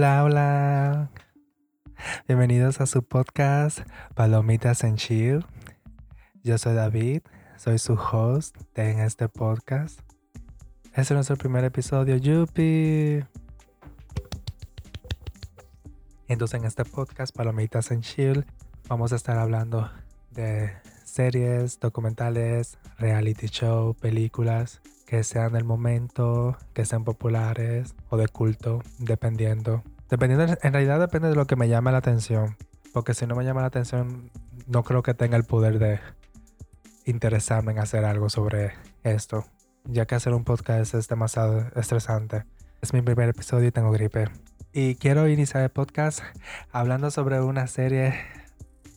Hola, 0.00 0.24
hola. 0.24 1.10
Bienvenidos 2.26 2.80
a 2.80 2.86
su 2.86 3.02
podcast 3.02 3.80
Palomitas 4.14 4.82
en 4.82 4.96
Chill. 4.96 5.44
Yo 6.42 6.56
soy 6.56 6.72
David, 6.72 7.20
soy 7.58 7.78
su 7.78 7.98
host 8.00 8.56
en 8.76 9.00
este 9.00 9.28
podcast. 9.28 10.00
Este 10.84 11.02
es 11.02 11.10
nuestro 11.10 11.36
primer 11.36 11.64
episodio, 11.64 12.16
Yupi. 12.16 13.22
Entonces 16.28 16.58
en 16.58 16.64
este 16.64 16.86
podcast 16.86 17.36
Palomitas 17.36 17.90
en 17.90 18.00
Chill 18.00 18.46
vamos 18.88 19.12
a 19.12 19.16
estar 19.16 19.36
hablando 19.36 19.90
de 20.30 20.72
series, 21.04 21.78
documentales, 21.78 22.78
reality 22.96 23.48
show, 23.48 23.92
películas 23.92 24.80
que 25.10 25.24
sean 25.24 25.52
del 25.54 25.64
momento, 25.64 26.56
que 26.72 26.86
sean 26.86 27.02
populares 27.02 27.96
o 28.10 28.16
de 28.16 28.28
culto, 28.28 28.80
dependiendo. 29.00 29.82
Dependiendo, 30.10 30.56
en 30.60 30.72
realidad 30.72 30.98
depende 30.98 31.28
de 31.28 31.36
lo 31.36 31.46
que 31.46 31.56
me 31.56 31.68
llame 31.68 31.92
la 31.92 31.98
atención. 31.98 32.56
Porque 32.92 33.14
si 33.14 33.26
no 33.26 33.36
me 33.36 33.44
llama 33.44 33.60
la 33.60 33.68
atención, 33.68 34.30
no 34.66 34.82
creo 34.82 35.02
que 35.02 35.14
tenga 35.14 35.36
el 35.36 35.44
poder 35.44 35.78
de 35.78 36.00
interesarme 37.04 37.72
en 37.72 37.78
hacer 37.78 38.04
algo 38.04 38.28
sobre 38.28 38.72
esto. 39.04 39.44
Ya 39.84 40.06
que 40.06 40.16
hacer 40.16 40.34
un 40.34 40.44
podcast 40.44 40.94
es 40.94 41.08
demasiado 41.08 41.66
estresante. 41.76 42.44
Es 42.82 42.92
mi 42.92 43.02
primer 43.02 43.28
episodio 43.28 43.68
y 43.68 43.72
tengo 43.72 43.92
gripe. 43.92 44.28
Y 44.72 44.96
quiero 44.96 45.28
iniciar 45.28 45.62
el 45.62 45.70
podcast 45.70 46.20
hablando 46.72 47.10
sobre 47.10 47.40
una 47.40 47.66
serie 47.66 48.14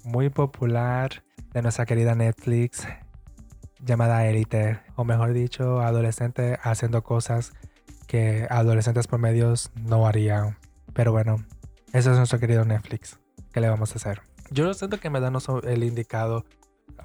muy 0.04 0.30
popular 0.30 1.24
de 1.54 1.62
nuestra 1.62 1.86
querida 1.86 2.16
Netflix 2.16 2.88
llamada 3.80 4.26
Elite, 4.26 4.80
o 4.96 5.04
mejor 5.04 5.34
dicho, 5.34 5.82
adolescente 5.82 6.58
haciendo 6.64 7.04
cosas 7.04 7.54
que 8.08 8.48
adolescentes 8.50 9.08
promedios 9.08 9.72
no 9.76 10.08
harían. 10.08 10.58
Pero 10.94 11.12
bueno, 11.12 11.44
eso 11.92 12.12
es 12.12 12.18
nuestro 12.18 12.40
querido 12.40 12.66
Netflix. 12.66 13.20
¿Qué 13.52 13.62
le 13.62 13.70
vamos 13.70 13.92
a 13.94 13.96
hacer? 13.96 14.22
Yo 14.52 14.74
siento 14.74 15.00
que 15.00 15.10
me 15.10 15.20
dan 15.20 15.36
el 15.64 15.84
indicado 15.84 16.46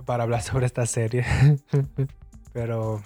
para 0.05 0.25
hablar 0.25 0.42
sobre 0.42 0.67
esta 0.67 0.86
serie, 0.86 1.25
pero 2.53 3.03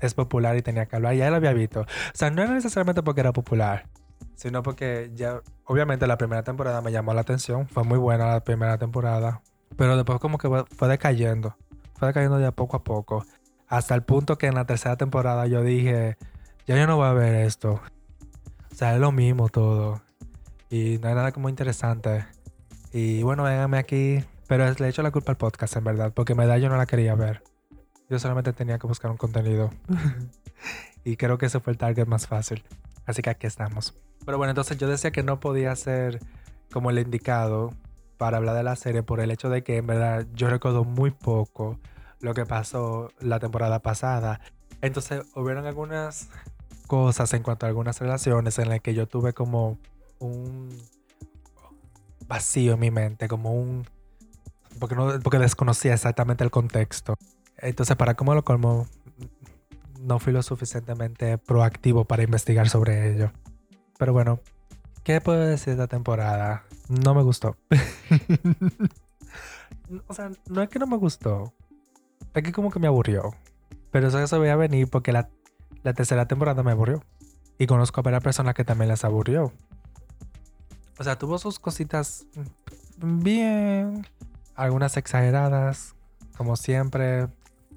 es 0.00 0.14
popular 0.14 0.56
y 0.56 0.62
tenía 0.62 0.86
que 0.86 0.96
hablar. 0.96 1.14
Ya 1.14 1.30
lo 1.30 1.36
había 1.36 1.52
visto. 1.52 1.82
O 1.82 1.86
sea, 2.14 2.30
no 2.30 2.42
era 2.42 2.52
necesariamente 2.52 3.02
porque 3.02 3.20
era 3.20 3.32
popular, 3.32 3.88
sino 4.34 4.62
porque 4.62 5.10
ya, 5.14 5.40
obviamente 5.64 6.06
la 6.06 6.18
primera 6.18 6.42
temporada 6.42 6.80
me 6.80 6.92
llamó 6.92 7.14
la 7.14 7.22
atención. 7.22 7.68
Fue 7.68 7.84
muy 7.84 7.98
buena 7.98 8.26
la 8.26 8.44
primera 8.44 8.78
temporada, 8.78 9.42
pero 9.76 9.96
después 9.96 10.18
como 10.18 10.38
que 10.38 10.48
fue 10.48 10.88
decayendo 10.88 11.56
fue 11.98 12.12
cayendo 12.12 12.40
ya 12.40 12.52
poco 12.52 12.76
a 12.76 12.84
poco. 12.84 13.24
Hasta 13.68 13.94
el 13.94 14.02
punto 14.02 14.38
que 14.38 14.46
en 14.46 14.54
la 14.54 14.64
tercera 14.64 14.96
temporada 14.96 15.46
yo 15.46 15.62
dije, 15.62 16.16
ya 16.66 16.76
yo 16.76 16.86
no 16.86 16.96
voy 16.96 17.06
a 17.06 17.12
ver 17.12 17.34
esto. 17.34 17.80
O 18.76 18.78
sea, 18.78 18.92
es 18.92 19.00
lo 19.00 19.10
mismo 19.10 19.48
todo. 19.48 20.02
Y 20.68 20.98
no 20.98 21.08
hay 21.08 21.14
nada 21.14 21.32
como 21.32 21.48
interesante. 21.48 22.26
Y 22.92 23.22
bueno, 23.22 23.44
vénganme 23.44 23.78
aquí. 23.78 24.22
Pero 24.48 24.70
le 24.70 24.84
he 24.84 24.90
hecho 24.90 25.02
la 25.02 25.10
culpa 25.10 25.32
al 25.32 25.38
podcast, 25.38 25.76
en 25.76 25.84
verdad. 25.84 26.12
Porque 26.12 26.34
me 26.34 26.46
da 26.46 26.58
yo 26.58 26.68
no 26.68 26.76
la 26.76 26.84
quería 26.84 27.14
ver. 27.14 27.42
Yo 28.10 28.18
solamente 28.18 28.52
tenía 28.52 28.78
que 28.78 28.86
buscar 28.86 29.10
un 29.10 29.16
contenido. 29.16 29.70
y 31.04 31.16
creo 31.16 31.38
que 31.38 31.46
ese 31.46 31.58
fue 31.58 31.72
el 31.72 31.78
target 31.78 32.06
más 32.06 32.26
fácil. 32.26 32.64
Así 33.06 33.22
que 33.22 33.30
aquí 33.30 33.46
estamos. 33.46 33.94
Pero 34.26 34.36
bueno, 34.36 34.50
entonces 34.50 34.76
yo 34.76 34.86
decía 34.88 35.10
que 35.10 35.22
no 35.22 35.40
podía 35.40 35.74
ser 35.74 36.18
como 36.70 36.90
el 36.90 36.98
indicado 36.98 37.72
para 38.18 38.36
hablar 38.36 38.56
de 38.56 38.62
la 38.62 38.76
serie 38.76 39.02
por 39.02 39.20
el 39.20 39.30
hecho 39.30 39.48
de 39.48 39.62
que 39.62 39.78
en 39.78 39.86
verdad 39.86 40.26
yo 40.34 40.50
recuerdo 40.50 40.84
muy 40.84 41.12
poco 41.12 41.80
lo 42.20 42.34
que 42.34 42.44
pasó 42.44 43.10
la 43.20 43.40
temporada 43.40 43.80
pasada. 43.80 44.42
Entonces 44.82 45.24
hubieron 45.34 45.64
algunas 45.64 46.28
cosas 46.86 47.32
en 47.34 47.42
cuanto 47.42 47.66
a 47.66 47.68
algunas 47.68 48.00
relaciones 48.00 48.58
en 48.58 48.68
las 48.68 48.80
que 48.80 48.94
yo 48.94 49.06
tuve 49.06 49.32
como 49.32 49.78
un 50.18 50.68
vacío 52.26 52.74
en 52.74 52.80
mi 52.80 52.90
mente, 52.90 53.28
como 53.28 53.52
un... 53.52 53.86
Porque, 54.78 54.94
no, 54.94 55.20
porque 55.22 55.38
desconocía 55.38 55.94
exactamente 55.94 56.44
el 56.44 56.50
contexto. 56.50 57.16
Entonces, 57.58 57.96
para 57.96 58.14
cómo 58.14 58.34
lo 58.34 58.44
colmo, 58.44 58.86
no 60.00 60.18
fui 60.18 60.32
lo 60.32 60.42
suficientemente 60.42 61.38
proactivo 61.38 62.04
para 62.04 62.22
investigar 62.22 62.68
sobre 62.68 63.12
ello. 63.12 63.32
Pero 63.98 64.12
bueno, 64.12 64.40
¿qué 65.02 65.20
puedo 65.20 65.40
decir 65.40 65.76
de 65.76 65.82
esta 65.82 65.88
temporada? 65.88 66.64
no 66.88 67.14
me 67.14 67.22
gustó. 67.22 67.56
o 70.08 70.14
sea, 70.14 70.30
no 70.48 70.62
es 70.62 70.68
que 70.68 70.78
no 70.78 70.86
me 70.86 70.96
gustó. 70.96 71.52
Es 72.34 72.42
que 72.42 72.52
como 72.52 72.70
que 72.70 72.78
me 72.78 72.86
aburrió. 72.86 73.34
Pero 73.90 74.08
eso 74.08 74.26
se 74.26 74.38
veía 74.38 74.56
venir 74.56 74.88
porque 74.88 75.12
la, 75.12 75.28
tercera 75.94 76.26
temporada 76.26 76.62
me 76.62 76.72
aburrió. 76.72 77.02
Y 77.58 77.66
conozco 77.66 78.00
a 78.00 78.02
varias 78.02 78.22
personas 78.22 78.54
que 78.54 78.64
también 78.64 78.88
las 78.88 79.04
aburrió. 79.04 79.52
O 80.98 81.04
sea, 81.04 81.18
tuvo 81.18 81.38
sus 81.38 81.58
cositas 81.58 82.26
bien. 82.98 84.06
Algunas 84.54 84.96
exageradas, 84.96 85.94
como 86.36 86.56
siempre. 86.56 87.28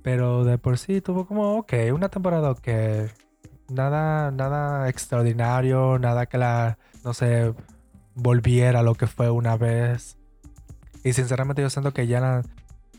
Pero 0.01 0.43
de 0.43 0.57
por 0.57 0.77
sí 0.77 1.01
tuvo 1.01 1.25
como, 1.25 1.57
ok, 1.57 1.73
una 1.93 2.09
temporada 2.09 2.51
ok. 2.51 2.67
Nada, 3.69 4.31
nada 4.31 4.89
extraordinario, 4.89 5.99
nada 5.99 6.25
que 6.25 6.37
la, 6.37 6.77
no 7.03 7.13
sé, 7.13 7.53
volviera 8.15 8.79
a 8.79 8.83
lo 8.83 8.95
que 8.95 9.07
fue 9.07 9.29
una 9.29 9.57
vez. 9.57 10.17
Y 11.03 11.13
sinceramente 11.13 11.61
yo 11.61 11.69
siento 11.69 11.93
que 11.93 12.07
ya 12.07 12.19
la 12.19 12.43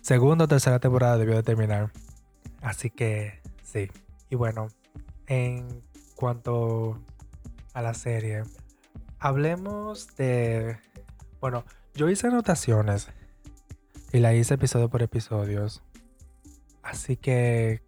segunda 0.00 0.44
o 0.44 0.48
tercera 0.48 0.78
temporada 0.78 1.18
debió 1.18 1.34
de 1.34 1.42
terminar. 1.42 1.90
Así 2.62 2.90
que 2.90 3.40
sí. 3.62 3.90
Y 4.28 4.36
bueno, 4.36 4.68
en 5.30 5.84
cuanto 6.16 6.98
a 7.72 7.80
la 7.82 7.94
serie, 7.94 8.42
hablemos 9.20 10.14
de... 10.16 10.76
Bueno, 11.40 11.64
yo 11.94 12.10
hice 12.10 12.26
anotaciones 12.26 13.08
y 14.12 14.18
la 14.18 14.34
hice 14.34 14.54
episodio 14.54 14.90
por 14.90 15.02
episodios. 15.02 15.82
Así 16.82 17.16
que 17.16 17.80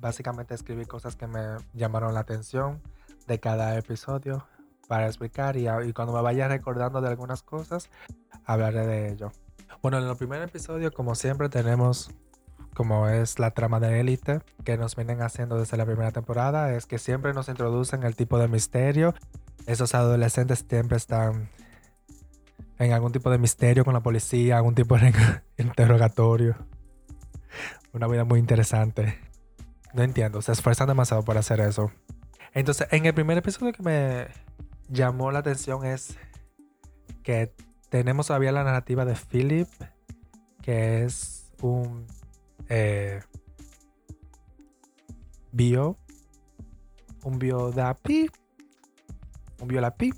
básicamente 0.00 0.54
escribí 0.54 0.86
cosas 0.86 1.16
que 1.16 1.26
me 1.26 1.56
llamaron 1.72 2.14
la 2.14 2.20
atención 2.20 2.80
de 3.26 3.40
cada 3.40 3.76
episodio 3.76 4.46
para 4.86 5.08
explicar 5.08 5.56
y, 5.56 5.64
cuando 5.94 6.12
me 6.12 6.22
vaya 6.22 6.46
recordando 6.46 7.00
de 7.00 7.08
algunas 7.08 7.42
cosas, 7.42 7.90
hablaré 8.44 8.86
de 8.86 9.08
ello. 9.12 9.32
Bueno, 9.82 9.98
en 9.98 10.08
el 10.08 10.16
primer 10.16 10.42
episodio, 10.42 10.92
como 10.92 11.16
siempre, 11.16 11.48
tenemos 11.48 12.10
como 12.74 13.08
es 13.08 13.38
la 13.38 13.52
trama 13.52 13.80
de 13.80 14.00
élite 14.00 14.40
que 14.64 14.76
nos 14.76 14.96
vienen 14.96 15.22
haciendo 15.22 15.58
desde 15.58 15.76
la 15.76 15.86
primera 15.86 16.12
temporada, 16.12 16.74
es 16.74 16.86
que 16.86 16.98
siempre 16.98 17.32
nos 17.32 17.48
introducen 17.48 18.02
el 18.02 18.16
tipo 18.16 18.38
de 18.38 18.48
misterio. 18.48 19.14
Esos 19.66 19.94
adolescentes 19.94 20.64
siempre 20.68 20.96
están 20.96 21.48
en 22.78 22.92
algún 22.92 23.12
tipo 23.12 23.30
de 23.30 23.38
misterio 23.38 23.84
con 23.84 23.94
la 23.94 24.02
policía, 24.02 24.56
algún 24.56 24.74
tipo 24.74 24.98
de 24.98 25.12
interrogatorio. 25.58 26.56
Una 27.92 28.08
vida 28.08 28.24
muy 28.24 28.40
interesante. 28.40 29.18
No 29.94 30.02
entiendo, 30.02 30.42
se 30.42 30.52
esfuerzan 30.52 30.88
demasiado 30.88 31.22
por 31.22 31.38
hacer 31.38 31.60
eso. 31.60 31.92
Entonces, 32.52 32.88
en 32.90 33.06
el 33.06 33.14
primer 33.14 33.38
episodio 33.38 33.72
que 33.72 33.82
me, 33.82 34.26
llamó 34.88 35.30
la 35.30 35.40
atención 35.40 35.84
es 35.84 36.16
que 37.22 37.54
tenemos 37.88 38.26
todavía 38.26 38.52
la 38.52 38.64
narrativa 38.64 39.04
de 39.04 39.14
Philip, 39.14 39.68
que 40.62 41.04
es 41.04 41.52
un 41.60 42.06
eh, 42.68 43.20
bio, 45.52 45.98
un 47.22 47.38
biodapi, 47.38 48.30
un 49.60 49.68
biolapi. 49.68 50.12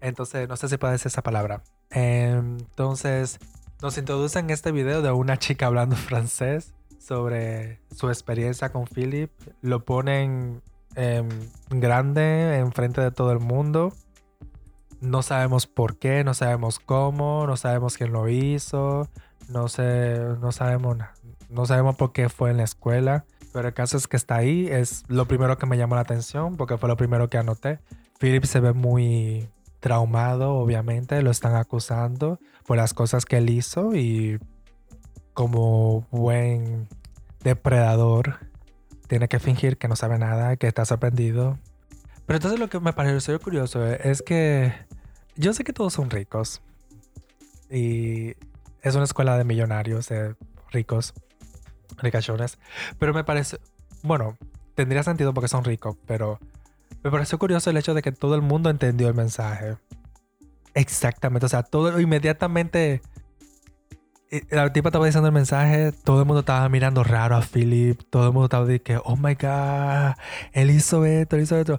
Entonces, 0.00 0.48
no 0.48 0.56
sé 0.56 0.68
si 0.68 0.76
puede 0.76 0.94
decir 0.94 1.08
esa 1.08 1.22
palabra. 1.22 1.62
Entonces, 1.90 3.38
nos 3.82 3.96
introducen 3.98 4.50
este 4.50 4.72
video 4.72 5.02
de 5.02 5.10
una 5.10 5.38
chica 5.38 5.66
hablando 5.66 5.96
francés 5.96 6.74
sobre 6.98 7.80
su 7.94 8.08
experiencia 8.08 8.70
con 8.72 8.86
Philip. 8.86 9.30
Lo 9.62 9.84
ponen 9.84 10.62
Em, 10.96 11.28
grande 11.68 12.56
enfrente 12.56 13.02
de 13.02 13.10
todo 13.10 13.30
el 13.30 13.38
mundo. 13.38 13.92
No 15.02 15.22
sabemos 15.22 15.66
por 15.66 15.98
qué, 15.98 16.24
no 16.24 16.32
sabemos 16.32 16.78
cómo, 16.78 17.46
no 17.46 17.58
sabemos 17.58 17.98
quién 17.98 18.12
lo 18.12 18.30
hizo, 18.30 19.06
no 19.48 19.68
sé, 19.68 20.18
no 20.40 20.52
sabemos, 20.52 20.96
no 21.48 21.66
sabemos 21.66 21.96
por 21.96 22.12
qué 22.12 22.28
fue 22.28 22.50
en 22.50 22.58
la 22.58 22.64
escuela. 22.64 23.24
Pero 23.52 23.68
el 23.68 23.74
caso 23.74 23.96
es 23.96 24.06
que 24.06 24.16
está 24.16 24.36
ahí, 24.36 24.66
es 24.66 25.04
lo 25.08 25.26
primero 25.26 25.56
que 25.56 25.66
me 25.66 25.78
llamó 25.78 25.94
la 25.94 26.02
atención 26.02 26.56
porque 26.56 26.76
fue 26.76 26.88
lo 26.88 26.96
primero 26.96 27.30
que 27.30 27.38
anoté. 27.38 27.78
Philip 28.18 28.44
se 28.44 28.60
ve 28.60 28.72
muy 28.72 29.48
traumado, 29.80 30.54
obviamente, 30.54 31.22
lo 31.22 31.30
están 31.30 31.54
acusando 31.54 32.38
por 32.66 32.76
las 32.76 32.92
cosas 32.92 33.24
que 33.24 33.38
él 33.38 33.48
hizo 33.50 33.94
y 33.94 34.38
como 35.32 36.06
buen 36.10 36.88
depredador 37.42 38.38
tiene 39.06 39.28
que 39.28 39.38
fingir 39.38 39.78
que 39.78 39.88
no 39.88 39.96
sabe 39.96 40.18
nada, 40.18 40.56
que 40.56 40.66
está 40.66 40.84
sorprendido. 40.84 41.58
Pero 42.26 42.38
entonces 42.38 42.58
lo 42.58 42.68
que 42.68 42.80
me 42.80 42.92
pareció 42.92 43.40
curioso 43.40 43.86
es 43.86 44.22
que 44.22 44.72
yo 45.36 45.52
sé 45.52 45.62
que 45.62 45.72
todos 45.72 45.92
son 45.92 46.10
ricos 46.10 46.60
y 47.70 48.34
es 48.86 48.94
una 48.94 49.04
escuela 49.04 49.36
de 49.36 49.44
millonarios, 49.44 50.08
de 50.08 50.36
ricos, 50.70 51.12
ricachones, 51.98 52.58
pero 52.98 53.12
me 53.12 53.24
parece, 53.24 53.58
bueno, 54.02 54.36
tendría 54.74 55.02
sentido 55.02 55.34
porque 55.34 55.48
son 55.48 55.64
ricos, 55.64 55.96
pero 56.06 56.38
Me 57.02 57.10
pareció 57.10 57.38
curioso 57.38 57.70
el 57.70 57.76
hecho 57.76 57.94
de 57.94 58.02
que 58.02 58.10
todo 58.12 58.34
el 58.34 58.42
mundo 58.42 58.70
entendió 58.70 59.08
el 59.08 59.14
mensaje. 59.14 59.76
Exactamente, 60.74 61.46
o 61.46 61.48
sea, 61.48 61.62
todo 61.62 62.00
inmediatamente 62.00 63.00
la 64.50 64.72
tipa 64.72 64.88
estaba 64.88 65.06
diciendo 65.06 65.28
el 65.28 65.34
mensaje, 65.34 65.92
todo 65.92 66.20
el 66.20 66.26
mundo 66.26 66.40
estaba 66.40 66.68
mirando 66.68 67.04
raro 67.04 67.36
a 67.36 67.42
Philip, 67.42 68.00
todo 68.10 68.26
el 68.26 68.32
mundo 68.32 68.46
estaba 68.46 68.66
diciendo 68.66 69.02
oh 69.06 69.16
my 69.16 69.34
god, 69.34 70.14
él 70.52 70.70
hizo 70.70 71.04
esto, 71.04 71.36
él 71.36 71.42
hizo 71.42 71.56
esto. 71.56 71.78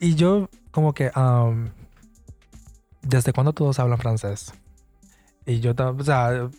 Y 0.00 0.14
yo 0.14 0.48
como 0.70 0.94
que, 0.94 1.10
um, 1.16 1.68
¿desde 3.02 3.32
cuándo 3.32 3.52
todos 3.52 3.78
hablan 3.78 3.98
francés? 3.98 4.52
Y 5.48 5.60
yo, 5.60 5.72
o 5.74 6.04
sea, 6.04 6.50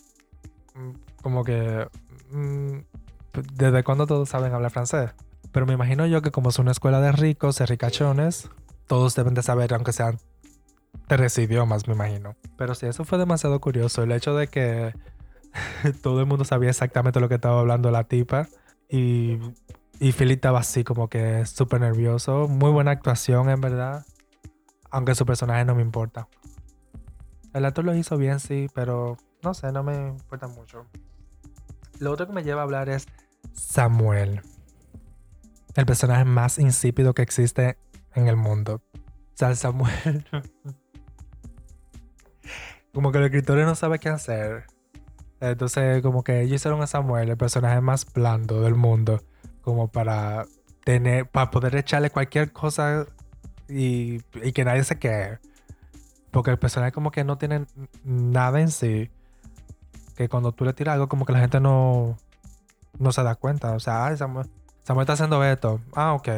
como 1.21 1.44
que, 1.44 1.88
mm, 2.31 2.80
¿desde 3.53 3.83
cuándo 3.83 4.07
todos 4.07 4.30
saben 4.30 4.51
hablar 4.51 4.71
francés? 4.71 5.12
Pero 5.51 5.68
me 5.68 5.74
imagino 5.74 6.07
yo 6.07 6.24
que 6.24 6.31
como 6.31 6.50
es 6.50 6.57
una 6.57 6.71
escuela 6.71 7.00
de 7.00 7.12
ricos, 7.12 7.59
de 7.59 7.68
ricachones, 7.68 8.50
todos 8.88 9.13
deben 9.13 9.36
de 9.36 9.44
saber, 9.44 9.75
aunque 9.75 9.94
sean 9.94 10.18
tres 11.07 11.38
idiomas, 11.38 11.88
me 11.88 11.94
imagino. 11.94 12.36
Pero 12.57 12.74
sí, 12.74 12.88
eso 12.88 13.06
fue 13.06 13.19
demasiado 13.19 13.62
curioso. 13.62 14.01
El 14.01 14.12
hecho 14.12 14.36
de 14.36 14.47
que 14.47 14.95
todo 16.01 16.21
el 16.21 16.25
mundo 16.25 16.44
sabía 16.44 16.71
exactamente 16.71 17.19
lo 17.19 17.30
que 17.30 17.36
estaba 17.36 17.59
hablando 17.59 17.91
la 17.91 18.06
tipa. 18.06 18.47
Y, 18.89 19.38
y 20.00 20.09
estaba 20.09 20.62
así 20.62 20.83
como 20.83 21.09
que 21.09 21.45
súper 21.45 21.81
nervioso. 21.81 22.47
Muy 22.47 22.71
buena 22.71 22.89
actuación, 22.89 23.51
en 23.51 23.62
verdad. 23.62 24.03
Aunque 24.89 25.13
su 25.13 25.27
personaje 25.27 25.63
no 25.63 25.75
me 25.75 25.83
importa. 25.83 26.27
El 27.54 27.66
actor 27.66 27.86
lo 27.86 27.96
hizo 27.96 28.18
bien, 28.18 28.40
sí, 28.40 28.68
pero 28.74 29.18
no 29.44 29.54
sé, 29.54 29.72
no 29.72 29.84
me 29.84 30.10
importa 30.10 30.48
mucho. 30.48 30.86
Lo 32.00 32.12
otro 32.12 32.28
que 32.28 32.34
me 32.34 32.44
lleva 32.44 32.62
a 32.62 32.63
hablar 32.63 32.90
es 32.90 33.07
Samuel. 33.54 34.42
El 35.75 35.86
personaje 35.86 36.25
más 36.25 36.60
insípido 36.60 37.13
que 37.13 37.22
existe 37.22 37.78
en 38.13 38.28
el 38.28 38.36
mundo. 38.36 38.81
O 39.42 39.56
Samuel 39.56 40.25
como 42.94 43.12
que 43.12 43.19
los 43.19 43.28
escritores 43.28 43.66
no 43.66 43.75
saben 43.75 44.00
qué 44.00 44.10
hacer. 44.10 44.66
Entonces, 45.40 46.01
como 46.01 46.24
que 46.24 46.42
ellos 46.42 46.56
hicieron 46.56 46.81
a 46.81 46.88
Samuel 46.88 47.30
el 47.30 47.38
personaje 47.38 47.80
más 47.80 48.06
blando 48.12 48.62
del 48.62 48.75
mundo, 48.75 49.24
como 49.62 49.90
para 49.90 50.46
tener, 50.84 51.30
para 51.30 51.50
poder 51.50 51.75
echarle 51.78 52.10
cualquier 52.10 52.51
cosa 52.51 53.06
y, 53.69 54.22
y 54.44 54.51
que 54.51 54.66
nadie 54.66 54.84
se 54.84 55.00
quede. 55.00 55.40
Porque 56.31 56.52
el 56.52 56.60
personaje 56.60 56.92
como 56.92 57.12
que 57.12 57.24
no 57.24 57.38
tiene 57.38 57.66
nada 58.04 58.60
en 58.60 58.70
sí. 58.70 59.12
Que 60.16 60.30
cuando 60.30 60.52
tú 60.52 60.66
le 60.66 60.74
tiras 60.74 60.94
algo, 60.94 61.08
como 61.08 61.26
que 61.26 61.34
la 61.34 61.40
gente 61.40 61.60
no, 61.60 62.18
no 62.98 63.12
se 63.12 63.24
da 63.24 63.36
cuenta. 63.36 63.74
O 63.74 63.80
sea, 63.80 64.16
Samuel, 64.16 64.50
Samuel 64.84 65.04
está 65.04 65.14
haciendo 65.14 65.44
esto. 65.44 65.81
Ah, 65.96 66.14
ok. 66.14 66.30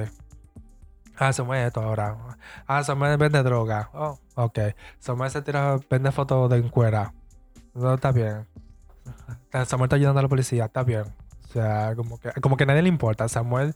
Ah, 1.18 1.34
Samuel 1.34 1.68
esto 1.68 1.82
ahora. 1.82 2.18
Ah, 2.66 2.84
Samuel 2.84 3.18
vende 3.18 3.44
droga. 3.44 3.90
Oh, 3.94 4.18
ok. 4.36 4.60
Samuel 5.00 5.30
se 5.32 5.42
tira, 5.42 5.78
vende 5.90 6.12
fotos 6.12 6.50
de 6.50 6.58
encuera. 6.58 7.14
No, 7.74 7.94
está 7.94 8.12
bien. 8.12 8.48
Samuel 9.66 9.86
está 9.86 9.96
ayudando 9.98 10.20
a 10.20 10.24
la 10.24 10.30
policía, 10.30 10.66
está 10.66 10.84
bien. 10.84 11.04
O 11.50 11.54
sea, 11.54 11.96
como 11.96 12.18
que, 12.18 12.32
como 12.42 12.58
que 12.58 12.66
nadie 12.66 12.82
le 12.82 12.90
importa. 12.90 13.28
Samuel, 13.28 13.76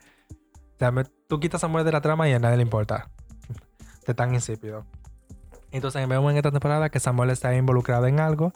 tú 1.27 1.39
quitas 1.39 1.59
a 1.59 1.67
Samuel 1.67 1.85
de 1.85 1.91
la 1.91 2.01
trama 2.01 2.27
y 2.29 2.33
a 2.33 2.39
nadie 2.39 2.57
le 2.57 2.63
importa. 2.63 3.09
De 4.07 4.13
tan 4.13 4.33
insípido. 4.33 4.85
Entonces 5.75 6.07
vemos 6.07 6.31
en 6.31 6.37
esta 6.37 6.51
temporada 6.51 6.89
que 6.89 7.01
Samuel 7.01 7.31
está 7.31 7.53
involucrado 7.53 8.07
en 8.07 8.21
algo, 8.21 8.53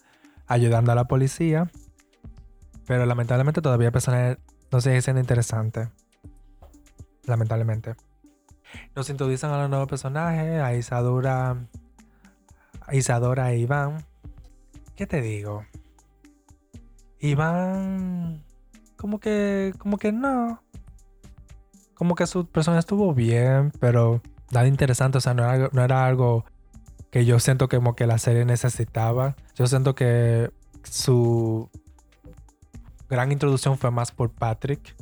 ayudando 0.48 0.94
a 0.94 0.96
la 0.96 1.04
policía. 1.04 1.70
Pero 2.88 3.06
lamentablemente 3.06 3.62
todavía 3.62 3.88
el 3.88 3.92
personaje 3.92 4.38
no 4.72 4.80
sigue 4.80 5.02
siendo 5.02 5.20
interesante. 5.20 5.90
Lamentablemente. 7.26 7.96
Nos 8.96 9.10
introducen 9.10 9.50
a 9.50 9.58
los 9.58 9.70
nuevos 9.70 9.90
personajes, 9.90 10.62
a 10.62 10.74
Isadora, 10.76 11.58
a 12.88 12.96
Isadora 12.96 13.52
e 13.52 13.58
Iván. 13.60 14.06
¿Qué 14.96 15.06
te 15.06 15.22
digo? 15.22 15.66
Iván, 17.20 18.46
como 18.96 19.20
que, 19.20 19.74
como 19.78 19.98
que 19.98 20.14
no. 20.14 20.64
Como 21.96 22.16
que 22.16 22.26
su 22.28 22.48
persona 22.48 22.80
estuvo 22.80 23.14
bien, 23.14 23.74
pero 23.82 24.22
nada 24.52 24.68
interesante. 24.68 25.18
O 25.18 25.22
sea, 25.22 25.34
no 25.34 25.44
era, 25.44 25.70
no 25.74 25.84
era 25.84 26.06
algo 26.06 26.46
que 27.12 27.26
yo 27.26 27.40
siento 27.40 27.70
como 27.70 27.96
que 27.96 28.08
la 28.08 28.18
serie 28.18 28.46
necesitaba. 28.46 29.36
Yo 29.56 29.68
siento 29.68 29.96
que 29.96 30.52
su 30.84 31.70
gran 33.10 33.32
introducción 33.32 33.78
fue 33.78 33.92
más 33.92 34.12
por 34.12 34.32
Patrick. 34.32 34.96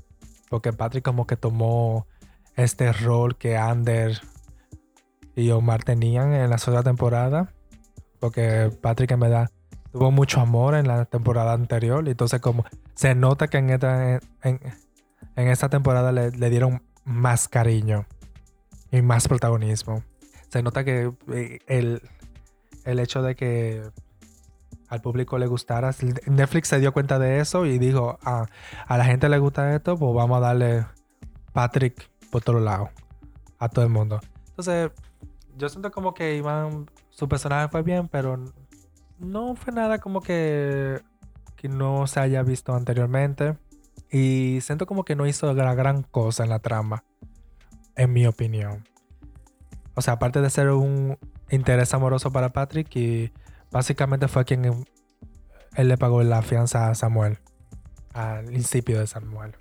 Porque 0.50 0.72
Patrick 0.72 1.04
como 1.04 1.28
que 1.28 1.36
tomó 1.36 2.08
este 2.56 2.94
rol 2.94 3.38
que 3.38 3.58
Ander 3.58 4.22
y 5.36 5.52
Omar 5.52 5.84
tenían 5.84 6.34
en 6.34 6.50
la 6.50 6.58
segunda 6.58 6.84
temporada. 6.84 7.54
Porque 8.20 8.72
Patrick 8.82 9.12
en 9.12 9.20
verdad 9.20 9.52
tuvo 9.92 10.12
mucho 10.12 10.40
amor 10.40 10.76
en 10.76 10.88
la 10.88 11.06
temporada 11.06 11.54
anterior. 11.54 12.08
Y 12.08 12.12
entonces 12.12 12.40
como 12.40 12.66
se 12.96 13.16
nota 13.16 13.48
que 13.48 13.58
en 13.58 13.70
esta, 13.70 14.20
en, 14.44 14.60
esta 15.36 15.70
temporada 15.70 16.12
le, 16.12 16.50
dieron 16.50 16.82
más 17.04 17.48
cariño 17.48 18.06
y 18.92 19.02
más 19.02 19.28
protagonismo. 19.28 20.04
Se 20.50 20.64
nota 20.64 20.84
que 20.84 21.12
eh, 21.34 21.60
el, 21.68 22.02
el 22.86 23.00
hecho 23.00 23.22
de 23.22 23.36
que 23.36 23.84
al 24.88 25.02
público 25.02 25.38
le 25.38 25.48
gustara. 25.48 25.92
Netflix 26.26 26.70
se 26.70 26.80
dio 26.80 26.94
cuenta 26.94 27.20
de 27.20 27.40
eso 27.40 27.66
y 27.66 27.78
dijo, 27.78 28.18
ah, 28.24 28.46
a 28.88 28.98
la 28.98 29.06
gente 29.06 29.30
le 29.30 29.38
gusta 29.38 29.76
esto, 29.76 29.98
pues 29.98 30.14
vamos 30.14 30.38
a 30.38 30.42
darle 30.42 30.86
Patrick 31.54 32.10
por 32.32 32.42
otro 32.42 32.60
lado 32.60 32.90
a 33.60 33.70
todo 33.70 33.84
el 33.84 33.92
mundo. 33.92 34.20
Entonces, 34.50 34.92
yo 35.58 35.70
siento 35.70 35.92
como 35.92 36.14
que 36.14 36.36
Iván, 36.36 36.90
su 37.10 37.28
personaje 37.28 37.68
fue 37.70 37.84
bien, 37.84 38.08
pero 38.08 38.44
no 39.20 39.56
fue 39.56 39.74
nada 39.74 40.00
como 40.00 40.22
que, 40.22 41.02
que 41.56 41.68
no 41.68 42.08
se 42.08 42.20
haya 42.20 42.44
visto 42.44 42.74
anteriormente. 42.74 43.58
Y 44.10 44.60
siento 44.62 44.86
como 44.86 45.04
que 45.04 45.16
no 45.16 45.28
hizo 45.28 45.52
la 45.54 45.76
gran 45.76 46.04
cosa 46.04 46.44
en 46.44 46.50
la 46.50 46.60
trama, 46.60 47.04
en 47.96 48.14
mi 48.14 48.26
opinión. 48.26 48.88
O 49.98 50.02
sea, 50.02 50.14
aparte 50.14 50.42
de 50.42 50.50
ser 50.52 50.70
un 50.70 51.18
interés 51.50 51.92
amoroso 51.96 52.32
para 52.32 52.50
Patrick, 52.50 52.96
y 52.96 53.34
básicamente 53.72 54.28
fue 54.28 54.46
quien 54.46 54.86
él 55.76 55.88
le 55.88 55.98
pagó 55.98 56.22
la 56.22 56.44
fianza 56.44 56.92
a 56.92 56.94
Samuel, 56.94 57.40
al 58.14 58.46
principio 58.46 59.00
de 59.00 59.08
Samuel. 59.08 59.56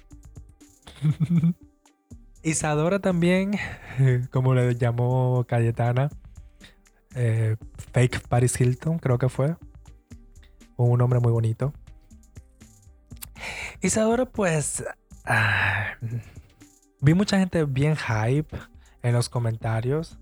Isadora 2.42 2.98
también, 2.98 3.52
como 4.30 4.52
le 4.52 4.74
llamó 4.74 5.46
Cayetana, 5.48 6.10
eh, 7.14 7.56
Fake 7.94 8.28
Paris 8.28 8.60
Hilton, 8.60 8.98
creo 8.98 9.16
que 9.16 9.30
fue. 9.30 9.56
Un 10.76 10.98
nombre 10.98 11.18
muy 11.18 11.32
bonito. 11.32 11.72
Isadora, 13.80 14.26
pues. 14.26 14.84
Ah, 15.24 15.94
vi 17.00 17.14
mucha 17.14 17.38
gente 17.38 17.64
bien 17.64 17.96
hype 17.96 18.54
en 19.02 19.14
los 19.14 19.30
comentarios. 19.30 20.18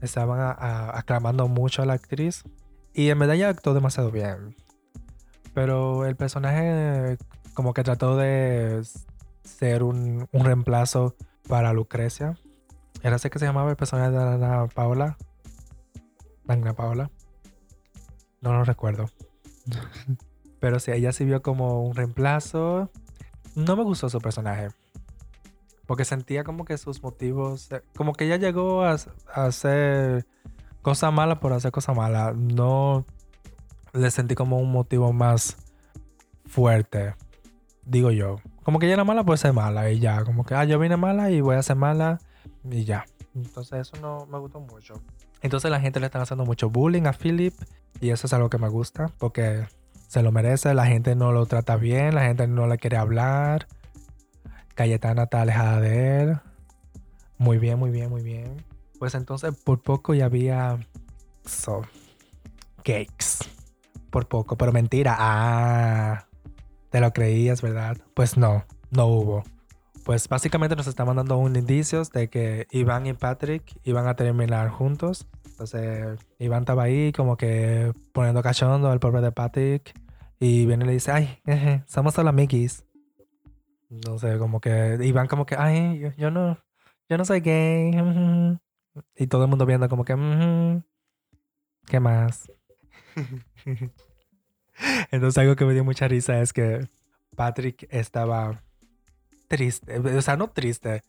Estaban 0.00 0.56
aclamando 0.58 1.48
mucho 1.48 1.82
a 1.82 1.86
la 1.86 1.94
actriz. 1.94 2.44
Y 2.94 3.10
en 3.10 3.18
verdad 3.18 3.36
ella 3.36 3.48
actuó 3.48 3.74
demasiado 3.74 4.10
bien. 4.10 4.56
Pero 5.54 6.06
el 6.06 6.16
personaje, 6.16 7.18
como 7.54 7.74
que 7.74 7.82
trató 7.82 8.16
de 8.16 8.82
ser 9.42 9.82
un, 9.82 10.28
reemplazo 10.32 11.14
para 11.48 11.72
Lucrecia. 11.72 12.36
Era 13.02 13.16
así 13.16 13.30
que 13.30 13.38
se 13.38 13.46
llamaba 13.46 13.70
el 13.70 13.76
personaje 13.76 14.10
de 14.10 14.18
Ana 14.18 14.66
Paola. 14.66 15.16
Ana 16.46 16.74
Paola. 16.74 17.10
No 18.40 18.52
lo 18.52 18.64
recuerdo. 18.64 19.06
Pero 20.60 20.78
sí, 20.78 20.92
ella 20.92 21.12
sirvió 21.12 21.42
como 21.42 21.82
un 21.82 21.94
reemplazo. 21.94 22.90
No 23.54 23.76
me 23.76 23.82
gustó 23.82 24.08
su 24.08 24.20
personaje. 24.20 24.68
Porque 25.90 26.04
sentía 26.04 26.44
como 26.44 26.64
que 26.64 26.78
sus 26.78 27.02
motivos. 27.02 27.72
Eh, 27.72 27.82
como 27.96 28.12
que 28.12 28.26
ella 28.26 28.36
llegó 28.36 28.84
a, 28.84 28.96
hacer 29.34 30.24
cosas 30.82 31.12
malas 31.12 31.38
por 31.38 31.52
hacer 31.52 31.72
cosas 31.72 31.96
malas. 31.96 32.36
No 32.36 33.04
le 33.92 34.08
sentí 34.12 34.36
como 34.36 34.60
un 34.60 34.70
motivo 34.70 35.12
más 35.12 35.56
fuerte. 36.46 37.16
Digo 37.84 38.12
yo 38.12 38.36
como 38.62 38.78
que 38.78 38.86
ella 38.86 38.94
era 38.94 39.02
mala, 39.02 39.24
pues 39.24 39.40
ser 39.40 39.52
mala 39.52 39.90
y 39.90 39.98
ya. 39.98 40.22
Como 40.22 40.44
que, 40.44 40.54
ah, 40.54 40.64
yo 40.64 40.78
vine 40.78 40.96
mala 40.96 41.32
y 41.32 41.40
voy 41.40 41.56
a 41.56 41.62
ser 41.64 41.74
mala 41.74 42.20
y 42.62 42.84
ya. 42.84 43.04
Entonces 43.34 43.80
eso 43.80 43.96
no 44.00 44.26
me 44.26 44.38
gustó 44.38 44.60
mucho. 44.60 44.94
Entonces 45.42 45.72
la 45.72 45.80
gente 45.80 45.98
le 45.98 46.06
está 46.06 46.22
haciendo 46.22 46.44
mucho 46.44 46.70
bullying 46.70 47.06
a 47.06 47.12
Philip 47.12 47.54
y 48.00 48.10
eso 48.10 48.28
es 48.28 48.32
algo 48.32 48.48
que 48.48 48.58
me 48.58 48.68
gusta 48.68 49.10
porque 49.18 49.66
se 50.06 50.22
lo 50.22 50.30
merece. 50.30 50.72
La 50.72 50.86
gente 50.86 51.16
no 51.16 51.32
lo 51.32 51.46
trata 51.46 51.74
bien, 51.74 52.14
la 52.14 52.22
gente 52.22 52.46
no 52.46 52.68
le 52.68 52.78
quiere 52.78 52.96
hablar. 52.96 53.66
Cayetana 54.80 55.24
está 55.24 55.42
alejada 55.42 55.78
de 55.78 56.22
él. 56.22 56.38
Muy 57.36 57.58
bien, 57.58 57.78
muy 57.78 57.90
bien, 57.90 58.08
muy 58.08 58.22
bien. 58.22 58.64
Pues 58.98 59.14
entonces 59.14 59.54
por 59.62 59.82
poco 59.82 60.14
ya 60.14 60.24
había 60.24 60.78
so, 61.44 61.82
cakes. 62.78 63.44
Por 64.08 64.26
poco, 64.26 64.56
pero 64.56 64.72
mentira. 64.72 65.14
Ah, 65.18 66.24
te 66.88 66.98
lo 66.98 67.12
creías, 67.12 67.60
¿verdad? 67.60 67.98
Pues 68.14 68.38
no, 68.38 68.64
no 68.90 69.04
hubo. 69.04 69.44
pues 70.06 70.26
básicamente 70.30 70.76
nos 70.76 70.86
estaban 70.86 71.16
dando 71.16 71.36
un 71.36 71.56
indicios 71.56 72.10
de 72.10 72.30
que 72.30 72.66
Iván 72.70 73.04
y 73.04 73.12
Patrick 73.12 73.78
iban 73.84 74.08
a 74.08 74.16
terminar 74.16 74.70
juntos. 74.70 75.28
Entonces 75.44 76.18
Iván 76.38 76.60
estaba 76.60 76.84
ahí 76.84 77.12
como 77.12 77.36
que 77.36 77.92
poniendo 78.14 78.42
cachondo 78.42 78.90
al 78.90 78.98
pobre 78.98 79.20
de 79.20 79.30
Patrick 79.30 79.92
y 80.38 80.64
viene 80.64 80.84
y 80.84 80.86
le 80.86 80.94
dice, 80.94 81.12
ay, 81.12 81.38
somos 81.86 82.14
solo 82.14 82.30
amiguis. 82.30 82.86
No 83.90 84.18
sé, 84.18 84.38
como 84.38 84.60
que 84.60 84.98
Iván 85.02 85.26
como 85.26 85.44
que, 85.44 85.56
ay, 85.56 86.12
yo, 86.16 86.30
no, 86.30 86.56
yo 87.08 87.18
no 87.18 87.24
soy 87.24 87.40
gay. 87.40 87.92
Y 89.16 89.26
todo 89.26 89.44
el 89.44 89.50
mundo 89.50 89.66
viendo 89.66 89.88
como 89.88 90.04
que, 90.04 90.14
¿qué 91.86 92.00
más? 92.00 92.50
Entonces 95.10 95.38
algo 95.38 95.56
que 95.56 95.64
me 95.64 95.74
dio 95.74 95.84
mucha 95.84 96.08
risa 96.08 96.40
es 96.40 96.52
que 96.52 96.88
Patrick 97.36 97.88
estaba 97.90 98.62
triste, 99.48 99.98
o 99.98 100.22
sea, 100.22 100.36
no 100.36 100.48
triste. 100.50 101.02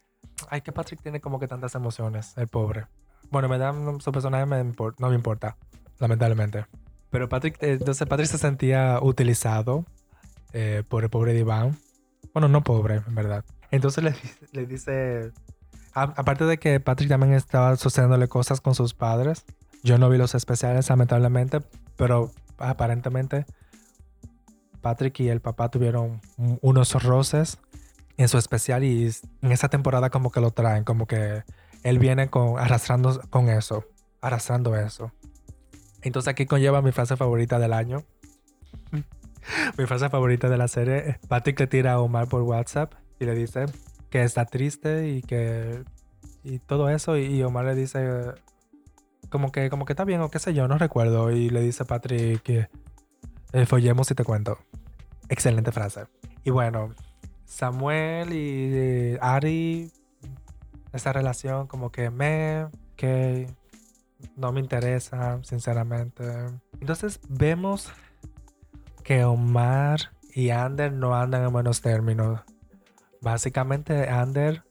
Ay, 0.50 0.62
que 0.62 0.72
Patrick 0.72 1.02
tiene 1.02 1.22
como 1.22 1.40
que 1.40 1.48
tantas 1.48 1.76
emociones, 1.76 2.36
el 2.38 2.48
pobre. 2.48 2.88
Bueno, 3.30 3.48
me 3.48 3.60
da 3.60 3.74
su 4.00 4.12
personaje 4.12 4.46
no 4.46 5.10
me 5.10 5.16
importa, 5.16 5.56
lamentablemente. 6.00 6.66
Pero 7.12 7.30
Patrick, 7.30 7.62
eh, 7.62 7.74
entonces 7.74 8.08
Patrick 8.08 8.30
se 8.30 8.38
sentía 8.38 9.00
utilizado 9.02 9.86
eh, 10.54 10.84
por 10.88 11.04
el 11.04 11.10
pobre 11.10 11.38
Iván. 11.38 11.78
Bueno, 12.34 12.48
no 12.48 12.64
pobre, 12.64 13.02
en 13.08 13.16
verdad. 13.16 13.44
Entonces 13.72 14.04
le, 14.04 14.16
le 14.52 14.66
dice, 14.66 15.32
aparte 15.94 16.46
de 16.46 16.58
que 16.58 16.80
Patrick 16.80 17.10
también 17.10 17.34
estaba 17.34 17.76
sucediéndole 17.76 18.28
cosas 18.28 18.62
con 18.62 18.76
sus 18.76 18.94
padres. 18.94 19.46
Yo 19.84 19.98
no 19.98 20.10
vi 20.10 20.18
los 20.18 20.36
especiales, 20.36 20.90
lamentablemente, 20.90 21.62
pero 21.96 22.32
aparentemente 22.58 23.46
Patrick 24.82 25.20
y 25.20 25.30
el 25.30 25.42
papá 25.42 25.70
tuvieron 25.70 26.22
unos 26.62 27.04
roces 27.04 27.60
en 28.18 28.28
su 28.28 28.38
especial 28.38 28.84
y 28.84 29.12
en 29.42 29.52
esa 29.52 29.70
temporada 29.70 30.10
como 30.10 30.32
que 30.32 30.42
lo 30.42 30.52
traen, 30.52 30.84
como 30.84 31.08
que 31.08 31.44
él 31.84 32.00
viene 32.00 32.30
con, 32.30 32.60
arrastrando 32.60 33.22
con 33.30 33.50
eso, 33.50 33.86
arrastrando 34.22 34.76
eso. 34.76 35.12
Entonces 36.02 36.30
aquí 36.30 36.46
conlleva 36.46 36.82
mi 36.82 36.92
frase 36.92 37.16
favorita 37.16 37.60
del 37.60 37.74
año. 37.74 38.04
mi 39.78 39.86
frase 39.86 40.10
favorita 40.10 40.50
de 40.50 40.58
la 40.58 40.68
serie. 40.68 41.20
Patrick 41.28 41.60
le 41.60 41.68
tira 41.68 41.94
a 41.94 42.00
Omar 42.00 42.28
por 42.28 42.42
WhatsApp 42.44 42.94
y 43.20 43.26
le 43.26 43.36
dice 43.36 43.66
que 44.10 44.24
está 44.24 44.46
triste 44.46 45.10
y 45.10 45.22
que... 45.22 45.84
Y 46.44 46.60
todo 46.60 46.90
eso. 46.90 47.18
Y 47.18 47.44
Omar 47.44 47.66
le 47.66 47.76
dice 47.76 48.34
como 49.30 49.52
que, 49.52 49.70
como 49.70 49.86
que 49.86 49.94
está 49.94 50.04
bien 50.04 50.22
o 50.22 50.30
qué 50.30 50.40
sé 50.40 50.54
yo, 50.54 50.68
no 50.68 50.78
recuerdo. 50.78 51.32
Y 51.32 51.50
le 51.50 51.62
dice 51.62 51.84
a 51.84 51.86
Patrick 51.88 52.42
que 52.42 52.68
eh, 53.54 53.66
follemos 53.66 54.10
y 54.12 54.16
te 54.16 54.24
cuento. 54.24 54.60
Excelente 55.30 55.72
frase. 55.72 56.06
Y 56.44 56.50
bueno, 56.50 56.94
Samuel 57.46 58.34
y 58.34 59.18
Ari, 59.22 59.92
esa 60.94 61.14
relación 61.14 61.68
como 61.68 61.92
que 61.92 62.10
me, 62.10 62.68
que 62.96 63.48
no 64.36 64.52
me 64.52 64.60
interesa, 64.60 65.40
sinceramente. 65.44 66.24
Entonces 66.80 67.20
vemos 67.30 67.92
que 69.02 69.24
Omar 69.24 70.12
y 70.34 70.50
Ander 70.50 70.92
no 70.94 71.16
andan 71.16 71.44
en 71.44 71.52
buenos 71.52 71.82
términos. 71.82 72.42
Básicamente 73.22 74.10
Ander 74.10 74.64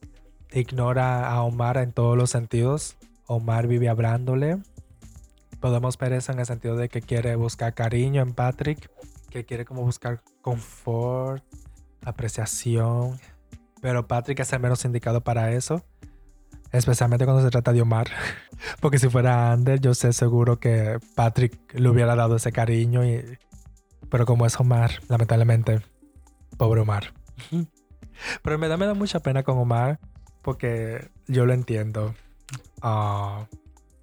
ignora 0.52 1.28
a 1.30 1.42
Omar 1.42 1.76
en 1.78 1.92
todos 1.92 2.16
los 2.16 2.30
sentidos. 2.30 2.96
Omar 3.26 3.66
vive 3.66 3.88
hablándole. 3.88 4.58
Podemos 5.60 5.98
ver 5.98 6.14
eso 6.14 6.32
en 6.32 6.40
el 6.40 6.46
sentido 6.46 6.76
de 6.76 6.88
que 6.88 7.02
quiere 7.02 7.36
buscar 7.36 7.74
cariño 7.74 8.22
en 8.22 8.32
Patrick, 8.32 8.90
que 9.28 9.44
quiere 9.44 9.64
como 9.64 9.82
buscar 9.82 10.22
confort, 10.40 11.44
apreciación. 12.04 13.20
Pero 13.80 14.06
Patrick 14.08 14.40
es 14.40 14.52
el 14.52 14.60
menos 14.60 14.84
indicado 14.84 15.22
para 15.22 15.52
eso. 15.52 15.84
Especialmente 16.72 17.24
cuando 17.24 17.42
se 17.42 17.50
trata 17.50 17.72
de 17.72 17.82
Omar. 17.82 18.08
Porque 18.80 18.98
si 18.98 19.08
fuera 19.08 19.52
Ander, 19.52 19.80
yo 19.80 19.94
sé 19.94 20.12
seguro 20.12 20.58
que 20.58 20.98
Patrick 21.14 21.58
le 21.74 21.88
hubiera 21.88 22.14
dado 22.14 22.36
ese 22.36 22.52
cariño. 22.52 23.04
Y... 23.04 23.38
Pero 24.08 24.26
como 24.26 24.46
es 24.46 24.58
Omar, 24.58 24.92
lamentablemente, 25.08 25.82
pobre 26.56 26.80
Omar. 26.80 27.12
Pero 28.42 28.58
me 28.58 28.68
da, 28.68 28.76
me 28.76 28.86
da 28.86 28.94
mucha 28.94 29.20
pena 29.20 29.42
con 29.42 29.58
Omar. 29.58 29.98
Porque 30.42 31.10
yo 31.26 31.46
lo 31.46 31.52
entiendo. 31.52 32.14
Ah, 32.80 33.46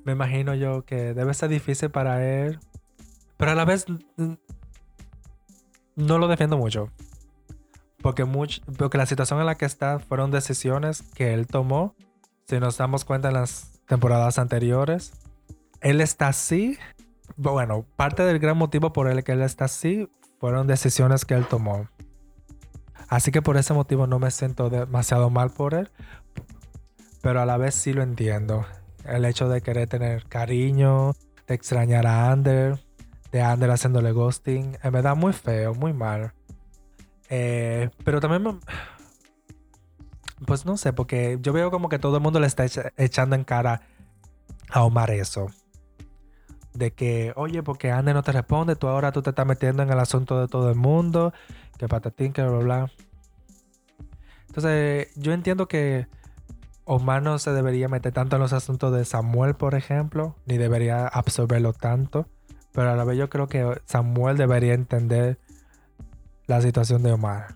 me 0.03 0.11
imagino 0.11 0.55
yo 0.55 0.85
que 0.85 1.13
debe 1.13 1.33
ser 1.33 1.49
difícil 1.49 1.89
para 1.89 2.25
él. 2.25 2.59
Pero 3.37 3.51
a 3.51 3.55
la 3.55 3.65
vez 3.65 3.85
no 5.95 6.17
lo 6.17 6.27
defiendo 6.27 6.57
mucho. 6.57 6.91
Porque, 8.01 8.23
mucho, 8.23 8.61
porque 8.77 8.97
la 8.97 9.05
situación 9.05 9.39
en 9.39 9.47
la 9.47 9.55
que 9.55 9.65
está 9.65 9.99
fueron 9.99 10.31
decisiones 10.31 11.01
que 11.01 11.33
él 11.33 11.47
tomó. 11.47 11.95
Si 12.47 12.59
nos 12.59 12.77
damos 12.77 13.03
cuenta 13.03 13.27
en 13.29 13.33
las 13.33 13.81
temporadas 13.87 14.39
anteriores, 14.39 15.11
él 15.81 16.01
está 16.01 16.29
así. 16.29 16.77
Bueno, 17.35 17.85
parte 17.95 18.23
del 18.23 18.39
gran 18.39 18.57
motivo 18.57 18.93
por 18.93 19.09
el 19.09 19.23
que 19.23 19.33
él 19.33 19.41
está 19.41 19.65
así 19.65 20.09
fueron 20.39 20.67
decisiones 20.67 21.25
que 21.25 21.33
él 21.33 21.45
tomó. 21.45 21.87
Así 23.09 23.31
que 23.31 23.41
por 23.41 23.57
ese 23.57 23.73
motivo 23.73 24.07
no 24.07 24.19
me 24.19 24.31
siento 24.31 24.69
demasiado 24.69 25.29
mal 25.29 25.49
por 25.49 25.73
él. 25.73 25.89
Pero 27.21 27.41
a 27.41 27.45
la 27.45 27.57
vez 27.57 27.75
sí 27.75 27.93
lo 27.93 28.03
entiendo. 28.03 28.65
El 29.05 29.25
hecho 29.25 29.49
de 29.49 29.61
querer 29.61 29.87
tener 29.87 30.25
cariño, 30.27 31.13
de 31.47 31.55
extrañar 31.55 32.05
a 32.05 32.31
Ander, 32.31 32.79
de 33.31 33.41
Ander 33.41 33.71
haciéndole 33.71 34.11
ghosting, 34.11 34.77
me 34.91 35.01
da 35.01 35.15
muy 35.15 35.33
feo, 35.33 35.73
muy 35.73 35.93
mal. 35.93 36.33
Eh, 37.29 37.89
pero 38.03 38.19
también, 38.19 38.59
pues 40.45 40.65
no 40.65 40.77
sé, 40.77 40.93
porque 40.93 41.37
yo 41.41 41.53
veo 41.53 41.71
como 41.71 41.89
que 41.89 41.99
todo 41.99 42.17
el 42.17 42.23
mundo 42.23 42.39
le 42.39 42.47
está 42.47 42.65
echando 42.97 43.35
en 43.35 43.43
cara 43.43 43.81
a 44.69 44.83
Omar 44.83 45.11
eso. 45.11 45.47
De 46.77 46.91
que, 46.91 47.33
oye, 47.35 47.63
porque 47.63 47.89
Anne 47.89 48.13
no 48.13 48.21
te 48.21 48.31
responde, 48.31 48.75
tú 48.75 48.87
ahora 48.87 49.11
tú 49.11 49.23
te 49.23 49.31
estás 49.31 49.47
metiendo 49.47 49.81
en 49.81 49.91
el 49.91 49.99
asunto 49.99 50.39
de 50.39 50.47
todo 50.47 50.69
el 50.69 50.75
mundo, 50.75 51.33
que 51.79 51.87
patatín, 51.87 52.33
que 52.33 52.43
bla, 52.43 52.59
bla. 52.59 52.91
Entonces, 54.47 55.09
yo 55.15 55.33
entiendo 55.33 55.67
que 55.67 56.07
Omar 56.85 57.23
no 57.23 57.39
se 57.39 57.51
debería 57.51 57.89
meter 57.89 58.13
tanto 58.13 58.35
en 58.35 58.43
los 58.43 58.53
asuntos 58.53 58.93
de 58.93 59.05
Samuel, 59.05 59.55
por 59.55 59.73
ejemplo, 59.73 60.35
ni 60.45 60.59
debería 60.59 61.07
absorberlo 61.07 61.73
tanto. 61.73 62.27
Pero 62.73 62.91
a 62.91 62.95
la 62.95 63.03
vez 63.03 63.17
yo 63.17 63.27
creo 63.27 63.47
que 63.47 63.81
Samuel 63.85 64.37
debería 64.37 64.75
entender 64.75 65.39
la 66.45 66.61
situación 66.61 67.01
de 67.01 67.11
Omar. 67.11 67.55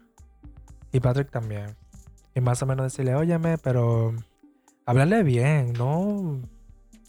Y 0.92 1.00
Patrick 1.00 1.30
también. 1.30 1.76
Y 2.34 2.42
más 2.42 2.64
o 2.64 2.66
menos 2.66 2.86
decirle, 2.86 3.14
óyeme, 3.14 3.60
pero 3.60 4.16
hablarle 4.88 5.22
bien, 5.22 5.74
no 5.74 6.42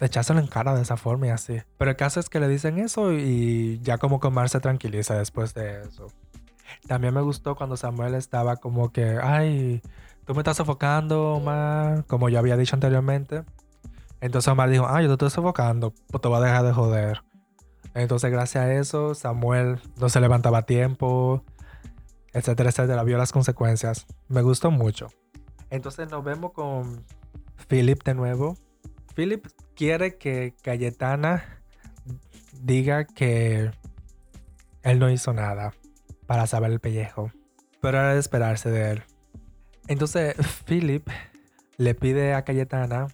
echárselo 0.07 0.41
en 0.41 0.47
cara 0.47 0.75
de 0.75 0.83
esa 0.83 0.97
forma 0.97 1.29
y 1.29 1.31
así. 1.31 1.63
Pero 1.79 1.91
el 1.91 1.97
caso 1.97 2.21
es 2.21 2.29
que 2.29 2.41
le 2.41 2.49
dicen 2.49 2.79
eso 2.79 3.13
y 3.13 3.81
ya 3.83 3.99
como 3.99 4.21
que 4.21 4.29
Omar 4.29 4.49
se 4.49 4.61
tranquiliza 4.61 5.17
después 5.17 5.55
de 5.55 5.83
eso. 5.83 6.09
También 6.87 7.15
me 7.15 7.21
gustó 7.21 7.55
cuando 7.55 7.77
Samuel 7.77 8.15
estaba 8.15 8.57
como 8.57 8.93
que, 8.93 9.19
ay, 9.23 9.83
tú 10.25 10.35
me 10.35 10.41
estás 10.41 10.57
sofocando, 10.57 11.35
Omar, 11.35 12.05
como 12.07 12.29
yo 12.29 12.39
había 12.39 12.57
dicho 12.57 12.77
anteriormente. 12.77 13.45
Entonces 14.21 14.51
Omar 14.51 14.71
dijo, 14.71 14.87
ay, 14.89 15.05
yo 15.05 15.09
te 15.09 15.15
estoy 15.27 15.31
sofocando, 15.31 15.93
pues 16.09 16.21
te 16.21 16.29
voy 16.29 16.39
a 16.39 16.41
dejar 16.41 16.65
de 16.65 16.73
joder. 16.73 17.23
Entonces 17.95 18.31
gracias 18.31 18.65
a 18.65 18.73
eso, 18.73 19.15
Samuel 19.15 19.81
no 19.99 20.09
se 20.09 20.21
levantaba 20.21 20.59
a 20.59 20.63
tiempo, 20.63 21.45
etcétera, 22.33 22.71
etcétera. 22.71 23.03
Vio 23.05 23.19
las 23.19 23.33
consecuencias. 23.33 24.07
Me 24.29 24.43
gustó 24.43 24.71
mucho. 24.71 25.09
Entonces 25.71 26.11
nos 26.11 26.25
vemos 26.25 26.53
con 26.53 27.05
Philip 27.69 28.03
de 28.03 28.15
nuevo. 28.15 28.57
Philip 29.15 29.47
quiere 29.75 30.17
que 30.17 30.55
Cayetana 30.63 31.63
diga 32.53 33.05
que 33.05 33.71
él 34.83 34.99
no 34.99 35.11
hizo 35.11 35.33
nada 35.33 35.73
para 36.27 36.47
saber 36.47 36.71
el 36.71 36.81
pellejo. 36.81 37.31
Pero 37.81 37.99
era 37.99 38.15
de 38.15 38.21
esperarse 38.21 38.71
de 38.71 38.93
él. 38.93 39.03
Entonces 39.89 40.35
Philip 40.67 41.09
le 41.77 41.95
pide 41.95 42.35
a 42.35 42.45
Cayetana. 42.45 43.09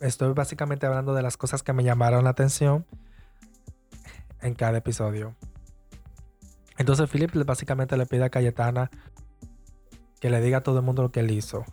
Estoy 0.00 0.32
básicamente 0.32 0.86
hablando 0.86 1.14
de 1.14 1.22
las 1.22 1.36
cosas 1.36 1.62
que 1.62 1.72
me 1.72 1.84
llamaron 1.84 2.24
la 2.24 2.30
atención 2.30 2.86
en 4.40 4.54
cada 4.54 4.78
episodio. 4.78 5.34
Entonces 6.78 7.10
Philip 7.10 7.34
básicamente 7.44 7.96
le 7.96 8.06
pide 8.06 8.24
a 8.24 8.30
Cayetana 8.30 8.90
que 10.20 10.30
le 10.30 10.40
diga 10.40 10.58
a 10.58 10.62
todo 10.62 10.78
el 10.78 10.84
mundo 10.84 11.02
lo 11.02 11.12
que 11.12 11.20
él 11.20 11.30
hizo. 11.30 11.64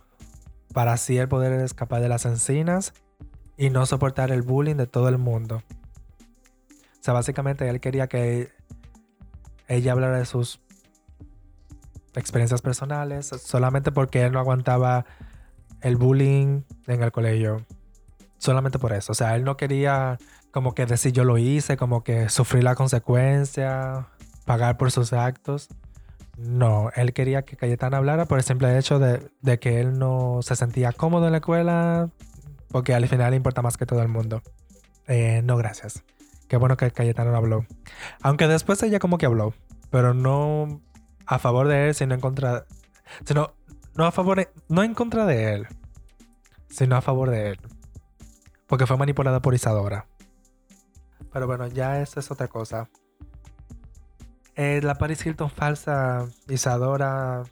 Para 0.72 0.92
así 0.92 1.16
él 1.18 1.28
poder 1.28 1.52
escapar 1.60 2.02
de 2.02 2.08
las 2.08 2.26
encinas 2.26 2.92
y 3.58 3.70
no 3.70 3.84
soportar 3.84 4.30
el 4.30 4.42
bullying 4.42 4.76
de 4.76 4.86
todo 4.86 5.08
el 5.08 5.18
mundo. 5.18 5.62
O 6.70 7.02
sea, 7.02 7.12
básicamente 7.12 7.68
él 7.68 7.80
quería 7.80 8.06
que 8.06 8.50
ella 9.66 9.92
hablara 9.92 10.18
de 10.18 10.24
sus 10.24 10.60
experiencias 12.14 12.62
personales 12.62 13.26
solamente 13.26 13.92
porque 13.92 14.22
él 14.22 14.32
no 14.32 14.38
aguantaba 14.38 15.04
el 15.80 15.96
bullying 15.96 16.62
en 16.86 17.02
el 17.02 17.12
colegio. 17.12 17.66
Solamente 18.38 18.78
por 18.78 18.92
eso. 18.92 19.12
O 19.12 19.14
sea, 19.14 19.34
él 19.34 19.44
no 19.44 19.56
quería 19.56 20.18
como 20.52 20.74
que 20.74 20.86
decir 20.86 21.12
yo 21.12 21.24
lo 21.24 21.36
hice, 21.36 21.76
como 21.76 22.04
que 22.04 22.28
sufrir 22.28 22.62
la 22.62 22.76
consecuencia 22.76 24.08
pagar 24.44 24.78
por 24.78 24.90
sus 24.92 25.12
actos. 25.12 25.68
No, 26.38 26.90
él 26.94 27.12
quería 27.12 27.42
que 27.42 27.56
Cayetana 27.56 27.98
hablara 27.98 28.26
por 28.26 28.38
el 28.38 28.44
simple 28.44 28.78
hecho 28.78 29.00
de, 29.00 29.28
de 29.42 29.58
que 29.58 29.80
él 29.80 29.98
no 29.98 30.38
se 30.42 30.54
sentía 30.54 30.92
cómodo 30.92 31.26
en 31.26 31.32
la 31.32 31.38
escuela, 31.38 32.10
porque 32.70 32.94
al 32.94 33.06
final 33.08 33.30
le 33.30 33.36
importa 33.36 33.62
más 33.62 33.76
que 33.76 33.86
todo 33.86 34.02
el 34.02 34.08
mundo. 34.08 34.42
Eh, 35.06 35.42
no, 35.44 35.56
gracias. 35.56 36.04
Qué 36.48 36.56
bueno 36.56 36.76
que 36.76 36.90
Cayetana 36.90 37.30
no 37.30 37.36
habló. 37.36 37.66
Aunque 38.22 38.46
después 38.46 38.82
ella 38.82 38.98
como 38.98 39.18
que 39.18 39.26
habló, 39.26 39.54
pero 39.90 40.14
no 40.14 40.80
a 41.26 41.38
favor 41.38 41.68
de 41.68 41.88
él, 41.88 41.94
sino 41.94 42.14
en 42.14 42.20
contra. 42.20 42.66
Sino, 43.24 43.54
no 43.94 44.04
a 44.04 44.12
favor, 44.12 44.50
no 44.68 44.82
en 44.82 44.94
contra 44.94 45.26
de 45.26 45.54
él, 45.54 45.66
sino 46.68 46.96
a 46.96 47.02
favor 47.02 47.30
de 47.30 47.50
él. 47.50 47.60
Porque 48.66 48.86
fue 48.86 48.96
manipulada 48.96 49.40
por 49.40 49.54
Isadora. 49.54 50.06
Pero 51.32 51.46
bueno, 51.46 51.66
ya 51.66 52.00
esa 52.00 52.20
es 52.20 52.30
otra 52.30 52.48
cosa. 52.48 52.88
Eh, 54.56 54.80
la 54.82 54.96
Paris 54.96 55.24
Hilton 55.24 55.50
falsa, 55.50 56.26
Isadora. 56.48 57.44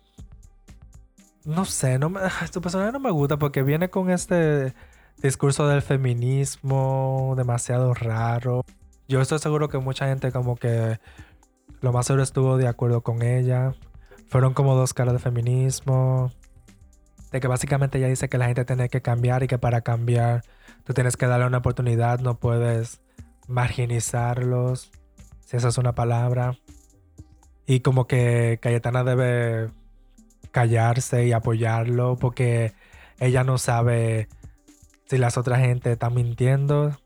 No 1.44 1.64
sé, 1.64 1.98
no 1.98 2.10
me, 2.10 2.20
su 2.52 2.60
personaje 2.60 2.92
no 2.92 3.00
me 3.00 3.10
gusta 3.10 3.38
porque 3.38 3.62
viene 3.62 3.88
con 3.90 4.10
este 4.10 4.74
discurso 5.22 5.66
del 5.66 5.82
feminismo 5.82 7.34
demasiado 7.36 7.94
raro. 7.94 8.64
Yo 9.08 9.20
estoy 9.20 9.38
seguro 9.38 9.68
que 9.68 9.78
mucha 9.78 10.06
gente 10.06 10.32
como 10.32 10.56
que 10.56 10.98
lo 11.80 11.92
más 11.92 12.06
seguro 12.06 12.22
estuvo 12.22 12.56
de 12.56 12.68
acuerdo 12.68 13.02
con 13.02 13.22
ella. 13.22 13.74
Fueron 14.28 14.54
como 14.54 14.74
dos 14.74 14.94
caras 14.94 15.14
de 15.14 15.20
feminismo. 15.20 16.32
De 17.32 17.40
que 17.40 17.48
básicamente 17.48 17.98
ella 17.98 18.08
dice 18.08 18.28
que 18.28 18.38
la 18.38 18.46
gente 18.46 18.64
tiene 18.64 18.88
que 18.88 19.02
cambiar 19.02 19.42
y 19.42 19.48
que 19.48 19.58
para 19.58 19.80
cambiar 19.80 20.42
tú 20.84 20.94
tienes 20.94 21.16
que 21.16 21.26
darle 21.26 21.46
una 21.46 21.58
oportunidad, 21.58 22.20
no 22.20 22.38
puedes 22.38 23.00
marginizarlos, 23.48 24.90
si 25.44 25.56
esa 25.56 25.68
es 25.68 25.78
una 25.78 25.94
palabra. 25.94 26.56
Y 27.66 27.80
como 27.80 28.06
que 28.06 28.58
Cayetana 28.62 29.02
debe 29.02 29.70
callarse 30.52 31.26
y 31.26 31.32
apoyarlo 31.32 32.16
porque 32.16 32.72
ella 33.18 33.44
no 33.44 33.58
sabe 33.58 34.28
si 35.06 35.18
las 35.18 35.38
otras 35.38 35.60
gente 35.60 35.92
están 35.92 36.14
mintiendo. 36.14 36.96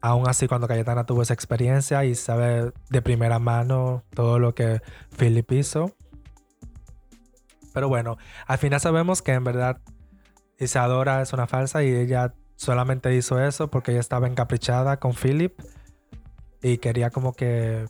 Aún 0.00 0.28
así, 0.28 0.48
cuando 0.48 0.66
Cayetana 0.66 1.04
tuvo 1.04 1.22
esa 1.22 1.34
experiencia 1.34 2.04
y 2.04 2.14
sabe 2.14 2.72
de 2.88 3.02
primera 3.02 3.38
mano 3.38 4.02
todo 4.14 4.38
lo 4.38 4.54
que 4.54 4.80
Philip 5.18 5.52
hizo. 5.52 5.94
Pero 7.72 7.88
bueno, 7.88 8.16
al 8.46 8.58
final 8.58 8.80
sabemos 8.80 9.22
que 9.22 9.32
en 9.32 9.44
verdad 9.44 9.80
Isadora 10.58 11.22
es 11.22 11.32
una 11.32 11.46
falsa 11.46 11.82
y 11.82 11.94
ella 11.94 12.34
solamente 12.56 13.14
hizo 13.14 13.40
eso 13.40 13.70
porque 13.70 13.92
ella 13.92 14.00
estaba 14.00 14.26
encaprichada 14.26 14.98
con 14.98 15.14
Philip 15.14 15.58
y 16.62 16.78
quería 16.78 17.10
como 17.10 17.32
que 17.32 17.86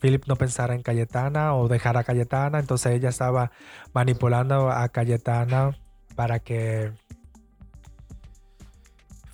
Philip 0.00 0.24
no 0.26 0.36
pensara 0.36 0.74
en 0.74 0.82
Cayetana 0.82 1.54
o 1.54 1.68
dejara 1.68 2.00
a 2.00 2.04
Cayetana. 2.04 2.58
Entonces 2.58 2.92
ella 2.92 3.08
estaba 3.08 3.50
manipulando 3.92 4.70
a 4.70 4.88
Cayetana 4.88 5.78
para 6.14 6.38
que 6.40 6.92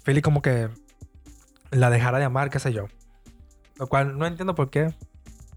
Philip 0.04 0.22
como 0.22 0.42
que 0.42 0.68
la 1.70 1.90
dejara 1.90 2.18
de 2.18 2.24
amar, 2.24 2.50
qué 2.50 2.58
sé 2.58 2.72
yo. 2.72 2.86
Lo 3.76 3.86
cual 3.88 4.18
no 4.18 4.26
entiendo 4.26 4.54
por 4.54 4.70
qué. 4.70 4.94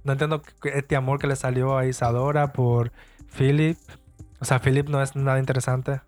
No 0.04 0.14
entiendo 0.14 0.42
este 0.64 0.96
amor 0.96 1.20
que 1.20 1.28
le 1.28 1.36
salió 1.36 1.78
a 1.78 1.86
Isadora 1.86 2.54
por 2.54 2.92
Philip. 3.38 3.78
O 4.40 4.46
sea, 4.46 4.60
Philip 4.60 4.88
no 4.90 5.02
es 5.02 5.16
nada 5.16 5.40
interesante. 5.40 6.02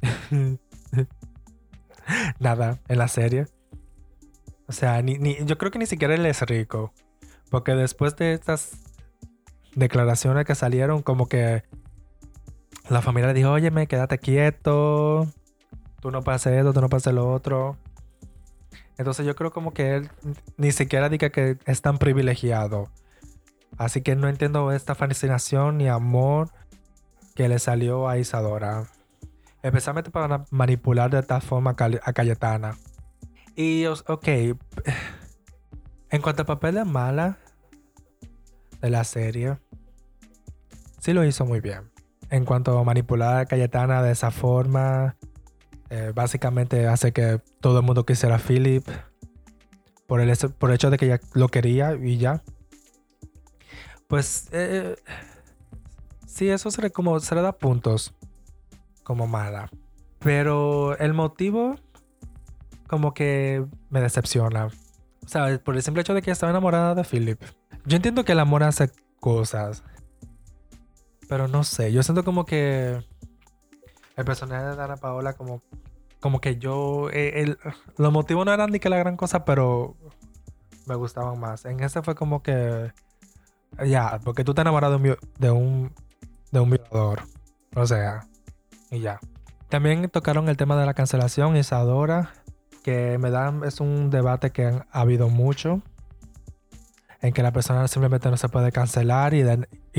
nada 2.38 2.78
en 2.88 2.98
la 2.98 3.08
serie. 3.08 3.46
O 4.66 4.72
sea, 4.72 5.02
ni, 5.02 5.44
yo 5.44 5.58
creo 5.58 5.70
que 5.70 5.78
ni 5.78 5.86
siquiera 5.86 6.14
él 6.14 6.24
es 6.26 6.40
rico. 6.42 6.92
Porque 7.50 7.74
después 7.74 8.16
de 8.16 8.32
estas 8.32 8.78
declaraciones 9.74 10.44
que 10.44 10.54
salieron, 10.54 11.02
como 11.02 11.28
que 11.28 11.64
la 12.88 13.02
familia 13.02 13.28
le 13.28 13.34
dijo, 13.34 13.50
óyeme, 13.50 13.86
quédate 13.86 14.18
quieto. 14.18 15.26
Tú 16.00 16.10
no 16.10 16.22
pases 16.22 16.54
esto, 16.54 16.72
tú 16.72 16.80
no 16.80 16.88
pases 16.88 17.12
lo 17.12 17.30
otro. 17.30 17.76
Entonces 18.96 19.24
yo 19.26 19.34
creo 19.34 19.50
como 19.50 19.72
que 19.72 19.96
él 19.96 20.10
ni 20.56 20.72
siquiera 20.72 21.08
diga 21.08 21.30
que 21.30 21.58
es 21.64 21.82
tan 21.82 21.98
privilegiado. 21.98 22.88
Así 23.78 24.02
que 24.02 24.16
no 24.16 24.28
entiendo 24.28 24.72
esta 24.72 24.94
fascinación 24.94 25.78
ni 25.78 25.88
amor 25.88 26.50
que 27.34 27.48
le 27.48 27.58
salió 27.58 28.08
a 28.08 28.18
Isadora. 28.18 28.84
Especialmente 29.62 30.10
para 30.10 30.44
manipular 30.50 31.10
de 31.10 31.22
tal 31.22 31.42
forma 31.42 31.76
a 31.78 32.12
Cayetana. 32.12 32.76
Y, 33.56 33.86
ok, 33.86 34.28
en 36.10 36.22
cuanto 36.22 36.44
papel 36.44 36.74
de 36.74 36.84
mala 36.84 37.38
de 38.80 38.90
la 38.90 39.04
serie, 39.04 39.58
sí 40.98 41.12
lo 41.12 41.24
hizo 41.24 41.46
muy 41.46 41.60
bien. 41.60 41.90
En 42.30 42.44
cuanto 42.44 42.78
a 42.78 42.84
manipular 42.84 43.38
a 43.38 43.46
Cayetana 43.46 44.02
de 44.02 44.12
esa 44.12 44.30
forma, 44.30 45.16
eh, 45.90 46.12
básicamente 46.14 46.86
hace 46.86 47.12
que 47.12 47.40
todo 47.60 47.80
el 47.80 47.84
mundo 47.84 48.06
quisiera 48.06 48.36
a 48.36 48.38
Philip 48.38 48.86
por 50.06 50.20
el, 50.20 50.32
por 50.58 50.72
hecho 50.72 50.88
de 50.88 50.96
que 50.96 51.06
ella 51.06 51.20
lo 51.34 51.48
quería 51.48 51.94
y 51.94 52.16
ya. 52.16 52.42
Pues 54.06 54.48
eh, 54.52 54.96
sí, 56.26 56.48
eso 56.48 56.70
se 56.70 56.82
le, 56.82 56.90
como, 56.90 57.18
se 57.20 57.34
le 57.34 57.42
da 57.42 57.52
puntos 57.52 58.14
como 59.02 59.26
mala. 59.26 59.70
Pero 60.20 60.96
el 60.98 61.12
motivo 61.12 61.76
como 62.86 63.14
que 63.14 63.64
me 63.88 64.00
decepciona. 64.00 64.66
O 65.24 65.28
sea, 65.28 65.60
por 65.62 65.76
el 65.76 65.82
simple 65.82 66.02
hecho 66.02 66.14
de 66.14 66.22
que 66.22 66.30
estaba 66.32 66.50
enamorada 66.50 66.94
de 66.94 67.04
Philip. 67.04 67.40
Yo 67.84 67.96
entiendo 67.96 68.24
que 68.24 68.32
el 68.32 68.40
amor 68.40 68.62
hace 68.62 68.90
cosas. 69.20 69.84
Pero 71.28 71.46
no 71.46 71.62
sé, 71.62 71.92
yo 71.92 72.02
siento 72.02 72.24
como 72.24 72.44
que 72.44 73.00
el 74.20 74.26
personaje 74.26 74.64
de 74.64 74.76
Dana 74.76 74.96
Paola 74.96 75.32
como 75.32 75.62
como 76.20 76.40
que 76.40 76.58
yo 76.58 77.08
eh, 77.10 77.42
el, 77.42 77.58
los 77.96 78.12
motivos 78.12 78.44
no 78.44 78.52
eran 78.52 78.70
ni 78.70 78.78
que 78.78 78.90
la 78.90 78.98
gran 78.98 79.16
cosa, 79.16 79.44
pero 79.44 79.96
me 80.86 80.94
gustaban 80.94 81.40
más. 81.40 81.64
En 81.64 81.80
ese 81.80 82.02
fue 82.02 82.14
como 82.14 82.42
que 82.42 82.92
ya, 83.84 84.20
porque 84.24 84.44
tú 84.44 84.52
te 84.54 84.60
enamoras 84.60 84.90
de 84.90 84.96
un 84.96 85.16
de 85.38 85.50
un, 85.50 85.92
de 86.50 86.60
un 86.60 86.70
violador. 86.70 87.22
O 87.74 87.86
sea, 87.86 88.26
y 88.90 89.00
ya. 89.00 89.18
También 89.68 90.08
tocaron 90.10 90.48
el 90.48 90.56
tema 90.56 90.78
de 90.78 90.84
la 90.84 90.94
cancelación, 90.94 91.56
Isadora 91.56 92.32
que 92.80 93.18
me 93.18 93.30
dan 93.30 93.62
es 93.64 93.80
un 93.80 94.10
debate 94.10 94.50
que 94.50 94.66
ha 94.66 94.84
habido 95.00 95.28
mucho 95.28 95.82
en 97.20 97.32
que 97.32 97.42
la 97.42 97.52
persona 97.52 97.86
simplemente 97.88 98.30
no 98.30 98.36
se 98.36 98.48
puede 98.48 98.72
cancelar 98.72 99.34
y, 99.34 99.44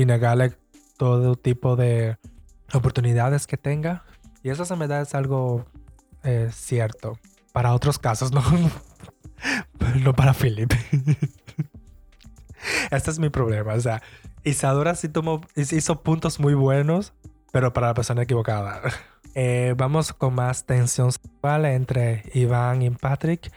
negarle 0.04 0.52
todo 0.96 1.36
tipo 1.36 1.76
de 1.76 2.18
oportunidades 2.72 3.46
que 3.46 3.56
tenga. 3.56 4.04
Y 4.42 4.50
eso 4.50 4.64
se 4.64 4.76
me 4.76 4.88
da 4.88 5.00
es 5.00 5.14
algo 5.14 5.64
eh, 6.24 6.50
cierto. 6.52 7.18
Para 7.52 7.74
otros 7.74 7.98
casos, 7.98 8.32
no, 8.32 8.42
no 10.00 10.14
para 10.14 10.34
Philip. 10.34 10.72
este 12.90 13.10
es 13.10 13.18
mi 13.18 13.28
problema. 13.28 13.74
O 13.74 13.80
sea, 13.80 14.02
Isadora 14.44 14.94
sí 14.94 15.08
tomó, 15.08 15.40
hizo 15.54 16.02
puntos 16.02 16.40
muy 16.40 16.54
buenos, 16.54 17.12
pero 17.52 17.72
para 17.72 17.88
la 17.88 17.94
persona 17.94 18.22
equivocada. 18.22 18.80
Eh, 19.34 19.72
vamos 19.78 20.12
con 20.12 20.34
más 20.34 20.66
tensión 20.66 21.10
sexual 21.10 21.64
entre 21.64 22.22
Iván 22.34 22.82
y 22.82 22.90
Patrick. 22.90 23.50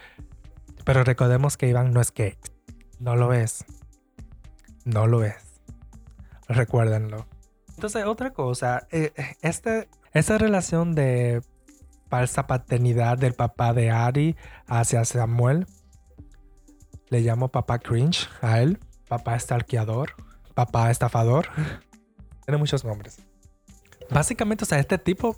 Pero 0.86 1.04
recordemos 1.04 1.58
que 1.58 1.68
Iván 1.68 1.92
no 1.92 2.00
es 2.00 2.14
gay. 2.14 2.38
No 2.98 3.14
lo 3.14 3.34
es. 3.34 3.62
No 4.86 5.06
lo 5.06 5.22
es. 5.22 5.34
Recuérdenlo. 6.48 7.26
Entonces, 7.74 8.06
otra 8.06 8.32
cosa. 8.32 8.88
Eh, 8.90 9.12
este, 9.42 9.90
esta 10.18 10.38
relación 10.38 10.94
de 10.94 11.42
falsa 12.08 12.46
paternidad 12.46 13.18
del 13.18 13.34
papá 13.34 13.74
de 13.74 13.90
Ari 13.90 14.36
hacia 14.66 15.04
Samuel. 15.04 15.66
Le 17.10 17.20
llamo 17.20 17.48
papá 17.48 17.78
cringe 17.78 18.28
a 18.40 18.60
él. 18.60 18.78
Papá 19.08 19.36
estalqueador. 19.36 20.14
Papá 20.54 20.90
estafador. 20.90 21.48
Tiene 22.46 22.58
muchos 22.58 22.82
nombres. 22.84 23.18
Básicamente, 24.10 24.64
o 24.64 24.66
sea, 24.66 24.78
este 24.78 24.96
tipo 24.96 25.36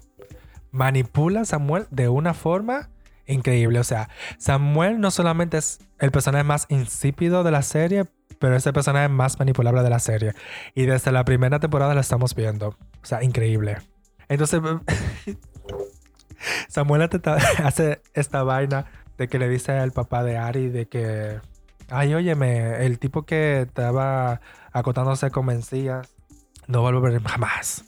manipula 0.71 1.41
a 1.41 1.45
Samuel 1.45 1.87
de 1.91 2.09
una 2.09 2.33
forma 2.33 2.91
increíble. 3.27 3.81
O 3.81 3.85
sea, 3.85 4.09
Samuel 4.39 5.01
no 5.01 5.11
solamente 5.11 5.59
es 5.59 5.81
el 5.99 6.13
personaje 6.13 6.45
más 6.45 6.67
insípido 6.69 7.43
de 7.43 7.51
la 7.51 7.63
serie, 7.63 8.05
pero 8.39 8.55
es 8.55 8.65
el 8.65 8.73
personaje 8.73 9.09
más 9.09 9.41
manipulable 9.41 9.83
de 9.83 9.91
la 9.91 9.99
serie. 9.99 10.35
Y 10.75 10.87
desde 10.87 11.11
la 11.11 11.25
primera 11.25 11.59
temporada 11.59 11.95
lo 11.95 12.01
estamos 12.01 12.37
viendo. 12.37 12.77
O 13.03 13.07
sea, 13.07 13.25
increíble. 13.25 13.79
Entonces, 14.29 14.61
Samuel 16.69 17.03
hace 17.65 18.03
esta 18.15 18.43
vaina 18.43 18.87
de 19.17 19.29
que 19.29 19.39
le 19.39 19.49
dice 19.49 19.73
al 19.73 19.93
papá 19.93 20.23
de 20.23 20.39
Ari 20.39 20.69
de 20.69 20.87
que, 20.87 21.41
ay, 21.91 22.15
óyeme, 22.15 22.85
el 22.87 22.99
tipo 22.99 23.25
que 23.25 23.63
estaba 23.63 24.41
acotándose 24.73 25.31
con 25.31 25.47
mencías 25.47 26.15
no 26.67 26.83
va 26.83 26.91
a 26.91 26.93
volver 26.93 27.23
jamás. 27.23 27.85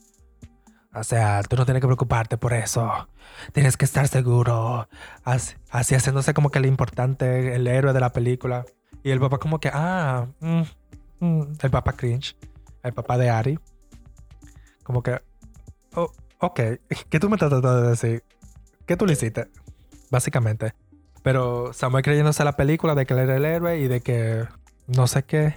O 0.93 1.05
sea, 1.05 1.43
tú 1.45 1.55
no 1.55 1.65
tienes 1.65 1.81
que 1.81 1.87
preocuparte 1.87 2.37
por 2.37 2.53
eso. 2.53 3.09
Tienes 3.53 3.77
que 3.77 3.85
estar 3.85 4.09
seguro. 4.09 4.89
Así, 5.23 5.55
haciéndose 5.71 6.35
como 6.35 6.51
que 6.51 6.59
el 6.59 6.67
importante, 6.67 7.55
el 7.55 7.67
héroe 7.69 7.93
de 7.93 8.01
la 8.01 8.13
película. 8.13 8.65
Y 9.05 9.11
el 9.11 9.21
papá 9.21 9.39
como 9.39 9.61
que, 9.61 9.71
ah, 9.73 10.27
mm, 10.41 10.63
mm", 11.21 11.43
el 11.63 11.71
papá 11.71 11.93
cringe, 11.93 12.37
el 12.83 12.93
papá 12.93 13.19
de 13.19 13.31
Ari. 13.31 13.59
Como 14.83 15.03
que, 15.03 15.21
oh, 15.95 16.11
ok, 16.41 16.61
¿qué 17.09 17.21
tú 17.21 17.29
me 17.29 17.37
estás 17.37 17.51
tratando 17.51 17.83
de 17.83 17.91
decir? 17.91 18.25
¿Qué 18.87 18.97
tú 18.97 19.07
le 19.07 19.13
hiciste? 19.13 19.49
Básicamente. 20.11 20.75
Pero 21.23 21.73
Samuel 21.73 22.03
creyéndose 22.03 22.45
la 22.45 22.57
película 22.57 22.95
de 22.95 23.07
que 23.07 23.15
él 23.15 23.21
era 23.21 23.37
el 23.37 23.45
héroe 23.45 23.79
y 23.79 23.89
de 23.89 24.01
que 24.01 24.47
no 24.87 25.07
sé 25.07 25.23
qué. 25.23 25.55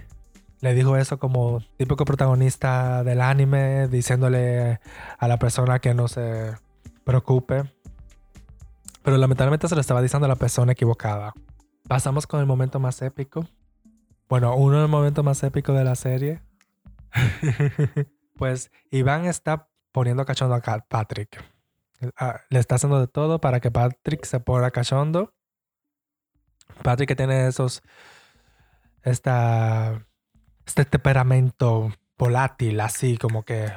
Le 0.60 0.74
dijo 0.74 0.96
eso 0.96 1.19
como 1.19 1.62
típico 1.78 2.06
protagonista 2.06 3.04
del 3.04 3.22
anime, 3.22 3.88
diciéndole 3.88 4.80
a 5.17 5.28
la 5.28 5.38
persona 5.38 5.80
que 5.80 5.93
no 5.93 6.08
se 6.08 6.54
preocupe. 7.04 7.63
Pero 9.04 9.17
lamentablemente 9.17 9.67
se 9.67 9.76
lo 9.76 9.82
estaba 9.82 10.02
diciendo 10.02 10.26
a 10.26 10.30
la 10.30 10.36
persona 10.36 10.72
equivocada. 10.72 11.34
Pasamos 11.88 12.28
con 12.28 12.39
el 12.39 12.46
momento 12.46 12.80
más 12.80 13.02
épico. 13.02 13.46
Bueno, 14.30 14.56
uno 14.56 14.78
de 14.78 14.82
los 14.84 14.89
momentos 14.89 15.24
más 15.24 15.43
épicos 15.43 15.76
de 15.76 15.84
la 15.84 15.96
serie. 15.96 16.41
pues 18.38 18.72
Iván 18.89 19.26
está 19.26 19.67
poniendo 19.94 20.26
cachondo 20.26 20.56
a 20.56 20.60
Patrick. 20.60 21.42
Ah, 22.18 22.42
le 22.50 22.60
está 22.60 22.76
haciendo 22.76 23.00
de 23.00 23.08
todo 23.08 23.40
para 23.40 23.62
que 23.62 23.72
Patrick 23.72 24.26
se 24.26 24.42
ponga 24.42 24.72
cachondo. 24.72 25.34
Patrick 26.82 27.08
que 27.08 27.16
tiene 27.16 27.48
esos. 27.48 27.82
Esta. 29.04 30.06
Este 30.66 30.86
temperamento 30.86 31.94
volátil, 32.18 32.80
así 32.80 33.18
como 33.18 33.44
que 33.44 33.72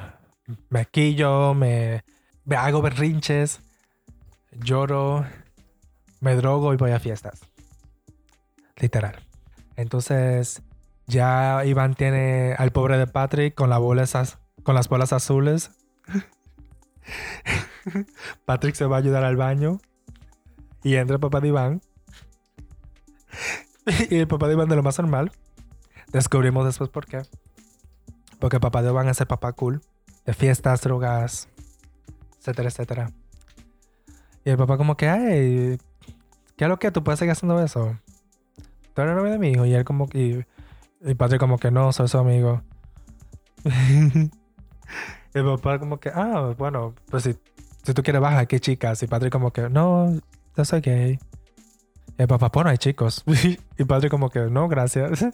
me 0.69 0.85
quillo, 0.85 1.53
me, 1.53 2.05
me 2.45 2.55
hago 2.55 2.81
berrinches, 2.81 3.59
lloro, 4.53 5.25
me 6.21 6.35
drogo 6.35 6.73
y 6.73 6.77
voy 6.77 6.91
a 6.91 6.99
fiestas. 6.99 7.41
Literal. 8.77 9.19
Entonces, 9.75 10.61
ya 11.07 11.65
Iván 11.65 11.95
tiene 11.95 12.55
al 12.57 12.71
pobre 12.71 12.97
de 12.97 13.07
Patrick 13.07 13.53
con 13.53 13.69
las 13.69 13.79
bolas 13.79 15.13
azules. 15.13 15.71
Patrick 18.45 18.75
se 18.75 18.85
va 18.85 18.97
a 18.97 18.99
ayudar 18.99 19.23
al 19.23 19.35
baño. 19.35 19.79
Y 20.83 20.95
entra 20.95 21.15
el 21.15 21.19
papá 21.19 21.41
de 21.41 21.49
Iván. 21.49 21.81
y 24.09 24.15
el 24.15 24.27
papá 24.27 24.47
de 24.47 24.53
Iván 24.53 24.69
de 24.69 24.75
lo 24.75 24.83
más 24.83 24.97
normal. 24.99 25.31
Descubrimos 26.11 26.65
después 26.65 26.89
por 26.89 27.05
qué. 27.05 27.23
Porque 28.39 28.57
el 28.57 28.61
papá 28.61 28.81
de 28.81 28.89
Iván 28.89 29.09
es 29.09 29.19
el 29.19 29.27
papá 29.27 29.53
cool. 29.53 29.81
De 30.25 30.33
fiestas, 30.33 30.81
drogas, 30.81 31.47
etcétera, 32.39 32.69
etcétera. 32.69 33.11
Y 34.43 34.49
el 34.49 34.57
papá 34.57 34.77
como 34.77 34.95
que, 34.95 35.09
ay, 35.09 35.77
¿qué 36.55 36.65
es 36.65 36.69
lo 36.69 36.79
que 36.79 36.91
tú 36.91 37.03
puedes 37.03 37.19
seguir 37.19 37.31
haciendo 37.31 37.61
eso? 37.61 37.97
Tú 38.93 39.01
eres 39.01 39.15
novio 39.15 39.31
de 39.31 39.39
mi 39.39 39.49
hijo. 39.49 39.65
Y 39.65 39.73
él 39.73 39.83
como 39.83 40.07
que, 40.07 40.45
y, 41.01 41.13
Patrick 41.15 41.39
como 41.39 41.57
que 41.57 41.71
no, 41.71 41.91
soy 41.91 42.07
su 42.07 42.17
amigo. 42.17 42.61
el 45.33 45.45
papá 45.45 45.79
como 45.79 45.99
que, 45.99 46.09
ah, 46.13 46.53
bueno, 46.57 46.93
pues 47.09 47.23
si, 47.23 47.35
si 47.83 47.93
tú 47.93 48.03
quieres 48.03 48.21
bajar, 48.21 48.47
¿qué 48.47 48.59
chicas? 48.59 49.01
Y 49.03 49.07
Patrick 49.07 49.31
como 49.31 49.51
que, 49.51 49.69
no, 49.69 50.19
yo 50.55 50.65
soy 50.65 50.81
gay. 50.81 51.19
Y 52.17 52.21
el 52.21 52.27
papá, 52.27 52.49
bueno, 52.53 52.69
hay 52.69 52.77
chicos. 52.77 53.23
y 53.77 53.83
Patrick 53.85 54.11
como 54.11 54.29
que, 54.29 54.41
no, 54.41 54.67
gracias. 54.67 55.25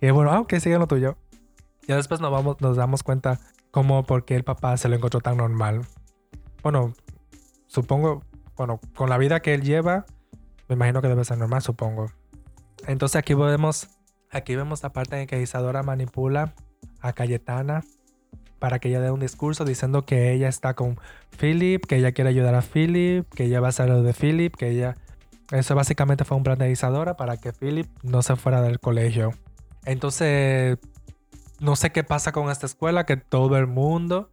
y 0.00 0.10
bueno, 0.10 0.32
ah, 0.32 0.40
ok, 0.40 0.54
sigue 0.54 0.78
lo 0.78 0.86
tuyo. 0.86 1.16
Y 1.86 1.92
después 1.92 2.20
nos, 2.20 2.30
vamos, 2.30 2.60
nos 2.60 2.76
damos 2.76 3.02
cuenta 3.02 3.40
como 3.70 4.04
porque 4.04 4.36
el 4.36 4.44
papá 4.44 4.76
se 4.76 4.88
lo 4.88 4.96
encontró 4.96 5.20
tan 5.20 5.36
normal. 5.36 5.82
Bueno, 6.62 6.94
supongo, 7.66 8.22
bueno, 8.56 8.80
con 8.94 9.10
la 9.10 9.18
vida 9.18 9.40
que 9.40 9.54
él 9.54 9.62
lleva, 9.62 10.06
me 10.68 10.74
imagino 10.74 11.02
que 11.02 11.08
debe 11.08 11.24
ser 11.24 11.38
normal, 11.38 11.62
supongo. 11.62 12.06
Entonces 12.86 13.16
aquí 13.16 13.34
vemos, 13.34 13.88
aquí 14.30 14.56
vemos 14.56 14.82
la 14.82 14.92
parte 14.92 15.20
en 15.20 15.26
que 15.26 15.40
Isadora 15.40 15.82
manipula 15.82 16.54
a 17.00 17.12
Cayetana 17.12 17.82
para 18.62 18.78
que 18.78 18.90
ella 18.90 19.00
dé 19.00 19.10
un 19.10 19.18
discurso 19.18 19.64
diciendo 19.64 20.06
que 20.06 20.32
ella 20.32 20.48
está 20.48 20.74
con 20.74 20.96
Philip, 21.36 21.84
que 21.84 21.96
ella 21.96 22.12
quiere 22.12 22.30
ayudar 22.30 22.54
a 22.54 22.62
Philip, 22.62 23.28
que 23.34 23.46
ella 23.46 23.58
va 23.58 23.70
a 23.76 23.86
lo 23.86 24.04
de 24.04 24.14
Philip, 24.14 24.54
que 24.54 24.68
ella... 24.68 24.96
Eso 25.50 25.74
básicamente 25.74 26.24
fue 26.24 26.36
un 26.36 26.44
plan 26.44 26.58
de 26.58 26.70
Isadora 26.70 27.16
para 27.16 27.36
que 27.38 27.52
Philip 27.52 27.88
no 28.04 28.22
se 28.22 28.36
fuera 28.36 28.62
del 28.62 28.78
colegio. 28.78 29.32
Entonces, 29.84 30.78
no 31.58 31.74
sé 31.74 31.90
qué 31.90 32.04
pasa 32.04 32.30
con 32.30 32.52
esta 32.52 32.66
escuela, 32.66 33.04
que 33.04 33.16
todo 33.16 33.58
el 33.58 33.66
mundo 33.66 34.28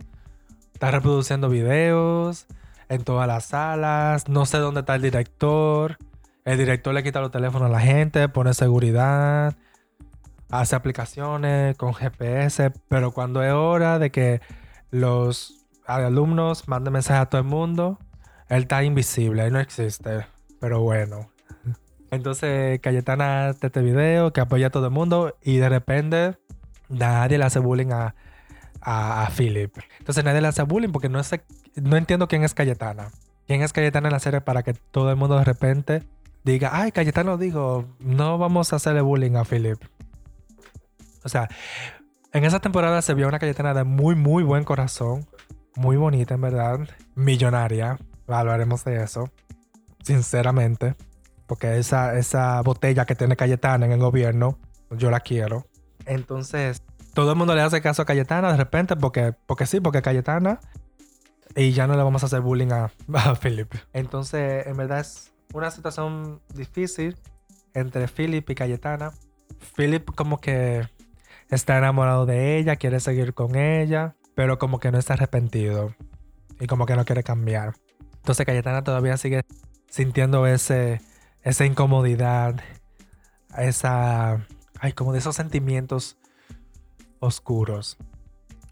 está 0.75 0.91
reproduciendo 0.91 1.49
videos 1.49 2.45
en 2.87 3.03
todas 3.03 3.27
las 3.27 3.45
salas, 3.45 4.29
no 4.29 4.45
sé 4.45 4.59
dónde 4.59 4.81
está 4.81 4.93
el 4.93 5.01
director. 5.01 5.97
El 6.45 6.59
director 6.59 6.93
le 6.93 7.01
quita 7.01 7.19
los 7.19 7.31
teléfonos 7.31 7.67
a 7.67 7.71
la 7.71 7.79
gente, 7.79 8.29
pone 8.29 8.53
seguridad 8.53 9.55
hace 10.49 10.75
aplicaciones 10.75 11.77
con 11.77 11.93
GPS, 11.93 12.71
pero 12.87 13.11
cuando 13.11 13.43
es 13.43 13.53
hora 13.53 13.99
de 13.99 14.11
que 14.11 14.41
los 14.91 15.65
alumnos 15.85 16.67
manden 16.67 16.93
mensajes 16.93 17.21
a 17.21 17.25
todo 17.27 17.41
el 17.41 17.47
mundo, 17.47 17.99
él 18.47 18.63
está 18.63 18.83
invisible, 18.83 19.45
él 19.45 19.53
no 19.53 19.59
existe. 19.59 20.25
Pero 20.59 20.81
bueno. 20.81 21.31
Entonces 22.11 22.79
Cayetana 22.79 23.49
hace 23.49 23.67
este 23.67 23.81
video 23.81 24.33
que 24.33 24.41
apoya 24.41 24.67
a 24.67 24.69
todo 24.71 24.87
el 24.87 24.91
mundo 24.91 25.37
y 25.43 25.57
de 25.57 25.69
repente 25.69 26.37
nadie 26.89 27.37
le 27.37 27.45
hace 27.45 27.59
bullying 27.59 27.91
a, 27.91 28.15
a, 28.81 29.29
Philip. 29.35 29.77
Entonces 29.99 30.23
nadie 30.23 30.41
le 30.41 30.47
hace 30.47 30.63
bullying 30.63 30.91
porque 30.91 31.09
no, 31.09 31.21
sé, 31.23 31.43
no 31.75 31.97
entiendo 31.97 32.27
quién 32.27 32.43
es 32.43 32.55
Cayetana. 32.55 33.11
¿Quién 33.45 33.61
es 33.61 33.73
Cayetana 33.73 34.09
en 34.09 34.13
la 34.13 34.19
serie 34.19 34.41
para 34.41 34.63
que 34.63 34.73
todo 34.73 35.11
el 35.11 35.15
mundo 35.15 35.37
de 35.37 35.43
repente 35.43 36.03
diga, 36.43 36.71
ay, 36.73 36.91
Cayetano 36.91 37.37
digo, 37.37 37.85
no 37.99 38.37
vamos 38.39 38.73
a 38.73 38.77
hacerle 38.77 39.01
bullying 39.01 39.35
a 39.35 39.45
Philip? 39.45 39.79
O 41.23 41.29
sea, 41.29 41.49
en 42.31 42.45
esa 42.45 42.59
temporada 42.59 43.01
se 43.01 43.13
vio 43.13 43.27
una 43.27 43.39
Cayetana 43.39 43.73
de 43.73 43.83
muy, 43.83 44.15
muy 44.15 44.43
buen 44.43 44.63
corazón. 44.63 45.27
Muy 45.75 45.97
bonita, 45.97 46.35
en 46.35 46.41
verdad. 46.41 46.79
Millonaria. 47.15 47.97
Hablaremos 48.27 48.83
de 48.85 49.03
eso. 49.03 49.31
Sinceramente. 50.03 50.95
Porque 51.47 51.77
esa, 51.77 52.17
esa 52.17 52.61
botella 52.61 53.05
que 53.05 53.15
tiene 53.15 53.35
Cayetana 53.35 53.85
en 53.85 53.91
el 53.91 53.99
gobierno, 53.99 54.59
yo 54.91 55.09
la 55.09 55.19
quiero. 55.19 55.65
Entonces, 56.05 56.83
todo 57.13 57.31
el 57.31 57.37
mundo 57.37 57.55
le 57.55 57.61
hace 57.61 57.81
caso 57.81 58.03
a 58.03 58.05
Cayetana 58.05 58.51
de 58.51 58.57
repente 58.57 58.95
porque, 58.95 59.33
porque 59.45 59.65
sí, 59.65 59.79
porque 59.79 60.01
Cayetana. 60.01 60.59
Y 61.55 61.71
ya 61.71 61.87
no 61.87 61.95
le 61.95 62.03
vamos 62.03 62.21
a 62.21 62.27
hacer 62.27 62.41
bullying 62.41 62.71
a, 62.71 62.91
a 63.13 63.35
Philip. 63.35 63.73
Entonces, 63.93 64.67
en 64.67 64.77
verdad 64.77 64.99
es 64.99 65.31
una 65.53 65.71
situación 65.71 66.41
difícil 66.53 67.17
entre 67.73 68.07
Philip 68.07 68.47
y 68.47 68.55
Cayetana. 68.55 69.11
Philip 69.75 70.13
como 70.13 70.39
que 70.39 70.87
está 71.49 71.77
enamorado 71.77 72.25
de 72.25 72.57
ella, 72.57 72.75
quiere 72.75 72.99
seguir 72.99 73.33
con 73.33 73.55
ella, 73.55 74.15
pero 74.35 74.57
como 74.57 74.79
que 74.79 74.91
no 74.91 74.97
está 74.97 75.13
arrepentido 75.13 75.95
y 76.59 76.67
como 76.67 76.85
que 76.85 76.95
no 76.95 77.05
quiere 77.05 77.23
cambiar. 77.23 77.75
Entonces 78.17 78.45
Cayetana 78.45 78.83
todavía 78.83 79.17
sigue 79.17 79.45
sintiendo 79.89 80.45
ese, 80.45 81.01
esa 81.41 81.65
incomodidad, 81.65 82.61
esa, 83.57 84.45
ay, 84.79 84.93
como 84.93 85.13
de 85.13 85.19
esos 85.19 85.35
sentimientos 85.35 86.17
oscuros 87.19 87.97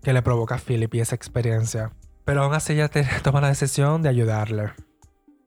que 0.04 0.14
le 0.14 0.22
provoca 0.22 0.56
a 0.56 0.60
Philip 0.60 0.94
y 0.94 1.00
esa 1.00 1.16
experiencia. 1.16 1.92
Pero 2.24 2.44
aún 2.44 2.54
así 2.54 2.74
ella 2.74 2.90
toma 3.24 3.42
la 3.42 3.50
decisión 3.50 4.02
de 4.02 4.10
ayudarle. 4.10 4.72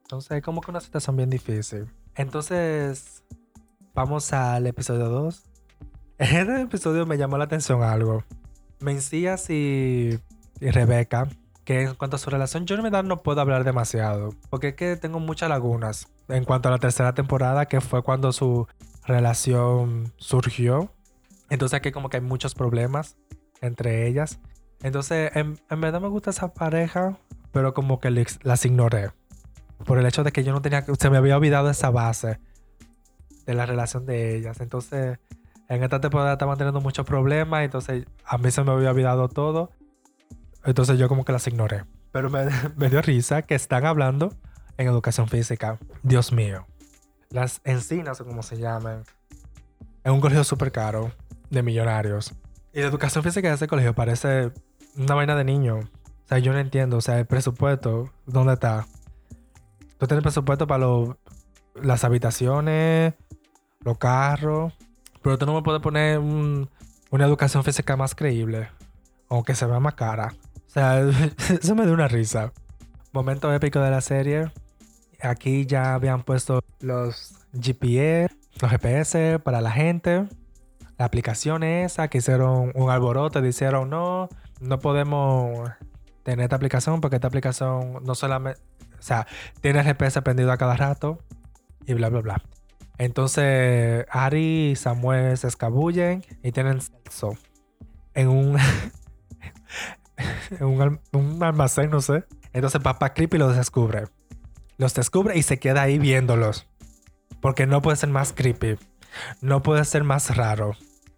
Entonces 0.02 0.38
es 0.38 0.42
como 0.42 0.60
que 0.60 0.70
una 0.70 0.80
situación 0.80 1.16
bien 1.16 1.30
difícil. 1.30 1.86
Entonces, 2.16 3.22
vamos 3.94 4.32
al 4.32 4.66
episodio 4.66 5.08
2 5.08 5.49
en 6.20 6.36
este 6.36 6.60
episodio 6.62 7.06
me 7.06 7.16
llamó 7.16 7.38
la 7.38 7.44
atención 7.44 7.82
algo. 7.82 8.24
Mencías 8.78 9.48
y, 9.48 10.18
y 10.60 10.70
Rebeca, 10.70 11.28
que 11.64 11.82
en 11.82 11.94
cuanto 11.94 12.16
a 12.16 12.18
su 12.18 12.28
relación, 12.28 12.66
yo 12.66 12.76
en 12.76 12.82
verdad 12.82 13.04
no 13.04 13.22
puedo 13.22 13.40
hablar 13.40 13.64
demasiado. 13.64 14.34
Porque 14.50 14.68
es 14.68 14.74
que 14.74 14.96
tengo 14.96 15.18
muchas 15.18 15.48
lagunas. 15.48 16.08
En 16.28 16.44
cuanto 16.44 16.68
a 16.68 16.72
la 16.72 16.78
tercera 16.78 17.14
temporada, 17.14 17.66
que 17.66 17.80
fue 17.80 18.02
cuando 18.02 18.32
su 18.32 18.66
relación 19.06 20.12
surgió. 20.18 20.92
Entonces 21.48 21.76
aquí 21.76 21.90
como 21.90 22.10
que 22.10 22.18
hay 22.18 22.22
muchos 22.22 22.54
problemas 22.54 23.16
entre 23.62 24.06
ellas. 24.06 24.40
Entonces, 24.82 25.32
en, 25.34 25.58
verdad 25.80 26.00
me 26.00 26.08
gusta 26.08 26.30
esa 26.30 26.52
pareja, 26.52 27.18
pero 27.52 27.74
como 27.74 27.98
que 27.98 28.10
las 28.42 28.64
ignoré. 28.64 29.10
Por 29.86 29.98
el 29.98 30.06
hecho 30.06 30.22
de 30.22 30.32
que 30.32 30.44
yo 30.44 30.52
no 30.52 30.60
tenía, 30.60 30.84
se 30.98 31.10
me 31.10 31.16
había 31.16 31.36
olvidado 31.36 31.70
esa 31.70 31.90
base 31.90 32.40
de 33.46 33.54
la 33.54 33.64
relación 33.64 34.04
de 34.04 34.36
ellas. 34.36 34.60
Entonces, 34.60 35.18
en 35.70 35.84
esta 35.84 36.00
temporada 36.00 36.32
estaban 36.32 36.58
teniendo 36.58 36.80
muchos 36.80 37.06
problemas, 37.06 37.62
entonces 37.62 38.04
a 38.24 38.38
mí 38.38 38.50
se 38.50 38.62
me 38.64 38.72
había 38.72 38.90
olvidado 38.90 39.28
todo. 39.28 39.70
Entonces 40.64 40.98
yo 40.98 41.08
como 41.08 41.24
que 41.24 41.30
las 41.30 41.46
ignoré. 41.46 41.84
Pero 42.10 42.28
me, 42.28 42.48
dio 42.90 43.00
risa 43.00 43.42
que 43.42 43.54
están 43.54 43.86
hablando 43.86 44.34
en 44.78 44.88
educación 44.88 45.28
física. 45.28 45.78
Dios 46.02 46.32
mío. 46.32 46.66
Las 47.30 47.60
encinas 47.62 48.20
o 48.20 48.26
como 48.26 48.42
se 48.42 48.58
llaman. 48.58 49.04
Es 50.02 50.10
un 50.10 50.20
colegio 50.20 50.42
súper 50.42 50.72
caro 50.72 51.12
de 51.50 51.62
millonarios. 51.62 52.34
Y 52.72 52.80
la 52.80 52.88
educación 52.88 53.22
física 53.22 53.48
de 53.48 53.54
ese 53.54 53.68
colegio 53.68 53.94
parece 53.94 54.50
una 54.96 55.14
vaina 55.14 55.36
de 55.36 55.44
niño. 55.44 55.76
O 55.76 56.28
sea, 56.28 56.40
yo 56.40 56.52
no 56.52 56.58
entiendo. 56.58 56.96
O 56.96 57.00
sea, 57.00 57.16
el 57.20 57.26
presupuesto, 57.26 58.10
¿dónde 58.26 58.54
está? 58.54 58.88
Tú 59.98 60.08
tienes 60.08 60.24
presupuesto 60.24 60.66
para 60.66 60.84
las 61.80 62.02
habitaciones, 62.02 63.14
los 63.84 63.98
carros, 63.98 64.72
pero 65.22 65.38
tú 65.38 65.46
no 65.46 65.54
me 65.54 65.62
puedes 65.62 65.80
poner 65.80 66.18
una 66.18 67.24
educación 67.24 67.64
física 67.64 67.96
más 67.96 68.14
creíble. 68.14 68.68
O 69.28 69.44
que 69.44 69.54
se 69.54 69.66
vea 69.66 69.78
más 69.80 69.94
cara. 69.94 70.34
O 70.66 70.70
sea, 70.70 71.00
eso 71.60 71.74
me 71.74 71.84
dio 71.84 71.94
una 71.94 72.08
risa. 72.08 72.52
Momento 73.12 73.52
épico 73.52 73.80
de 73.80 73.90
la 73.90 74.00
serie. 74.00 74.50
Aquí 75.20 75.66
ya 75.66 75.94
habían 75.94 76.22
puesto 76.22 76.62
los 76.80 77.34
GPS, 77.52 78.34
los 78.60 78.70
GPS 78.70 79.38
para 79.38 79.60
la 79.60 79.70
gente. 79.70 80.28
La 80.98 81.04
aplicación 81.06 81.62
esa 81.62 82.08
que 82.08 82.18
hicieron 82.18 82.72
un 82.74 82.90
alboroto, 82.90 83.40
dijeron 83.40 83.88
no, 83.88 84.28
no 84.60 84.78
podemos 84.80 85.70
tener 86.22 86.44
esta 86.44 86.56
aplicación 86.56 87.00
porque 87.00 87.16
esta 87.16 87.28
aplicación 87.28 88.04
no 88.04 88.14
solamente, 88.14 88.60
o 88.98 89.02
sea, 89.02 89.26
tiene 89.60 89.80
el 89.80 89.86
GPS 89.86 90.20
prendido 90.22 90.52
a 90.52 90.58
cada 90.58 90.76
rato 90.76 91.18
y 91.86 91.94
bla, 91.94 92.10
bla, 92.10 92.20
bla. 92.20 92.42
Entonces, 93.00 94.04
Ari 94.10 94.72
y 94.72 94.76
Samuel 94.76 95.34
se 95.38 95.48
escabullen 95.48 96.22
y 96.42 96.52
tienen 96.52 96.82
sexo 96.82 97.34
en 98.12 98.28
un, 98.28 98.58
en 100.60 100.98
un, 101.14 101.42
almacén, 101.42 101.88
no 101.88 102.02
sé. 102.02 102.24
Entonces, 102.52 102.82
papá 102.82 103.14
Creepy 103.14 103.38
los 103.38 103.56
descubre. 103.56 104.04
Los 104.76 104.92
descubre 104.92 105.38
y 105.38 105.42
se 105.42 105.58
queda 105.58 105.80
ahí 105.80 105.98
viéndolos. 105.98 106.68
Porque 107.40 107.66
no 107.66 107.80
puede 107.80 107.96
ser 107.96 108.10
más 108.10 108.34
creepy. 108.34 108.76
No 109.40 109.62
puede 109.62 109.86
ser 109.86 110.04
más 110.04 110.36
raro. 110.36 110.72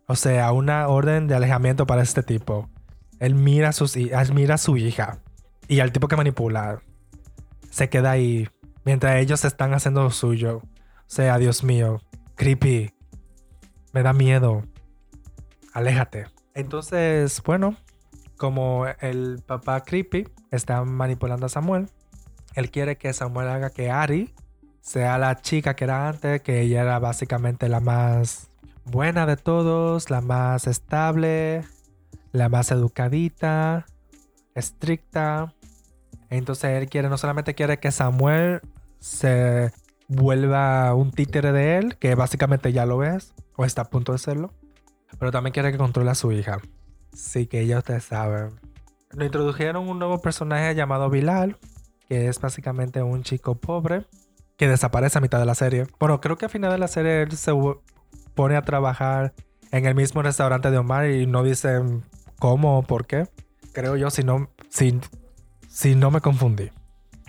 O 0.07 0.15
sea, 0.15 0.53
una 0.53 0.87
orden 0.87 1.27
de 1.27 1.35
alejamiento 1.35 1.85
para 1.85 2.03
este 2.03 2.23
tipo. 2.23 2.71
Él 3.19 3.35
mira 3.35 3.71
a, 3.71 3.73
sus, 3.73 3.97
mira 4.33 4.55
a 4.55 4.59
su 4.59 4.77
hija. 4.77 5.19
Y 5.67 5.81
al 5.81 5.91
tipo 5.91 6.07
que 6.07 6.15
manipula 6.15 6.81
se 7.71 7.89
queda 7.89 8.13
ahí 8.13 8.49
mientras 8.85 9.17
ellos 9.17 9.45
están 9.45 9.75
haciendo 9.75 10.05
lo 10.05 10.13
suyo. 10.13 10.63
Sea, 11.13 11.37
Dios 11.37 11.63
mío, 11.63 12.01
creepy. 12.37 12.91
Me 13.93 14.03
da 14.03 14.15
miedo. 14.15 14.65
Aléjate. 15.75 16.25
Entonces, 16.55 17.43
bueno, 17.45 17.77
como 18.39 18.87
el 18.99 19.43
papá 19.45 19.83
creepy 19.83 20.27
está 20.51 20.83
manipulando 20.85 21.45
a 21.45 21.49
Samuel, 21.51 21.91
él 22.55 22.71
quiere 22.71 22.97
que 22.97 23.13
Samuel 23.13 23.49
haga 23.49 23.69
que 23.69 23.91
Ari 23.91 24.33
sea 24.81 25.19
la 25.19 25.43
chica 25.43 25.77
que 25.77 25.85
era 25.85 26.09
antes, 26.09 26.41
que 26.41 26.63
ella 26.63 26.81
era 26.81 26.99
básicamente 26.99 27.69
la 27.69 27.81
más 27.81 28.49
buena 28.87 29.27
de 29.27 29.37
todos, 29.37 30.09
la 30.09 30.23
más 30.23 30.67
estable, 30.67 31.63
la 32.31 32.49
más 32.49 32.71
educadita, 32.71 33.85
estricta. 34.55 35.53
Entonces 36.31 36.71
él 36.81 36.89
quiere, 36.89 37.11
no 37.11 37.19
solamente 37.19 37.55
quiere 37.55 37.79
que 37.81 37.93
Samuel 37.93 38.63
se 38.99 39.73
vuelva 40.13 40.95
un 40.95 41.11
títere 41.11 41.53
de 41.53 41.79
él, 41.79 41.97
que 41.99 42.15
básicamente 42.15 42.73
ya 42.73 42.87
lo 42.87 43.03
es, 43.03 43.35
o 43.57 43.65
está 43.65 43.83
a 43.83 43.91
punto 43.91 44.13
de 44.13 44.19
serlo, 44.19 44.53
pero 45.19 45.31
también 45.31 45.53
quiere 45.53 45.73
que 45.73 45.79
controle 45.79 46.11
a 46.11 46.15
su 46.15 46.33
hija. 46.33 46.59
Sí, 47.13 47.47
que 47.47 47.67
ya 47.67 47.79
ustedes 47.79 48.05
saben. 48.05 48.61
Nos 49.15 49.27
introdujeron 49.27 49.89
un 49.89 49.99
nuevo 49.99 50.21
personaje 50.21 50.75
llamado 50.75 51.11
Bilal, 51.11 51.59
que 52.09 52.29
es 52.29 52.41
básicamente 52.41 53.03
un 53.03 53.23
chico 53.23 53.55
pobre 53.57 54.07
que 54.57 54.69
desaparece 54.69 55.19
a 55.19 55.21
mitad 55.21 55.39
de 55.39 55.47
la 55.47 55.55
serie. 55.55 55.87
Bueno, 55.99 56.21
creo 56.21 56.37
que 56.37 56.47
al 56.47 56.51
final 56.51 56.71
de 56.73 56.79
la 56.79 56.89
serie 56.89 57.23
él 57.23 57.33
se 57.33 57.53
pone 58.35 58.57
a 58.57 58.63
trabajar 58.63 59.35
en 59.71 59.87
el 59.87 59.95
mismo 59.95 60.23
restaurante 60.23 60.71
de 60.71 60.79
Omar 60.79 61.11
y 61.11 61.27
no 61.27 61.43
dicen 61.43 62.03
cómo 62.39 62.79
o 62.79 62.83
por 62.83 63.07
qué. 63.07 63.29
Creo 63.73 63.97
yo, 63.97 64.11
si 64.11 64.23
no, 64.23 64.51
si, 64.69 65.01
si 65.69 65.95
no 65.95 66.11
me 66.11 66.21
confundí. 66.21 66.71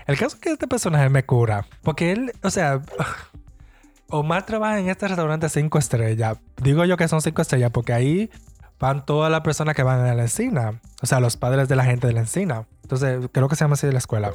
El 0.06 0.18
caso 0.18 0.36
es 0.36 0.42
que 0.42 0.52
este 0.52 0.68
personaje 0.68 1.10
me 1.10 1.24
cura. 1.26 1.66
Porque 1.82 2.12
él, 2.12 2.34
o 2.44 2.50
sea, 2.50 2.82
Omar 4.10 4.46
trabaja 4.46 4.80
en 4.80 4.90
este 4.90 5.08
restaurante 5.08 5.50
cinco 5.50 5.80
estrellas. 5.80 6.38
Digo 6.62 6.86
yo 6.86 6.98
que 6.98 7.08
son 7.08 7.22
cinco 7.22 7.42
estrellas 7.42 7.72
porque 7.72 7.94
ahí 7.94 8.30
van 8.80 9.06
todas 9.06 9.32
las 9.32 9.42
personas 9.42 9.76
que 9.76 9.84
van 9.84 10.06
a 10.06 10.14
la 10.14 10.24
encina. 10.24 10.82
O 11.02 11.06
sea, 11.06 11.20
los 11.20 11.38
padres 11.38 11.70
de 11.70 11.76
la 11.76 11.86
gente 11.86 12.08
de 12.08 12.14
la 12.14 12.22
encina. 12.22 12.68
Entonces, 12.84 13.28
creo 13.32 13.48
que 13.48 13.56
se 13.56 13.64
llama 13.64 13.74
así 13.74 13.88
de 13.88 13.94
la 13.94 14.00
escuela. 14.00 14.34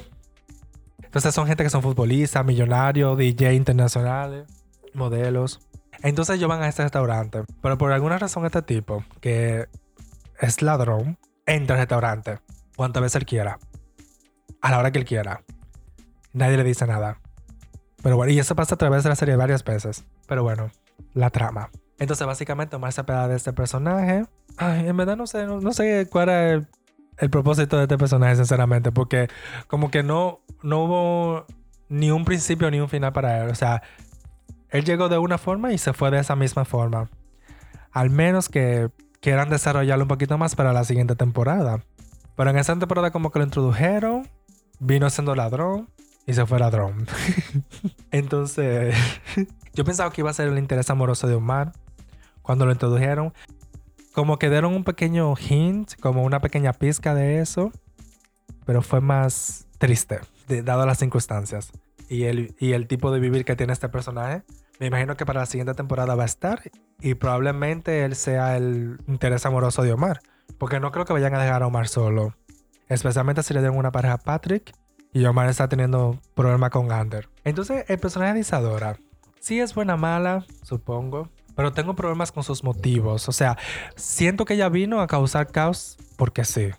Entonces 1.03 1.35
son 1.35 1.47
gente 1.47 1.65
que 1.65 1.71
son 1.71 1.83
futbolistas, 1.83 2.45
millonarios, 2.45 3.17
DJ 3.17 3.55
internacionales, 3.55 4.47
modelos. 4.95 5.61
Entonces 6.03 6.37
ellos 6.37 6.49
van 6.49 6.63
a 6.63 6.69
este 6.69 6.83
restaurante. 6.83 7.45
Pero 7.63 7.79
por 7.79 7.93
alguna 7.93 8.19
razón 8.19 8.45
este 8.45 8.63
tipo, 8.63 9.05
que 9.21 9.69
es 10.41 10.63
ladrón, 10.63 11.19
entra 11.47 11.77
al 11.77 11.81
restaurante 11.81 12.39
cuantas 12.77 13.03
veces 13.03 13.17
él 13.17 13.27
quiera. 13.27 13.59
A 14.61 14.71
la 14.71 14.79
hora 14.79 14.93
que 14.93 14.99
él 14.99 15.05
quiera. 15.05 15.43
Nadie 16.33 16.57
le 16.57 16.65
dice 16.65 16.87
nada. 16.87 17.21
Pero 18.03 18.17
bueno, 18.17 18.33
y 18.33 18.39
eso 18.39 18.55
pasa 18.55 18.75
a 18.75 18.79
través 18.79 19.03
de 19.03 19.09
la 19.09 19.17
serie 19.17 19.37
varias 19.37 19.65
veces. 19.65 20.05
Pero 20.27 20.43
bueno, 20.43 20.71
la 21.15 21.31
trama. 21.31 21.71
Entonces 21.99 22.27
básicamente 22.27 22.77
Omar 22.77 22.93
se 22.93 23.05
pega 23.05 23.29
de 23.29 23.37
este 23.37 23.53
personaje. 23.53 24.25
Ay, 24.57 24.89
en 24.89 24.97
verdad 24.97 25.17
no 25.17 25.27
sé, 25.27 25.47
no, 25.47 25.73
sé 25.73 26.07
cuál 26.11 26.29
era 26.29 26.53
el, 26.53 27.31
propósito 27.31 27.77
de 27.77 27.85
este 27.85 27.99
personaje, 27.99 28.37
sinceramente. 28.37 28.93
Porque 28.93 29.29
como 29.67 29.91
que 29.91 30.03
no 30.03 30.41
no 30.63 30.85
hubo 30.85 31.47
ni 31.89 32.11
un 32.11 32.25
principio 32.25 32.71
ni 32.71 32.81
un 32.81 32.89
final 32.89 33.13
para 33.13 33.43
él. 33.43 33.51
O 33.51 33.55
sea, 33.55 33.83
él 34.71 34.85
llegó 34.85 35.09
de 35.09 35.19
una 35.19 35.39
forma 35.39 35.73
y 35.73 35.79
se 35.79 35.93
fue 35.93 36.11
de 36.11 36.21
esa 36.21 36.37
misma 36.37 36.65
forma. 36.65 37.11
Al 37.91 38.11
menos 38.11 38.49
que 38.49 38.91
quieran 39.21 39.51
desarrollarlo 39.51 40.05
un 40.05 40.09
poquito 40.09 40.39
más 40.39 40.55
para 40.55 40.73
la 40.73 40.85
siguiente 40.85 41.17
temporada. 41.17 41.83
Pero 42.37 42.51
en 42.51 42.59
esa 42.59 42.79
temporada 42.79 43.11
como 43.11 43.33
que 43.33 43.41
lo 43.41 43.45
introdujeron, 43.45 44.29
vino 44.79 45.11
siendo 45.11 45.35
ladrón 45.35 45.89
y 46.29 46.35
se 46.35 46.45
fue 46.45 46.59
ladrón. 46.59 47.07
Entonces, 48.11 48.95
yo 49.73 49.85
pensaba 49.85 50.13
que 50.13 50.21
iba 50.21 50.31
a 50.31 50.35
ser 50.35 50.49
el 50.49 50.59
interés 50.59 50.91
amoroso 50.91 51.27
de 51.27 51.35
Omar 51.35 51.73
cuando 52.43 52.67
lo 52.67 52.73
introdujeron. 52.73 53.33
Como 54.13 54.39
que 54.39 54.51
dieron 54.51 54.75
un 54.75 54.85
pequeño 54.85 55.35
hint, 55.37 55.95
como 56.01 56.23
una 56.25 56.41
pequeña 56.41 56.75
pizca 56.75 57.15
de 57.15 57.41
eso, 57.41 57.73
pero 58.67 58.83
fue 58.83 59.01
más 59.01 59.67
triste 59.79 60.21
dado 60.49 60.85
las 60.85 60.99
circunstancias 60.99 61.73
y 62.09 62.25
el, 62.25 62.55
y 62.59 62.73
el 62.73 62.87
tipo 62.89 63.11
de 63.11 63.21
vivir 63.21 63.47
que 63.47 63.57
tiene 63.57 63.73
este 63.73 63.89
personaje. 63.89 64.43
Me 64.81 64.87
imagino 64.87 65.17
que 65.17 65.25
para 65.25 65.41
la 65.41 65.47
siguiente 65.47 65.73
temporada 65.73 66.15
va 66.15 66.25
a 66.25 66.27
estar 66.27 66.61
y 67.01 67.15
probablemente 67.15 68.05
él 68.05 68.15
sea 68.15 68.59
el 68.59 68.99
interés 69.07 69.47
amoroso 69.47 69.83
de 69.83 69.95
Omar. 69.95 70.21
Porque 70.59 70.79
no 70.79 70.93
creo 70.93 71.07
que 71.07 71.15
vayan 71.15 71.35
a 71.35 71.43
dejar 71.43 71.63
a 71.63 71.67
Omar 71.69 71.89
solo. 71.89 72.35
Especialmente 72.89 73.43
si 73.43 73.55
le 73.55 73.63
den 73.63 73.75
una 73.75 73.93
pareja 73.93 74.15
a 74.15 74.19
Patrick 74.19 74.75
y 75.13 75.25
Omar 75.25 75.49
está 75.49 75.69
teniendo 75.69 76.19
problema 76.35 76.71
con 76.71 76.93
Ander. 76.93 77.29
Entonces, 77.45 77.85
el 77.89 77.99
personaje 77.99 78.35
de 78.35 78.41
Isadora 78.41 78.99
sí 79.41 79.61
es 79.61 79.75
buena 79.75 79.97
mala, 79.97 80.45
supongo. 80.63 81.29
Pero 81.57 81.73
tengo 81.73 81.95
problemas 81.95 82.31
con 82.31 82.45
sus 82.45 82.63
motivos. 82.63 83.29
O 83.29 83.33
sea, 83.33 83.59
siento 83.97 84.45
que 84.45 84.55
ella 84.55 84.69
vino 84.69 85.01
a 85.01 85.09
causar 85.09 85.49
caos 85.49 85.97
porque 86.17 86.45
sí 86.45 86.71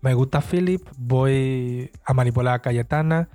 me 0.00 0.14
gusta 0.14 0.40
Philip, 0.40 0.82
voy 0.96 1.90
a 2.04 2.14
manipular 2.14 2.54
a 2.54 2.58
Cayetana. 2.60 3.28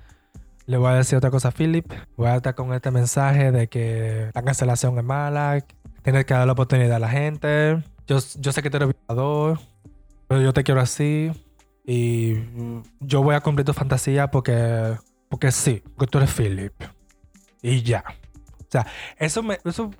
Le 0.66 0.78
voy 0.78 0.92
a 0.92 0.94
decir 0.94 1.18
otra 1.18 1.30
cosa 1.30 1.48
a 1.48 1.50
Philip. 1.50 1.92
Voy 2.16 2.28
a 2.28 2.36
estar 2.36 2.54
con 2.54 2.72
este 2.72 2.90
mensaje 2.90 3.52
de 3.52 3.68
que 3.68 4.30
la 4.34 4.42
cancelación 4.42 4.96
es 4.98 5.04
mala. 5.04 5.62
Tienes 6.02 6.24
que 6.24 6.34
dar 6.34 6.46
la 6.46 6.54
oportunidad 6.54 6.96
a 6.96 6.98
la 6.98 7.10
gente. 7.10 7.82
Yo, 8.06 8.18
yo 8.38 8.52
sé 8.52 8.62
que 8.62 8.70
tú 8.70 8.78
eres 8.78 8.90
violador, 9.06 9.58
pero 10.26 10.40
yo 10.40 10.52
te 10.52 10.64
quiero 10.64 10.80
así. 10.80 11.30
Y 11.86 12.34
yo 13.00 13.22
voy 13.22 13.34
a 13.34 13.40
cumplir 13.40 13.66
tu 13.66 13.74
fantasía 13.74 14.30
porque, 14.30 14.96
porque 15.28 15.52
sí, 15.52 15.82
porque 15.96 16.10
tú 16.10 16.18
eres 16.18 16.32
Philip. 16.32 16.72
Y 17.62 17.82
ya. 17.82 18.04
O 18.60 18.66
sea, 18.70 18.86
eso, 19.18 19.42
me, 19.42 19.58
eso 19.64 19.90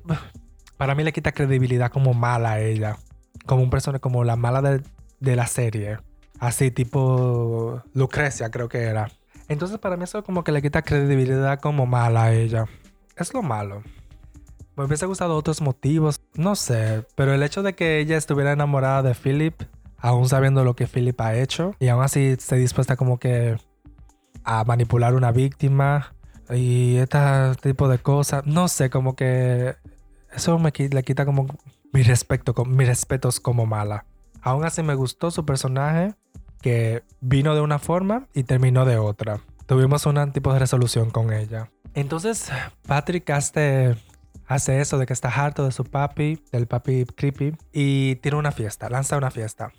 para 0.77 0.95
mí 0.95 1.05
le 1.05 1.13
quita 1.13 1.33
credibilidad 1.33 1.91
como 1.91 2.15
mala 2.15 2.53
a 2.53 2.61
ella. 2.61 2.97
Como 3.47 3.63
un 3.63 3.71
personaje, 3.71 4.01
como 4.01 4.25
la 4.25 4.37
mala 4.37 4.63
de, 4.63 4.83
de 5.21 5.37
la 5.37 5.47
serie. 5.47 5.99
Así 6.41 6.71
tipo 6.71 7.83
Lucrecia 7.93 8.51
creo 8.51 8.69
que 8.69 8.79
era. 8.79 9.11
Entonces 9.49 9.79
para 9.79 9.97
mí 9.97 10.05
eso 10.05 10.25
como 10.25 10.43
que 10.43 10.53
le 10.53 10.63
quita 10.63 10.83
credibilidad 10.83 11.61
como 11.61 11.87
mala 11.87 12.25
a 12.25 12.35
ella. 12.35 12.67
Es 13.17 13.33
lo 13.35 13.43
malo. 13.43 13.83
Me 14.77 14.85
hubiese 14.85 15.07
gustado 15.07 15.37
otros 15.37 15.61
motivos, 15.61 16.21
no 16.35 16.57
sé, 16.57 17.07
pero 17.15 17.33
el 17.33 17.45
hecho 17.45 17.63
de 17.63 17.75
que 17.75 18.01
ella 18.01 18.17
estuviera 18.17 18.51
enamorada 18.51 19.05
de 19.05 19.15
Philip, 19.15 19.55
aún 20.05 20.29
sabiendo 20.29 20.65
lo 20.65 20.77
que 20.77 20.87
Philip 20.87 21.19
ha 21.23 21.35
hecho, 21.35 21.75
y 21.81 21.89
aún 21.89 22.03
así 22.03 22.27
esté 22.27 22.57
dispuesta 22.57 22.95
como 22.95 23.19
que 23.19 23.57
a 24.45 24.63
manipular 24.65 25.15
una 25.15 25.33
víctima 25.33 26.15
y 26.51 26.97
este 26.97 27.19
tipo 27.63 27.89
de 27.89 27.97
cosas, 27.97 28.45
no 28.45 28.69
sé, 28.69 28.91
como 28.91 29.17
que 29.17 29.77
eso 30.37 30.59
me 30.59 30.73
le 30.77 31.03
quita 31.05 31.25
como 31.25 31.47
mi 31.95 32.03
respeto, 32.03 32.67
mis 32.67 32.87
respetos 32.87 33.41
como 33.41 33.65
mala. 33.65 34.05
Aún 34.43 34.67
así 34.67 34.83
me 34.83 34.95
gustó 34.95 35.31
su 35.31 35.47
personaje 35.47 36.13
que 36.61 37.03
vino 37.23 37.55
de 37.55 37.63
una 37.63 37.79
forma 37.79 38.27
y 38.35 38.43
terminó 38.43 38.85
de 38.85 38.99
otra. 38.99 39.41
Tuvimos 39.65 40.05
un 40.05 40.33
tipo 40.33 40.53
de 40.53 40.59
resolución 40.59 41.09
con 41.09 41.33
ella. 41.33 41.71
Entonces 41.95 42.53
Patrick 42.87 43.31
hace, 43.31 43.97
hace 44.47 44.83
eso 44.83 44.99
de 44.99 45.07
que 45.07 45.15
está 45.15 45.31
harto 45.31 45.65
de 45.65 45.73
su 45.73 45.85
papi, 45.85 46.45
del 46.53 46.67
papi 46.67 47.07
creepy, 47.07 47.57
y 47.73 48.17
tiene 48.17 48.37
una 48.37 48.53
fiesta, 48.53 48.91
lanza 48.91 49.17
una 49.17 49.31
fiesta. 49.31 49.73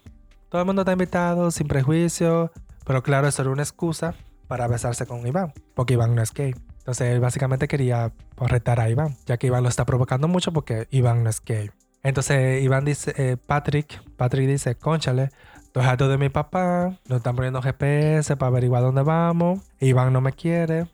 Todo 0.56 0.62
el 0.62 0.68
mundo 0.68 0.84
está 0.84 0.94
invitado, 0.94 1.52
sin 1.52 1.68
prejuicio, 1.68 2.50
pero 2.86 3.04
claro, 3.04 3.28
eso 3.28 3.42
era 3.42 3.52
una 3.52 3.62
excusa 3.62 4.16
para 4.48 4.70
besarse 4.70 5.06
con 5.06 5.28
Iván, 5.28 5.52
porque 5.74 5.96
Iván 5.96 6.16
no 6.16 6.22
es 6.22 6.34
gay. 6.34 6.56
Entonces 6.78 7.12
él 7.12 7.20
básicamente 7.20 7.68
quería 7.68 8.14
retar 8.38 8.80
a 8.80 8.90
Iván, 8.90 9.18
ya 9.26 9.36
que 9.36 9.48
Iván 9.48 9.64
lo 9.64 9.68
está 9.68 9.84
provocando 9.84 10.30
mucho 10.30 10.54
porque 10.54 10.88
Iván 10.92 11.26
no 11.26 11.30
es 11.30 11.44
gay. 11.44 11.72
Entonces 12.04 12.64
Iván 12.64 12.86
dice, 12.86 13.14
eh, 13.18 13.36
Patrick, 13.36 14.02
Patrick 14.16 14.48
dice, 14.48 14.76
conchale, 14.76 15.30
Estoy 15.58 15.84
harto 15.84 16.08
de 16.08 16.18
mi 16.18 16.30
papá. 16.30 16.98
Nos 17.10 17.18
están 17.18 17.36
poniendo 17.36 17.62
GPS 17.62 18.38
para 18.38 18.48
averiguar 18.48 18.82
dónde 18.82 19.02
vamos. 19.02 19.60
Iván 19.82 20.14
no 20.14 20.22
me 20.22 20.32
quiere 20.32 20.88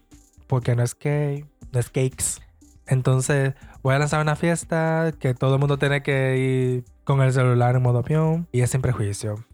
porque 0.47 0.76
no 0.76 0.82
es 0.82 0.97
gay. 0.97 1.45
No 1.71 1.80
es 1.80 1.89
cakes. 1.89 2.41
Entonces 2.88 3.54
voy 3.84 3.93
a 3.93 4.00
lanzar 4.00 4.21
una 4.21 4.36
fiesta 4.36 5.13
que 5.19 5.36
todo 5.36 5.54
el 5.54 5.60
mundo 5.60 5.78
tiene 5.78 6.02
que 6.02 6.38
ir 6.39 6.86
con 7.04 7.21
el 7.21 7.32
celular 7.32 7.76
en 7.76 7.84
modo 7.84 8.00
avión. 8.00 8.47
Y 8.52 8.62
es 8.62 8.71
sin 8.71 8.82
prejuicio. 8.82 9.45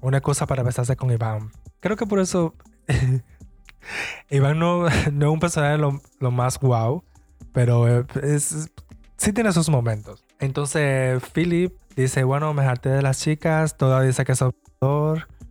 Una 0.00 0.18
excusa 0.18 0.46
para 0.46 0.62
besarse 0.62 0.96
con 0.96 1.10
Iván. 1.10 1.50
Creo 1.80 1.96
que 1.96 2.06
por 2.06 2.20
eso 2.20 2.54
Iván 4.30 4.58
no, 4.58 4.82
no, 5.12 5.26
es 5.26 5.32
un 5.32 5.40
personaje 5.40 5.78
lo, 5.78 6.00
lo 6.18 6.30
más 6.30 6.58
guau. 6.58 7.04
Pero 7.52 8.06
es, 8.22 8.70
sí 9.16 9.32
tiene 9.32 9.52
sus 9.52 9.68
momentos. 9.68 10.24
Entonces 10.38 11.22
Philip 11.32 11.74
dice, 11.96 12.24
bueno, 12.24 12.54
me 12.54 12.64
harté 12.64 12.90
de 12.90 13.02
las 13.02 13.20
chicas, 13.20 13.76
todas 13.76 14.06
dice 14.06 14.24
que 14.24 14.34
soy 14.34 14.52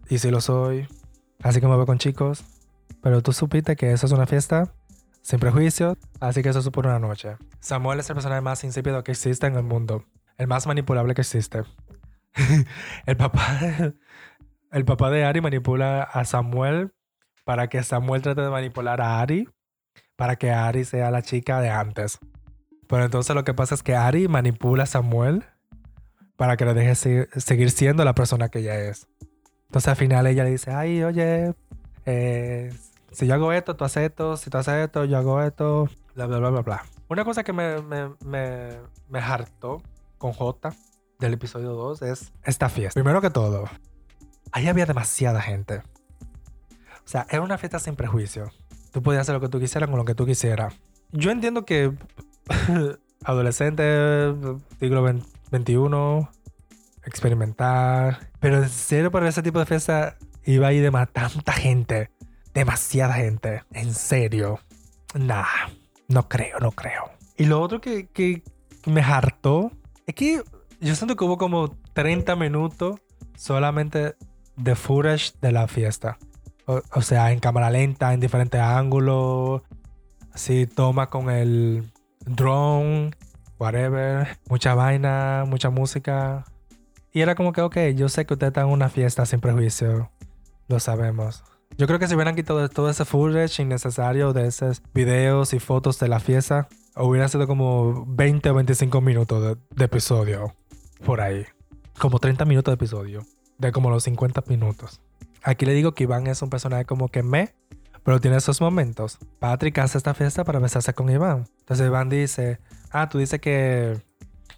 y 0.09 0.17
sí 0.17 0.31
lo 0.31 0.41
soy, 0.41 0.87
así 1.43 1.61
que 1.61 1.67
me 1.67 1.75
voy 1.75 1.85
con 1.85 1.99
chicos. 1.99 2.43
Pero 3.01 3.21
tú 3.21 3.31
supiste 3.31 3.75
que 3.75 3.91
eso 3.91 4.07
es 4.07 4.11
una 4.11 4.25
fiesta 4.25 4.73
sin 5.21 5.39
prejuicios, 5.39 5.97
así 6.19 6.41
que 6.41 6.49
eso 6.49 6.59
es 6.59 6.69
por 6.69 6.87
una 6.87 6.99
noche. 6.99 7.37
Samuel 7.59 7.99
es 7.99 8.09
el 8.09 8.15
personaje 8.15 8.41
más 8.41 8.63
insípido 8.63 9.03
que 9.03 9.11
existe 9.11 9.45
en 9.47 9.55
el 9.55 9.63
mundo, 9.63 10.05
el 10.37 10.47
más 10.47 10.65
manipulable 10.65 11.13
que 11.13 11.21
existe. 11.21 11.63
el 13.05 13.17
papá, 13.17 13.93
el 14.71 14.85
papá 14.85 15.09
de 15.09 15.23
Ari 15.23 15.41
manipula 15.41 16.03
a 16.03 16.25
Samuel 16.25 16.93
para 17.43 17.67
que 17.67 17.81
Samuel 17.83 18.21
trate 18.21 18.41
de 18.41 18.49
manipular 18.49 19.01
a 19.01 19.19
Ari, 19.19 19.49
para 20.15 20.35
que 20.35 20.51
Ari 20.51 20.85
sea 20.85 21.09
la 21.11 21.21
chica 21.21 21.61
de 21.61 21.69
antes. 21.69 22.19
Pero 22.87 23.05
entonces 23.05 23.35
lo 23.35 23.43
que 23.43 23.53
pasa 23.53 23.75
es 23.75 23.83
que 23.83 23.95
Ari 23.95 24.27
manipula 24.27 24.83
a 24.83 24.87
Samuel 24.87 25.43
para 26.35 26.57
que 26.57 26.65
le 26.65 26.73
deje 26.73 26.95
seguir 26.95 27.71
siendo 27.71 28.05
la 28.05 28.13
persona 28.15 28.49
que 28.49 28.59
ella 28.59 28.79
es. 28.79 29.07
Entonces 29.67 29.89
al 29.89 29.95
final 29.95 30.27
ella 30.27 30.43
le 30.43 30.51
dice, 30.51 30.71
ay, 30.71 31.03
oye, 31.03 31.53
eh, 32.05 32.73
si 33.11 33.27
yo 33.27 33.33
hago 33.35 33.51
esto, 33.53 33.75
tú 33.75 33.85
haces 33.85 34.03
esto, 34.09 34.37
si 34.37 34.49
tú 34.49 34.57
haces 34.57 34.75
esto, 34.85 35.05
yo 35.05 35.17
hago 35.17 35.41
esto, 35.41 35.89
bla, 36.15 36.25
bla, 36.27 36.39
bla, 36.39 36.49
bla, 36.49 36.61
bla. 36.61 36.85
Una 37.07 37.25
cosa 37.25 37.43
que 37.43 37.53
me, 37.53 37.81
me, 37.81 38.09
me, 38.25 38.69
me 39.09 39.19
hartó 39.19 39.81
con 40.17 40.33
J 40.33 40.73
del 41.19 41.33
episodio 41.33 41.73
2 41.73 42.01
es 42.03 42.31
esta 42.43 42.69
fiesta. 42.69 42.99
Primero 42.99 43.21
que 43.21 43.29
todo, 43.29 43.65
ahí 44.51 44.67
había 44.67 44.85
demasiada 44.85 45.41
gente. 45.41 45.77
O 45.77 47.11
sea, 47.11 47.25
era 47.29 47.41
una 47.41 47.57
fiesta 47.57 47.79
sin 47.79 47.95
prejuicio. 47.95 48.51
Tú 48.91 49.01
podías 49.01 49.21
hacer 49.21 49.35
lo 49.35 49.41
que 49.41 49.49
tú 49.49 49.59
quisieras 49.59 49.89
con 49.89 49.97
lo 49.97 50.05
que 50.05 50.15
tú 50.15 50.25
quisieras. 50.25 50.79
Yo 51.11 51.31
entiendo 51.31 51.65
que 51.65 51.91
adolescente, 53.23 53.83
siglo 54.79 55.07
XXI, 55.51 56.27
experimentar. 57.03 58.29
Pero 58.39 58.63
en 58.63 58.69
serio, 58.69 59.11
para 59.11 59.27
ese 59.27 59.41
tipo 59.41 59.59
de 59.59 59.65
fiesta 59.65 60.17
iba 60.45 60.67
a 60.67 60.73
ir 60.73 60.83
de 60.83 61.07
tanta 61.07 61.53
gente. 61.53 62.11
Demasiada 62.53 63.13
gente. 63.13 63.63
En 63.71 63.93
serio. 63.93 64.59
Nah, 65.15 65.45
no 66.07 66.27
creo, 66.27 66.59
no 66.59 66.71
creo. 66.71 67.11
Y 67.37 67.45
lo 67.45 67.61
otro 67.61 67.81
que, 67.81 68.07
que 68.07 68.43
me 68.85 69.01
hartó 69.01 69.71
es 70.05 70.15
que 70.15 70.43
yo 70.81 70.95
siento 70.95 71.15
que 71.15 71.23
hubo 71.23 71.37
como 71.37 71.75
30 71.93 72.35
minutos 72.35 72.99
solamente 73.35 74.15
de 74.59 74.75
footage 74.75 75.33
de 75.41 75.51
la 75.51 75.67
fiesta. 75.67 76.17
O, 76.65 77.01
sea, 77.01 77.31
en 77.31 77.39
cámara 77.39 77.71
lenta, 77.71 78.13
en 78.13 78.19
diferentes 78.19 78.61
ángulos. 78.61 79.63
Así, 80.31 80.67
toma 80.67 81.09
con 81.09 81.31
el 81.31 81.91
drone, 82.25 83.11
whatever, 83.57 84.37
mucha 84.47 84.75
vaina, 84.75 85.45
mucha 85.47 85.71
música. 85.71 86.45
Y 87.11 87.21
era 87.21 87.33
como 87.33 87.53
que, 87.53 87.61
ok, 87.61 87.77
yo 87.95 88.07
sé 88.07 88.25
que 88.25 88.35
ustedes 88.35 88.51
están 88.51 88.67
en 88.67 88.73
una 88.73 88.89
fiesta 88.89 89.25
sin 89.25 89.39
prejuicio, 89.39 90.11
lo 90.67 90.79
sabemos. 90.79 91.43
Yo 91.77 91.87
creo 91.87 91.97
que 91.97 92.07
si 92.07 92.13
hubieran 92.13 92.35
quitado 92.35 92.69
todo 92.69 92.89
ese 92.89 93.05
footage 93.05 93.63
innecesario 93.63 94.33
de 94.33 94.45
esos 94.45 94.83
videos 94.93 95.53
y 95.53 95.59
fotos 95.59 95.97
de 95.97 96.07
la 96.07 96.19
fiesta, 96.19 96.67
hubiera 96.95 97.27
sido 97.29 97.47
como 97.47 98.05
20 98.07 98.49
o 98.49 98.53
25 98.53 99.01
minutos 99.01 99.57
de 99.71 99.85
episodio 99.85 100.53
por 101.03 101.21
ahí. 101.21 101.45
Como 101.97 102.19
30 102.19 102.45
minutos 102.45 102.71
de 102.71 102.75
episodio, 102.75 103.25
de 103.59 103.71
como 103.71 103.91
los 103.91 104.03
50 104.03 104.43
minutos. 104.47 105.01
Aquí 105.43 105.65
le 105.65 105.73
digo 105.73 105.93
que 105.93 106.03
Iván 106.03 106.27
es 106.27 106.41
un 106.41 106.49
personaje 106.49 106.85
como 106.85 107.09
que 107.09 107.21
me, 107.23 107.53
pero 108.03 108.19
tiene 108.19 108.37
esos 108.37 108.59
momentos. 108.61 109.19
Patrick 109.39 109.77
hace 109.77 109.97
esta 109.97 110.13
fiesta 110.13 110.43
para 110.43 110.59
besarse 110.59 110.93
con 110.93 111.09
Iván. 111.09 111.45
Entonces 111.59 111.85
Iván 111.85 112.09
dice, 112.09 112.59
ah, 112.91 113.07
tú 113.09 113.19
dices 113.19 113.39
que 113.39 114.01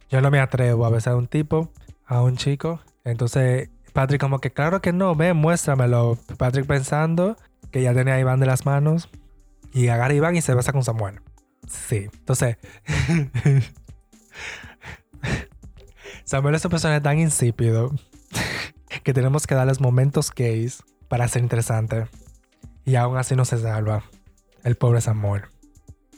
yo 0.09 0.21
no 0.21 0.31
me 0.31 0.39
atrevo 0.39 0.85
a 0.85 0.89
besar 0.89 1.13
a 1.13 1.17
un 1.17 1.27
tipo, 1.27 1.71
a 2.05 2.21
un 2.21 2.37
chico. 2.37 2.79
Entonces 3.03 3.69
Patrick 3.93 4.21
como 4.21 4.39
que, 4.39 4.51
claro 4.51 4.81
que 4.81 4.93
no, 4.93 5.15
ve, 5.15 5.33
muéstramelo. 5.33 6.17
Patrick 6.37 6.65
pensando 6.65 7.35
que 7.71 7.81
ya 7.81 7.93
tenía 7.93 8.13
a 8.15 8.19
Iván 8.19 8.39
de 8.39 8.45
las 8.45 8.65
manos 8.65 9.09
y 9.73 9.87
agarra 9.89 10.13
a 10.13 10.17
Iván 10.17 10.35
y 10.35 10.41
se 10.41 10.53
besa 10.53 10.71
con 10.71 10.83
Samuel. 10.83 11.19
Sí, 11.67 12.09
entonces... 12.13 12.57
Samuel 16.23 16.55
es 16.55 16.63
un 16.63 16.71
personaje 16.71 17.01
tan 17.01 17.19
insípido 17.19 17.91
que 19.03 19.13
tenemos 19.13 19.47
que 19.47 19.55
darles 19.55 19.79
momentos 19.79 20.31
gays 20.33 20.83
para 21.07 21.27
ser 21.27 21.43
interesante. 21.43 22.07
Y 22.85 22.95
aún 22.95 23.17
así 23.17 23.35
no 23.35 23.45
se 23.45 23.57
salva. 23.57 24.03
El 24.63 24.75
pobre 24.75 25.01
Samuel. 25.01 25.43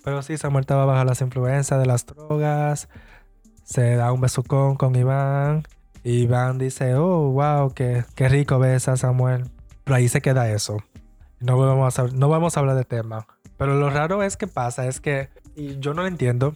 Pero 0.03 0.21
sí, 0.21 0.37
Samuel 0.37 0.63
estaba 0.63 0.85
bajo 0.85 1.03
las 1.05 1.21
influencias 1.21 1.79
de 1.79 1.85
las 1.85 2.05
drogas. 2.05 2.89
Se 3.63 3.95
da 3.95 4.11
un 4.11 4.21
besucón 4.21 4.75
con 4.75 4.95
Iván. 4.95 5.63
Iván 6.03 6.57
dice, 6.57 6.95
oh, 6.95 7.31
wow, 7.31 7.73
qué, 7.73 8.03
qué 8.15 8.27
rico 8.27 8.59
besa 8.59 8.97
Samuel. 8.97 9.49
Pero 9.83 9.95
ahí 9.95 10.09
se 10.09 10.21
queda 10.21 10.49
eso. 10.49 10.77
No 11.39 11.57
vamos, 11.57 11.99
a, 11.99 12.07
no 12.07 12.29
vamos 12.29 12.55
a 12.55 12.59
hablar 12.59 12.75
de 12.75 12.85
tema. 12.85 13.27
Pero 13.57 13.75
lo 13.75 13.89
raro 13.89 14.23
es 14.23 14.35
que 14.37 14.47
pasa, 14.47 14.87
es 14.87 14.99
que, 14.99 15.29
y 15.55 15.79
yo 15.79 15.93
no 15.93 16.01
lo 16.01 16.07
entiendo, 16.07 16.55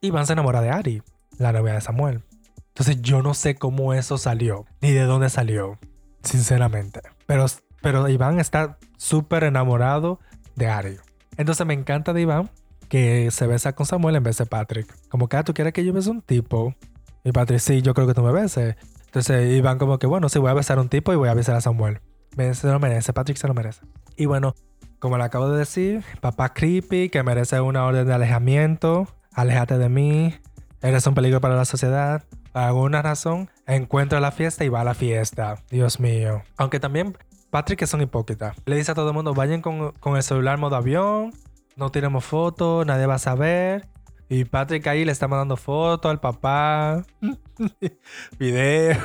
Iván 0.00 0.26
se 0.26 0.32
enamora 0.32 0.60
de 0.60 0.70
Ari, 0.70 1.02
la 1.38 1.52
novia 1.52 1.74
de 1.74 1.80
Samuel. 1.80 2.22
Entonces 2.70 3.02
yo 3.02 3.22
no 3.22 3.34
sé 3.34 3.56
cómo 3.56 3.94
eso 3.94 4.18
salió, 4.18 4.66
ni 4.80 4.92
de 4.92 5.02
dónde 5.02 5.28
salió, 5.28 5.78
sinceramente. 6.22 7.00
Pero 7.26 7.46
pero 7.80 8.08
Iván 8.08 8.40
está 8.40 8.78
súper 8.96 9.44
enamorado 9.44 10.20
de 10.54 10.68
Ari. 10.68 10.96
Entonces 11.36 11.66
me 11.66 11.74
encanta 11.74 12.12
de 12.12 12.22
Iván 12.22 12.50
que 12.88 13.30
se 13.30 13.46
besa 13.46 13.74
con 13.74 13.86
Samuel 13.86 14.16
en 14.16 14.22
vez 14.22 14.36
de 14.36 14.46
Patrick. 14.46 14.92
Como 15.08 15.28
que, 15.28 15.36
ah, 15.36 15.44
tú 15.44 15.54
quieres 15.54 15.72
que 15.72 15.84
yo 15.84 15.92
bese 15.92 16.10
un 16.10 16.22
tipo. 16.22 16.74
Y 17.24 17.32
Patrick, 17.32 17.60
sí, 17.60 17.82
yo 17.82 17.94
creo 17.94 18.06
que 18.06 18.14
tú 18.14 18.22
me 18.22 18.32
beses. 18.32 18.76
Entonces 19.06 19.56
Iván 19.56 19.78
como 19.78 19.98
que, 19.98 20.06
bueno, 20.06 20.28
sí, 20.28 20.38
voy 20.38 20.50
a 20.50 20.54
besar 20.54 20.78
a 20.78 20.80
un 20.80 20.88
tipo 20.88 21.12
y 21.12 21.16
voy 21.16 21.28
a 21.28 21.34
besar 21.34 21.56
a 21.56 21.60
Samuel. 21.60 22.00
Se 22.52 22.66
lo 22.66 22.78
merece, 22.78 23.12
Patrick 23.12 23.38
se 23.38 23.48
lo 23.48 23.54
merece. 23.54 23.80
Y 24.16 24.26
bueno, 24.26 24.54
como 24.98 25.16
le 25.18 25.24
acabo 25.24 25.50
de 25.50 25.58
decir, 25.58 26.04
papá 26.20 26.52
creepy 26.52 27.08
que 27.08 27.22
merece 27.22 27.60
una 27.60 27.84
orden 27.84 28.06
de 28.06 28.12
alejamiento. 28.12 29.08
Aléjate 29.32 29.78
de 29.78 29.88
mí. 29.88 30.34
Eres 30.82 31.06
un 31.06 31.14
peligro 31.14 31.40
para 31.40 31.56
la 31.56 31.64
sociedad. 31.64 32.24
Por 32.52 32.62
alguna 32.62 33.02
razón, 33.02 33.50
encuentra 33.66 34.20
la 34.20 34.32
fiesta 34.32 34.64
y 34.64 34.68
va 34.68 34.80
a 34.80 34.84
la 34.84 34.94
fiesta. 34.94 35.62
Dios 35.70 36.00
mío. 36.00 36.42
Aunque 36.56 36.80
también 36.80 37.16
Patrick 37.50 37.82
es 37.82 37.92
un 37.94 38.02
hipócrita. 38.02 38.54
Le 38.64 38.76
dice 38.76 38.92
a 38.92 38.94
todo 38.94 39.08
el 39.08 39.14
mundo, 39.14 39.34
vayan 39.34 39.60
con, 39.60 40.16
el 40.16 40.22
celular 40.22 40.58
modo 40.58 40.76
avión, 40.76 41.32
no 41.76 41.90
tiremos 41.90 42.24
fotos, 42.24 42.86
nadie 42.86 43.06
va 43.06 43.14
a 43.14 43.18
saber. 43.18 43.88
Y 44.28 44.44
Patrick 44.44 44.86
ahí 44.86 45.04
le 45.04 45.10
está 45.10 45.26
mandando 45.26 45.56
fotos 45.56 46.08
al 46.08 46.20
papá, 46.20 47.04
videos. 48.38 48.98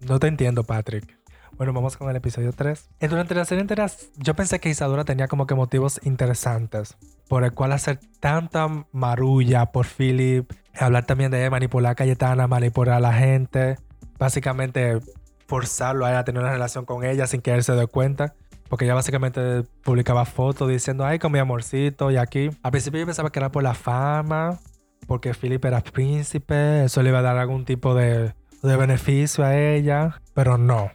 No 0.00 0.18
te 0.18 0.28
entiendo, 0.28 0.64
Patrick. 0.64 1.19
Bueno, 1.60 1.74
vamos 1.74 1.98
con 1.98 2.08
el 2.08 2.16
episodio 2.16 2.54
3. 2.54 2.88
Eh, 3.00 3.08
durante 3.08 3.34
la 3.34 3.44
serie 3.44 3.60
entera, 3.60 3.86
yo 4.16 4.34
pensé 4.34 4.60
que 4.60 4.70
Isadora 4.70 5.04
tenía 5.04 5.28
como 5.28 5.46
que 5.46 5.54
motivos 5.54 6.00
interesantes 6.04 6.96
por 7.28 7.44
el 7.44 7.52
cual 7.52 7.72
hacer 7.72 8.00
tanta 8.18 8.86
marulla 8.92 9.66
por 9.66 9.84
Philip, 9.84 10.50
hablar 10.74 11.04
también 11.04 11.30
de 11.30 11.50
manipular 11.50 11.92
a 11.92 11.94
Cayetana, 11.96 12.46
manipular 12.46 12.94
a 12.94 13.00
la 13.00 13.12
gente. 13.12 13.76
Básicamente 14.18 15.00
forzarlo 15.48 16.06
a, 16.06 16.24
tener 16.24 16.40
una 16.40 16.50
relación 16.50 16.86
con 16.86 17.04
ella 17.04 17.26
sin 17.26 17.42
que 17.42 17.52
él 17.52 17.62
se 17.62 17.74
dé 17.74 17.86
cuenta. 17.86 18.32
Porque 18.70 18.86
ella 18.86 18.94
básicamente 18.94 19.64
publicaba 19.84 20.24
fotos 20.24 20.66
diciendo, 20.66 21.04
ay, 21.04 21.18
con 21.18 21.30
mi 21.30 21.40
amorcito 21.40 22.10
y 22.10 22.16
aquí. 22.16 22.48
Al 22.62 22.70
principio 22.70 23.00
yo 23.00 23.06
pensaba 23.06 23.28
que 23.28 23.38
era 23.38 23.52
por 23.52 23.62
la 23.62 23.74
fama, 23.74 24.60
porque 25.06 25.34
Philip 25.34 25.62
era 25.62 25.82
príncipe, 25.82 26.84
eso 26.84 27.02
le 27.02 27.10
iba 27.10 27.18
a 27.18 27.22
dar 27.22 27.36
algún 27.36 27.66
tipo 27.66 27.94
de, 27.94 28.32
de 28.62 28.76
beneficio 28.78 29.44
a 29.44 29.54
ella, 29.58 30.22
pero 30.32 30.56
no. 30.56 30.90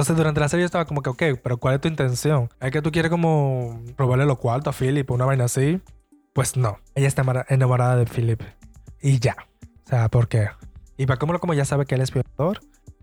Entonces 0.00 0.16
durante 0.16 0.40
la 0.40 0.48
serie 0.48 0.62
yo 0.62 0.66
estaba 0.66 0.86
como 0.86 1.02
que, 1.02 1.10
ok, 1.10 1.22
pero 1.42 1.58
¿cuál 1.58 1.74
es 1.74 1.82
tu 1.82 1.88
intención? 1.88 2.48
¿Es 2.58 2.70
que 2.70 2.80
tú 2.80 2.90
quieres 2.90 3.10
como 3.10 3.82
robarle 3.98 4.24
los 4.24 4.38
cuartos 4.38 4.74
a 4.74 4.78
Philip, 4.78 5.10
una 5.10 5.26
vaina 5.26 5.44
así? 5.44 5.78
Pues 6.32 6.56
no, 6.56 6.78
ella 6.94 7.06
está 7.06 7.22
enamorada 7.50 7.96
de 7.96 8.06
Philip. 8.06 8.40
Y 9.02 9.18
ya. 9.18 9.36
O 9.84 9.90
sea, 9.90 10.08
¿por 10.08 10.26
qué? 10.28 10.48
Y 10.96 11.04
para 11.04 11.18
cómo 11.18 11.38
como 11.38 11.52
ya 11.52 11.66
sabe 11.66 11.84
que 11.84 11.96
él 11.96 12.00
es 12.00 12.14
violador, 12.14 12.60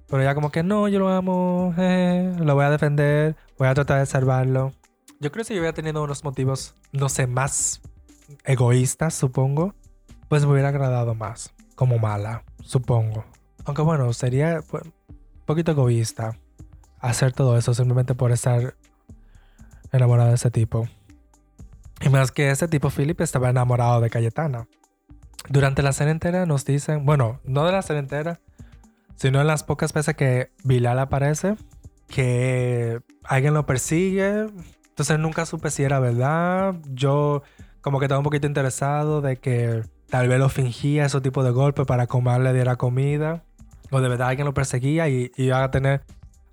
pero 0.08 0.24
ella 0.24 0.34
como 0.34 0.50
que 0.50 0.64
no, 0.64 0.88
yo 0.88 0.98
lo 0.98 1.10
amo, 1.10 1.76
lo 1.78 2.56
voy 2.56 2.66
a 2.66 2.72
defender, 2.72 3.36
voy 3.60 3.68
a 3.68 3.76
tratar 3.76 4.00
de 4.00 4.08
salvarlo. 4.08 4.74
Yo 5.20 5.32
creo 5.32 5.44
que 5.44 5.50
si 5.50 5.54
yo 5.54 5.60
hubiera 5.60 5.76
tenido 5.76 6.04
unos 6.04 6.24
motivos, 6.24 6.74
no 6.94 7.10
sé, 7.10 7.28
más 7.28 7.80
egoístas, 8.44 9.14
supongo, 9.14 9.76
pues 10.30 10.48
me 10.48 10.52
hubiera 10.54 10.70
agradado 10.70 11.14
más. 11.14 11.54
Como 11.76 12.00
mala, 12.00 12.44
supongo. 12.64 13.24
Aunque 13.66 13.84
bueno, 13.84 14.12
sería... 14.14 14.64
Pues, 14.68 14.82
poquito 15.46 15.74
egoísta 15.74 16.36
hacer 17.00 17.34
todo 17.34 17.58
eso 17.58 17.74
simplemente 17.74 18.16
por 18.16 18.32
estar 18.32 18.76
enamorado 19.92 20.30
de 20.30 20.36
ese 20.36 20.52
tipo. 20.52 20.88
Y 22.02 22.10
más 22.10 22.32
que 22.32 22.52
ese 22.52 22.68
tipo, 22.68 22.90
Philip 22.90 23.20
estaba 23.22 23.50
enamorado 23.50 24.02
de 24.02 24.10
Cayetana. 24.10 24.68
Durante 25.50 25.82
la 25.82 25.94
serie 25.94 26.12
entera 26.12 26.46
nos 26.46 26.66
dicen, 26.66 27.06
bueno, 27.06 27.40
no 27.44 27.66
de 27.66 27.72
la 27.72 27.82
serie 27.82 28.02
entera, 28.02 28.40
sino 29.16 29.42
en 29.42 29.48
las 29.48 29.64
pocas 29.64 29.94
veces 29.94 30.16
que 30.16 30.52
Bilal 30.64 31.00
aparece, 31.00 31.56
que 32.08 33.00
alguien 33.24 33.54
lo 33.54 33.66
persigue. 33.66 34.48
Entonces 34.90 35.20
nunca 35.20 35.46
supe 35.46 35.72
si 35.72 35.84
era 35.84 36.00
verdad. 36.00 36.76
Yo 36.92 37.44
como 37.82 38.00
que 38.00 38.06
estaba 38.06 38.20
un 38.20 38.24
poquito 38.24 38.48
interesado 38.48 39.22
de 39.22 39.38
que 39.38 39.84
tal 40.10 40.28
vez 40.28 40.40
lo 40.40 40.50
fingía 40.50 41.06
ese 41.06 41.22
tipo 41.22 41.44
de 41.44 41.52
golpe 41.52 41.86
para 41.86 42.08
que 42.08 42.18
Omar 42.18 42.42
le 42.42 42.54
diera 42.54 42.76
comida. 42.76 43.44
O 43.90 44.02
de 44.02 44.10
verdad 44.10 44.28
alguien 44.28 44.46
lo 44.46 44.54
perseguía 44.54 45.08
y, 45.08 45.32
y 45.36 45.46
iba 45.46 45.64
a 45.64 45.72
tener 45.72 46.04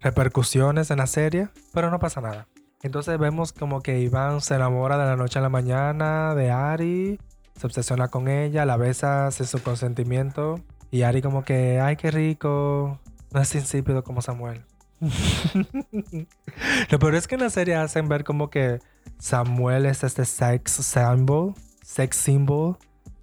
repercusiones 0.04 0.92
en 0.92 0.98
la 0.98 1.08
serie. 1.08 1.48
Pero 1.72 1.90
no 1.90 1.98
pasa 1.98 2.20
nada. 2.20 2.46
Entonces 2.82 3.18
vemos 3.18 3.52
como 3.52 3.80
que 3.80 3.98
Iván 3.98 4.42
se 4.42 4.54
enamora 4.54 4.98
de 4.98 5.06
la 5.06 5.16
noche 5.16 5.38
a 5.40 5.42
la 5.42 5.48
mañana 5.48 6.34
de 6.34 6.50
Ari. 6.50 7.18
Se 7.58 7.66
obsesiona 7.66 8.08
con 8.08 8.28
ella, 8.28 8.66
la 8.66 8.76
besa 8.76 9.30
sin 9.30 9.46
su 9.46 9.62
consentimiento. 9.62 10.60
Y 10.90 11.02
Ari 11.02 11.22
como 11.22 11.42
que, 11.42 11.80
ay, 11.80 11.96
qué 11.96 12.10
rico. 12.10 13.00
No 13.32 13.40
es 13.40 13.54
insípido 13.54 14.04
como 14.04 14.20
Samuel. 14.22 14.64
Lo 16.90 16.98
peor 16.98 17.14
es 17.14 17.26
que 17.26 17.34
en 17.34 17.40
la 17.40 17.50
serie 17.50 17.74
hacen 17.74 18.08
ver 18.08 18.24
como 18.24 18.50
que 18.50 18.78
Samuel 19.18 19.86
es 19.86 20.04
este 20.04 20.24
sex 20.24 20.72
symbol, 20.72 21.54
sex 21.82 22.16
symbol, 22.16 22.76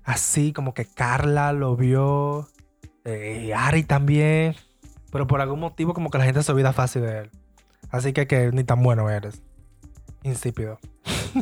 así 0.04 0.54
como 0.54 0.74
que 0.74 0.86
Carla 0.86 1.54
lo 1.54 1.76
vio, 1.76 2.48
eh, 3.06 3.54
Ari 3.56 3.84
también, 3.84 4.56
pero 5.12 5.28
por 5.28 5.42
algún 5.42 5.60
motivo 5.60 5.94
como 5.94 6.10
que 6.10 6.18
la 6.18 6.24
gente 6.24 6.42
se 6.42 6.52
olvida 6.52 6.74
fácil 6.74 7.04
de 7.04 7.20
él. 7.20 7.32
Así 7.90 8.14
que 8.14 8.28
que 8.28 8.52
ni 8.52 8.64
tan 8.64 8.82
bueno 8.82 9.10
eres. 9.10 9.42
Insípido. 10.24 10.80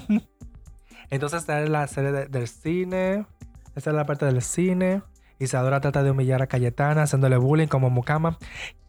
Entonces 1.10 1.42
esta 1.42 1.62
es 1.62 1.70
la 1.70 1.88
serie 1.88 2.12
del 2.12 2.48
cine. 2.48 3.26
Esta 3.76 3.92
es 3.92 3.96
la 3.96 4.06
parte 4.06 4.26
del 4.26 4.42
cine. 4.42 5.04
Isadora 5.38 5.80
trata 5.80 6.04
de 6.04 6.12
humillar 6.12 6.42
a 6.42 6.48
Cayetana 6.48 7.04
haciéndole 7.04 7.38
bullying 7.38 7.68
como 7.68 7.90
Mukama. 7.90 8.38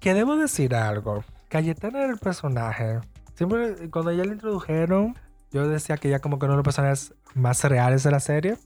Que 0.01 0.15
debo 0.15 0.37
decir 0.37 0.75
algo. 0.75 1.25
Cayetana 1.49 2.03
era 2.03 2.13
el 2.13 2.19
personaje. 2.19 3.01
Siempre 3.35 3.91
cuando 3.91 4.13
ya 4.13 4.25
le 4.25 4.33
introdujeron, 4.33 5.17
yo 5.51 5.69
decía 5.69 5.97
que 5.97 6.09
ella 6.09 6.21
como 6.21 6.39
que 6.39 6.47
uno 6.47 6.55
de 6.55 6.59
los 6.59 6.65
personajes 6.65 7.15
más 7.35 7.63
reales 7.65 8.03
de 8.03 8.11
la 8.11 8.21
serie. 8.21 8.57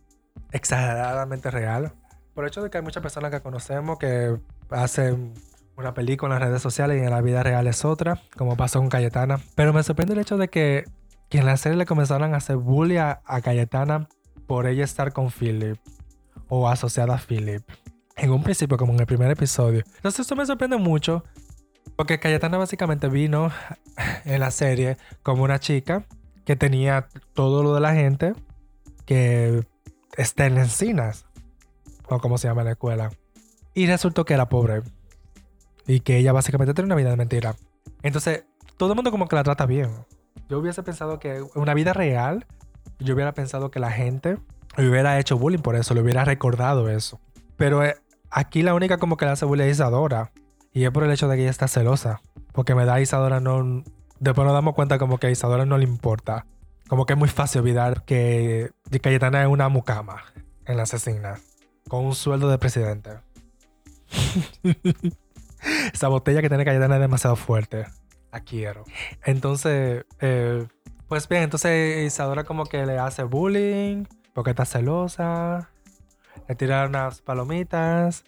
Exageradamente 0.53 1.51
real. 1.51 1.93
Por 2.35 2.45
el 2.45 2.49
hecho 2.49 2.62
de 2.62 2.71
que 2.71 2.79
hay 2.79 2.85
muchas 2.85 3.03
personas 3.03 3.31
que 3.31 3.41
conocemos 3.41 3.99
que 3.99 4.37
hacen 4.71 5.35
una 5.77 5.95
película 5.95 6.35
en 6.35 6.41
las 6.41 6.49
redes 6.49 6.62
sociales 6.62 7.01
y 7.01 7.05
en 7.05 7.11
la 7.11 7.20
vida 7.20 7.43
real 7.43 7.66
es 7.66 7.85
otra, 7.85 8.20
como 8.37 8.57
pasó 8.57 8.79
con 8.79 8.89
Cayetana. 8.89 9.41
Pero 9.55 9.72
me 9.72 9.83
sorprende 9.83 10.14
el 10.14 10.20
hecho 10.20 10.37
de 10.37 10.49
que, 10.49 10.85
que 11.29 11.39
en 11.39 11.47
la 11.47 11.57
serie 11.57 11.77
le 11.77 11.87
comenzaron 11.87 12.35
a 12.35 12.37
hacer 12.37 12.57
bullying 12.57 12.99
a, 12.99 13.41
Cayetana 13.43 14.09
por 14.47 14.66
ella 14.66 14.85
estar 14.85 15.12
con 15.12 15.31
Philip 15.31 15.79
o 16.49 16.68
asociada 16.68 17.14
a 17.14 17.18
Philip. 17.18 17.62
En 18.16 18.31
un 18.31 18.43
principio, 18.45 18.77
como 18.77 18.93
en 18.93 19.01
el 19.01 19.07
primer 19.07 19.31
episodio. 19.31 19.83
Entonces 19.97 20.20
esto 20.20 20.37
me 20.37 20.47
sorprende 20.47 20.77
mucho. 20.77 21.25
Porque 21.97 22.18
Cayetana 22.18 22.59
básicamente 22.59 23.09
vino 23.09 23.51
en 24.25 24.41
la 24.41 24.51
serie 24.51 24.97
como 25.22 25.43
una 25.43 25.59
chica 25.59 26.07
que 26.45 26.57
tenía 26.57 27.09
todo 27.35 27.62
lo 27.62 27.75
de 27.75 27.81
la 27.81 27.95
gente 27.95 28.35
que 29.07 29.66
está 30.16 30.47
en 30.47 30.59
encinas. 30.59 31.27
O 32.09 32.20
como 32.20 32.39
se 32.39 32.47
llama 32.47 32.61
en 32.61 32.66
la 32.66 32.72
escuela. 32.72 33.11
Y 33.75 33.87
resultó 33.87 34.25
que 34.25 34.35
era 34.35 34.49
pobre. 34.49 34.83
Y 35.87 36.01
que 36.01 36.16
ella 36.18 36.32
básicamente 36.32 36.74
tiene 36.74 36.87
una 36.87 36.95
vida 36.95 37.11
de 37.11 37.16
mentira. 37.16 37.57
Entonces, 38.03 38.45
todo 38.76 38.93
el 38.93 38.97
mundo 38.97 39.11
como 39.11 39.28
que 39.28 39.37
la 39.37 39.45
trata 39.45 39.66
bien. 39.66 39.91
Yo 40.49 40.59
hubiese 40.59 40.82
pensado 40.82 41.18
que 41.18 41.37
en 41.37 41.47
una 41.55 41.74
vida 41.74 41.93
real, 41.93 42.47
yo 42.99 43.14
hubiera 43.14 43.32
pensado 43.32 43.70
que 43.70 43.80
la 43.80 43.91
gente 43.91 44.39
le 44.76 44.89
hubiera 44.89 45.18
hecho 45.18 45.39
bullying 45.39 45.61
por 45.61 45.76
eso, 45.76 45.95
le 45.95 46.01
hubiera 46.01 46.24
recordado 46.24 46.89
eso. 46.89 47.20
Pero 47.57 47.85
eh, 47.85 47.97
aquí 48.30 48.62
la 48.62 48.74
única 48.74 48.99
como 48.99 49.16
que 49.16 49.24
le 49.24 49.32
hace 49.32 49.45
bullying 49.45 49.66
es 49.66 49.72
Isadora. 49.72 50.32
Y 50.72 50.85
es 50.85 50.91
por 50.91 51.05
el 51.05 51.12
hecho 51.12 51.28
de 51.28 51.37
que 51.37 51.43
ella 51.43 51.51
está 51.51 51.68
celosa. 51.68 52.20
Porque 52.53 52.74
me 52.74 52.85
da 52.85 53.01
Isadora 53.01 53.41
no... 53.41 53.85
Después 54.18 54.45
nos 54.45 54.55
damos 54.55 54.74
cuenta 54.74 54.99
como 54.99 55.18
que 55.18 55.28
a 55.28 55.30
Isadora 55.30 55.64
no 55.66 55.78
le 55.78 55.85
importa. 55.85 56.47
Como 56.89 57.07
que 57.07 57.12
es 57.12 57.18
muy 57.18 57.28
fácil 57.28 57.61
olvidar 57.61 58.05
que 58.05 58.72
Cayetana 59.01 59.43
es 59.43 59.49
una 59.49 59.68
mucama 59.68 60.24
en 60.66 60.76
la 60.76 60.82
asesina. 60.82 61.39
Con 61.89 62.05
un 62.05 62.14
sueldo 62.14 62.49
de 62.49 62.59
presidente. 62.59 63.11
Esa 65.93 66.09
botella 66.09 66.43
que 66.43 66.49
tiene 66.49 66.65
Cayetana 66.65 66.97
es 66.97 67.01
demasiado 67.01 67.37
fuerte. 67.37 67.87
La 68.33 68.41
quiero. 68.41 68.85
Entonces, 69.25 70.05
eh, 70.21 70.67
pues 71.09 71.29
bien, 71.29 71.43
entonces 71.43 72.05
Isadora 72.05 72.45
como 72.45 72.65
que 72.65 72.85
le 72.87 72.99
hace 72.99 73.23
bullying 73.23 74.05
porque 74.33 74.51
está 74.51 74.65
celosa. 74.65 75.71
Le 76.49 76.55
tira 76.55 76.87
unas 76.87 77.23
palomitas. 77.23 78.25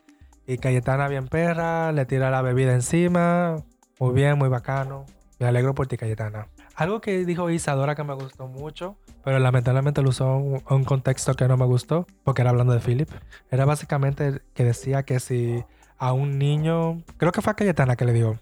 Y 0.47 0.59
Cayetana 0.59 1.09
bien 1.09 1.26
perra, 1.26 1.91
le 1.91 2.07
tira 2.07 2.30
la 2.30 2.41
bebida 2.41 2.72
encima. 2.72 3.64
Muy 3.99 4.14
bien, 4.14 4.39
muy 4.39 4.49
bacano. 4.49 5.05
Me 5.39 5.47
alegro 5.47 5.74
por 5.74 5.87
ti, 5.89 5.97
Cayetana. 5.97 6.47
Algo 6.76 7.01
que 7.01 7.24
dijo 7.24 7.51
Isadora 7.51 7.95
que 7.95 8.05
me 8.05 8.14
gustó 8.14 8.47
mucho, 8.47 8.97
pero 9.24 9.39
lamentablemente 9.39 10.03
lo 10.03 10.11
usó 10.11 10.37
en 10.37 10.62
un 10.68 10.84
contexto 10.84 11.34
que 11.34 11.49
no 11.49 11.57
me 11.57 11.64
gustó, 11.64 12.07
porque 12.22 12.43
era 12.43 12.51
hablando 12.51 12.74
de 12.74 12.80
Philip. 12.80 13.11
Era 13.51 13.64
básicamente 13.64 14.43
que 14.55 14.64
decía 14.64 15.03
que 15.03 15.18
si 15.18 15.64
a 15.99 16.12
un 16.12 16.38
niño, 16.38 17.03
creo 17.16 17.32
que 17.32 17.42
fue 17.42 17.53
a 17.53 17.55
Cayetana 17.55 17.97
que 17.97 18.05
le 18.05 18.12
dijo, 18.12 18.38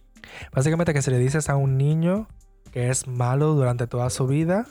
básicamente 0.52 0.92
que 0.92 1.02
si 1.02 1.10
le 1.10 1.18
dices 1.18 1.48
a 1.48 1.56
un 1.56 1.76
niño 1.76 2.28
que 2.72 2.90
es 2.90 3.06
malo 3.06 3.54
durante 3.54 3.86
toda 3.86 4.10
su 4.10 4.26
vida, 4.26 4.66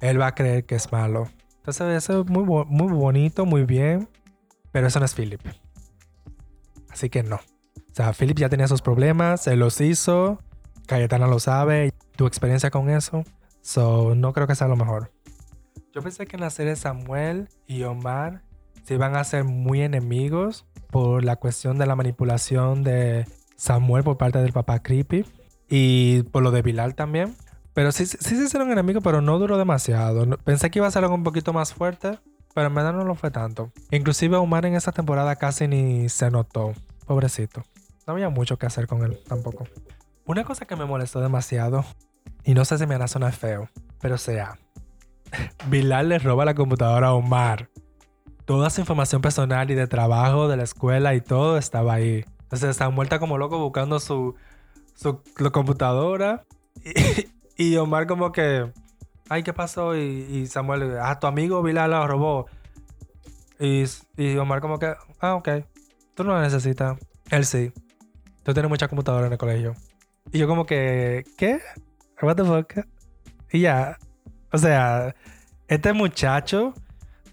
él 0.00 0.20
va 0.20 0.28
a 0.28 0.34
creer 0.34 0.64
que 0.64 0.76
es 0.76 0.92
malo. 0.92 1.28
Entonces 1.56 1.96
eso 1.96 2.20
es 2.20 2.26
muy, 2.28 2.44
muy 2.44 2.92
bonito, 2.92 3.46
muy 3.46 3.64
bien, 3.64 4.08
pero 4.70 4.86
eso 4.86 4.98
no 4.98 5.06
es 5.06 5.14
Philip. 5.14 5.40
Así 6.90 7.10
que 7.10 7.22
no. 7.22 7.36
O 7.36 7.94
sea, 7.94 8.12
Philip 8.12 8.38
ya 8.38 8.48
tenía 8.48 8.68
sus 8.68 8.82
problemas, 8.82 9.46
él 9.46 9.60
los 9.60 9.80
hizo, 9.80 10.40
Cayetana 10.86 11.26
lo 11.26 11.40
sabe, 11.40 11.92
tu 12.16 12.26
experiencia 12.26 12.70
con 12.70 12.90
eso, 12.90 13.24
so 13.62 14.14
no 14.14 14.32
creo 14.32 14.46
que 14.46 14.54
sea 14.54 14.68
lo 14.68 14.76
mejor. 14.76 15.12
Yo 15.92 16.02
pensé 16.02 16.26
que 16.26 16.36
en 16.36 16.40
la 16.40 16.50
serie 16.50 16.76
Samuel 16.76 17.48
y 17.66 17.84
Omar 17.84 18.42
se 18.82 18.94
iban 18.94 19.16
a 19.16 19.24
ser 19.24 19.44
muy 19.44 19.80
enemigos 19.80 20.66
por 20.94 21.24
la 21.24 21.34
cuestión 21.34 21.76
de 21.76 21.86
la 21.86 21.96
manipulación 21.96 22.84
de 22.84 23.26
Samuel 23.56 24.04
por 24.04 24.16
parte 24.16 24.40
del 24.40 24.52
papá 24.52 24.80
Creepy 24.80 25.26
y 25.68 26.22
por 26.22 26.44
lo 26.44 26.52
de 26.52 26.62
Bilal 26.62 26.94
también. 26.94 27.34
Pero 27.72 27.90
sí, 27.90 28.06
sí 28.06 28.16
se 28.16 28.44
hicieron 28.44 28.70
enemigos, 28.70 29.02
pero 29.02 29.20
no 29.20 29.40
duró 29.40 29.58
demasiado. 29.58 30.24
Pensé 30.44 30.70
que 30.70 30.78
iba 30.78 30.86
a 30.86 30.92
ser 30.92 31.02
algo 31.02 31.16
un 31.16 31.24
poquito 31.24 31.52
más 31.52 31.74
fuerte, 31.74 32.20
pero 32.54 32.68
en 32.68 32.76
verdad 32.76 32.92
no 32.92 33.02
lo 33.02 33.16
fue 33.16 33.32
tanto. 33.32 33.72
Inclusive 33.90 34.36
Omar 34.36 34.66
en 34.66 34.76
esa 34.76 34.92
temporada 34.92 35.34
casi 35.34 35.66
ni 35.66 36.08
se 36.08 36.30
notó. 36.30 36.74
Pobrecito. 37.06 37.64
No 38.06 38.12
había 38.12 38.28
mucho 38.28 38.56
que 38.56 38.66
hacer 38.66 38.86
con 38.86 39.02
él 39.02 39.18
tampoco. 39.26 39.66
Una 40.26 40.44
cosa 40.44 40.64
que 40.64 40.76
me 40.76 40.84
molestó 40.84 41.20
demasiado, 41.20 41.84
y 42.44 42.54
no 42.54 42.64
sé 42.64 42.78
si 42.78 42.86
me 42.86 42.94
hará 42.94 43.08
sonar 43.08 43.32
feo, 43.32 43.68
pero 44.00 44.16
sea, 44.16 44.60
Bilal 45.68 46.10
le 46.10 46.20
roba 46.20 46.44
la 46.44 46.54
computadora 46.54 47.08
a 47.08 47.14
Omar. 47.14 47.68
Toda 48.44 48.70
su 48.70 48.80
información 48.80 49.22
personal 49.22 49.70
y 49.70 49.74
de 49.74 49.86
trabajo, 49.86 50.48
de 50.48 50.56
la 50.56 50.64
escuela 50.64 51.14
y 51.14 51.20
todo 51.20 51.56
estaba 51.56 51.94
ahí. 51.94 52.24
Entonces 52.42 52.70
está 52.70 52.88
muerta 52.90 53.18
como 53.18 53.38
loco 53.38 53.58
buscando 53.58 53.98
su, 54.00 54.34
su 54.94 55.22
computadora. 55.52 56.44
Y, 57.56 57.72
y, 57.72 57.76
Omar 57.76 58.08
como 58.08 58.32
que, 58.32 58.68
ay, 59.28 59.44
¿qué 59.44 59.52
pasó? 59.52 59.96
Y, 59.96 60.46
Samuel, 60.48 60.98
ah, 61.00 61.20
tu 61.20 61.28
amigo 61.28 61.62
Bilal 61.62 61.92
la 61.92 62.04
robó. 62.04 62.46
Y, 63.60 63.84
y 64.16 64.36
Omar 64.36 64.60
como 64.60 64.80
que, 64.80 64.92
ah, 65.20 65.34
ok, 65.36 65.48
tú 66.14 66.24
no 66.24 66.34
la 66.34 66.42
necesitas. 66.42 66.98
Él 67.30 67.44
sí. 67.46 67.72
Tú 68.42 68.52
tienes 68.52 68.68
mucha 68.68 68.88
computadora 68.88 69.28
en 69.28 69.32
el 69.32 69.38
colegio. 69.38 69.74
Y 70.32 70.38
yo 70.38 70.48
como 70.48 70.66
que, 70.66 71.24
¿qué? 71.38 71.60
What 72.20 72.36
the 72.36 72.44
fuck? 72.44 72.86
Y 73.52 73.60
ya. 73.60 73.98
O 74.52 74.58
sea, 74.58 75.14
este 75.68 75.92
muchacho, 75.92 76.74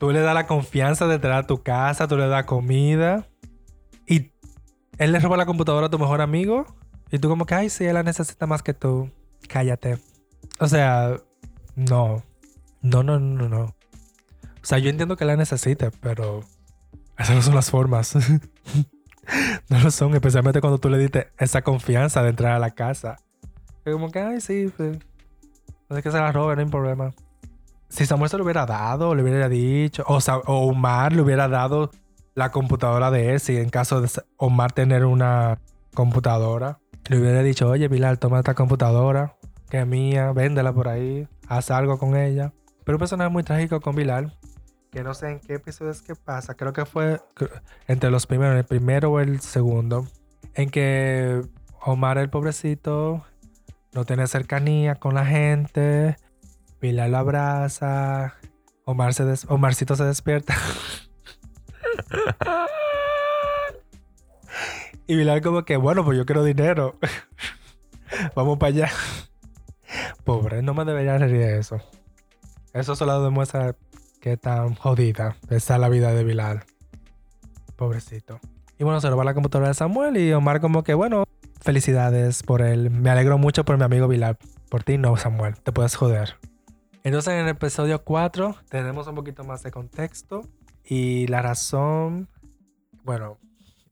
tú 0.02 0.10
le 0.10 0.22
das 0.22 0.34
la 0.34 0.48
confianza 0.48 1.06
de 1.06 1.14
entrar 1.14 1.34
a 1.34 1.46
tu 1.46 1.62
casa, 1.62 2.08
tú 2.08 2.18
le 2.18 2.28
das 2.28 2.46
comida. 2.46 3.28
Y 4.08 4.32
él 4.98 5.12
le 5.12 5.20
roba 5.20 5.38
la 5.38 5.46
computadora 5.46 5.86
a 5.86 5.90
tu 5.92 6.00
mejor 6.00 6.22
amigo. 6.22 6.66
Y 7.12 7.20
tú 7.20 7.30
como 7.30 7.46
que, 7.46 7.54
ay, 7.54 7.70
sí, 7.70 7.86
él 7.86 7.94
la 7.94 8.02
necesita 8.02 8.48
más 8.48 8.64
que 8.64 8.74
tú. 8.74 9.12
Cállate. 9.48 10.00
O 10.60 10.68
sea, 10.68 11.18
no. 11.76 12.24
No, 12.82 13.04
no, 13.04 13.20
no, 13.20 13.48
no. 13.48 13.62
O 13.62 14.64
sea, 14.64 14.80
yo 14.80 14.90
entiendo 14.90 15.18
que 15.18 15.26
la 15.26 15.36
necesite, 15.36 15.92
pero 15.92 16.40
esas 17.20 17.36
no 17.36 17.42
son 17.44 17.54
las 17.54 17.70
formas. 17.70 18.16
no 19.70 19.80
lo 19.82 19.92
son, 19.92 20.16
especialmente 20.16 20.62
cuando 20.62 20.80
tú 20.80 20.90
le 20.90 20.98
diste 20.98 21.28
esa 21.38 21.62
confianza 21.62 22.24
de 22.24 22.30
entrar 22.30 22.54
a 22.54 22.60
la 22.60 22.72
casa. 22.72 23.18
como 23.84 24.10
que, 24.10 24.18
ay, 24.18 24.42
sí, 24.42 24.74
pues, 24.76 24.98
no 25.90 26.02
que 26.02 26.10
se 26.10 26.18
la 26.18 26.32
robe, 26.32 26.56
no 26.56 26.64
hay 26.64 26.68
problema. 26.70 27.12
Si 27.92 28.06
Samuel 28.06 28.30
se 28.30 28.38
lo 28.38 28.46
hubiera 28.46 28.66
dado, 28.66 29.14
le 29.16 29.22
hubiera 29.22 29.50
dicho, 29.50 30.06
o, 30.08 30.18
Omar 30.46 31.12
le 31.12 31.22
hubiera 31.22 31.50
dado 31.50 31.92
la 32.36 32.50
computadora 32.50 33.12
de 33.12 33.34
él, 33.34 33.40
si 33.42 33.58
en 33.58 33.70
caso 33.70 34.00
de 34.00 34.10
Omar 34.38 34.72
tener 34.72 35.04
una 35.04 35.60
computadora, 35.94 36.80
Le 37.10 37.20
hubiera 37.20 37.44
dicho, 37.44 37.68
oye, 37.68 37.90
Bilal, 37.90 38.18
toma 38.18 38.40
esta 38.40 38.54
computadora, 38.54 39.36
que 39.70 39.82
es 39.82 39.88
mía, 39.88 40.32
véndela 40.32 40.72
por 40.72 40.88
ahí, 40.88 41.28
haz 41.50 41.70
algo 41.70 42.00
con 42.00 42.16
ella. 42.16 42.54
Pero 42.86 42.96
un 42.96 43.00
personaje 43.00 43.30
muy 43.30 43.44
trágico 43.44 43.82
con 43.82 43.94
Bilal, 43.94 44.38
que 44.90 45.04
no 45.04 45.14
sé 45.14 45.32
en 45.32 45.40
qué 45.42 45.56
episodio 45.56 45.92
es 45.92 46.02
que 46.02 46.16
pasa, 46.16 46.54
creo 46.54 46.72
que 46.72 46.86
fue 46.86 47.20
entre 47.88 48.10
los 48.10 48.26
primeros, 48.26 48.56
el 48.56 48.64
primero 48.64 49.12
o 49.12 49.20
el 49.20 49.42
segundo, 49.42 50.08
en 50.54 50.70
que 50.70 51.42
Omar, 51.82 52.18
el 52.20 52.30
pobrecito, 52.30 53.26
no 53.94 54.06
tiene 54.06 54.28
cercanía 54.28 54.96
con 54.96 55.14
la 55.14 55.26
gente, 55.26 56.16
Bilal 56.82 57.12
lo 57.12 57.18
abraza, 57.20 58.36
Omar 58.86 59.14
se 59.14 59.24
Omarcito 59.48 59.96
se 59.96 60.04
despierta. 60.04 60.56
y 65.08 65.16
Bilal 65.16 65.42
como 65.42 65.64
que, 65.64 65.78
bueno, 65.78 66.04
pues 66.04 66.18
yo 66.18 66.26
quiero 66.26 66.44
dinero. 66.44 66.98
Vamos 68.36 68.58
para 68.58 68.70
allá. 68.70 68.90
Pobre, 70.24 70.62
no 70.62 70.74
me 70.74 70.84
debería 70.84 71.18
reír 71.18 71.38
de 71.38 71.60
eso. 71.60 71.80
Eso 72.74 72.96
solo 72.96 73.24
demuestra 73.24 73.76
que 74.20 74.38
tan 74.38 74.76
jodida 74.76 75.36
está 75.50 75.78
la 75.78 75.90
vida 75.90 76.14
de 76.14 76.24
Bilal. 76.24 76.64
Pobrecito. 77.76 78.40
Y 78.80 78.84
bueno, 78.84 79.00
se 79.02 79.10
roba 79.10 79.24
la 79.24 79.34
computadora 79.36 79.68
de 79.68 79.74
Samuel 79.76 80.18
y 80.18 80.34
Omar 80.34 80.62
como 80.62 80.84
que, 80.84 80.96
bueno, 80.96 81.26
felicidades 81.62 82.42
por 82.42 82.62
él. 82.62 82.90
Me 82.90 83.12
alegro 83.12 83.38
mucho 83.38 83.66
por 83.66 83.78
mi 83.78 83.84
amigo 83.84 84.08
Bilal. 84.08 84.38
Por 84.70 84.84
ti 84.84 84.98
no, 84.98 85.16
Samuel. 85.18 85.56
Te 85.60 85.72
puedes 85.72 85.96
joder. 85.96 86.38
Entonces 87.04 87.34
en 87.34 87.40
el 87.40 87.48
episodio 87.50 88.04
4 88.04 88.56
tenemos 88.70 89.08
un 89.08 89.16
poquito 89.16 89.44
más 89.44 89.64
de 89.64 89.72
contexto 89.72 90.48
y 90.84 91.26
la 91.28 91.42
razón, 91.42 92.30
bueno, 93.04 93.40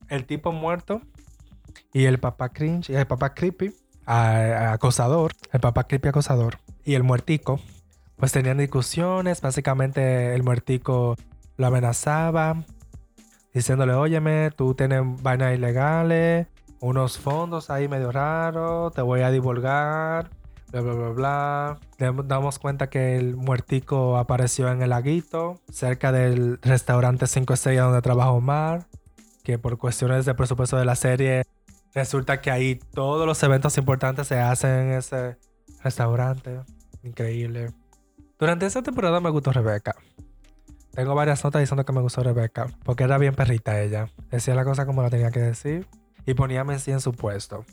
el 0.10 0.26
tipo 0.26 0.52
muerto 0.52 1.02
y 1.92 2.06
el 2.06 2.20
papá 2.20 2.50
cringe, 2.50 2.92
el 2.92 3.08
papá 3.08 3.34
creepy, 3.34 3.74
acosador, 4.06 5.32
el 5.52 5.60
papá 5.60 5.86
creepy 5.86 6.10
acosador 6.10 6.60
y 6.84 6.94
el 6.94 7.04
muertico, 7.04 7.60
pues 8.16 8.32
tenían 8.32 8.60
discusiones, 8.60 9.42
básicamente 9.42 10.36
el 10.36 10.44
muertico 10.44 11.16
lo 11.58 11.66
amenazaba 11.66 12.64
diciéndole, 13.54 13.94
óyeme, 13.94 14.52
tú 14.56 14.76
tienes 14.76 15.02
vainas 15.24 15.56
ilegales, 15.56 16.46
unos 16.80 17.18
fondos 17.18 17.72
ahí 17.72 17.88
medio 17.88 18.12
raros, 18.12 18.94
te 18.94 19.02
voy 19.02 19.22
a 19.22 19.32
divulgar 19.32 20.30
bla, 20.72 20.82
bla, 20.82 20.94
bla, 20.94 21.10
bla. 21.98 22.24
Damos 22.26 22.60
cuenta 22.60 22.90
que 22.90 23.18
el 23.18 23.36
muertico 23.36 24.18
apareció 24.18 24.70
en 24.70 24.82
el 24.82 24.90
laguito, 24.90 25.60
cerca 25.72 26.12
del 26.12 26.60
restaurante 26.62 27.28
5 27.28 27.54
estrellas 27.54 27.86
donde 27.86 28.02
trabaja 28.02 28.32
Omar, 28.32 28.88
que 29.44 29.58
por 29.58 29.78
cuestiones 29.78 30.26
de 30.26 30.34
presupuesto 30.36 30.78
de 30.78 30.86
la 30.86 30.96
serie, 30.96 31.44
resulta 31.94 32.42
que 32.42 32.52
ahí 32.52 32.76
todos 32.94 33.26
los 33.26 33.42
eventos 33.44 33.78
importantes 33.78 34.28
se 34.28 34.40
hacen 34.40 34.70
en 34.72 34.92
ese 34.94 35.38
restaurante. 35.84 36.62
Increíble. 37.04 37.72
Durante 38.38 38.66
esa 38.66 38.82
temporada 38.82 39.20
me 39.20 39.30
gustó 39.30 39.52
Rebeca. 39.52 39.96
Tengo 40.92 41.16
varias 41.16 41.44
notas 41.44 41.62
diciendo 41.62 41.86
que 41.86 41.94
me 41.94 42.02
gustó 42.02 42.24
Rebeca, 42.24 42.68
porque 42.84 43.04
era 43.04 43.18
bien 43.18 43.36
perrita 43.36 43.82
ella. 43.82 44.10
Decía 44.32 44.56
la 44.56 44.66
cosa 44.66 44.86
como 44.86 45.02
la 45.02 45.10
tenía 45.10 45.32
que 45.32 45.40
decir 45.40 45.88
y 46.26 46.34
ponía 46.34 46.64
Messi 46.64 46.92
en 46.92 47.00
su 47.00 47.14
puesto. 47.14 47.66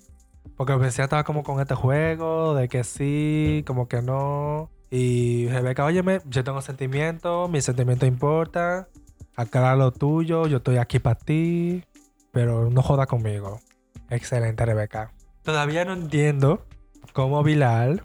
Porque 0.56 0.76
Messi 0.76 1.02
estaba 1.02 1.24
como 1.24 1.42
con 1.42 1.60
este 1.60 1.74
juego 1.74 2.54
de 2.54 2.68
que 2.68 2.84
sí, 2.84 3.64
como 3.66 3.88
que 3.88 4.02
no. 4.02 4.70
Y 4.90 5.48
Rebeca, 5.48 5.84
óyeme, 5.84 6.20
yo 6.26 6.44
tengo 6.44 6.60
sentimientos, 6.62 7.50
mis 7.50 7.64
sentimientos 7.64 8.08
importan. 8.08 8.86
Aclara 9.34 9.76
lo 9.76 9.92
tuyo, 9.92 10.46
yo 10.46 10.58
estoy 10.58 10.78
aquí 10.78 10.98
para 10.98 11.16
ti, 11.16 11.84
pero 12.32 12.70
no 12.70 12.82
joda 12.82 13.06
conmigo. 13.06 13.60
Excelente, 14.08 14.64
Rebeca. 14.64 15.12
Todavía 15.42 15.84
no 15.84 15.92
entiendo 15.92 16.64
cómo 17.12 17.42
Bilal 17.42 18.04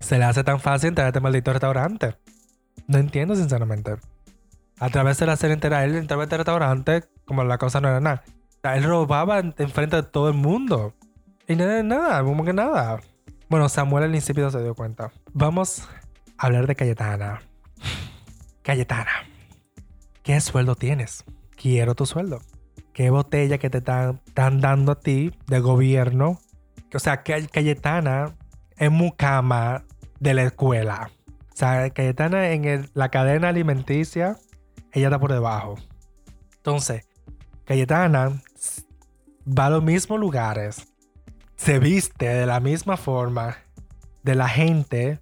se 0.00 0.18
le 0.18 0.24
hace 0.24 0.44
tan 0.44 0.60
fácil 0.60 0.88
entrar 0.88 1.06
a 1.06 1.08
este 1.08 1.20
maldito 1.20 1.52
restaurante. 1.52 2.16
No 2.86 2.98
entiendo, 2.98 3.36
sinceramente. 3.36 3.96
A 4.80 4.90
través 4.90 5.18
de 5.18 5.26
la 5.26 5.36
serie 5.36 5.54
entera, 5.54 5.84
él 5.84 5.96
entraba 5.96 6.22
a 6.22 6.24
este 6.24 6.36
restaurante 6.36 7.04
como 7.24 7.44
la 7.44 7.58
cosa 7.58 7.80
no 7.80 7.88
era 7.88 8.00
nada. 8.00 8.24
Él 8.62 8.84
robaba 8.84 9.38
enfrente 9.38 9.96
de 9.96 10.02
todo 10.02 10.28
el 10.28 10.34
mundo. 10.34 10.94
Y 11.50 11.56
nada, 11.56 11.82
nada, 11.82 12.22
como 12.22 12.44
que 12.44 12.52
nada. 12.52 13.00
Bueno, 13.48 13.70
Samuel 13.70 14.04
al 14.04 14.14
insípido 14.14 14.50
se 14.50 14.62
dio 14.62 14.74
cuenta. 14.74 15.10
Vamos 15.32 15.88
a 16.36 16.46
hablar 16.46 16.66
de 16.66 16.76
Cayetana. 16.76 17.40
Cayetana, 18.62 19.10
¿qué 20.22 20.38
sueldo 20.42 20.74
tienes? 20.74 21.24
Quiero 21.56 21.94
tu 21.94 22.04
sueldo. 22.04 22.40
¿Qué 22.92 23.08
botella 23.08 23.56
que 23.56 23.70
te 23.70 23.78
están, 23.78 24.20
dando 24.34 24.92
a 24.92 25.00
ti 25.00 25.32
de 25.46 25.60
gobierno? 25.60 26.38
O 26.92 26.98
sea, 26.98 27.22
que 27.22 27.48
Cayetana 27.48 28.36
es 28.76 28.90
mucama 28.90 29.84
de 30.20 30.34
la 30.34 30.42
escuela. 30.42 31.10
O 31.54 31.56
sea, 31.56 31.88
Cayetana 31.88 32.50
en 32.50 32.90
la 32.92 33.08
cadena 33.08 33.48
alimenticia, 33.48 34.36
ella 34.92 35.06
está 35.06 35.18
por 35.18 35.32
debajo. 35.32 35.76
Entonces, 36.56 37.08
Cayetana 37.64 38.42
va 39.46 39.66
a 39.66 39.70
los 39.70 39.82
mismos 39.82 40.20
lugares 40.20 40.87
se 41.58 41.80
viste 41.80 42.26
de 42.26 42.46
la 42.46 42.60
misma 42.60 42.96
forma 42.96 43.58
de 44.22 44.34
la 44.36 44.48
gente 44.48 45.20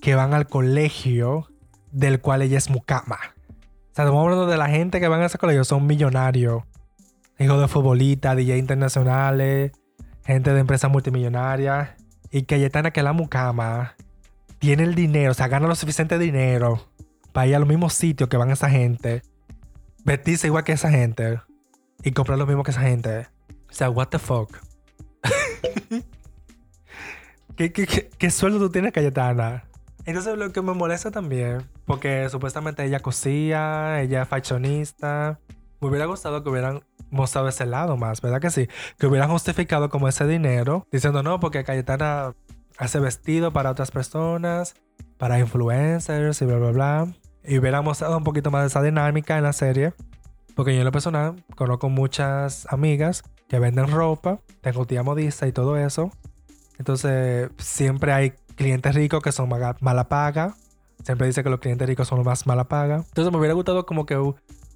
que 0.00 0.14
van 0.14 0.34
al 0.34 0.46
colegio 0.46 1.48
del 1.90 2.20
cual 2.20 2.42
ella 2.42 2.58
es 2.58 2.70
mucama. 2.70 3.18
O 3.18 3.94
sea, 3.94 4.04
estamos 4.04 4.22
hablando 4.22 4.46
de 4.46 4.58
la 4.58 4.68
gente 4.68 5.00
que 5.00 5.08
van 5.08 5.22
a 5.22 5.26
ese 5.26 5.38
colegio, 5.38 5.64
son 5.64 5.86
millonarios, 5.86 6.62
hijos 7.38 7.60
de 7.60 7.66
futbolistas, 7.66 8.36
DJ 8.36 8.58
internacionales, 8.58 9.72
gente 10.24 10.52
de 10.52 10.60
empresas 10.60 10.90
multimillonarias. 10.90 11.90
Y 12.30 12.42
Cayetana, 12.42 12.92
que 12.92 13.02
la 13.02 13.14
mucama, 13.14 13.96
tiene 14.58 14.84
el 14.84 14.94
dinero, 14.94 15.32
o 15.32 15.34
sea, 15.34 15.48
gana 15.48 15.66
lo 15.66 15.74
suficiente 15.74 16.18
dinero 16.18 16.88
para 17.32 17.46
ir 17.46 17.56
a 17.56 17.58
los 17.58 17.68
mismos 17.68 17.94
sitios 17.94 18.28
que 18.28 18.36
van 18.36 18.50
esa 18.50 18.68
gente, 18.68 19.22
vestirse 20.04 20.46
igual 20.46 20.62
que 20.62 20.72
esa 20.72 20.90
gente 20.90 21.40
y 22.04 22.12
comprar 22.12 22.38
lo 22.38 22.46
mismo 22.46 22.62
que 22.62 22.70
esa 22.70 22.82
gente. 22.82 23.28
O 23.70 23.72
sea, 23.72 23.88
what 23.88 24.08
the 24.08 24.18
fuck. 24.18 24.69
¿Qué, 27.56 28.30
sueldo 28.30 28.58
tú 28.58 28.70
tienes, 28.70 28.92
Cayetana? 28.92 29.64
Entonces 30.06 30.36
lo 30.38 30.50
que 30.52 30.62
me 30.62 30.72
molesta 30.72 31.10
también, 31.10 31.68
porque 31.84 32.28
supuestamente 32.30 32.84
ella 32.84 33.00
cosía, 33.00 34.00
ella 34.00 34.22
es 34.22 34.28
fashionista. 34.28 35.38
Me 35.80 35.88
hubiera 35.88 36.06
gustado 36.06 36.42
que 36.42 36.48
hubieran 36.48 36.82
mostrado 37.10 37.48
ese 37.48 37.66
lado 37.66 37.96
más, 37.96 38.20
¿verdad 38.20 38.40
que 38.40 38.50
sí? 38.50 38.68
Que 38.98 39.06
hubieran 39.06 39.30
justificado 39.30 39.90
como 39.90 40.08
ese 40.08 40.26
dinero, 40.26 40.86
diciendo 40.90 41.22
no, 41.22 41.38
porque 41.38 41.64
Cayetana 41.64 42.34
hace 42.78 42.98
vestido 42.98 43.52
para 43.52 43.70
otras 43.70 43.90
personas, 43.90 44.74
para 45.18 45.38
influencers 45.38 46.40
y 46.40 46.46
bla, 46.46 46.56
bla, 46.56 46.70
bla. 46.70 47.14
Y 47.44 47.58
hubiera 47.58 47.82
mostrado 47.82 48.16
un 48.16 48.24
poquito 48.24 48.50
más 48.50 48.62
de 48.62 48.68
esa 48.68 48.82
dinámica 48.82 49.36
en 49.36 49.44
la 49.44 49.52
serie. 49.52 49.92
Porque 50.54 50.74
yo 50.74 50.80
en 50.80 50.84
lo 50.84 50.92
personal 50.92 51.44
conozco 51.56 51.88
muchas 51.88 52.66
amigas 52.72 53.22
que 53.48 53.58
venden 53.58 53.88
ropa, 53.88 54.40
tengo 54.60 54.86
tía 54.86 55.02
modista 55.02 55.46
y 55.46 55.52
todo 55.52 55.76
eso. 55.76 56.12
Entonces, 56.78 57.50
siempre 57.58 58.12
hay 58.12 58.32
clientes 58.54 58.94
ricos 58.94 59.22
que 59.22 59.32
son 59.32 59.48
mala 59.48 60.08
paga. 60.08 60.54
Siempre 61.04 61.26
dice 61.26 61.42
que 61.42 61.50
los 61.50 61.60
clientes 61.60 61.86
ricos 61.86 62.08
son 62.08 62.18
los 62.18 62.26
más 62.26 62.46
mala 62.46 62.68
paga. 62.68 63.04
Entonces, 63.08 63.32
me 63.32 63.38
hubiera 63.38 63.54
gustado 63.54 63.84
como 63.86 64.06
que 64.06 64.16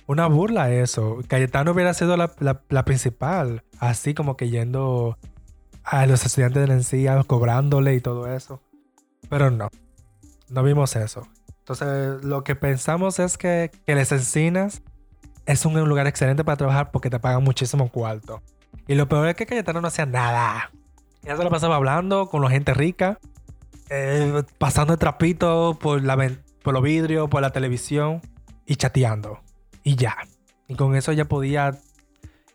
una 0.07 0.27
burla 0.27 0.71
eso. 0.71 1.19
Cayetano 1.29 1.73
hubiera 1.73 1.95
sido 1.95 2.17
la, 2.17 2.85
principal. 2.85 3.63
Así 3.79 4.13
como 4.13 4.37
que 4.37 4.51
yendo 4.51 5.19
a 5.83 6.07
los 6.07 6.27
estudiantes 6.27 6.63
de 6.63 6.69
la 6.69 6.75
encía, 6.75 7.23
cobrándole 7.27 7.95
y 7.95 8.01
todo 8.01 8.27
eso. 8.27 8.61
Pero 9.29 9.51
no. 9.51 9.71
No 10.49 10.63
vimos 10.63 10.97
eso. 10.97 11.27
Entonces, 11.61 12.25
lo 12.25 12.45
que 12.45 12.57
pensamos 12.57 13.19
es 13.19 13.39
que, 13.39 13.71
que 13.87 13.95
les 13.95 14.13
encinas 14.13 14.83
es 15.47 15.65
un 15.65 15.75
lugar 15.89 16.07
excelente 16.07 16.45
para 16.45 16.57
trabajar 16.57 16.91
porque 16.91 17.11
te 17.11 17.19
pagan 17.19 17.43
muchísimo 17.45 17.89
cuarto. 17.91 18.43
Y 18.87 18.95
lo 18.95 19.09
peor 19.09 19.29
es 19.29 19.35
que 19.35 19.47
Cayetano 19.47 19.81
no 19.81 19.89
hacía 19.89 20.07
nada. 20.07 20.71
Ya 21.23 21.37
se 21.37 21.45
lo 21.45 21.51
pasaba 21.51 21.77
hablando 21.77 22.29
con 22.29 22.43
la 22.43 22.51
gente 22.51 22.75
rica, 22.75 23.19
eh, 23.89 24.43
pasando 24.59 24.93
el 24.93 24.99
trapito 24.99 25.79
por, 25.81 26.03
la, 26.03 26.17
los 26.17 26.83
vidrios, 26.83 27.29
por 27.31 27.43
la 27.43 27.51
televisión 27.51 28.21
y 28.67 28.77
chateando. 28.77 29.41
Y 29.83 29.97
ya. 29.97 30.17
Y 30.69 30.75
con 30.75 30.97
eso 30.97 31.13
ella 31.13 31.27
podía 31.27 31.79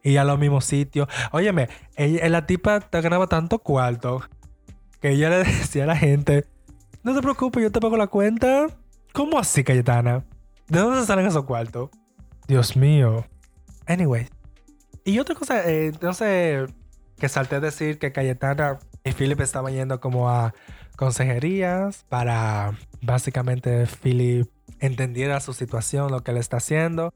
ir 0.04 0.20
a 0.20 0.24
los 0.24 0.40
mismos 0.40 0.66
sitios. 0.66 1.08
Óyeme, 1.32 1.70
ella, 1.96 2.28
la 2.30 2.46
tipa 2.46 2.80
te 2.80 3.02
ganaba 3.02 3.28
tanto 3.28 3.60
cuarto 3.60 4.22
que 5.02 5.12
ella 5.12 5.30
le 5.30 5.38
decía 5.44 5.84
a 5.84 5.88
la 5.88 5.96
gente: 5.96 6.46
No 7.04 7.16
te 7.16 7.22
preocupes, 7.22 7.64
yo 7.64 7.72
te 7.72 7.80
pago 7.80 7.98
la 7.98 8.08
cuenta. 8.08 8.68
¿Cómo 9.14 9.40
así, 9.40 9.64
Cayetana? 9.64 10.24
¿De 10.68 10.80
dónde 10.80 11.04
salen 11.06 11.26
esos 11.26 11.46
cuartos? 11.46 11.90
Dios 12.50 12.76
mío. 12.76 13.28
Anyway, 13.86 14.28
y 15.06 15.20
otra 15.20 15.36
cosa, 15.36 15.70
eh, 15.70 15.86
entonces, 15.86 16.68
que 17.20 17.30
salté 17.30 17.60
decir 17.60 18.00
que 18.00 18.12
Cayetana 18.12 18.80
y 19.04 19.12
Philip 19.12 19.39
estaban 19.39 19.72
yendo 19.72 20.00
como 20.00 20.32
a 20.32 20.56
consejerías 20.97 22.06
para 22.10 22.74
básicamente 23.04 23.86
Philip 23.86 24.47
entendiera 24.80 25.39
su 25.41 25.54
situación, 25.54 26.12
lo 26.12 26.24
que 26.24 26.34
le 26.34 26.39
está 26.39 26.58
haciendo. 26.58 27.14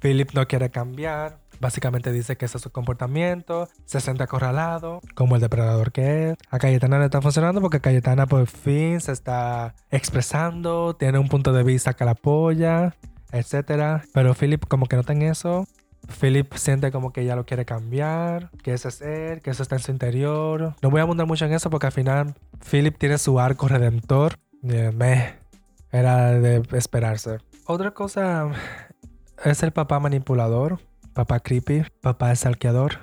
Philip 0.00 0.32
no 0.34 0.46
quiere 0.46 0.70
cambiar. 0.70 1.40
Básicamente 1.60 2.12
dice 2.12 2.36
que 2.36 2.44
ese 2.44 2.58
es 2.58 2.62
su 2.62 2.70
comportamiento, 2.70 3.68
se 3.86 4.00
siente 4.00 4.24
acorralado, 4.24 5.00
como 5.14 5.36
el 5.36 5.40
depredador 5.40 5.92
que 5.92 6.30
es. 6.30 6.36
A 6.50 6.58
Cayetana 6.58 6.98
le 6.98 7.06
está 7.06 7.22
funcionando 7.22 7.62
porque 7.62 7.80
Cayetana 7.80 8.26
por 8.26 8.46
fin 8.46 9.00
se 9.00 9.12
está 9.12 9.74
expresando, 9.90 10.94
tiene 10.94 11.18
un 11.18 11.28
punto 11.28 11.54
de 11.54 11.62
vista 11.62 11.94
que 11.94 12.04
la 12.04 12.10
apoya, 12.10 12.94
etc. 13.34 14.04
Pero 14.12 14.34
Philip 14.34 14.64
como 14.66 14.86
que 14.86 14.96
no 14.96 15.02
en 15.06 15.22
eso. 15.22 15.66
Philip 16.20 16.52
siente 16.54 16.92
como 16.92 17.12
que 17.12 17.24
ya 17.24 17.34
lo 17.34 17.46
quiere 17.46 17.64
cambiar, 17.64 18.50
que 18.62 18.74
ese 18.74 18.88
es 18.88 19.00
él, 19.00 19.40
que 19.40 19.50
eso 19.50 19.62
está 19.62 19.76
en 19.76 19.82
su 19.82 19.90
interior. 19.90 20.74
No 20.82 20.90
voy 20.90 21.00
a 21.00 21.02
abundar 21.02 21.26
mucho 21.26 21.46
en 21.46 21.52
eso 21.52 21.70
porque 21.70 21.86
al 21.86 21.92
final 21.92 22.34
Philip 22.70 22.96
tiene 22.96 23.18
su 23.18 23.40
arco 23.40 23.68
redentor. 23.68 24.38
Me 24.62 25.38
era 25.90 26.32
de 26.32 26.62
esperarse. 26.72 27.38
Otra 27.66 27.92
cosa 27.92 28.50
es 29.44 29.62
el 29.62 29.72
papá 29.72 30.00
manipulador, 30.00 30.80
papá 31.12 31.40
creepy, 31.40 31.84
papá 32.00 32.34
salqueador, 32.34 32.98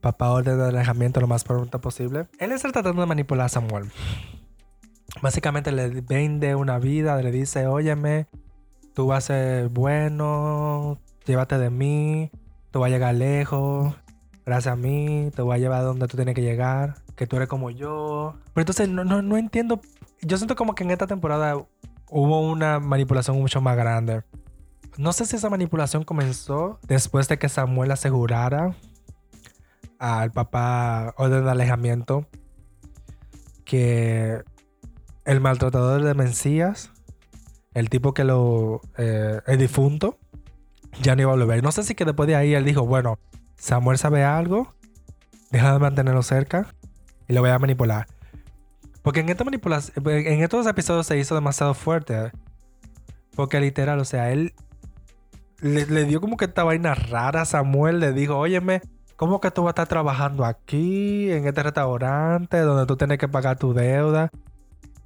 papá 0.00 0.30
orden 0.30 0.58
de 0.58 0.68
alejamiento 0.68 1.20
lo 1.20 1.26
más 1.26 1.44
pronto 1.44 1.80
posible. 1.80 2.26
Él 2.38 2.52
está 2.52 2.70
tratando 2.72 3.02
de 3.02 3.06
manipular 3.06 3.46
a 3.46 3.48
Samuel. 3.48 3.90
Básicamente 5.22 5.72
le 5.72 5.88
vende 6.00 6.54
una 6.54 6.78
vida, 6.78 7.20
le 7.20 7.30
dice, 7.30 7.66
óyeme, 7.66 8.26
tú 8.94 9.08
vas 9.08 9.24
a 9.24 9.26
ser 9.26 9.68
bueno, 9.68 10.98
llévate 11.26 11.58
de 11.58 11.70
mí, 11.70 12.30
tú 12.70 12.80
vas 12.80 12.88
a 12.88 12.90
llegar 12.90 13.14
lejos, 13.14 13.94
gracias 14.46 14.72
a 14.72 14.76
mí, 14.76 15.30
te 15.34 15.42
voy 15.42 15.56
a 15.56 15.58
llevar 15.58 15.80
a 15.80 15.84
donde 15.84 16.06
tú 16.08 16.16
tienes 16.16 16.34
que 16.34 16.42
llegar, 16.42 16.94
que 17.16 17.26
tú 17.26 17.36
eres 17.36 17.48
como 17.48 17.70
yo. 17.70 18.36
Pero 18.54 18.62
entonces 18.62 18.88
no, 18.88 19.04
no, 19.04 19.20
no 19.20 19.36
entiendo, 19.36 19.80
yo 20.22 20.36
siento 20.36 20.56
como 20.56 20.74
que 20.74 20.84
en 20.84 20.92
esta 20.92 21.06
temporada 21.06 21.56
hubo 22.08 22.40
una 22.40 22.80
manipulación 22.80 23.36
mucho 23.38 23.60
más 23.60 23.76
grande. 23.76 24.22
No 24.96 25.12
sé 25.12 25.26
si 25.26 25.36
esa 25.36 25.50
manipulación 25.50 26.04
comenzó 26.04 26.78
después 26.86 27.26
de 27.26 27.38
que 27.38 27.48
Samuel 27.48 27.90
asegurara 27.90 28.76
al 29.98 30.30
papá 30.30 31.14
orden 31.16 31.44
de 31.44 31.50
alejamiento 31.50 32.26
que 33.64 34.42
el 35.24 35.40
maltratador 35.40 36.02
de 36.02 36.14
Mencías, 36.14 36.92
el 37.74 37.90
tipo 37.90 38.14
que 38.14 38.24
lo. 38.24 38.80
Eh, 38.96 39.40
difunto, 39.58 40.18
ya 41.02 41.14
no 41.14 41.22
iba 41.22 41.32
a 41.32 41.36
volver. 41.36 41.62
No 41.62 41.72
sé 41.72 41.82
si 41.82 41.94
que 41.94 42.04
después 42.04 42.26
de 42.26 42.36
ahí 42.36 42.54
él 42.54 42.64
dijo: 42.64 42.86
Bueno, 42.86 43.18
Samuel 43.56 43.98
sabe 43.98 44.24
algo, 44.24 44.74
deja 45.50 45.72
de 45.72 45.78
mantenerlo 45.78 46.22
cerca 46.22 46.74
y 47.28 47.34
lo 47.34 47.40
voy 47.40 47.50
a 47.50 47.58
manipular. 47.58 48.06
Porque 49.02 49.20
en 49.20 49.28
esta 49.28 49.44
manipulación, 49.44 50.02
en 50.06 50.42
estos 50.42 50.66
episodios 50.66 51.06
se 51.06 51.18
hizo 51.18 51.34
demasiado 51.34 51.74
fuerte. 51.74 52.32
Porque 53.36 53.60
literal, 53.60 53.98
o 53.98 54.04
sea, 54.04 54.30
él 54.30 54.54
le, 55.60 56.04
dio 56.04 56.20
como 56.20 56.36
que 56.36 56.46
esta 56.46 56.64
vaina 56.64 56.94
rara 56.94 57.42
a 57.42 57.44
Samuel. 57.44 58.00
Le 58.00 58.12
dijo, 58.12 58.38
óyeme, 58.38 58.80
¿cómo 59.16 59.40
que 59.40 59.50
tú 59.50 59.62
vas 59.62 59.70
a 59.70 59.72
estar 59.72 59.88
trabajando 59.88 60.44
aquí, 60.44 61.30
en 61.30 61.46
este 61.46 61.62
restaurante, 61.62 62.58
donde 62.60 62.86
tú 62.86 62.96
tienes 62.96 63.18
que 63.18 63.28
pagar 63.28 63.58
tu 63.58 63.74
deuda? 63.74 64.30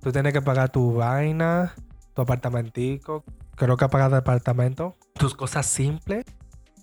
Tú 0.01 0.13
tienes 0.13 0.33
que 0.33 0.43
pagar 0.43 0.71
tu 0.71 0.95
vaina, 0.95 1.75
tu 2.19 2.23
apartamentico. 2.23 3.23
Creo 3.55 3.77
que 3.77 3.89
pagar 3.89 4.11
el 4.11 4.17
apartamento. 4.17 4.97
Tus 5.15 5.37
cosas 5.37 5.67
simples. 5.67 6.25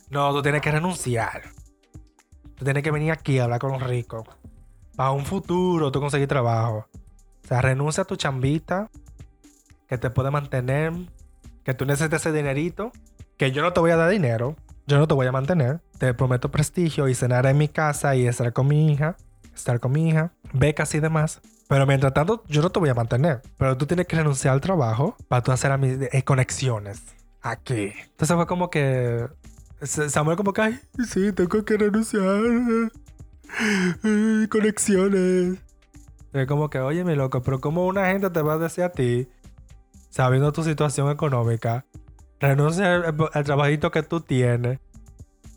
No, 0.09 0.31
tú 0.33 0.41
tienes 0.41 0.61
que 0.61 0.71
renunciar. 0.71 1.41
Tú 2.55 2.63
tienes 2.63 2.83
que 2.83 2.91
venir 2.91 3.11
aquí 3.11 3.37
a 3.37 3.43
hablar 3.43 3.59
con 3.59 3.73
los 3.73 3.83
ricos. 3.83 4.23
Para 4.95 5.11
un 5.11 5.25
futuro 5.25 5.91
tú 5.91 5.99
conseguir 5.99 6.29
trabajo. 6.29 6.87
O 7.43 7.47
sea, 7.47 7.61
renuncia 7.61 8.03
a 8.03 8.05
tu 8.05 8.15
chambita 8.15 8.89
que 9.89 9.97
te 9.97 10.09
puede 10.09 10.31
mantener, 10.31 10.93
que 11.65 11.73
tú 11.73 11.85
necesites 11.85 12.21
ese 12.21 12.31
dinerito 12.31 12.93
que 13.35 13.51
yo 13.51 13.61
no 13.61 13.73
te 13.73 13.81
voy 13.81 13.91
a 13.91 13.97
dar 13.97 14.09
dinero, 14.09 14.55
yo 14.87 14.97
no 14.97 15.05
te 15.05 15.15
voy 15.15 15.27
a 15.27 15.33
mantener, 15.33 15.81
te 15.99 16.13
prometo 16.13 16.49
prestigio 16.49 17.09
y 17.09 17.13
cenar 17.13 17.45
en 17.45 17.57
mi 17.57 17.67
casa 17.67 18.15
y 18.15 18.25
estar 18.25 18.53
con 18.53 18.67
mi 18.67 18.89
hija, 18.89 19.17
estar 19.53 19.81
con 19.81 19.91
mi 19.91 20.07
hija, 20.07 20.31
becas 20.53 20.95
y 20.95 21.01
demás. 21.01 21.41
Pero 21.67 21.85
mientras 21.87 22.13
tanto, 22.13 22.43
yo 22.47 22.61
no 22.61 22.69
te 22.69 22.79
voy 22.79 22.89
a 22.89 22.93
mantener. 22.93 23.41
Pero 23.57 23.75
tú 23.77 23.85
tienes 23.85 24.07
que 24.07 24.15
renunciar 24.15 24.53
al 24.53 24.61
trabajo 24.61 25.15
para 25.27 25.41
tú 25.41 25.51
hacer 25.51 25.71
a 25.71 25.77
mis 25.77 25.97
eh, 25.99 26.23
conexiones 26.23 27.01
aquí. 27.41 27.93
Entonces 28.11 28.35
fue 28.35 28.45
como 28.47 28.69
que 28.69 29.27
Samuel 29.81 30.37
como 30.37 30.53
que, 30.53 30.61
ay, 30.61 30.79
sí, 31.07 31.31
tengo 31.31 31.63
que 31.63 31.77
renunciar. 31.77 32.41
conexiones. 34.49 35.59
Es 36.33 36.47
como 36.47 36.69
que, 36.69 36.79
oye, 36.79 37.03
mi 37.03 37.15
loco, 37.15 37.41
pero 37.41 37.61
¿cómo 37.61 37.85
una 37.85 38.07
gente 38.07 38.29
te 38.29 38.41
va 38.41 38.53
a 38.53 38.57
decir 38.57 38.83
a 38.83 38.91
ti, 38.91 39.27
sabiendo 40.09 40.51
tu 40.51 40.63
situación 40.63 41.09
económica, 41.09 41.85
renuncia 42.39 42.95
al, 42.95 43.43
trabajito 43.45 43.91
que 43.91 44.03
tú 44.03 44.19
tienes, 44.19 44.79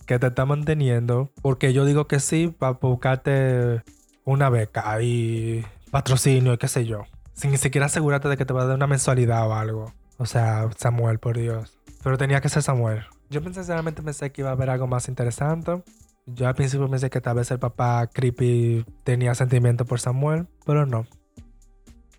que 0.06 0.18
te 0.18 0.28
está 0.28 0.46
manteniendo, 0.46 1.32
porque 1.42 1.72
yo 1.72 1.84
digo 1.84 2.06
que 2.06 2.20
sí 2.20 2.54
para 2.56 2.72
buscarte 2.72 3.82
una 4.24 4.50
beca 4.50 5.02
y 5.02 5.64
patrocinio 5.90 6.58
qué 6.58 6.68
sé 6.68 6.84
yo. 6.84 7.02
Sin 7.34 7.50
ni 7.50 7.56
siquiera 7.56 7.86
asegurarte 7.86 8.28
de 8.28 8.36
que 8.36 8.44
te 8.44 8.52
va 8.52 8.62
a 8.62 8.66
dar 8.66 8.76
una 8.76 8.86
mensualidad 8.86 9.48
o 9.48 9.54
algo. 9.54 9.92
O 10.18 10.26
sea, 10.26 10.68
Samuel, 10.76 11.18
por 11.18 11.38
Dios. 11.38 11.78
Pero 12.02 12.18
tenía 12.18 12.40
que 12.40 12.48
ser 12.48 12.62
Samuel. 12.62 13.04
Yo 13.30 13.40
sinceramente 13.40 14.02
pensé 14.02 14.32
que 14.32 14.42
iba 14.42 14.50
a 14.50 14.54
haber 14.54 14.70
algo 14.70 14.86
más 14.86 15.08
interesante. 15.08 15.82
Yo 16.26 16.48
al 16.48 16.54
principio 16.54 16.90
pensé 16.90 17.10
que 17.10 17.20
tal 17.20 17.36
vez 17.36 17.50
el 17.50 17.58
papá 17.58 18.06
creepy 18.08 18.84
tenía 19.04 19.34
sentimiento 19.34 19.84
por 19.84 20.00
Samuel, 20.00 20.48
pero 20.66 20.84
no. 20.86 21.06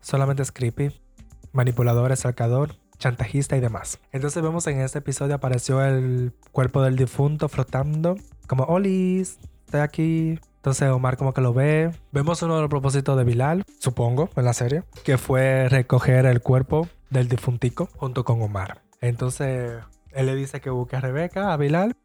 Solamente 0.01 0.41
es 0.41 0.51
creepy, 0.51 0.99
manipulador, 1.51 2.11
escalcador 2.11 2.75
chantajista 2.99 3.57
y 3.57 3.61
demás. 3.61 3.99
Entonces 4.11 4.43
vemos 4.43 4.67
en 4.67 4.81
este 4.81 4.99
episodio 4.99 5.35
apareció 5.35 5.83
el 5.83 6.33
cuerpo 6.51 6.83
del 6.83 6.95
difunto 6.95 7.49
flotando, 7.49 8.15
como 8.45 8.65
Olis, 8.65 9.39
estoy 9.65 9.79
aquí. 9.79 10.39
Entonces 10.59 10.89
Omar 10.89 11.15
como 11.15 11.33
que 11.33 11.39
lo 11.39 11.53
ve. 11.53 11.91
Vemos 12.11 12.41
uno 12.41 12.55
de 12.55 12.61
los 12.61 12.69
propósitos 12.69 13.17
de 13.17 13.23
Bilal, 13.23 13.63
supongo, 13.79 14.29
en 14.35 14.43
la 14.43 14.51
serie, 14.51 14.83
que 15.05 15.17
fue 15.17 15.69
recoger 15.69 16.25
el 16.25 16.41
cuerpo 16.41 16.89
del 17.09 17.29
difuntico 17.29 17.87
junto 17.95 18.25
con 18.25 18.41
Omar. 18.41 18.81
Entonces 18.99 19.71
él 20.11 20.25
le 20.25 20.35
dice 20.35 20.59
que 20.59 20.69
busque 20.69 20.97
a 20.97 21.01
Rebeca, 21.01 21.53
a 21.53 21.57
Bilal. 21.57 21.95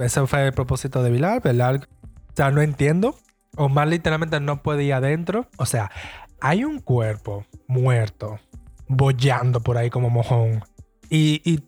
Ese 0.00 0.26
fue 0.26 0.44
el 0.44 0.52
propósito 0.52 1.04
de 1.04 1.12
Bilal. 1.12 1.40
Bilal, 1.40 1.86
o 2.02 2.32
sea, 2.34 2.50
no 2.50 2.62
entiendo. 2.62 3.14
Omar 3.56 3.86
literalmente 3.86 4.40
no 4.40 4.60
puede 4.60 4.82
ir 4.82 4.94
adentro. 4.94 5.46
O 5.56 5.64
sea, 5.64 5.92
hay 6.40 6.64
un 6.64 6.80
cuerpo 6.80 7.46
muerto 7.68 8.40
bollando 8.88 9.60
por 9.60 9.78
ahí 9.78 9.88
como 9.88 10.10
mojón. 10.10 10.64
Y, 11.10 11.40
y 11.44 11.60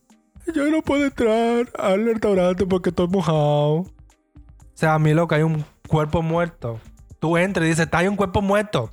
yo 0.53 0.69
no 0.73 0.83
puedo 0.83 1.05
entrar 1.05 1.69
al 1.79 2.05
restaurante 2.05 2.67
porque 2.67 2.91
estoy 2.91 3.07
mojado. 3.07 3.75
O 3.77 4.79
sea, 4.79 4.95
a 4.95 4.99
mí 4.99 5.15
loco, 5.15 5.37
hay 5.37 5.43
un 5.43 5.65
cuerpo 5.87 6.23
muerto. 6.23 6.81
Tú 7.19 7.37
entras 7.37 7.67
y 7.67 7.71
dices, 7.71 7.87
está 7.87 7.99
hay 7.99 8.09
un 8.09 8.17
cuerpo 8.17 8.43
muerto. 8.43 8.91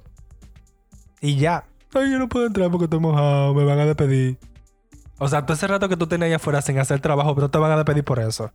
Y 1.22 1.38
ya. 1.38 1.66
Ay, 1.94 2.12
yo 2.12 2.20
no 2.20 2.28
puedo 2.28 2.46
entrar 2.46 2.72
porque 2.72 2.86
estoy 2.86 3.00
mojado, 3.00 3.54
me 3.54 3.64
van 3.64 3.80
a 3.80 3.86
despedir. 3.86 4.38
O 5.20 5.28
sea, 5.28 5.46
todo 5.46 5.54
ese 5.54 5.68
rato 5.68 5.88
que 5.88 5.98
tú 5.98 6.08
tenías 6.08 6.28
ahí 6.28 6.34
afuera 6.34 6.62
sin 6.62 6.80
hacer 6.80 7.00
trabajo, 7.00 7.36
pero 7.36 7.50
te 7.50 7.58
van 7.58 7.72
a 7.72 7.76
despedir 7.76 8.04
por 8.04 8.20
eso. 8.20 8.52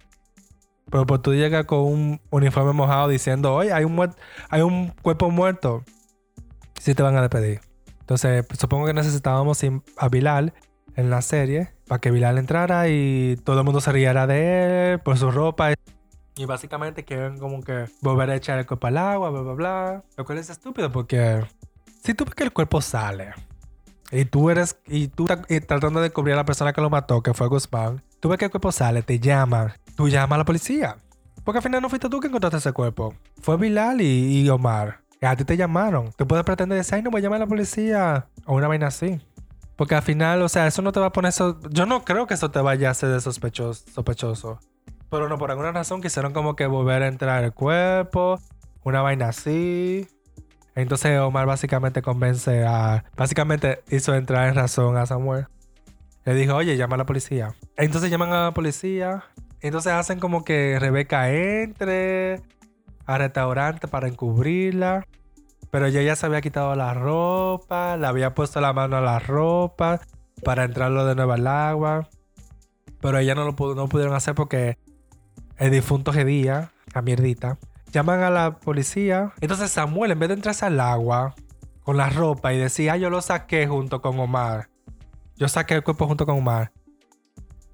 Pero 0.91 1.07
pues 1.07 1.22
tú 1.22 1.34
llegas 1.34 1.66
con 1.66 1.80
un 1.80 2.20
uniforme 2.30 2.72
mojado 2.72 3.09
diciendo, 3.09 3.55
oye, 3.55 3.72
hay 3.72 3.84
un, 3.84 4.11
hay 4.49 4.62
un 4.62 4.89
cuerpo 5.03 5.30
muerto. 5.30 5.84
Sí 6.80 6.95
te 6.95 7.03
van 7.03 7.16
a 7.16 7.20
despedir. 7.20 7.61
Entonces, 8.01 8.45
pues, 8.47 8.59
supongo 8.59 8.86
que 8.86 8.95
necesitábamos 8.95 9.61
a 9.97 10.09
Bilal 10.09 10.55
en 10.97 11.11
la 11.11 11.22
serie 11.22 11.70
para 11.86 12.01
que 12.01 12.11
Bilal 12.11 12.39
entrara 12.39 12.89
y 12.89 13.36
todo 13.45 13.59
el 13.59 13.64
mundo 13.64 13.80
se 13.80 13.93
riera 13.93 14.26
de 14.26 14.93
él 14.93 14.99
por 15.01 15.18
su 15.18 15.30
ropa. 15.30 15.72
Y 16.39 16.47
básicamente 16.47 17.05
quieren 17.05 17.39
como 17.39 17.62
que 17.62 17.86
volver 18.01 18.30
a 18.30 18.36
echar 18.36 18.59
el 18.59 18.66
cuerpo 18.66 18.86
al 18.86 18.97
agua, 18.97 19.30
bla, 19.30 19.41
bla, 19.41 19.53
bla. 19.53 20.05
Lo 20.16 20.24
cual 20.24 20.39
es 20.39 20.49
estúpido 20.49 20.91
porque 20.91 21.45
si 22.03 22.14
tú 22.14 22.24
ves 22.24 22.34
que 22.34 22.45
el 22.45 22.53
cuerpo 22.53 22.80
sale 22.80 23.32
y 24.11 24.24
tú 24.24 24.49
eres, 24.49 24.78
y 24.86 25.09
tú 25.09 25.26
estás 25.26 25.66
tratando 25.66 26.01
de 26.01 26.11
cubrir 26.11 26.34
a 26.34 26.36
la 26.36 26.45
persona 26.45 26.72
que 26.72 26.80
lo 26.80 26.89
mató, 26.89 27.22
que 27.22 27.34
fue 27.34 27.49
Guzmán, 27.49 28.03
tú 28.20 28.28
ves 28.28 28.39
que 28.39 28.47
el 28.47 28.51
cuerpo 28.51 28.72
sale, 28.72 29.03
te 29.03 29.18
llaman, 29.18 29.72
tú 29.97 30.09
llamas 30.09 30.36
a 30.36 30.39
la 30.39 30.45
policía. 30.45 30.97
Porque 31.45 31.59
al 31.59 31.62
final 31.62 31.82
no 31.82 31.89
fuiste 31.89 32.09
tú 32.09 32.20
que 32.20 32.28
encontraste 32.28 32.59
ese 32.59 32.72
cuerpo. 32.72 33.14
Fue 33.41 33.57
Bilal 33.57 34.01
y 34.01 34.49
Omar. 34.49 35.01
A 35.20 35.34
ti 35.34 35.45
te 35.45 35.57
llamaron. 35.57 36.12
Tú 36.16 36.26
puedes 36.26 36.45
pretender 36.45 36.78
decir, 36.78 36.95
ay, 36.95 37.03
no 37.03 37.11
voy 37.11 37.20
a 37.20 37.22
llamar 37.22 37.39
a 37.39 37.45
la 37.45 37.49
policía. 37.49 38.28
O 38.47 38.55
una 38.55 38.68
vaina 38.68 38.86
así. 38.89 39.20
Porque 39.76 39.95
al 39.95 40.03
final, 40.03 40.43
o 40.43 40.49
sea, 40.49 40.66
eso 40.66 40.82
no 40.82 40.93
te 40.93 41.01
va 41.01 41.07
a 41.07 41.12
poner 41.12 41.30
eso. 41.30 41.59
Yo 41.70 41.86
no 41.86 42.05
creo 42.05 42.26
que 42.26 42.34
eso 42.34 42.51
te 42.51 42.61
vaya 42.61 42.89
a 42.89 42.91
hacer 42.93 43.11
de 43.11 43.20
sospechoso. 43.20 44.61
Pero 45.11 45.28
no, 45.28 45.38
por 45.38 45.50
alguna 45.50 45.72
razón 45.72 46.02
quisieron 46.02 46.32
como 46.32 46.56
que 46.56 46.66
volver 46.66 47.02
a 47.02 47.09
entrar 47.09 47.44
el 47.44 47.52
cuerpo. 47.52 48.38
Una 48.82 49.02
vaina 49.02 49.28
así. 49.28 50.06
Entonces 50.74 51.18
Omar 51.18 51.46
básicamente 51.46 52.02
convence 52.02 52.64
a. 52.64 53.04
Básicamente 53.16 53.82
hizo 53.90 54.14
entrar 54.14 54.48
en 54.48 54.54
razón 54.54 54.96
a 54.96 55.06
Samuel. 55.06 55.46
Le 56.24 56.34
dijo, 56.34 56.54
oye, 56.54 56.76
llama 56.76 56.94
a 56.94 56.98
la 56.98 57.06
policía. 57.06 57.54
Entonces 57.76 58.11
llaman 58.11 58.32
a 58.32 58.44
la 58.44 58.52
policía. 58.52 59.24
Entonces 59.61 59.92
hacen 59.92 60.20
como 60.20 60.44
que 60.44 60.78
Rebeca 60.78 61.30
entre 61.32 62.42
al 63.06 63.18
restaurante 63.18 63.88
para 63.88 64.09
encubrirla. 64.09 65.06
Pero 65.70 65.86
ella 65.86 66.02
ya 66.02 66.16
se 66.16 66.26
había 66.26 66.40
quitado 66.40 66.74
la 66.74 66.94
ropa, 66.94 67.96
le 67.96 68.06
había 68.06 68.34
puesto 68.34 68.61
la 68.61 68.72
mano 68.72 68.96
a 68.96 69.00
la 69.00 69.18
ropa 69.18 70.00
para 70.44 70.64
entrarlo 70.64 71.04
de 71.04 71.14
nuevo 71.14 71.32
al 71.32 71.46
agua. 71.46 72.09
Pero 73.00 73.18
ella 73.18 73.34
no 73.34 73.44
lo 73.44 73.56
pudo, 73.56 73.74
no 73.74 73.88
pudieron 73.88 74.14
hacer 74.14 74.34
porque 74.34 74.78
el 75.59 75.70
difunto 75.70 76.12
Gedía, 76.12 76.72
a 76.94 77.02
mierdita. 77.02 77.59
Llaman 77.92 78.22
a 78.22 78.30
la 78.30 78.59
policía. 78.59 79.32
Entonces 79.40 79.70
Samuel, 79.70 80.12
en 80.12 80.18
vez 80.18 80.28
de 80.28 80.34
entrarse 80.34 80.66
al 80.66 80.80
agua 80.80 81.34
con 81.82 81.96
la 81.96 82.11
ropa 82.11 82.52
y 82.52 82.59
decir, 82.59 82.90
ah, 82.90 82.96
yo 82.96 83.11
lo 83.11 83.20
saqué 83.20 83.66
junto 83.66 84.00
con 84.02 84.18
Omar. 84.18 84.68
Yo 85.36 85.48
saqué 85.48 85.74
el 85.74 85.82
cuerpo 85.82 86.06
junto 86.06 86.26
con 86.26 86.36
Omar. 86.36 86.72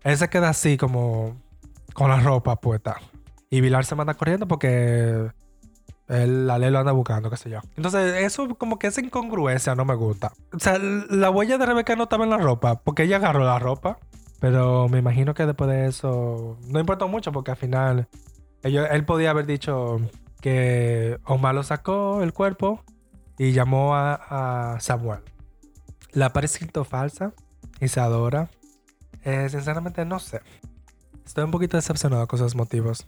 Él 0.02 0.16
se 0.16 0.28
queda 0.28 0.50
así 0.50 0.76
como 0.76 1.36
con 1.94 2.10
la 2.10 2.20
ropa 2.20 2.56
puesta. 2.56 2.96
Y 3.50 3.60
Vilar 3.60 3.84
se 3.84 3.94
manda 3.94 4.14
corriendo 4.14 4.46
porque 4.46 5.30
él, 6.08 6.46
la 6.46 6.58
ley 6.58 6.70
lo 6.70 6.78
anda 6.78 6.92
buscando, 6.92 7.30
qué 7.30 7.36
sé 7.36 7.50
yo. 7.50 7.60
Entonces, 7.76 8.22
eso 8.22 8.48
como 8.56 8.78
que 8.78 8.88
esa 8.88 9.00
incongruencia 9.00 9.74
no 9.74 9.84
me 9.84 9.94
gusta. 9.94 10.32
O 10.52 10.58
sea, 10.58 10.78
la 10.78 11.30
huella 11.30 11.56
de 11.56 11.66
Rebeca 11.66 11.96
no 11.96 12.04
estaba 12.04 12.24
en 12.24 12.30
la 12.30 12.38
ropa, 12.38 12.80
porque 12.80 13.04
ella 13.04 13.16
agarró 13.16 13.44
la 13.44 13.58
ropa. 13.58 13.98
Pero 14.44 14.90
me 14.90 14.98
imagino 14.98 15.32
que 15.32 15.46
después 15.46 15.70
de 15.70 15.86
eso 15.86 16.58
no 16.68 16.78
importó 16.78 17.08
mucho 17.08 17.32
porque 17.32 17.52
al 17.52 17.56
final 17.56 18.08
él 18.62 19.04
podía 19.06 19.30
haber 19.30 19.46
dicho 19.46 20.02
que 20.42 21.18
Omar 21.24 21.54
lo 21.54 21.62
sacó 21.62 22.20
el 22.22 22.34
cuerpo 22.34 22.84
y 23.38 23.52
llamó 23.52 23.94
a, 23.94 24.76
Samuel. 24.80 25.20
La 26.12 26.34
pareció 26.34 26.84
falsa 26.84 27.32
y 27.80 27.88
se 27.88 28.00
adora. 28.00 28.50
Eh, 29.24 29.48
sinceramente 29.48 30.04
no 30.04 30.18
sé. 30.18 30.42
Estoy 31.24 31.44
un 31.44 31.50
poquito 31.50 31.78
decepcionado 31.78 32.28
con 32.28 32.38
esos 32.38 32.54
motivos. 32.54 33.06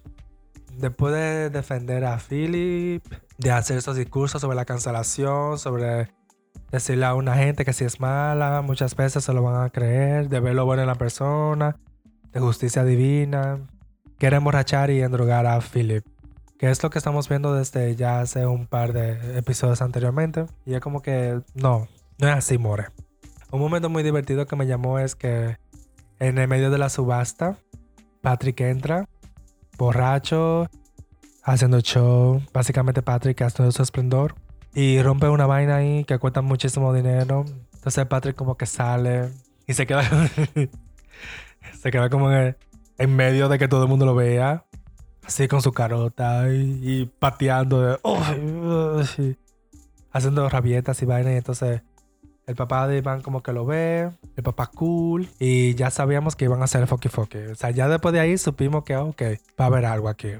Después 0.78 1.12
de 1.12 1.50
defender 1.50 2.06
a 2.06 2.18
Philip, 2.18 3.04
de 3.36 3.50
hacer 3.50 3.76
esos 3.76 3.94
discursos 3.96 4.40
sobre 4.40 4.56
la 4.56 4.64
cancelación, 4.64 5.58
sobre 5.58 6.08
decirle 6.70 7.06
a 7.06 7.14
una 7.14 7.36
gente 7.36 7.64
que 7.64 7.72
si 7.72 7.84
es 7.84 8.00
mala, 8.00 8.62
muchas 8.62 8.96
veces 8.96 9.24
se 9.24 9.32
lo 9.32 9.42
van 9.42 9.62
a 9.62 9.70
creer, 9.70 10.28
de 10.28 10.40
ver 10.40 10.54
lo 10.54 10.64
bueno 10.64 10.82
en 10.82 10.88
la 10.88 10.94
persona, 10.94 11.76
de 12.32 12.40
justicia 12.40 12.84
divina, 12.84 13.58
quiere 14.18 14.36
emborrachar 14.36 14.90
y 14.90 15.02
endrogar 15.02 15.46
a 15.46 15.60
Philip. 15.60 16.04
Que 16.58 16.70
es 16.70 16.82
lo 16.82 16.90
que 16.90 16.98
estamos 16.98 17.28
viendo 17.28 17.54
desde 17.54 17.96
ya 17.96 18.20
hace 18.20 18.46
un 18.46 18.66
par 18.66 18.92
de 18.92 19.38
episodios 19.38 19.82
anteriormente. 19.82 20.46
Y 20.64 20.74
es 20.74 20.80
como 20.80 21.02
que 21.02 21.40
no, 21.54 21.86
no 22.18 22.28
es 22.28 22.34
así, 22.34 22.56
More. 22.56 22.86
Un 23.50 23.60
momento 23.60 23.90
muy 23.90 24.02
divertido 24.02 24.46
que 24.46 24.56
me 24.56 24.66
llamó 24.66 24.98
es 24.98 25.14
que 25.14 25.58
en 26.18 26.38
el 26.38 26.48
medio 26.48 26.70
de 26.70 26.78
la 26.78 26.88
subasta, 26.88 27.58
Patrick 28.22 28.60
entra, 28.62 29.06
borracho, 29.76 30.68
haciendo 31.44 31.80
show. 31.80 32.42
Básicamente 32.52 33.02
Patrick 33.02 33.42
haciendo 33.42 33.70
su 33.70 33.82
esplendor. 33.82 34.34
Y 34.76 35.00
rompe 35.00 35.26
una 35.30 35.46
vaina 35.46 35.76
ahí 35.76 36.04
que 36.04 36.18
cuesta 36.18 36.42
muchísimo 36.42 36.92
dinero. 36.92 37.46
Entonces 37.72 38.04
Patrick 38.04 38.36
como 38.36 38.58
que 38.58 38.66
sale 38.66 39.30
y 39.66 39.72
se 39.72 39.86
queda... 39.86 40.02
se 41.80 41.90
queda 41.90 42.10
como 42.10 42.30
en, 42.30 43.16
medio 43.16 43.48
de 43.48 43.58
que 43.58 43.68
todo 43.68 43.84
el 43.84 43.88
mundo 43.88 44.04
lo 44.04 44.14
vea. 44.14 44.66
Así 45.24 45.48
con 45.48 45.62
su 45.62 45.72
carota 45.72 46.52
y, 46.52 47.10
pateando. 47.18 47.98
haciendo 50.12 50.48
rabietas 50.50 51.00
y 51.00 51.06
vainas. 51.06 51.32
Y 51.32 51.36
entonces 51.36 51.80
el 52.46 52.54
papá 52.54 52.86
de 52.86 52.98
Iván 52.98 53.22
como 53.22 53.42
que 53.42 53.54
lo 53.54 53.64
ve. 53.64 54.10
El 54.36 54.42
papá 54.42 54.66
cool. 54.66 55.26
Y 55.38 55.74
ya 55.74 55.90
sabíamos 55.90 56.36
que 56.36 56.44
iban 56.44 56.60
a 56.60 56.64
hacer 56.64 56.86
foki 56.86 57.08
foki. 57.08 57.38
O 57.38 57.54
sea, 57.54 57.70
ya 57.70 57.88
después 57.88 58.12
de 58.12 58.20
ahí 58.20 58.36
supimos 58.36 58.84
que, 58.84 58.94
ok, 58.94 59.22
va 59.58 59.64
a 59.64 59.68
haber 59.68 59.86
algo 59.86 60.10
aquí. 60.10 60.32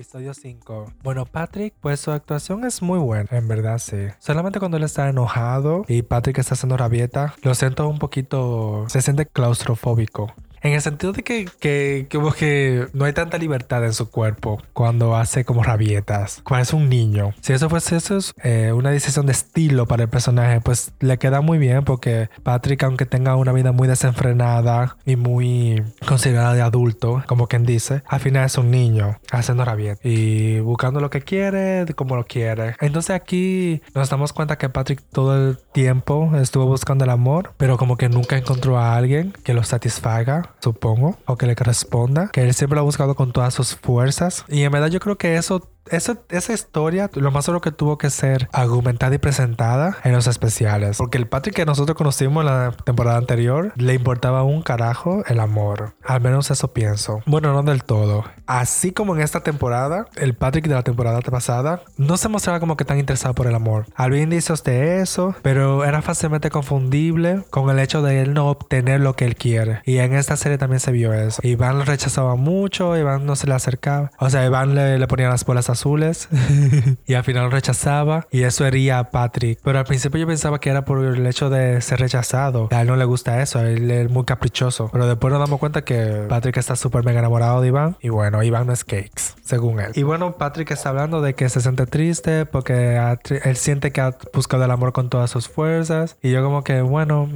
Episodio 0.00 0.32
5. 0.32 0.94
Bueno, 1.02 1.26
Patrick, 1.26 1.74
pues 1.78 2.00
su 2.00 2.10
actuación 2.10 2.64
es 2.64 2.80
muy 2.80 2.98
buena, 2.98 3.28
en 3.32 3.46
verdad 3.46 3.76
sí. 3.76 4.06
Solamente 4.18 4.58
cuando 4.58 4.78
él 4.78 4.82
está 4.82 5.10
enojado 5.10 5.84
y 5.88 6.00
Patrick 6.00 6.38
está 6.38 6.54
haciendo 6.54 6.78
rabieta, 6.78 7.34
lo 7.42 7.54
siento 7.54 7.86
un 7.86 7.98
poquito. 7.98 8.86
Se 8.88 9.02
siente 9.02 9.26
claustrofóbico. 9.26 10.32
En 10.62 10.72
el 10.72 10.82
sentido 10.82 11.12
de 11.12 11.22
que, 11.22 11.48
que, 11.58 12.06
como 12.10 12.32
que 12.32 12.86
no 12.92 13.06
hay 13.06 13.12
tanta 13.12 13.38
libertad 13.38 13.84
en 13.84 13.94
su 13.94 14.10
cuerpo 14.10 14.60
cuando 14.72 15.16
hace 15.16 15.44
como 15.44 15.62
rabietas. 15.62 16.42
Cuando 16.44 16.62
es 16.62 16.72
un 16.72 16.88
niño. 16.88 17.32
Si 17.40 17.52
eso 17.52 17.70
fuese 17.70 17.96
eso 17.96 18.18
es 18.18 18.34
eh, 18.42 18.72
una 18.72 18.90
decisión 18.90 19.26
de 19.26 19.32
estilo 19.32 19.86
para 19.86 20.02
el 20.02 20.08
personaje, 20.08 20.60
pues 20.60 20.92
le 21.00 21.18
queda 21.18 21.40
muy 21.40 21.58
bien 21.58 21.84
porque 21.84 22.28
Patrick, 22.42 22.82
aunque 22.82 23.06
tenga 23.06 23.36
una 23.36 23.52
vida 23.52 23.72
muy 23.72 23.88
desenfrenada 23.88 24.96
y 25.06 25.16
muy 25.16 25.82
considerada 26.06 26.54
de 26.54 26.62
adulto, 26.62 27.22
como 27.26 27.46
quien 27.46 27.64
dice, 27.64 28.02
al 28.06 28.20
final 28.20 28.44
es 28.44 28.58
un 28.58 28.70
niño 28.70 29.18
haciendo 29.30 29.64
rabietas 29.64 30.04
y 30.04 30.60
buscando 30.60 31.00
lo 31.00 31.10
que 31.10 31.22
quiere, 31.22 31.86
como 31.96 32.16
lo 32.16 32.26
quiere. 32.26 32.76
Entonces 32.80 33.16
aquí 33.16 33.82
nos 33.94 34.10
damos 34.10 34.32
cuenta 34.32 34.58
que 34.58 34.68
Patrick 34.68 35.02
todo 35.10 35.50
el 35.50 35.58
tiempo 35.72 36.30
estuvo 36.36 36.66
buscando 36.66 37.04
el 37.04 37.10
amor, 37.10 37.52
pero 37.56 37.78
como 37.78 37.96
que 37.96 38.08
nunca 38.08 38.36
encontró 38.36 38.78
a 38.78 38.96
alguien 38.96 39.32
que 39.42 39.54
lo 39.54 39.62
satisfaga 39.62 40.49
supongo, 40.60 41.18
o 41.26 41.36
que 41.36 41.46
le 41.46 41.56
corresponda, 41.56 42.28
que 42.28 42.42
él 42.42 42.54
siempre 42.54 42.76
lo 42.76 42.82
ha 42.82 42.84
buscado 42.84 43.14
con 43.14 43.32
todas 43.32 43.54
sus 43.54 43.74
fuerzas. 43.76 44.44
Y 44.48 44.62
en 44.62 44.72
verdad 44.72 44.88
yo 44.88 45.00
creo 45.00 45.16
que 45.16 45.36
eso 45.36 45.68
esa, 45.90 46.18
esa 46.30 46.52
historia, 46.52 47.10
lo 47.14 47.30
más 47.30 47.44
seguro 47.44 47.60
que 47.60 47.72
tuvo 47.72 47.98
que 47.98 48.10
ser 48.10 48.48
argumentada 48.52 49.14
y 49.14 49.18
presentada 49.18 49.96
en 50.04 50.12
los 50.12 50.26
especiales. 50.26 50.98
Porque 50.98 51.18
el 51.18 51.26
Patrick 51.26 51.56
que 51.56 51.66
nosotros 51.66 51.96
conocimos 51.96 52.44
la 52.44 52.72
temporada 52.84 53.18
anterior, 53.18 53.72
le 53.76 53.94
importaba 53.94 54.42
un 54.42 54.62
carajo 54.62 55.22
el 55.26 55.40
amor. 55.40 55.94
Al 56.04 56.20
menos 56.20 56.50
eso 56.50 56.72
pienso. 56.72 57.22
Bueno, 57.26 57.52
no 57.52 57.62
del 57.62 57.84
todo. 57.84 58.24
Así 58.46 58.92
como 58.92 59.14
en 59.14 59.22
esta 59.22 59.40
temporada, 59.40 60.06
el 60.16 60.34
Patrick 60.34 60.66
de 60.66 60.74
la 60.74 60.82
temporada 60.82 61.20
pasada 61.20 61.82
no 61.96 62.16
se 62.16 62.28
mostraba 62.28 62.60
como 62.60 62.76
que 62.76 62.84
tan 62.84 62.98
interesado 62.98 63.34
por 63.34 63.46
el 63.46 63.54
amor. 63.54 63.86
Había 63.94 64.22
indicios 64.22 64.64
de 64.64 65.00
eso, 65.00 65.34
pero 65.42 65.84
era 65.84 66.02
fácilmente 66.02 66.50
confundible 66.50 67.44
con 67.50 67.70
el 67.70 67.78
hecho 67.78 68.02
de 68.02 68.22
él 68.22 68.34
no 68.34 68.48
obtener 68.48 69.00
lo 69.00 69.14
que 69.14 69.24
él 69.24 69.36
quiere. 69.36 69.80
Y 69.84 69.98
en 69.98 70.14
esta 70.14 70.36
serie 70.36 70.58
también 70.58 70.80
se 70.80 70.92
vio 70.92 71.12
eso. 71.12 71.40
Iván 71.42 71.78
lo 71.78 71.84
rechazaba 71.84 72.36
mucho, 72.36 72.96
Iván 72.96 73.26
no 73.26 73.36
se 73.36 73.46
le 73.46 73.54
acercaba. 73.54 74.10
O 74.18 74.30
sea, 74.30 74.44
Iván 74.44 74.74
le, 74.74 74.98
le 74.98 75.06
ponía 75.06 75.28
las 75.28 75.44
bolas 75.44 75.69
azules 75.70 76.28
y 77.06 77.14
al 77.14 77.24
final 77.24 77.50
rechazaba 77.50 78.26
y 78.30 78.42
eso 78.42 78.66
hería 78.66 78.98
a 78.98 79.10
Patrick. 79.10 79.60
Pero 79.62 79.78
al 79.78 79.84
principio 79.84 80.20
yo 80.20 80.26
pensaba 80.26 80.60
que 80.60 80.70
era 80.70 80.84
por 80.84 81.04
el 81.04 81.26
hecho 81.26 81.50
de 81.50 81.80
ser 81.80 82.00
rechazado. 82.00 82.68
A 82.70 82.82
él 82.82 82.88
no 82.88 82.96
le 82.96 83.04
gusta 83.04 83.40
eso, 83.42 83.60
él 83.60 83.90
es 83.90 84.10
muy 84.10 84.24
caprichoso. 84.24 84.90
Pero 84.92 85.06
después 85.06 85.32
nos 85.32 85.40
damos 85.40 85.58
cuenta 85.58 85.82
que 85.82 86.26
Patrick 86.28 86.56
está 86.56 86.76
súper 86.76 87.04
mega 87.04 87.20
enamorado 87.20 87.60
de 87.60 87.68
Iván 87.68 87.96
y 88.00 88.08
bueno, 88.08 88.42
Iván 88.42 88.66
no 88.66 88.72
es 88.72 88.84
cakes, 88.84 89.34
según 89.42 89.80
él. 89.80 89.92
Y 89.94 90.02
bueno, 90.02 90.36
Patrick 90.36 90.70
está 90.70 90.90
hablando 90.90 91.20
de 91.20 91.34
que 91.34 91.48
se 91.48 91.60
siente 91.60 91.86
triste 91.86 92.46
porque 92.46 93.00
él 93.44 93.56
siente 93.56 93.92
que 93.92 94.00
ha 94.00 94.16
buscado 94.34 94.64
el 94.64 94.70
amor 94.70 94.92
con 94.92 95.08
todas 95.08 95.30
sus 95.30 95.48
fuerzas 95.48 96.16
y 96.22 96.30
yo 96.30 96.42
como 96.42 96.64
que 96.64 96.82
bueno, 96.82 97.28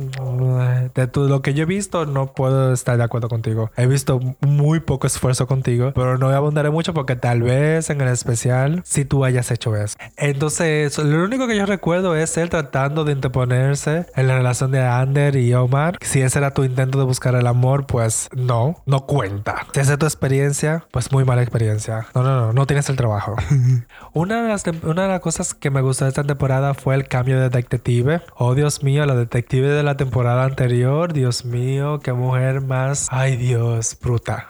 de 0.95 1.07
todo 1.07 1.29
lo 1.29 1.43
que 1.43 1.55
yo 1.55 1.63
he 1.63 1.67
visto 1.67 2.07
no 2.07 2.33
puedo 2.33 2.73
estar 2.73 2.97
de 2.97 3.05
acuerdo 3.05 3.29
contigo. 3.29 3.71
He 3.77 3.87
visto 3.87 4.21
muy 4.41 4.81
poco 4.81 5.07
esfuerzo 5.07 5.47
contigo, 5.47 5.93
pero 5.95 6.19
no 6.19 6.27
voy 6.27 6.35
a 6.35 6.39
abundar 6.39 6.71
mucho 6.71 6.95
porque 6.95 7.17
tal 7.17 7.43
vez 7.43 7.91
en 7.91 8.01
el 8.01 8.09
especial 8.25 8.83
si 8.85 9.05
tú 9.05 9.25
hayas 9.25 9.51
hecho 9.51 9.77
eso. 9.77 9.97
Entonces, 10.17 10.99
lo 10.99 11.25
único 11.25 11.47
que 11.47 11.57
yo 11.57 11.67
recuerdo 11.67 12.17
es 12.17 12.37
él 12.37 12.49
tratando 12.49 13.05
de 13.05 13.13
interponerse 13.13 14.07
en 14.17 14.29
la 14.29 14.37
relación 14.37 14.71
de 14.71 14.81
Ander 14.83 15.37
y 15.37 15.53
Omar. 15.55 15.99
Si 16.01 16.21
ese 16.21 16.39
era 16.39 16.53
tu 16.53 16.65
intento 16.65 16.99
de 16.99 17.05
buscar 17.05 17.35
el 17.35 17.47
amor, 17.47 17.87
pues 17.87 18.29
no, 18.35 18.83
no 18.87 19.07
cuenta. 19.07 19.67
Si 19.73 19.81
esa 19.81 19.95
es 19.95 19.99
tu 19.99 20.07
experiencia, 20.07 20.87
pues 20.91 21.13
muy 21.13 21.25
mala 21.25 21.43
experiencia. 21.43 22.07
No, 22.15 22.23
no, 22.23 22.41
no, 22.41 22.53
no 22.53 22.67
tienes 22.67 22.89
el 22.89 22.97
trabajo. 22.97 23.37
una, 24.13 24.43
de 24.43 24.49
las, 24.49 24.65
una 24.83 25.03
de 25.03 25.09
las 25.09 25.21
cosas 25.21 25.55
que 25.55 25.71
me 25.71 25.81
gustó 25.83 26.05
de 26.05 26.11
esta 26.11 26.25
temporada 26.25 26.75
fue 26.75 26.95
el 26.95 27.07
cambio 27.07 27.39
de 27.39 27.49
detective. 27.51 28.23
Oh, 28.37 28.55
Dios 28.55 28.83
mío, 28.83 29.05
la 29.07 29.15
detective 29.15 29.69
de 29.69 29.83
la 29.83 29.97
temporada 29.97 30.45
anterior. 30.45 31.13
Dios 31.13 31.45
mío, 31.45 32.01
qué 32.01 32.13
mujer 32.13 32.63
más. 32.63 33.09
Ay, 33.11 33.37
Dios, 33.37 33.97
bruta. 34.01 34.47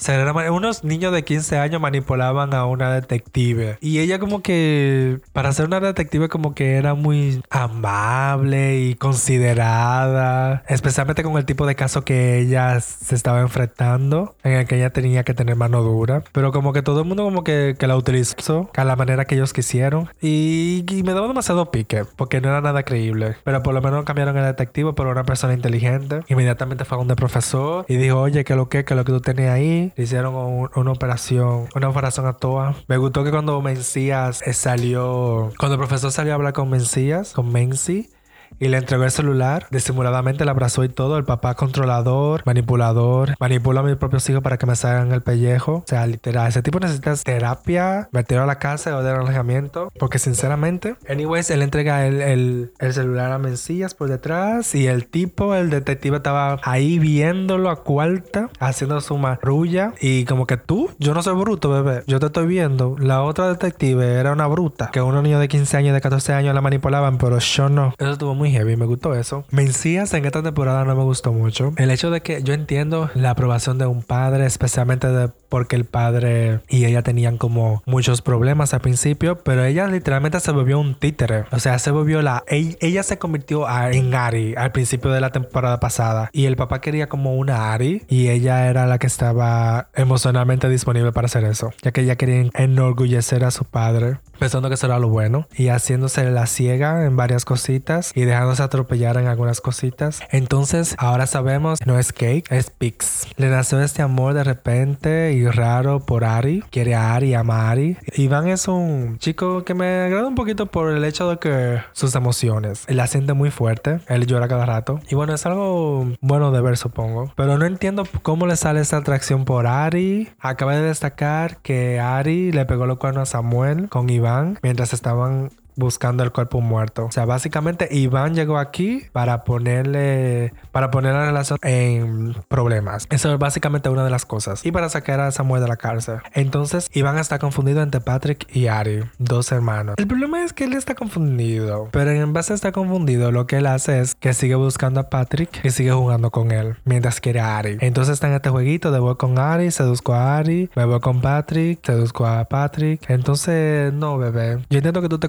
unos 0.51 0.85
niños 0.85 1.13
de 1.13 1.25
15 1.25 1.59
años 1.59 1.81
manipulaban 1.81 2.55
a 2.55 2.67
una 2.67 2.93
detective 2.93 3.64
y 3.81 3.99
ella 3.99 4.19
como 4.19 4.43
que, 4.43 5.21
para 5.33 5.53
ser 5.53 5.67
una 5.67 5.81
detective 5.81 6.29
como 6.29 6.55
que 6.55 6.77
era 6.77 6.95
muy 6.95 7.43
amable 7.51 8.79
y 8.81 8.95
considerada, 8.95 10.63
especialmente 10.69 11.23
con 11.23 11.37
el 11.37 11.45
tipo 11.45 11.67
de 11.67 11.75
caso 11.75 12.05
que 12.05 12.39
ella 12.39 12.81
se 12.81 13.15
estaba 13.15 13.41
enfrentando, 13.41 14.35
en 14.43 14.53
el 14.53 14.67
que 14.67 14.77
ella 14.77 14.91
tenía 14.91 15.25
que 15.25 15.35
tener 15.35 15.57
mano 15.57 15.83
dura. 15.83 16.23
Pero 16.33 16.53
como 16.53 16.73
que 16.73 16.83
todo 16.83 17.01
el 17.01 17.07
mundo 17.07 17.25
como 17.25 17.45
que, 17.45 17.77
que 17.79 17.87
la 17.87 17.97
utilizó 17.97 18.71
a 18.77 18.85
la 18.85 18.97
manera 18.97 19.25
que 19.25 19.35
ellos 19.35 19.53
quisieron. 19.53 20.09
Y, 20.21 20.85
me 21.05 21.13
daba 21.13 21.29
demasiado 21.29 21.71
pique, 21.71 22.05
porque 22.17 22.41
no 22.41 22.49
era 22.49 22.61
nada 22.61 22.83
creíble. 22.83 23.37
Pero 23.45 23.63
por 23.63 23.75
lo 23.75 23.83
menos 23.83 24.05
cambiaron 24.05 24.37
el 24.37 24.45
detective 24.45 24.93
por 24.95 25.07
una 25.07 25.25
persona 25.25 25.53
inteligente. 25.53 26.23
Inmediatamente 26.29 26.85
fue 26.85 26.99
a 26.99 27.01
un 27.01 27.09
profesor 27.09 27.85
y 27.89 27.97
dijo, 27.97 28.21
oye, 28.21 28.45
¿qué 28.45 28.55
lo 28.55 28.69
que, 28.69 28.85
qué 28.85 28.95
lo 28.95 29.05
que 29.05 29.13
tú 29.13 29.21
tenías 29.21 29.55
ahí? 29.55 29.93
Le 29.97 30.05
hicieron 30.05 30.35
una 30.75 30.91
operación, 30.91 31.69
una 31.75 31.89
operación 31.89 32.27
a 32.27 32.35
toa. 32.35 32.75
Me 32.89 32.97
gustó 32.97 33.25
que 33.25 33.31
cuando 33.31 33.54
Mencías 33.63 34.43
eh, 34.43 34.53
salió, 34.53 35.53
cuando 35.59 35.75
el 35.75 35.79
profesor 35.79 36.13
salió 36.13 36.33
a 36.33 36.37
hablar 36.37 36.53
con 36.53 36.71
Mencías, 36.71 37.33
con 37.33 37.53
Menzi, 37.53 38.11
y 38.59 38.69
le 38.69 38.79
entregó 38.79 39.05
el 39.05 39.11
celular. 39.11 39.67
Disimuladamente 39.71 40.45
la 40.45 40.53
abrazó 40.53 40.85
y 40.85 40.89
todo. 40.89 41.19
El 41.19 41.25
papá 41.25 41.55
controlador, 41.55 42.43
manipulador, 42.45 43.35
manipula 43.39 43.81
a 43.81 43.83
mis 43.83 43.97
propios 43.97 44.29
hijos 44.31 44.43
para 44.43 44.59
que 44.59 44.67
me 44.67 44.77
salgan 44.77 45.13
el 45.13 45.23
pellejo. 45.23 45.77
O 45.77 45.85
sea, 45.87 46.07
literal, 46.07 46.49
ese 46.49 46.63
tipo 46.63 46.81
necesita 46.81 47.15
terapia, 47.17 48.09
meterlo 48.13 48.45
a 48.45 48.47
la 48.47 48.59
casa 48.59 48.97
o 48.97 49.03
de 49.03 49.11
alojamiento. 49.11 49.91
Porque 49.99 50.19
sinceramente, 50.19 50.97
anyways, 51.09 51.51
él 51.51 51.63
entrega 51.63 52.07
el, 52.07 52.21
el, 52.21 52.73
el 52.79 52.93
celular 52.95 53.33
a 53.33 53.39
Mencillas 53.39 53.95
por 53.95 54.09
detrás 54.09 54.75
y 54.75 54.87
el 54.87 55.07
tipo, 55.07 55.55
el 55.55 55.71
detective, 55.71 56.17
estaba 56.17 56.59
ahí 56.63 56.99
viéndolo 56.99 57.71
a 57.71 57.83
cuarta, 57.83 58.51
haciendo 58.61 59.01
su 59.01 59.19
marrulla. 59.19 59.93
Y 60.01 60.25
como 60.25 60.47
que 60.47 60.57
tú, 60.57 60.91
yo 60.99 61.15
no 61.15 61.23
soy 61.23 61.35
bruto, 61.35 61.71
bebé. 61.71 62.03
Yo 62.07 62.21
te 62.21 62.27
estoy 62.27 62.47
viendo. 62.47 62.97
La 62.99 63.23
otra 63.23 63.49
detective 63.49 64.15
era 64.15 64.33
una 64.33 64.47
bruta. 64.47 64.91
Que 64.93 65.03
unos 65.03 65.23
niños 65.23 65.41
de 65.41 65.49
15 65.49 65.77
años, 65.77 65.95
de 65.95 66.01
14 66.01 66.33
años 66.33 66.55
la 66.55 66.61
manipulaban, 66.61 67.19
pero 67.19 67.39
yo 67.39 67.69
no. 67.69 67.95
Eso 67.99 68.13
estuvo 68.13 68.35
muy 68.35 68.44
heavy, 68.51 68.77
me 68.77 68.87
gustó 68.87 69.15
eso. 69.15 69.45
Mencías 69.51 70.13
en 70.15 70.25
esta 70.25 70.43
temporada 70.43 70.85
no 70.85 70.95
me 70.95 71.03
gustó 71.03 71.33
mucho. 71.33 71.73
El 71.77 71.91
hecho 71.91 72.11
de 72.11 72.21
que 72.21 72.43
yo 72.43 72.55
entiendo 72.55 73.11
la 73.15 73.31
aprobación 73.31 73.79
de 73.79 73.87
un 73.87 74.03
padre, 74.03 74.47
especialmente 74.47 75.09
de 75.09 75.31
porque 75.55 75.77
el 75.77 75.85
padre 75.85 76.63
y 76.69 76.85
ella 76.85 77.03
tenían 77.03 77.39
como 77.39 77.85
muchos 77.87 78.23
problemas 78.23 78.75
al 78.75 78.81
principio, 78.81 79.39
pero 79.45 79.65
ella 79.65 79.87
literalmente 79.87 80.41
se 80.41 80.51
volvió 80.51 80.81
un 80.81 80.97
títere. 80.97 81.45
O 81.53 81.61
sea, 81.61 81.79
se 81.79 81.93
volvió 81.93 82.23
la... 82.23 82.43
Ella, 82.49 83.05
se 83.05 83.19
convirtió 83.19 83.69
en 83.69 84.13
Ari 84.17 84.55
al 84.57 84.73
principio 84.73 85.13
de 85.13 85.21
la 85.21 85.31
temporada 85.31 85.79
pasada 85.79 86.29
y 86.33 86.47
el 86.47 86.57
papá 86.57 86.81
quería 86.81 87.09
como 87.09 87.37
una 87.37 87.73
Ari 87.73 88.03
y 88.09 88.31
ella 88.31 88.69
era 88.69 88.87
la 88.87 88.99
que 88.99 89.07
estaba 89.07 89.91
emocionalmente 89.95 90.69
disponible 90.69 91.13
para 91.13 91.27
hacer 91.27 91.45
eso, 91.45 91.73
ya 91.83 91.93
que 91.93 92.01
ella 92.01 92.17
quería 92.17 92.51
enorgullecer 92.55 93.45
a 93.45 93.53
su 93.53 93.65
padre 93.65 94.19
pensando 94.39 94.69
que 94.69 94.75
eso 94.75 94.87
era 94.87 94.99
lo 94.99 95.09
bueno 95.09 95.47
y 95.57 95.69
haciéndose 95.69 96.29
la 96.31 96.47
ciega 96.47 97.05
en 97.05 97.17
varias 97.17 97.45
cositas 97.45 98.13
y 98.15 98.24
dejándose 98.25 98.63
atropellar 98.63 99.17
en 99.17 99.27
algunas 99.27 99.61
cositas. 99.61 100.21
Entonces, 100.31 100.95
ahora 100.99 101.27
sabemos, 101.27 101.79
no 101.87 101.99
es 101.99 102.13
Cake, 102.13 102.45
es 102.51 102.71
Pix. 102.71 103.27
Le 103.37 103.49
nació 103.49 103.81
este 103.81 104.03
amor 104.03 104.35
de 104.35 104.45
repente 104.45 105.33
y 105.33 105.47
raro 105.47 106.01
por 106.01 106.25
Ari. 106.25 106.63
Quiere 106.71 106.95
a 106.95 107.15
Ari, 107.15 107.35
ama 107.35 107.69
a 107.69 107.71
Ari. 107.71 107.97
Iván 108.17 108.49
es 108.49 108.69
un 108.69 109.19
chico 109.19 109.65
que 109.65 109.75
me 109.75 110.05
agrada 110.05 110.27
un 110.27 110.35
poquito 110.35 110.67
por 110.67 110.93
el 110.93 111.05
hecho 111.05 111.29
de 111.29 111.39
que 111.39 111.81
sus 111.93 112.15
emociones. 112.15 112.85
Él 112.87 112.97
la 112.97 113.07
siente 113.07 113.33
muy 113.33 113.51
fuerte. 113.51 114.01
Él 114.09 114.27
llora 114.27 114.49
cada 114.49 114.67
rato. 114.67 115.01
Y 115.09 115.15
bueno, 115.15 115.35
es 115.35 115.47
algo 115.47 116.13
bueno 116.21 116.51
de 116.51 116.61
ver, 116.61 116.77
supongo. 116.77 117.33
Pero 117.37 117.59
no 117.59 117.67
entiendo 117.67 118.05
cómo 118.23 118.47
le 118.47 118.57
sale 118.57 118.81
esa 118.81 118.99
atracción 118.99 119.45
por 119.45 119.67
Ari. 119.67 120.29
Acaba 120.39 120.75
de 120.75 120.83
destacar 120.83 121.59
que 121.59 122.01
Ari 122.01 122.53
le 122.53 122.65
pegó 122.65 122.87
los 122.87 122.99
cuernos 122.99 123.29
a 123.29 123.33
Samuel 123.33 123.89
con 123.89 124.09
Iván 124.11 124.59
mientras 124.63 124.93
estaban 124.93 125.51
buscando 125.77 126.23
el 126.23 126.33
cuerpo 126.33 126.61
muerto. 126.61 127.07
O 127.07 127.13
sea, 127.13 127.25
básicamente 127.25 127.89
Iván 127.91 128.35
llegó 128.35 128.59
aquí 128.59 129.03
para 129.13 129.45
ponerle, 129.45 130.53
para 130.73 130.91
poner 130.91 131.15
la 131.15 131.27
relación 131.27 131.59
en 131.63 132.35
problemas. 132.49 133.07
Eso 133.11 133.33
es 133.33 133.39
básicamente 133.39 133.89
una 133.89 134.05
de 134.05 134.11
las 134.11 134.25
cosas. 134.25 134.65
Y 134.65 134.73
para 134.73 134.89
sacar 134.89 135.21
a 135.21 135.31
Samuel 135.31 135.63
de 135.63 135.69
la 135.69 135.77
cárcel. 135.77 136.19
Entonces, 136.33 136.91
Iván 136.93 137.19
está 137.19 137.39
confundido 137.39 137.83
entre 137.83 138.01
Patrick 138.01 138.47
y 138.55 138.67
Ari, 138.67 139.05
dos 139.19 139.53
hermanos. 139.53 139.95
El 139.99 140.07
problema 140.07 140.43
es 140.45 140.53
que 140.53 140.65
él 140.65 140.75
está 140.75 140.95
confundido. 140.95 141.89
Pero 141.93 142.11
en 142.11 142.33
base 142.33 142.53
a 142.53 142.57
estar 142.57 142.73
confundido, 142.73 143.31
lo 143.33 143.47
que 143.47 143.59
él 143.59 143.67
hace 143.67 144.01
es 144.01 144.15
que 144.15 144.33
sigue 144.35 144.55
buscando 144.55 145.01
a 145.01 145.11
Patrick 145.11 145.65
y 145.65 145.71
sigue 145.71 145.93
jugando 145.93 146.31
con 146.31 146.51
él 146.51 146.77
mientras 146.85 147.21
quiere 147.21 147.41
a 147.41 147.59
Ari. 147.59 147.79
Entonces 147.81 148.15
está 148.15 148.29
en 148.29 148.35
este 148.35 148.51
jueguito 148.51 148.91
de 148.91 148.99
voy 148.99 149.17
con 149.17 149.39
Ari, 149.39 149.71
seduzco 149.71 150.15
a 150.15 150.39
Ari, 150.39 150.71
me 150.75 150.85
voy 150.85 151.01
con 151.01 151.21
Patrick, 151.21 151.85
seduzco 151.85 152.27
a 152.27 152.45
Patrick. 152.45 153.09
Entonces, 153.09 153.93
no, 153.93 154.19
bebé. 154.19 154.59
Yo 154.71 154.79
entiendo 154.79 155.03
que 155.03 155.09
tú 155.09 155.19
te 155.19 155.29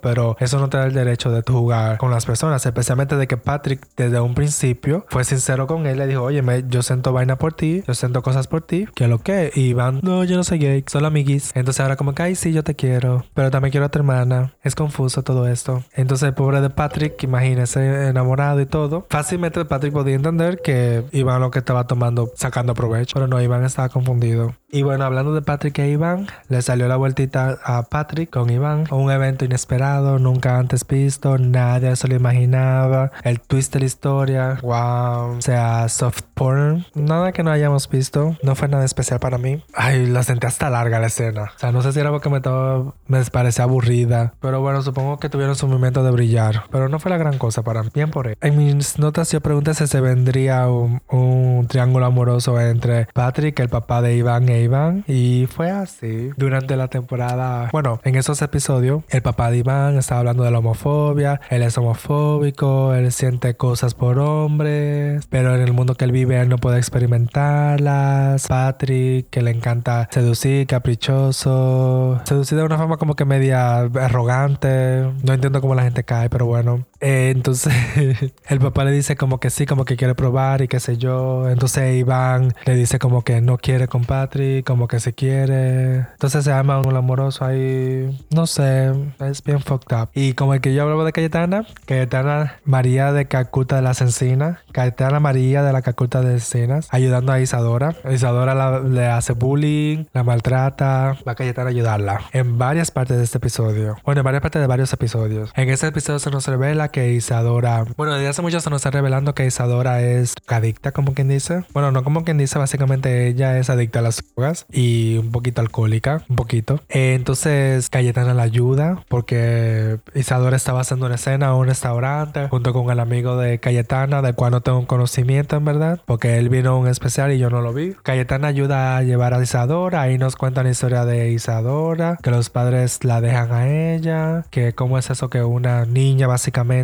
pero 0.00 0.36
eso 0.40 0.58
no 0.58 0.68
te 0.68 0.76
da 0.76 0.84
el 0.86 0.94
derecho 0.94 1.30
de 1.30 1.42
jugar 1.46 1.98
con 1.98 2.10
las 2.10 2.26
personas, 2.26 2.64
especialmente 2.64 3.16
de 3.16 3.26
que 3.26 3.36
Patrick 3.36 3.86
desde 3.96 4.20
un 4.20 4.34
principio 4.34 5.04
fue 5.08 5.24
sincero 5.24 5.66
con 5.66 5.86
él, 5.86 5.98
le 5.98 6.06
dijo, 6.06 6.22
oye, 6.22 6.42
yo 6.68 6.82
siento 6.82 7.12
vaina 7.12 7.36
por 7.36 7.52
ti, 7.52 7.82
yo 7.86 7.94
siento 7.94 8.22
cosas 8.22 8.46
por 8.46 8.62
ti, 8.62 8.86
que 8.94 9.08
lo 9.08 9.18
que, 9.18 9.50
y 9.54 9.72
van, 9.72 10.00
no, 10.02 10.24
yo 10.24 10.36
no 10.36 10.44
soy 10.44 10.58
gay, 10.58 10.84
solo 10.86 11.08
amiguis. 11.08 11.50
Entonces 11.54 11.80
ahora 11.80 11.96
como 11.96 12.14
que, 12.14 12.22
ay, 12.22 12.34
sí, 12.34 12.52
yo 12.52 12.62
te 12.62 12.74
quiero, 12.74 13.24
pero 13.34 13.50
también 13.50 13.70
quiero 13.70 13.86
a 13.86 13.88
tu 13.90 13.98
hermana. 13.98 14.54
Es 14.62 14.74
confuso 14.74 15.22
todo 15.22 15.48
esto. 15.48 15.82
Entonces 15.94 16.28
el 16.28 16.34
pobre 16.34 16.60
de 16.60 16.70
Patrick, 16.70 17.22
imagínese, 17.22 18.08
enamorado 18.08 18.60
y 18.60 18.66
todo, 18.66 19.06
fácilmente 19.10 19.64
Patrick 19.64 19.92
podía 19.92 20.14
entender 20.14 20.60
que 20.62 21.04
Iván 21.12 21.40
lo 21.40 21.50
que 21.50 21.58
estaba 21.58 21.86
tomando, 21.86 22.32
sacando 22.34 22.74
provecho, 22.74 23.14
pero 23.14 23.26
no, 23.26 23.40
Iván 23.40 23.64
estaba 23.64 23.88
confundido. 23.88 24.54
Y 24.70 24.82
bueno, 24.82 25.04
hablando 25.04 25.34
de 25.34 25.42
Patrick 25.42 25.78
e 25.80 25.88
Iván, 25.90 26.28
le 26.48 26.62
salió 26.62 26.88
la 26.88 26.96
vueltita 26.96 27.58
a 27.62 27.82
Patrick 27.82 28.30
con 28.30 28.48
Iván, 28.50 28.84
un 28.90 29.10
evento 29.10 29.44
inesperado, 29.44 29.71
nunca 29.78 30.58
antes 30.58 30.86
visto, 30.86 31.38
nadie 31.38 31.96
se 31.96 32.06
lo 32.06 32.14
imaginaba, 32.14 33.10
el 33.24 33.40
twist 33.40 33.72
de 33.72 33.80
la 33.80 33.86
historia, 33.86 34.58
wow, 34.62 35.36
o 35.36 35.40
sea, 35.40 35.88
soft 35.88 36.22
porn, 36.34 36.84
nada 36.94 37.32
que 37.32 37.42
no 37.42 37.50
hayamos 37.50 37.88
visto, 37.88 38.36
no 38.42 38.54
fue 38.54 38.68
nada 38.68 38.84
especial 38.84 39.18
para 39.18 39.38
mí. 39.38 39.62
Ay, 39.74 40.06
la 40.06 40.22
sentí 40.22 40.46
hasta 40.46 40.68
larga 40.68 41.00
la 41.00 41.06
escena, 41.06 41.52
o 41.56 41.58
sea, 41.58 41.72
no 41.72 41.80
sé 41.82 41.92
si 41.92 42.00
era 42.00 42.10
porque 42.10 42.28
me, 42.28 42.36
estaba, 42.36 42.92
me 43.06 43.24
parecía 43.24 43.64
aburrida, 43.64 44.34
pero 44.40 44.60
bueno, 44.60 44.82
supongo 44.82 45.18
que 45.18 45.30
tuvieron 45.30 45.56
su 45.56 45.66
momento 45.66 46.04
de 46.04 46.10
brillar, 46.10 46.64
pero 46.70 46.88
no 46.88 46.98
fue 46.98 47.10
la 47.10 47.16
gran 47.16 47.38
cosa 47.38 47.62
para 47.62 47.82
mí, 47.82 47.88
bien 47.94 48.10
por 48.10 48.26
él. 48.26 48.36
En 48.42 48.58
mis 48.58 48.98
notas 48.98 49.32
yo 49.32 49.40
pregunté 49.40 49.72
si 49.74 49.86
se 49.86 50.00
vendría 50.00 50.68
un, 50.68 51.00
un 51.08 51.66
triángulo 51.66 52.06
amoroso 52.06 52.60
entre 52.60 53.06
Patrick, 53.14 53.58
el 53.60 53.70
papá 53.70 54.02
de 54.02 54.16
Iván 54.16 54.48
e 54.50 54.62
Iván 54.62 55.04
y 55.06 55.46
fue 55.50 55.70
así. 55.70 56.30
Durante 56.36 56.76
la 56.76 56.88
temporada, 56.88 57.70
bueno, 57.72 58.00
en 58.04 58.16
esos 58.16 58.42
episodios, 58.42 59.02
el 59.08 59.22
papá 59.22 59.50
de 59.50 59.61
Iván 59.62 59.96
estaba 59.98 60.20
hablando 60.20 60.44
de 60.44 60.50
la 60.50 60.58
homofobia, 60.58 61.40
él 61.50 61.62
es 61.62 61.78
homofóbico, 61.78 62.94
él 62.94 63.10
siente 63.12 63.56
cosas 63.56 63.94
por 63.94 64.18
hombres, 64.18 65.26
pero 65.28 65.54
en 65.54 65.62
el 65.62 65.72
mundo 65.72 65.94
que 65.94 66.04
él 66.04 66.12
vive 66.12 66.40
él 66.40 66.48
no 66.48 66.58
puede 66.58 66.78
experimentarlas. 66.78 68.46
Patrick, 68.46 69.28
que 69.30 69.42
le 69.42 69.50
encanta 69.50 70.08
seducir, 70.10 70.66
caprichoso, 70.66 72.20
seducir 72.24 72.58
de 72.58 72.64
una 72.64 72.78
forma 72.78 72.96
como 72.96 73.14
que 73.14 73.24
media 73.24 73.80
arrogante. 73.80 75.10
No 75.22 75.32
entiendo 75.32 75.60
cómo 75.60 75.74
la 75.74 75.82
gente 75.82 76.04
cae, 76.04 76.28
pero 76.28 76.46
bueno. 76.46 76.86
Eh, 77.02 77.32
entonces 77.34 77.74
el 78.48 78.60
papá 78.60 78.84
le 78.84 78.92
dice 78.92 79.16
como 79.16 79.40
que 79.40 79.50
sí, 79.50 79.66
como 79.66 79.84
que 79.84 79.96
quiere 79.96 80.14
probar 80.14 80.62
y 80.62 80.68
qué 80.68 80.78
sé 80.80 80.96
yo. 80.96 81.50
Entonces 81.50 81.96
Iván 81.96 82.54
le 82.64 82.76
dice 82.76 82.98
como 83.00 83.22
que 83.22 83.40
no 83.40 83.58
quiere 83.58 83.88
con 83.88 84.04
Patrick, 84.04 84.64
como 84.64 84.86
que 84.86 85.00
se 85.00 85.12
quiere. 85.12 85.96
Entonces 85.96 86.44
se 86.44 86.50
llama 86.50 86.78
un 86.78 86.94
amoroso 86.96 87.44
ahí. 87.44 88.24
No 88.30 88.46
sé, 88.46 88.92
es 89.18 89.42
bien 89.42 89.60
fucked 89.60 89.94
up. 89.96 90.10
Y 90.14 90.34
como 90.34 90.54
el 90.54 90.60
que 90.60 90.74
yo 90.74 90.84
hablaba 90.84 91.04
de 91.04 91.12
Cayetana, 91.12 91.66
Cayetana 91.86 92.60
María 92.64 93.12
de 93.12 93.26
Calcuta 93.26 93.76
de 93.76 93.82
las 93.82 94.00
Encinas, 94.00 94.58
Cayetana 94.70 95.18
María 95.18 95.64
de 95.64 95.72
la 95.72 95.82
Calcuta 95.82 96.22
de 96.22 96.34
Encinas, 96.34 96.86
ayudando 96.92 97.32
a 97.32 97.40
Isadora. 97.40 97.96
Isadora 98.12 98.80
le 98.80 99.06
hace 99.06 99.32
bullying, 99.32 100.04
la 100.12 100.22
maltrata. 100.22 101.16
Va 101.26 101.32
a 101.32 101.34
Cayetana 101.34 101.66
a 101.66 101.70
ayudarla 101.70 102.20
en 102.32 102.58
varias 102.58 102.92
partes 102.92 103.16
de 103.16 103.24
este 103.24 103.38
episodio. 103.38 103.96
Bueno, 104.04 104.20
en 104.20 104.24
varias 104.24 104.42
partes 104.42 104.62
de 104.62 104.68
varios 104.68 104.92
episodios. 104.92 105.50
En 105.56 105.68
este 105.68 105.88
episodio 105.88 106.20
se 106.20 106.30
nos 106.30 106.46
revela 106.46 106.91
que 106.92 107.12
Isadora, 107.12 107.84
bueno, 107.96 108.14
desde 108.14 108.28
hace 108.28 108.42
mucho 108.42 108.60
se 108.60 108.70
nos 108.70 108.80
está 108.80 108.90
revelando 108.90 109.34
que 109.34 109.46
Isadora 109.46 110.00
es 110.02 110.34
adicta, 110.46 110.92
como 110.92 111.14
quien 111.14 111.28
dice. 111.28 111.64
Bueno, 111.72 111.90
no 111.90 112.04
como 112.04 112.24
quien 112.24 112.38
dice, 112.38 112.58
básicamente 112.58 113.26
ella 113.28 113.58
es 113.58 113.70
adicta 113.70 113.98
a 113.98 114.02
las 114.02 114.22
drogas 114.36 114.66
y 114.70 115.16
un 115.16 115.32
poquito 115.32 115.60
alcohólica, 115.60 116.24
un 116.28 116.36
poquito. 116.36 116.80
entonces 116.88 117.88
Cayetana 117.90 118.34
la 118.34 118.42
ayuda 118.42 119.02
porque 119.08 119.98
Isadora 120.14 120.56
estaba 120.56 120.80
haciendo 120.80 121.06
una 121.06 121.16
escena 121.16 121.46
en 121.46 121.52
un 121.52 121.66
restaurante 121.66 122.48
junto 122.48 122.72
con 122.72 122.90
el 122.90 123.00
amigo 123.00 123.36
de 123.36 123.58
Cayetana, 123.58 124.22
del 124.22 124.34
cual 124.34 124.52
no 124.52 124.60
tengo 124.60 124.86
conocimiento 124.86 125.56
en 125.56 125.64
verdad, 125.64 126.00
porque 126.04 126.38
él 126.38 126.48
vino 126.48 126.70
a 126.70 126.76
un 126.76 126.88
especial 126.88 127.32
y 127.32 127.38
yo 127.38 127.50
no 127.50 127.62
lo 127.62 127.72
vi. 127.72 127.94
Cayetana 128.02 128.48
ayuda 128.48 128.96
a 128.96 129.02
llevar 129.02 129.34
a 129.34 129.42
Isadora, 129.42 130.02
ahí 130.02 130.18
nos 130.18 130.36
cuentan 130.36 130.64
la 130.64 130.70
historia 130.70 131.04
de 131.04 131.30
Isadora, 131.30 132.18
que 132.22 132.30
los 132.30 132.50
padres 132.50 133.04
la 133.04 133.20
dejan 133.20 133.52
a 133.52 133.68
ella, 133.68 134.44
que 134.50 134.74
cómo 134.74 134.98
es 134.98 135.10
eso 135.10 135.30
que 135.30 135.42
una 135.42 135.86
niña 135.86 136.26
básicamente 136.26 136.81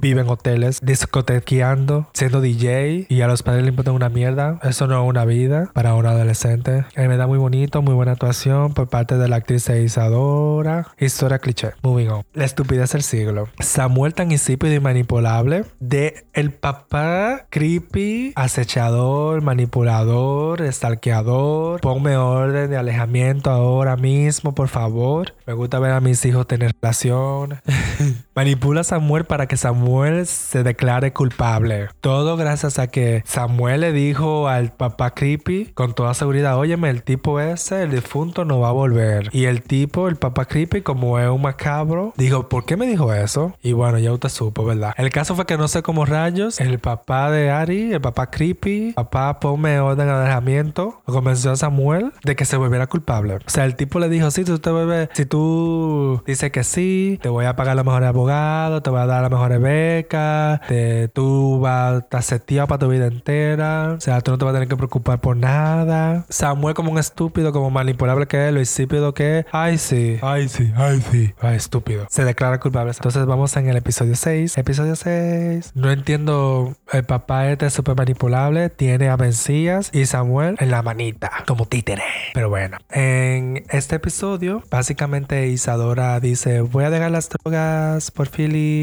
vive 0.00 0.20
en 0.20 0.28
hoteles 0.28 0.80
discotequeando, 0.82 2.08
siendo 2.14 2.40
DJ 2.40 3.06
y 3.08 3.20
a 3.20 3.26
los 3.26 3.42
padres 3.42 3.62
le 3.62 3.70
importa 3.70 3.92
una 3.92 4.08
mierda. 4.08 4.58
Eso 4.62 4.86
no 4.86 5.02
es 5.02 5.08
una 5.08 5.24
vida 5.24 5.70
para 5.74 5.94
un 5.94 6.06
adolescente. 6.06 6.84
me 6.96 7.16
da 7.16 7.26
muy 7.26 7.38
bonito, 7.38 7.82
muy 7.82 7.94
buena 7.94 8.12
actuación 8.12 8.74
por 8.74 8.88
parte 8.88 9.18
de 9.18 9.28
la 9.28 9.36
actriz 9.36 9.68
Isadora. 9.68 10.88
Historia 10.98 11.38
cliché. 11.38 11.72
Moving 11.82 12.08
on. 12.08 12.22
La 12.32 12.44
estupidez 12.44 12.92
del 12.92 13.02
siglo. 13.02 13.48
Samuel 13.60 14.14
tan 14.14 14.32
insípido 14.32 14.72
y 14.74 14.80
manipulable 14.80 15.64
de 15.80 16.26
el 16.32 16.52
papá 16.52 17.46
creepy, 17.50 18.32
acechador, 18.36 19.42
manipulador, 19.42 20.62
stalkeador. 20.72 21.80
Ponme 21.80 22.16
orden 22.16 22.70
de 22.70 22.76
alejamiento 22.76 23.50
ahora 23.50 23.96
mismo, 23.96 24.54
por 24.54 24.68
favor. 24.68 25.34
Me 25.46 25.52
gusta 25.52 25.78
ver 25.78 25.92
a 25.92 26.00
mis 26.00 26.24
hijos 26.24 26.46
tener 26.46 26.72
relación. 26.80 27.60
Manipula 28.34 28.82
a 28.82 28.84
Samuel 28.84 29.17
Samuel 29.18 29.26
para 29.26 29.46
que 29.46 29.56
Samuel 29.56 30.26
se 30.26 30.62
declare 30.62 31.12
culpable. 31.12 31.88
Todo 32.00 32.36
gracias 32.36 32.78
a 32.78 32.86
que 32.86 33.22
Samuel 33.26 33.80
le 33.80 33.92
dijo 33.92 34.48
al 34.48 34.72
papá 34.72 35.14
creepy 35.14 35.72
con 35.74 35.94
toda 35.94 36.14
seguridad, 36.14 36.56
óyeme, 36.56 36.90
el 36.90 37.02
tipo 37.02 37.40
ese, 37.40 37.82
el 37.82 37.90
difunto, 37.90 38.44
no 38.44 38.60
va 38.60 38.68
a 38.68 38.72
volver. 38.72 39.30
Y 39.32 39.46
el 39.46 39.62
tipo, 39.62 40.08
el 40.08 40.16
papá 40.16 40.44
creepy, 40.44 40.82
como 40.82 41.18
es 41.18 41.28
un 41.28 41.42
macabro, 41.42 42.12
dijo, 42.16 42.48
¿por 42.48 42.64
qué 42.64 42.76
me 42.76 42.86
dijo 42.86 43.12
eso? 43.12 43.54
Y 43.62 43.72
bueno, 43.72 43.98
ya 43.98 44.12
usted 44.12 44.28
supo, 44.28 44.64
¿verdad? 44.64 44.94
El 44.96 45.10
caso 45.10 45.34
fue 45.34 45.46
que 45.46 45.56
no 45.56 45.66
sé 45.66 45.82
cómo 45.82 46.04
rayos, 46.04 46.60
el 46.60 46.78
papá 46.78 47.30
de 47.30 47.50
Ari, 47.50 47.92
el 47.92 48.00
papá 48.00 48.30
creepy, 48.30 48.92
papá 48.92 49.40
ponme 49.40 49.80
orden 49.80 50.06
de 50.06 50.12
alejamiento, 50.12 51.02
convenció 51.06 51.50
a 51.50 51.56
Samuel 51.56 52.12
de 52.22 52.36
que 52.36 52.44
se 52.44 52.56
volviera 52.56 52.86
culpable. 52.86 53.34
O 53.34 53.40
sea, 53.46 53.64
el 53.64 53.74
tipo 53.74 53.98
le 53.98 54.08
dijo, 54.08 54.30
sí, 54.30 54.44
tú 54.44 54.58
te 54.58 54.70
vuelves, 54.70 55.08
si 55.14 55.26
tú 55.26 56.22
dices 56.26 56.52
que 56.52 56.62
sí, 56.62 57.18
te 57.20 57.28
voy 57.28 57.46
a 57.46 57.56
pagar 57.56 57.74
los 57.74 57.84
mejores 57.84 58.08
abogados, 58.08 58.82
te 58.82 58.90
voy 58.90 59.00
a 59.00 59.06
dar 59.08 59.22
las 59.22 59.30
mejores 59.30 59.60
becas, 59.60 60.60
te, 60.68 61.08
tú 61.08 61.60
vas 61.60 62.04
a 62.10 62.22
seteado 62.22 62.68
para 62.68 62.78
tu 62.78 62.88
vida 62.88 63.06
entera, 63.06 63.94
o 63.96 64.00
sea, 64.00 64.20
tú 64.20 64.30
no 64.30 64.38
te 64.38 64.44
vas 64.44 64.52
a 64.52 64.54
tener 64.54 64.68
que 64.68 64.76
preocupar 64.76 65.20
por 65.20 65.36
nada. 65.36 66.24
Samuel 66.28 66.74
como 66.74 66.92
un 66.92 66.98
estúpido, 66.98 67.52
como 67.52 67.70
manipulable 67.70 68.26
que 68.26 68.48
es, 68.48 68.54
lo 68.54 68.60
insípido 68.60 69.14
que 69.14 69.40
es, 69.40 69.46
ay 69.52 69.78
sí, 69.78 70.18
ay 70.22 70.48
sí, 70.48 70.72
ay 70.76 71.02
sí, 71.10 71.34
ay 71.40 71.56
estúpido. 71.56 72.06
Se 72.10 72.24
declara 72.24 72.60
culpable. 72.60 72.92
Entonces 72.92 73.26
vamos 73.26 73.56
en 73.56 73.68
el 73.68 73.76
episodio 73.76 74.14
6. 74.14 74.58
Episodio 74.58 74.96
6. 74.96 75.72
No 75.74 75.90
entiendo, 75.90 76.74
el 76.92 77.04
papá 77.04 77.50
este 77.50 77.66
es 77.66 77.72
súper 77.72 77.96
manipulable, 77.96 78.70
tiene 78.70 79.08
a 79.08 79.16
Mencías 79.16 79.90
y 79.92 80.06
Samuel 80.06 80.56
en 80.58 80.70
la 80.70 80.82
manita, 80.82 81.30
como 81.46 81.66
títere. 81.66 82.02
Pero 82.34 82.48
bueno, 82.48 82.78
en 82.90 83.64
este 83.70 83.96
episodio, 83.96 84.62
básicamente 84.70 85.48
Isadora 85.48 86.20
dice, 86.20 86.60
voy 86.60 86.84
a 86.84 86.90
dejar 86.90 87.10
las 87.10 87.28
drogas 87.28 88.10
por 88.10 88.28